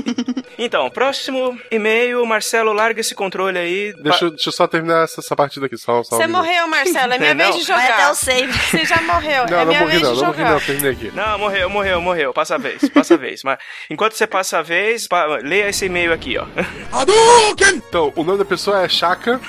Então, 0.58 0.90
próximo 0.90 1.60
e-mail. 1.70 2.26
Marcelo, 2.26 2.72
larga 2.74 3.02
esse 3.02 3.14
controle 3.14 3.58
aí. 3.58 3.94
Deixa, 4.02 4.26
eu- 4.26 4.30
deixa 4.32 4.50
eu 4.50 4.54
só 4.54 4.66
terminar 4.68 5.04
essa, 5.04 5.20
essa 5.20 5.36
partida 5.36 5.66
aqui, 5.66 5.78
só, 5.78 6.04
só 6.04 6.16
Você 6.16 6.26
morreu, 6.28 6.68
Marcelo. 6.68 7.14
É 7.14 7.20
minha 7.20 7.34
Não. 7.34 7.46
vez 7.46 7.58
de 7.58 7.64
jogar. 7.64 7.78
Vai 7.82 7.92
até 7.92 8.10
o 8.12 8.16
save. 8.16 8.54
Você 8.54 8.86
já 8.86 9.02
morreu. 9.02 9.46
Não, 9.50 9.58
é 9.60 9.60
não 9.60 9.66
minha 9.68 9.80
morri 9.82 9.92
vez 9.92 10.02
não, 10.04 10.14
de 10.14 10.22
não 10.22 10.26
jogar. 10.28 10.38
morri 10.44 10.54
não, 10.54 10.60
terminei 10.66 10.92
aqui. 10.92 11.12
Não, 11.14 11.38
morreu, 11.40 11.70
morreu, 11.70 12.02
morreu. 12.02 12.34
Passa 12.34 12.56
a 12.56 12.58
vez, 12.58 12.88
passa 12.90 13.14
a 13.16 13.18
vez. 13.18 13.44
Mas 13.44 13.58
enquanto 13.90 14.14
você 14.14 14.26
passa 14.26 14.60
a 14.60 14.62
vez, 14.62 15.08
pa- 15.08 15.26
leia 15.44 15.68
esse 15.70 15.86
e-mail 15.86 16.14
aqui, 16.14 16.38
ó. 16.38 16.46
Então, 17.74 18.14
o 18.16 18.24
nome 18.24 18.38
da 18.38 18.46
pessoa 18.46 18.84
é 18.84 18.88
Chaka, 18.90 19.40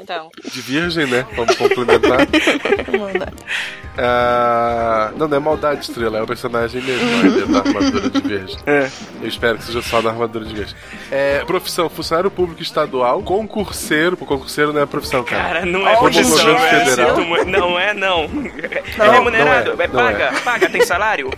Então. 0.00 0.30
de 0.44 0.60
virgem, 0.60 1.06
né? 1.06 1.26
Vamos 1.34 1.56
complementar. 1.84 2.26
Ah, 4.00 5.10
não, 5.16 5.26
não 5.26 5.36
é 5.36 5.40
maldade 5.40 5.80
estrela, 5.80 6.18
é 6.18 6.22
o 6.22 6.26
personagem 6.26 6.80
mesmo, 6.80 7.42
é 7.42 7.46
da 7.46 7.58
armadura 7.58 8.08
de 8.08 8.20
virgem. 8.20 8.56
Eu 9.20 9.26
espero 9.26 9.58
que 9.58 9.64
seja 9.64 9.82
só 9.82 10.00
da 10.00 10.10
armadura 10.10 10.44
de 10.44 10.54
virgem. 10.54 10.76
É, 11.10 11.44
profissão, 11.44 11.90
funcionário 11.90 12.30
público 12.30 12.62
estadual, 12.62 13.20
concurseiro, 13.24 14.16
pô, 14.16 14.24
concurseiro 14.24 14.72
não 14.72 14.82
é 14.82 14.86
profissão, 14.86 15.24
cara. 15.24 15.42
Cara, 15.42 15.66
não 15.66 15.80
é 15.80 15.96
Como 15.96 16.12
profissão, 16.12 16.46
governo 16.46 16.64
é 16.64 16.84
federal. 16.84 17.16
Não 17.44 17.78
é, 17.80 17.92
não. 17.92 18.22
É 18.22 18.82
Não, 18.96 19.10
remunerado, 19.10 19.74
não 19.74 19.80
é, 19.80 19.84
é, 19.84 19.88
não 19.88 19.94
paga, 19.94 20.32
paga, 20.44 20.70
tem 20.70 20.80
salário. 20.82 21.30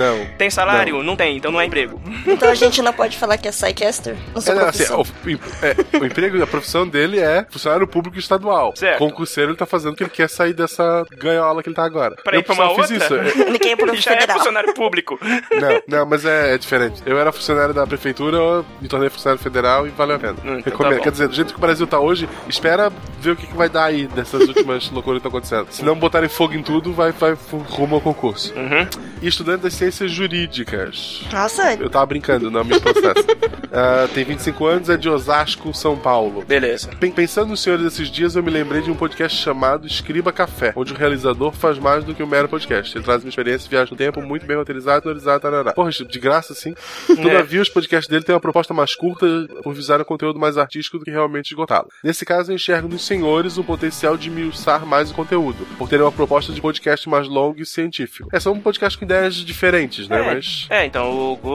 Não. 0.00 0.26
Tem 0.38 0.50
salário? 0.50 1.02
Não. 1.02 1.14
tem, 1.14 1.36
então 1.36 1.52
não 1.52 1.60
é 1.60 1.66
emprego. 1.66 2.00
Então 2.26 2.48
a 2.50 2.54
gente 2.54 2.80
não 2.80 2.92
pode 2.92 3.18
falar 3.18 3.36
que 3.38 3.48
é 3.48 3.50
Psycaster? 3.50 4.16
Não 4.34 4.40
sou 4.40 4.52
É, 4.52 4.56
não, 4.56 4.68
assim, 4.68 4.84
profissão. 4.84 5.00
o, 5.02 5.64
é, 5.64 5.98
o 5.98 6.04
emprego, 6.06 6.42
a 6.42 6.46
profissão 6.46 6.86
dele 6.86 7.18
é 7.18 7.44
funcionário 7.50 7.86
público 7.86 8.18
estadual. 8.18 8.72
Certo. 8.76 8.98
Concurseiro, 8.98 9.50
ele 9.50 9.58
tá 9.58 9.66
fazendo 9.66 9.92
porque 9.92 10.04
ele 10.04 10.10
quer 10.10 10.28
sair 10.28 10.52
dessa 10.52 11.04
ganhola 11.18 11.62
que 11.62 11.68
ele 11.68 11.76
tá 11.76 11.84
agora. 11.84 12.16
Pra 12.22 12.36
eu 12.36 12.40
ir 12.40 12.42
pra 12.44 12.54
uma 12.54 12.70
outra? 12.70 12.94
isso. 12.94 13.14
Ele 13.14 13.58
quer 13.58 13.72
ir 13.72 13.76
pro 13.76 13.94
Já 13.96 14.12
é 14.14 14.26
funcionário 14.26 14.72
público. 14.74 15.18
Não, 15.50 15.82
não, 15.98 16.06
mas 16.06 16.24
é, 16.24 16.54
é 16.54 16.58
diferente. 16.58 17.02
Eu 17.04 17.18
era 17.18 17.32
funcionário 17.32 17.74
da 17.74 17.86
prefeitura, 17.86 18.36
eu 18.36 18.64
me 18.80 18.88
tornei 18.88 19.10
funcionário 19.10 19.42
federal 19.42 19.86
e 19.86 19.90
valeu 19.90 20.16
a 20.16 20.18
pena. 20.18 20.32
Hum, 20.44 20.58
então 20.58 20.72
Recomendo. 20.72 20.98
tá. 20.98 21.02
Quer 21.04 21.12
dizer, 21.12 21.28
do 21.28 21.34
jeito 21.34 21.52
que 21.52 21.58
o 21.58 21.60
Brasil 21.60 21.86
tá 21.86 21.98
hoje, 21.98 22.28
espera 22.48 22.90
ver 23.20 23.32
o 23.32 23.36
que, 23.36 23.46
que 23.46 23.56
vai 23.56 23.68
dar 23.68 23.84
aí 23.84 24.06
dessas 24.06 24.46
últimas 24.48 24.88
loucuras 24.92 25.20
que 25.20 25.26
estão 25.26 25.38
acontecendo. 25.38 25.66
Se 25.70 25.84
não 25.84 25.96
botarem 25.96 26.28
fogo 26.28 26.54
em 26.54 26.62
tudo, 26.62 26.92
vai, 26.92 27.12
vai 27.12 27.36
rumo 27.68 27.96
ao 27.96 28.00
concurso. 28.00 28.54
Uhum. 28.54 28.86
E 29.20 29.28
estudante 29.28 29.62
das 29.62 29.74
ciências 29.74 29.89
jurídicas. 29.94 31.22
Nossa, 31.32 31.74
Eu 31.74 31.88
tava 31.90 32.06
brincando, 32.06 32.50
não 32.50 32.64
me 32.64 32.78
processo. 32.78 33.24
Ah, 33.72 34.08
tem 34.12 34.24
25 34.24 34.66
anos, 34.66 34.88
é 34.90 34.96
de 34.96 35.08
Osasco, 35.08 35.72
São 35.72 35.96
Paulo. 35.96 36.44
Beleza. 36.44 36.88
Pen- 36.98 37.12
Pensando 37.12 37.50
nos 37.50 37.60
senhores 37.62 37.84
desses 37.84 38.08
dias, 38.10 38.34
eu 38.34 38.42
me 38.42 38.50
lembrei 38.50 38.82
de 38.82 38.90
um 38.90 38.96
podcast 38.96 39.40
chamado 39.40 39.86
Escriba 39.86 40.32
Café, 40.32 40.72
onde 40.74 40.92
o 40.92 40.96
realizador 40.96 41.52
faz 41.52 41.78
mais 41.78 42.02
do 42.02 42.12
que 42.12 42.20
um 42.20 42.26
mero 42.26 42.48
podcast. 42.48 42.96
Ele 42.98 43.04
traz 43.04 43.22
uma 43.22 43.28
experiência 43.28 43.62
de 43.62 43.70
viagem 43.70 43.92
no 43.92 43.96
tempo 43.96 44.20
muito 44.20 44.44
bem 44.44 44.56
roteirizado, 44.56 45.08
analisado, 45.08 45.42
tarará. 45.42 45.72
Porra, 45.72 45.88
de 45.92 46.18
graça, 46.18 46.52
sim. 46.52 46.74
Todavia, 47.06 47.62
os 47.62 47.68
podcasts 47.68 48.08
dele 48.10 48.24
têm 48.24 48.34
uma 48.34 48.40
proposta 48.40 48.74
mais 48.74 48.96
curta 48.96 49.24
por 49.62 49.72
visar 49.72 50.00
um 50.00 50.04
conteúdo 50.04 50.40
mais 50.40 50.58
artístico 50.58 50.98
do 50.98 51.04
que 51.04 51.10
realmente 51.12 51.52
esgotá-lo. 51.52 51.86
Nesse 52.02 52.24
caso, 52.24 52.50
eu 52.50 52.56
enxergo 52.56 52.88
nos 52.88 53.06
senhores 53.06 53.56
o 53.56 53.62
potencial 53.62 54.16
de 54.16 54.28
miuçar 54.30 54.84
mais 54.84 55.12
o 55.12 55.14
conteúdo, 55.14 55.64
por 55.78 55.88
terem 55.88 56.04
uma 56.04 56.10
proposta 56.10 56.52
de 56.52 56.60
podcast 56.60 57.08
mais 57.08 57.28
longo 57.28 57.60
e 57.62 57.66
científico. 57.66 58.28
É 58.32 58.40
só 58.40 58.50
um 58.50 58.58
podcast 58.60 58.98
com 58.98 59.04
ideias 59.04 59.36
diferentes, 59.36 59.60
né? 60.08 60.20
É, 60.20 60.34
Mas. 60.34 60.66
é, 60.70 60.84
então 60.86 61.10
o, 61.10 61.38
o, 61.42 61.48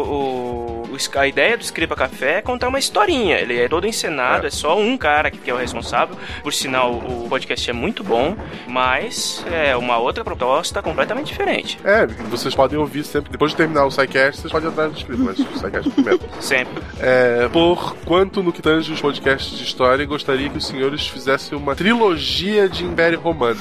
o- 0.92 1.20
a 1.20 1.28
ideia 1.28 1.58
do 1.58 1.62
Escriba 1.62 1.96
Café 1.96 2.38
é 2.38 2.42
contar 2.42 2.68
uma 2.70 2.80
historinha. 2.80 3.38
Ele 3.38 3.60
é 3.60 3.68
todo 3.68 3.86
encenado, 3.86 4.48
é, 4.48 4.50
só 4.50 4.78
um 4.80 4.98
cara 4.98 5.30
que, 5.30 5.38
que 5.38 5.50
é 5.50 5.54
o 5.54 5.58
responsável. 5.58 6.16
Por 6.42 6.54
sinal, 6.54 6.94
o 6.94 7.28
podcast 7.30 7.70
é 7.70 7.74
muito 7.74 8.04
bom, 8.04 8.36
mas 8.68 9.46
é 9.52 9.76
uma 9.76 9.98
outra 9.98 10.24
proposta 10.24 10.82
completamente 10.82 11.28
diferente. 11.28 11.78
É, 11.84 12.06
vocês 12.30 12.56
podem 12.56 12.78
ouvir 12.80 13.04
sempre. 13.04 13.32
Depois 13.32 13.52
de 13.52 13.58
terminar 13.58 13.86
o 13.86 13.92
SciCast, 13.92 14.42
vocês 14.42 14.52
podem 14.52 14.70
ir 14.70 14.72
atrás 14.72 14.92
do 14.92 14.98
escrito, 14.98 15.22
mas 15.22 15.40
o 15.40 15.58
SciCast 15.60 15.90
primeiro. 15.92 16.20
Sempre. 16.40 16.82
É, 17.00 17.48
por 17.50 17.96
quanto 18.06 18.42
no 18.42 18.52
que 18.54 18.62
tange 18.62 18.92
os 18.92 19.02
podcasts 19.02 19.58
de 19.58 19.64
história, 19.64 20.06
gostaria 20.06 20.50
que 20.50 20.58
os 20.58 20.66
senhores 20.68 21.06
fizessem 21.08 21.58
uma 21.58 21.76
trilogia 21.76 22.70
de 22.70 22.84
Império 22.86 23.20
Romano. 23.20 23.60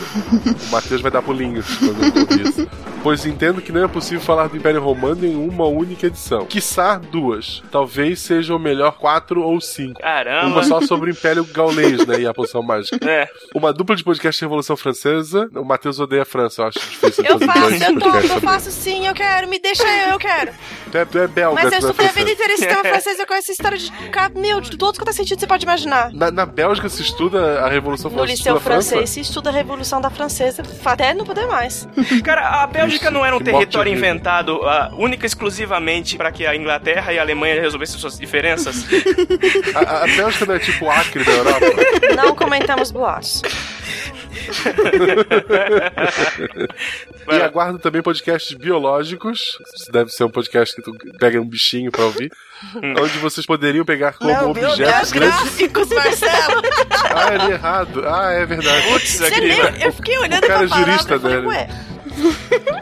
o 0.69 0.71
Matheus 0.71 1.01
vai 1.01 1.11
dar 1.11 1.23
pulinhos 1.23 1.67
quando 1.79 2.03
eu 2.05 2.21
ouvir 2.23 2.47
isso. 2.49 2.69
Pois 3.05 3.27
entendo 3.27 3.61
que 3.61 3.71
não 3.71 3.85
é 3.85 3.87
possível 3.87 4.19
falar 4.21 4.49
do 4.49 4.57
Império 4.57 4.81
Romano 4.83 5.27
em 5.27 5.37
uma 5.37 5.67
única 5.67 6.07
edição. 6.07 6.47
Quiçá 6.47 6.97
duas. 6.97 7.63
Talvez 7.71 8.19
sejam 8.19 8.59
melhor 8.59 8.93
quatro 8.93 9.43
ou 9.43 9.61
cinco. 9.61 10.01
Caramba. 10.01 10.47
Uma 10.47 10.63
só 10.65 10.81
sobre 10.81 11.11
o 11.11 11.13
Império 11.13 11.45
Gaulês, 11.45 12.07
né? 12.07 12.21
E 12.23 12.27
a 12.27 12.33
poção 12.33 12.63
mágica. 12.63 12.99
É. 13.07 13.29
Uma 13.55 13.75
dupla 13.75 13.95
de 13.95 14.03
podcast 14.03 14.41
Revolução 14.41 14.75
Francesa. 14.75 15.51
O 15.55 15.63
Matheus 15.67 16.01
odeia 16.01 16.23
a 16.23 16.25
França, 16.25 16.63
eu 16.63 16.67
acho 16.69 16.79
difícil 16.81 17.25
Eu 17.27 17.33
fazer 17.39 17.47
faço, 17.47 17.61
dois 17.61 17.83
eu 17.83 17.99
topo, 18.01 18.17
eu 18.17 18.41
faço 18.41 18.71
sim, 18.71 19.07
eu 19.07 19.13
quero, 19.13 19.49
me 19.49 19.59
deixa 19.59 19.85
eu, 19.85 20.13
eu 20.13 20.19
quero. 20.19 20.53
Tu 20.91 20.97
é, 20.97 21.05
tu 21.05 21.19
é 21.19 21.29
belga, 21.29 21.63
Mas 21.63 21.73
eu 21.73 21.77
é 21.77 21.79
estudei 21.81 22.07
a 22.07 22.09
vida 22.13 22.15
francês. 22.15 22.33
inteira 22.33 22.53
em 22.55 22.57
sistema 22.57 22.83
francês, 22.89 23.19
eu 23.19 23.27
conheço 23.27 23.51
a 23.51 23.53
história 23.53 23.77
de. 23.79 23.93
Meu, 24.35 24.61
de 24.63 24.79
todos 24.79 24.99
quanto 24.99 25.11
é 25.11 25.13
sentido 25.13 25.39
você 25.41 25.47
pode 25.47 25.65
imaginar. 25.65 26.11
Na, 26.15 26.31
na 26.31 26.47
Bélgica 26.47 26.89
se 26.89 27.03
estuda 27.03 27.61
a 27.61 27.69
Revolução 27.69 28.11
No 28.11 28.17
Francesa. 28.17 28.39
liceu 28.39 28.57
a 28.57 28.61
França? 28.61 28.89
francês 28.91 29.11
se 29.11 29.21
estuda 29.21 29.51
a 29.51 29.53
Revolução 29.53 30.01
da 30.01 30.09
Francesa 30.09 30.63
até 30.87 31.13
não 31.13 31.27
poder 31.27 31.47
mais. 31.47 31.87
Cara, 32.25 32.63
a 32.63 32.67
Bélgica 32.67 32.94
não 33.11 33.25
era 33.25 33.37
um 33.37 33.41
território 33.41 33.93
inventado 33.93 34.61
ah, 34.65 34.91
única 34.97 35.25
e 35.25 35.27
exclusivamente 35.27 36.17
para 36.17 36.31
que 36.33 36.47
a 36.47 36.55
Inglaterra 36.57 37.13
e 37.13 37.19
a 37.19 37.23
Alemanha 37.23 37.61
resolvessem 37.61 37.99
suas 37.99 38.19
diferenças? 38.19 38.85
A, 39.75 40.05
a- 40.05 40.07
Bélgica 40.07 40.47
não 40.47 40.55
é 40.55 40.59
tipo 40.59 40.91
Acre 40.91 41.25
da 41.25 41.33
Europa? 41.33 41.67
Não 42.17 42.35
comentamos 42.35 42.91
boatos. 42.91 43.43
e 47.31 47.35
aguardo 47.43 47.79
também 47.79 48.03
podcasts 48.03 48.53
biológicos. 48.57 49.59
Isso 49.75 49.91
deve 49.91 50.11
ser 50.11 50.25
um 50.25 50.31
podcast 50.31 50.75
que 50.75 50.83
tu 50.83 50.93
pega 51.19 51.41
um 51.41 51.49
bichinho 51.49 51.91
pra 51.91 52.05
ouvir. 52.05 52.31
onde 52.75 53.19
vocês 53.19 53.47
poderiam 53.47 53.85
pegar 53.85 54.13
como 54.15 54.31
Não, 54.33 54.51
objetos 54.51 55.13
biográficos, 55.13 55.89
Marcelo! 55.89 56.63
Ah, 57.15 57.35
eu 57.35 57.47
li 57.47 57.53
errado. 57.53 58.05
Ah, 58.07 58.33
é 58.33 58.47
verdade. 58.47 58.87
Putz, 58.93 59.19
Você 59.19 59.41
leu? 59.41 59.65
Eu 59.81 59.93
fiquei 59.93 60.19
olhando 60.19 60.45
O 60.45 60.47
cara 60.47 60.59
pra 60.59 60.67
é 60.67 60.69
palavra 60.69 60.93
jurista 60.93 61.19
dele. 61.19 61.47
ué. 61.47 61.69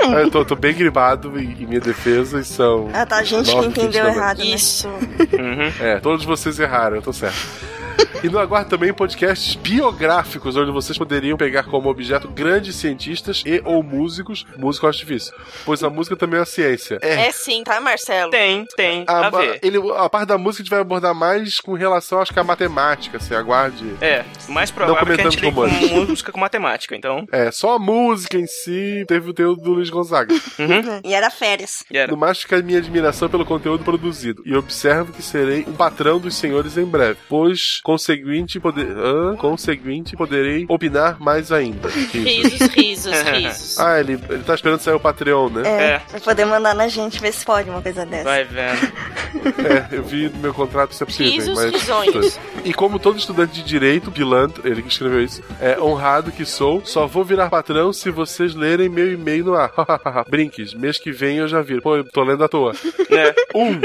Ah, 0.02 0.20
eu 0.22 0.30
tô, 0.30 0.44
tô 0.44 0.56
bem 0.56 0.74
gribado 0.74 1.38
em, 1.38 1.52
em 1.52 1.66
minha 1.66 1.80
defesa 1.80 2.40
e 2.40 2.44
são. 2.44 2.90
Ah, 2.92 3.06
tá, 3.06 3.18
a 3.18 3.24
gente 3.24 3.50
que 3.50 3.66
entendeu 3.66 4.06
errado, 4.06 4.38
né? 4.38 4.46
Isso. 4.46 4.88
É, 5.80 6.00
todos 6.00 6.24
vocês 6.24 6.58
erraram, 6.58 6.96
eu 6.96 7.02
tô 7.02 7.12
certo. 7.12 7.36
E 8.22 8.28
no 8.28 8.38
aguardo 8.38 8.70
também 8.70 8.92
podcasts 8.92 9.56
biográficos, 9.56 10.56
onde 10.56 10.70
vocês 10.70 10.96
poderiam 10.96 11.36
pegar 11.36 11.64
como 11.64 11.88
objeto 11.88 12.28
grandes 12.28 12.76
cientistas 12.76 13.42
e 13.44 13.60
ou 13.64 13.82
músicos. 13.82 14.46
Músico 14.56 14.86
eu 14.86 14.90
acho 14.90 15.00
difícil, 15.00 15.34
pois 15.64 15.82
a 15.82 15.90
música 15.90 16.16
também 16.16 16.36
é 16.36 16.40
uma 16.40 16.46
ciência. 16.46 16.98
É 17.02 17.30
sim, 17.32 17.64
tá, 17.64 17.80
Marcelo? 17.80 18.30
Tem, 18.30 18.64
tem. 18.76 19.04
A, 19.08 19.26
a 19.26 19.30
ver. 19.30 19.58
ele, 19.62 19.78
a 19.96 20.08
parte 20.08 20.28
da 20.28 20.38
música 20.38 20.62
a 20.62 20.64
gente 20.64 20.70
vai 20.70 20.80
abordar 20.80 21.14
mais 21.14 21.58
com 21.58 21.74
relação, 21.74 22.20
acho 22.20 22.32
que 22.32 22.38
à 22.38 22.44
matemática, 22.44 23.16
assim, 23.16 23.34
aguarde. 23.34 23.96
É, 24.00 24.24
mais 24.48 24.70
provável 24.70 25.04
que 25.04 25.20
a 25.20 25.30
gente 25.30 25.42
com 25.42 25.50
música 26.06 26.30
com 26.30 26.40
matemática, 26.40 26.94
então. 26.94 27.26
É, 27.32 27.50
só 27.50 27.74
a 27.74 27.78
música 27.78 28.38
em 28.38 28.46
si 28.46 29.04
teve 29.08 29.30
o 29.30 29.34
teu 29.34 29.56
do 29.56 29.72
Luiz 29.72 29.90
Gonzaga. 29.90 30.32
E 31.04 31.14
era 31.14 31.30
férias. 31.30 31.84
No 32.08 32.16
mais 32.16 32.40
fica 32.40 32.56
a 32.56 32.62
minha 32.62 32.78
admiração 32.78 33.28
pelo 33.28 33.44
conteúdo 33.44 33.84
produzido. 33.84 34.42
E 34.44 34.54
observo 34.54 35.12
que 35.12 35.22
serei 35.22 35.64
um 35.66 35.72
patrão 35.72 36.18
dos 36.18 36.36
senhores 36.36 36.76
em 36.76 36.84
breve. 36.84 37.18
Pois, 37.28 37.80
conseguinte, 37.82 38.60
poder... 38.60 38.88
ah, 38.96 39.36
conseguinte 39.36 40.16
poderei 40.16 40.66
opinar 40.68 41.20
mais 41.20 41.50
ainda. 41.50 41.88
Risos, 41.88 42.68
risos, 42.68 43.20
risos. 43.22 43.78
Ah, 43.78 44.00
ele, 44.00 44.18
ele 44.28 44.42
tá 44.42 44.54
esperando 44.54 44.80
sair 44.80 44.94
o 44.94 45.00
Patreon, 45.00 45.48
né? 45.50 45.62
É, 45.66 45.98
pra 45.98 46.20
poder 46.20 46.44
mandar 46.44 46.74
na 46.74 46.88
gente 46.88 47.20
ver 47.20 47.32
se 47.32 47.44
pode 47.44 47.68
uma 47.68 47.82
coisa 47.82 48.06
dessa. 48.06 48.24
Vai 48.24 48.44
vendo. 48.44 48.92
É, 49.66 49.96
eu 49.96 50.02
vi 50.02 50.28
no 50.28 50.38
meu 50.38 50.54
contrato 50.54 50.94
se 50.94 51.02
é 51.02 51.06
possível. 51.06 51.32
Risos, 51.32 51.54
mas... 51.54 51.72
risonhos. 51.72 52.38
E 52.64 52.72
como 52.72 52.98
todo 52.98 53.18
estudante 53.18 53.54
de 53.54 53.62
direito, 53.62 54.10
pilantra, 54.10 54.68
ele 54.68 54.82
que 54.82 54.88
escreveu 54.88 55.22
isso, 55.22 55.42
é 55.60 55.80
honrado 55.80 56.30
que 56.30 56.44
sou, 56.44 56.84
só 56.84 57.06
vou 57.06 57.24
virar 57.24 57.50
patrão 57.50 57.92
se 57.92 58.10
vocês 58.10 58.54
lerem 58.54 58.88
meu 58.88 59.12
e-mail 59.12 59.44
no 59.44 59.54
ar. 59.54 59.72
Brinques, 60.28 60.74
mês 60.74 60.98
que 60.98 61.10
vem 61.10 61.38
eu 61.38 61.48
já 61.48 61.60
viro. 61.60 61.82
Pô, 61.82 61.96
eu 61.96 62.04
tô 62.04 62.22
lendo 62.22 62.44
à 62.44 62.48
toa. 62.48 62.72
É. 63.10 63.34
Um. 63.54 63.80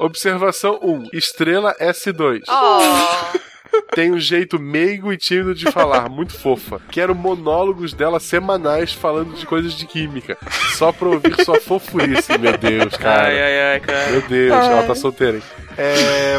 Observação 0.00 0.80
1. 0.82 0.90
Um. 0.90 1.08
Estrela 1.12 1.74
S2. 1.78 2.42
Oh. 2.48 3.38
Tem 3.94 4.10
um 4.10 4.18
jeito 4.18 4.58
meigo 4.58 5.12
e 5.12 5.16
tímido 5.16 5.54
de 5.54 5.70
falar, 5.70 6.08
muito 6.08 6.32
fofa. 6.32 6.80
Quero 6.90 7.14
monólogos 7.14 7.92
dela 7.92 8.18
semanais 8.18 8.92
falando 8.92 9.34
de 9.34 9.46
coisas 9.46 9.74
de 9.74 9.86
química. 9.86 10.36
Só 10.76 10.90
pra 10.90 11.08
ouvir 11.08 11.44
sua 11.44 11.60
fofurice, 11.60 12.36
meu 12.38 12.56
Deus, 12.56 12.96
cara. 12.96 13.28
Ai, 13.28 13.40
ai, 13.40 13.72
ai, 13.72 13.80
cara. 13.80 14.10
Meu 14.10 14.22
Deus, 14.22 14.52
Ai. 14.52 14.72
ela 14.72 14.82
tá 14.86 14.94
solteira, 14.94 15.36
hein? 15.36 15.42
É. 15.76 16.38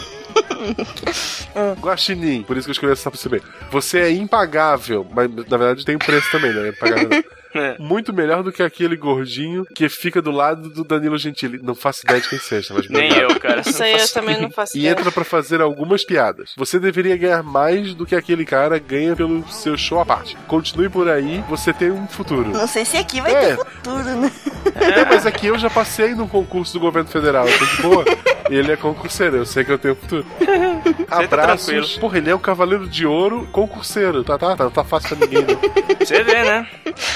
Guaxinim, 1.79 2.43
por 2.43 2.57
isso 2.57 2.65
que 2.65 2.71
eu 2.71 2.73
escolhi 2.73 2.93
essa 2.93 3.11
pra 3.11 3.19
você 3.19 3.29
bem. 3.29 3.41
Você 3.69 3.99
é 3.99 4.11
impagável, 4.11 5.05
mas 5.13 5.29
na 5.33 5.57
verdade 5.57 5.85
tem 5.85 5.95
um 5.95 5.99
preço 5.99 6.29
também, 6.31 6.51
né? 6.51 6.69
Impagável 6.69 7.09
não. 7.09 7.40
É. 7.53 7.75
Muito 7.79 8.13
melhor 8.13 8.43
do 8.43 8.51
que 8.51 8.63
aquele 8.63 8.95
gordinho 8.95 9.65
que 9.75 9.87
fica 9.89 10.21
do 10.21 10.31
lado 10.31 10.69
do 10.69 10.83
Danilo 10.83 11.17
Gentili. 11.17 11.59
Não 11.61 11.75
faço 11.75 12.01
ideia 12.03 12.21
de 12.21 12.29
quem 12.29 12.39
seja, 12.39 12.73
mas 12.73 12.87
Nem 12.89 13.11
eu, 13.17 13.39
cara. 13.39 13.61
Isso 13.61 13.81
aí 13.83 13.93
eu 13.93 14.07
também 14.09 14.41
não 14.41 14.49
faço 14.49 14.75
E 14.77 14.81
ideia. 14.81 14.91
entra 14.93 15.11
pra 15.11 15.23
fazer 15.23 15.61
algumas 15.61 16.03
piadas. 16.03 16.51
Você 16.57 16.79
deveria 16.79 17.17
ganhar 17.17 17.43
mais 17.43 17.93
do 17.93 18.05
que 18.05 18.15
aquele 18.15 18.45
cara 18.45 18.79
ganha 18.79 19.15
pelo 19.15 19.47
seu 19.51 19.77
show 19.77 19.99
à 19.99 20.05
parte. 20.05 20.37
Continue 20.47 20.89
por 20.89 21.09
aí, 21.09 21.43
você 21.49 21.73
tem 21.73 21.91
um 21.91 22.07
futuro. 22.07 22.49
Não 22.49 22.67
sei 22.67 22.85
se 22.85 22.97
aqui 22.97 23.21
vai 23.21 23.33
É. 23.33 23.55
ter 23.55 23.65
futuro, 23.65 24.03
né? 24.03 24.31
É, 24.75 25.05
mas 25.05 25.25
aqui 25.25 25.47
eu 25.47 25.57
já 25.57 25.69
passei 25.69 26.13
num 26.15 26.27
concurso 26.27 26.73
do 26.73 26.79
governo 26.79 27.09
federal, 27.09 27.47
eu 27.47 27.57
tô 27.59 27.65
de 27.65 27.81
boa. 27.81 28.05
Ele 28.49 28.71
é 28.71 28.75
concurseiro, 28.75 29.37
eu 29.37 29.45
sei 29.45 29.63
que 29.63 29.71
eu 29.71 29.77
tenho 29.77 29.95
futuro. 29.95 30.25
Abraços. 31.09 31.65
tranquilo. 31.67 31.99
Porra, 31.99 32.17
ele 32.17 32.29
é 32.29 32.35
o 32.35 32.39
cavaleiro 32.39 32.87
de 32.87 33.05
ouro 33.05 33.47
concurseiro. 33.51 34.23
Tá, 34.23 34.37
tá, 34.37 34.55
tá, 34.55 34.63
não 34.65 34.71
tá 34.71 34.83
fácil 34.83 35.15
pra 35.15 35.25
ninguém, 35.25 35.43
né? 35.43 35.57
Você 35.99 36.23
vê, 36.23 36.43
né? 36.43 36.67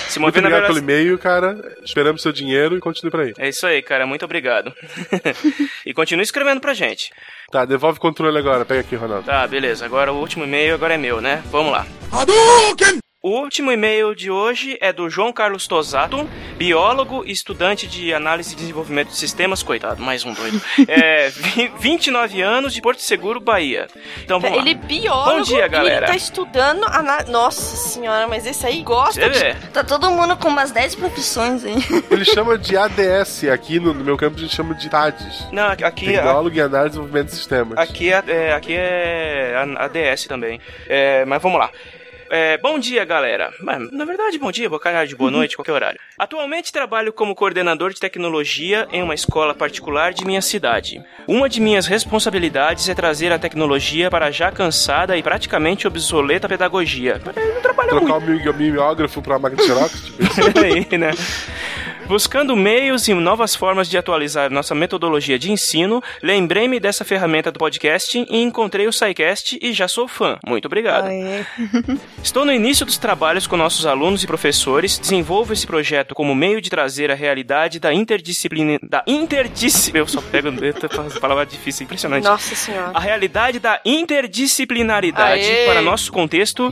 Se 0.08 0.20
Muito 0.26 0.40
obrigado 0.40 0.62
pelo 0.68 0.74
velocidade. 0.76 1.02
e-mail, 1.02 1.18
cara. 1.18 1.78
Esperamos 1.84 2.22
seu 2.22 2.32
dinheiro 2.32 2.78
e 2.78 2.80
continue 2.80 3.12
por 3.12 3.22
aí. 3.22 3.34
É 3.38 3.50
isso 3.50 3.66
aí, 3.66 3.82
cara. 3.82 4.06
Muito 4.06 4.26
obrigado. 4.26 4.74
e 5.86 5.94
continue 5.94 6.24
escrevendo 6.24 6.62
pra 6.62 6.74
gente. 6.74 7.12
Tá, 7.52 7.66
devolve 7.66 7.98
o 7.98 8.02
controle 8.02 8.38
agora. 8.38 8.66
Pega 8.66 8.82
aqui, 8.82 8.96
Ronaldo. 8.96 9.26
Tá, 9.26 9.48
beleza. 9.48 9.86
Agora 9.86 10.12
o 10.12 10.20
último 10.20 10.44
e-mail 10.44 10.74
agora 10.76 10.96
é 10.96 10.98
meu, 10.98 11.22
né? 11.22 11.44
Vamos 11.52 11.72
lá. 11.72 11.86
O 13.28 13.40
último 13.40 13.72
e-mail 13.72 14.14
de 14.14 14.30
hoje 14.30 14.78
é 14.80 14.94
do 14.94 15.10
João 15.10 15.34
Carlos 15.34 15.66
Tosato, 15.68 16.30
biólogo 16.60 17.24
e 17.26 17.32
estudante 17.32 17.88
de 17.88 18.14
análise 18.14 18.54
e 18.54 18.56
desenvolvimento 18.56 19.08
de 19.08 19.16
sistemas, 19.18 19.64
coitado, 19.64 20.00
mais 20.00 20.24
um 20.24 20.32
doido. 20.32 20.62
É, 20.88 21.30
vi- 21.32 21.72
29 21.80 22.44
anos 22.44 22.72
de 22.72 22.80
Porto 22.84 23.02
Seguro, 23.02 23.40
Bahia. 23.40 23.88
Então 24.24 24.40
vamos 24.40 24.60
Ele 24.60 24.74
é 24.74 24.74
lá. 24.76 24.80
biólogo 24.82 25.38
Bom 25.38 25.42
dia, 25.42 25.68
galera. 25.68 26.06
ele 26.06 26.06
tá 26.06 26.16
estudando. 26.16 26.84
ana- 26.84 27.24
Nossa 27.28 27.76
senhora, 27.76 28.28
mas 28.28 28.46
esse 28.46 28.64
aí 28.64 28.84
gosta 28.84 29.20
Você 29.20 29.30
de. 29.32 29.40
vê. 29.40 29.56
Tá 29.74 29.84
todo 29.84 30.12
mundo 30.12 30.38
com 30.38 30.50
umas 30.50 30.70
10 30.70 30.94
profissões 30.94 31.66
aí. 31.66 31.78
Ele 32.12 32.26
chama 32.26 32.60
de 32.60 32.78
ADS. 32.78 33.46
Aqui 33.52 33.80
no, 33.80 33.92
no 33.92 34.04
meu 34.04 34.18
campo 34.18 34.38
a 34.38 34.40
gente 34.40 34.56
chama 34.56 34.76
de 34.76 34.88
TADES. 34.88 35.48
Não, 35.52 35.66
aqui, 35.70 36.06
Tem 36.06 36.22
biólogo 36.22 36.56
e 36.56 36.62
análise 36.62 36.90
e 36.90 36.90
desenvolvimento 36.90 37.30
de 37.30 37.36
sistemas. 37.36 37.76
Aqui 37.80 38.14
é, 38.14 38.24
é, 38.28 38.54
aqui 38.54 38.76
é 38.78 39.56
a, 39.80 39.86
a 39.86 39.88
DS 39.88 40.28
também. 40.28 40.62
É, 40.88 41.26
mas 41.26 41.42
vamos 41.42 41.58
lá. 41.58 41.72
É, 42.30 42.58
bom 42.58 42.80
dia, 42.80 43.06
galera. 43.06 43.52
Mas, 43.62 43.92
na 43.92 44.04
verdade, 44.04 44.38
bom 44.40 44.52
dia, 44.52 44.68
boa 44.68 44.82
tarde, 44.82 45.16
boa 45.16 45.30
noite, 45.30 45.56
qualquer 45.56 45.72
horário. 45.74 46.00
Atualmente 46.18 46.72
trabalho 46.72 47.14
como 47.14 47.36
coordenador 47.36 47.94
de 47.94 48.00
tecnologia 48.00 48.88
em 48.92 49.04
uma 49.04 49.14
escola 49.14 49.54
particular 49.54 50.12
de 50.14 50.26
minha 50.26 50.42
cidade. 50.42 51.02
Uma 51.28 51.48
de 51.48 51.62
minhas 51.62 51.86
responsabilidades 51.86 52.90
é 52.90 52.96
trazer 52.96 53.32
a 53.32 53.38
tecnologia 53.40 54.10
para 54.10 54.26
a 54.28 54.32
já 54.32 54.52
cansada 54.52 55.16
e 55.16 55.22
praticamente 55.22 55.88
obsoleta 55.88 56.50
pedagogia. 56.50 57.22
Não 57.24 57.62
trabalha 57.62 57.90
Trocar 57.90 58.18
o 58.18 58.22
mi- 58.22 58.54
mimeógrafo 58.54 59.22
pra 59.22 59.38
máquina 59.38 59.62
de 59.62 59.68
xerox? 59.68 60.12
Tipo 60.34 60.60
aí, 60.60 60.98
né? 60.98 61.12
Buscando 62.08 62.56
meios 62.56 63.08
e 63.08 63.14
novas 63.16 63.56
formas 63.56 63.90
de 63.90 63.98
atualizar 63.98 64.52
nossa 64.52 64.76
metodologia 64.76 65.40
de 65.40 65.52
ensino, 65.52 66.04
lembrei-me 66.22 66.80
dessa 66.80 67.04
ferramenta 67.04 67.52
do 67.52 67.58
podcast 67.58 68.20
e 68.30 68.42
encontrei 68.42 68.88
o 68.88 68.94
SciCast 68.94 69.58
e 69.60 69.74
já 69.74 69.88
sou 69.88 70.08
fã. 70.08 70.38
Muito 70.46 70.68
obrigado. 70.68 71.08
Estou 72.22 72.46
no 72.46 72.54
início 72.54 72.86
dos 72.86 73.00
trabalhos 73.00 73.48
com 73.48 73.58
nossos 73.58 73.88
alunos 73.88 74.24
e 74.24 74.28
professores, 74.28 75.00
desenvolvo 75.00 75.52
esse 75.52 75.66
projeto 75.66 76.14
como 76.14 76.36
meio 76.36 76.62
de 76.62 76.70
trazer 76.70 77.10
a 77.10 77.16
realidade 77.16 77.80
da 77.80 77.92
interdisciplina... 77.92 78.80
Da 78.84 79.04
interdisciplina... 79.08 80.04
Eu 80.04 80.08
só 80.08 80.22
pego... 80.22 80.50
Eita, 80.64 80.88
palavra 81.20 81.44
difícil, 81.44 81.86
impressionante. 81.86 82.24
Nossa 82.24 82.54
senhora. 82.54 82.92
A 82.94 83.00
realidade 83.00 83.60
da 83.60 83.82
interdisciplinaridade 83.84 85.44
Aê! 85.44 85.66
para 85.66 85.82
nosso 85.82 86.12
contexto 86.12 86.72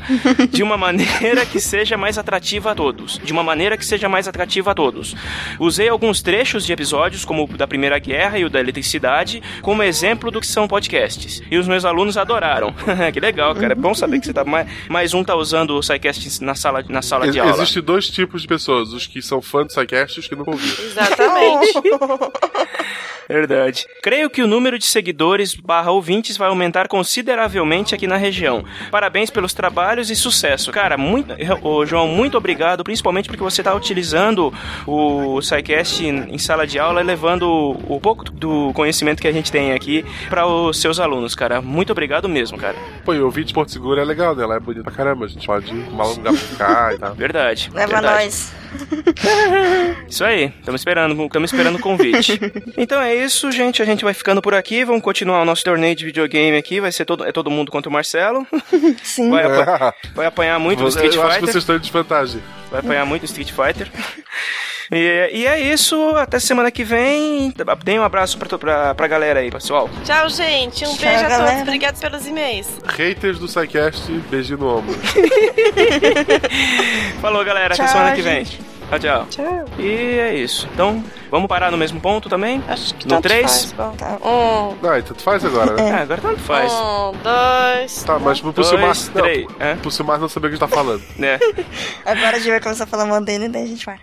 de 0.52 0.62
uma 0.62 0.78
maneira 0.78 1.44
que 1.44 1.60
seja 1.60 1.98
mais 1.98 2.20
atrativa 2.20 2.72
a 2.72 2.76
todos. 2.76 3.18
De 3.24 3.34
uma 3.34 3.44
maneira 3.44 3.76
que 3.76 3.86
seja 3.86 4.08
mais 4.08 4.28
atrativa 4.28 4.72
a 4.72 4.76
todos. 4.76 5.16
Usei 5.60 5.90
alguns 5.90 6.22
trechos 6.22 6.66
de 6.66 6.74
episódios, 6.74 7.26
como 7.26 7.44
o 7.44 7.58
da 7.58 7.68
Primeira 7.68 8.00
Guerra 8.00 8.38
e 8.38 8.46
o 8.46 8.50
da 8.50 8.60
Eletricidade, 8.60 9.42
como 9.62 9.84
exemplo 9.84 10.32
do 10.32 10.40
que 10.40 10.48
são 10.48 10.68
podcasts. 10.68 11.42
E 11.50 11.58
os 11.58 11.68
meus 11.68 11.86
alunos 11.86 12.18
adoraram. 12.18 12.74
que 13.14 13.20
legal, 13.20 13.54
cara. 13.56 13.74
É 13.74 13.76
bom 13.76 13.94
saber 13.94 14.20
que 14.20 14.26
você 14.26 14.34
tá 14.34 14.44
mais, 14.44 14.68
mais 14.90 15.14
um 15.14 15.24
tá 15.24 15.36
usando 15.36 15.72
o 15.72 15.84
SciCast 15.84 16.44
na 16.44 16.56
sala, 16.56 16.84
na 16.88 17.02
sala 17.02 17.30
de 17.30 17.40
aula. 17.40 17.54
Existem 17.54 17.82
dois 17.82 18.10
tipos 18.10 18.42
de 18.42 18.48
pessoas: 18.48 18.94
os 18.94 19.08
que 19.08 19.22
são 19.22 19.42
fãs 19.42 19.68
do 19.68 19.74
SciCast 19.74 20.18
e 20.18 20.20
os 20.20 20.28
que 20.28 20.36
nunca 20.36 20.52
ouviram. 20.52 20.84
Exatamente. 20.84 21.74
Verdade. 23.28 23.86
Creio 24.02 24.30
que 24.30 24.42
o 24.42 24.48
número 24.48 24.78
de 24.78 24.86
seguidores 24.86 25.56
barra 25.56 25.92
ouvintes 25.92 26.38
vai 26.38 26.50
aumentar 26.50 26.88
consideravelmente 26.88 27.96
aqui 27.96 28.08
na 28.08 28.18
região. 28.18 28.64
Parabéns 28.92 29.30
pelos 29.30 29.54
trabalhos 29.54 30.10
e 30.10 30.16
sucesso. 30.16 30.72
Cara, 30.72 30.98
muito, 30.98 31.34
ô, 31.62 31.86
João, 31.86 32.08
muito 32.08 32.38
obrigado, 32.38 32.84
principalmente 32.84 33.28
porque 33.28 33.44
você 33.44 33.62
está 33.62 33.74
utilizando 33.74 34.54
o 34.86 35.13
SciCast 35.42 36.06
em, 36.06 36.34
em 36.36 36.38
sala 36.38 36.66
de 36.68 36.78
aula 36.80 37.02
e 37.02 37.04
levando 37.04 37.44
o, 37.44 37.96
o 37.96 38.00
pouco 38.00 38.24
do 38.26 38.72
conhecimento 38.74 39.22
que 39.22 39.28
a 39.28 39.32
gente 39.32 39.52
tem 39.52 39.74
aqui 39.74 40.06
para 40.30 40.46
os 40.48 40.80
seus 40.80 41.00
alunos, 41.00 41.36
cara. 41.36 41.62
Muito 41.62 41.92
obrigado 41.92 42.28
mesmo, 42.30 42.58
cara. 42.58 42.76
Pô, 43.06 43.14
e 43.14 43.20
o 43.22 43.30
vídeo 43.30 43.48
de 43.48 43.54
Porto 43.54 43.72
Seguro 43.72 44.00
é 44.00 44.06
legal, 44.06 44.36
né? 44.36 44.44
Ela 44.44 44.56
é 44.56 44.60
bonita 44.60 44.84
pra 44.84 44.94
caramba. 44.94 45.26
A 45.26 45.30
gente 45.30 45.46
pode 45.46 45.72
um 45.74 45.90
lugar 45.90 46.16
pra 46.24 46.34
ficar 46.34 46.94
e 46.94 46.98
tal. 46.98 47.16
Verdade. 47.16 47.70
Leva 47.74 47.94
verdade. 47.94 48.24
nós. 48.24 48.54
Isso 50.10 50.24
aí, 50.24 50.52
estamos 50.60 50.82
esperando, 50.82 51.24
estamos 51.26 51.52
esperando 51.52 51.76
o 51.76 51.80
convite. 51.80 52.40
então 52.78 53.02
é 53.02 53.14
isso, 53.16 53.52
gente. 53.52 53.82
A 53.82 53.86
gente 53.86 54.04
vai 54.04 54.14
ficando 54.14 54.42
por 54.42 54.54
aqui. 54.56 54.84
Vamos 54.84 55.02
continuar 55.04 55.42
o 55.42 55.46
nosso 55.46 55.64
torneio 55.64 55.96
de 55.96 56.06
videogame 56.06 56.58
aqui. 56.58 56.80
Vai 56.80 56.92
ser 56.92 57.06
todo, 57.06 57.24
é 57.24 57.32
todo 57.32 57.52
mundo 57.52 57.72
contra 57.72 57.90
o 57.90 57.94
Marcelo. 57.94 58.46
Sim. 59.04 59.30
Vai, 59.30 59.44
apa- 59.46 59.94
vai 60.16 60.26
apanhar 60.26 60.60
muito 60.60 60.80
do 60.80 60.86
Eu 60.86 60.90
Street 60.90 61.12
acho 61.14 61.20
que 61.22 61.28
Fighter. 61.28 61.42
vocês 61.46 61.56
estão 61.64 61.76
em 61.76 61.80
desvantagem. 61.80 62.42
Vai 62.72 62.80
apanhar 62.80 63.06
muito 63.06 63.22
do 63.22 63.26
Street 63.26 63.52
Fighter. 63.52 63.90
E, 64.92 65.30
e 65.34 65.48
é 65.48 65.60
isso. 65.60 65.96
Até 66.16 66.40
semana 66.40 66.72
que 66.72 66.84
vem. 66.84 67.54
Dê 67.84 68.00
um 68.00 68.04
abraço 68.04 68.38
pra, 68.38 68.58
pra, 68.58 68.96
pra 68.96 69.08
galera 69.08 69.40
aí, 69.40 69.50
pessoal. 69.52 69.90
Tchau, 70.04 70.30
gente. 70.30 70.86
Um 70.86 70.96
Tchau, 70.96 71.10
beijo 71.10 71.26
a 71.26 71.30
todos. 71.30 71.38
galera. 71.38 71.62
Obrigado 71.62 72.00
pelos 72.00 72.28
e-mails. 72.28 72.68
Haters 72.86 73.40
do 73.40 73.48
SciCast, 73.48 74.12
beijinho 74.30 74.60
no 74.60 74.78
ombro. 74.78 74.96
Falou, 77.22 77.44
galera. 77.46 77.74
Até 77.74 77.84
Tchau, 77.84 77.88
semana 77.92 78.16
que 78.16 78.22
vem. 78.22 78.46
gente. 78.46 78.58
Tchau, 78.58 78.73
tchau. 79.00 79.26
Tchau. 79.30 79.66
E 79.80 80.20
é 80.20 80.36
isso. 80.36 80.68
Então, 80.74 81.04
vamos 81.32 81.48
parar 81.48 81.72
no 81.72 81.78
mesmo 81.78 82.00
ponto 82.00 82.30
também? 82.30 82.64
Acho 82.68 82.94
que 82.96 83.06
No 83.06 83.16
tanto 83.16 83.24
3? 83.24 83.44
faz. 83.44 83.72
Bom, 83.74 83.92
tá. 83.96 84.18
Um, 84.22 84.76
Não, 84.82 85.02
tanto 85.02 85.22
faz 85.22 85.44
agora, 85.46 85.74
né? 85.74 85.92
Ah, 85.92 86.02
agora 86.02 86.22
tanto 86.22 86.40
faz. 86.40 86.72
um, 86.72 87.12
dois. 87.24 88.04
Tá, 88.04 88.20
mas 88.20 88.40
pro 88.42 88.52
Dois, 88.52 88.68
Silmar. 88.68 88.96
três, 89.14 89.48
Não, 89.60 89.78
pro 89.78 89.92
Silmar 89.92 90.20
não 90.20 90.30
saber 90.30 90.48
o 90.48 90.50
que 90.52 90.56
a 90.56 90.60
gente 90.60 90.70
tá 90.70 90.76
falando. 90.76 91.02
Né? 91.18 91.40
Agora 92.06 92.36
a 92.38 92.40
gente 92.40 92.50
vai 92.50 92.60
começar 92.60 92.84
a 92.84 92.88
falar 92.88 93.20
dele 93.22 93.46
e 93.46 93.50
daí 93.50 93.64
a 93.64 93.68
gente 93.68 93.86
vai. 93.86 94.00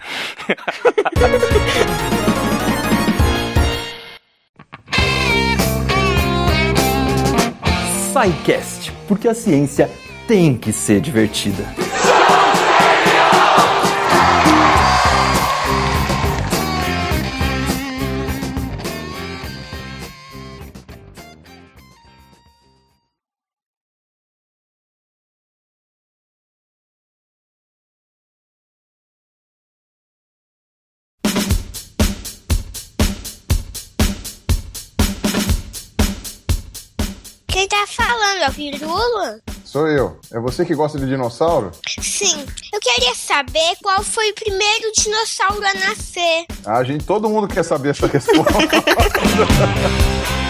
SciCast, 8.12 8.92
porque 9.06 9.28
a 9.28 9.34
ciência 9.34 9.90
tem 10.26 10.56
que 10.56 10.72
ser 10.72 11.00
divertida. 11.00 11.64
O 38.58 38.86
Lula? 38.86 39.40
Sou 39.64 39.86
eu. 39.86 40.18
É 40.32 40.40
você 40.40 40.64
que 40.64 40.74
gosta 40.74 40.98
de 40.98 41.06
dinossauro? 41.06 41.70
Sim, 42.00 42.44
eu 42.72 42.80
queria 42.80 43.14
saber 43.14 43.76
qual 43.82 44.02
foi 44.02 44.30
o 44.30 44.34
primeiro 44.34 44.90
dinossauro 44.96 45.64
a 45.64 45.74
nascer. 45.74 46.46
A 46.66 46.82
gente, 46.82 47.04
todo 47.04 47.28
mundo 47.28 47.46
quer 47.46 47.64
saber 47.64 47.90
essa 47.90 48.06
resposta. 48.08 48.52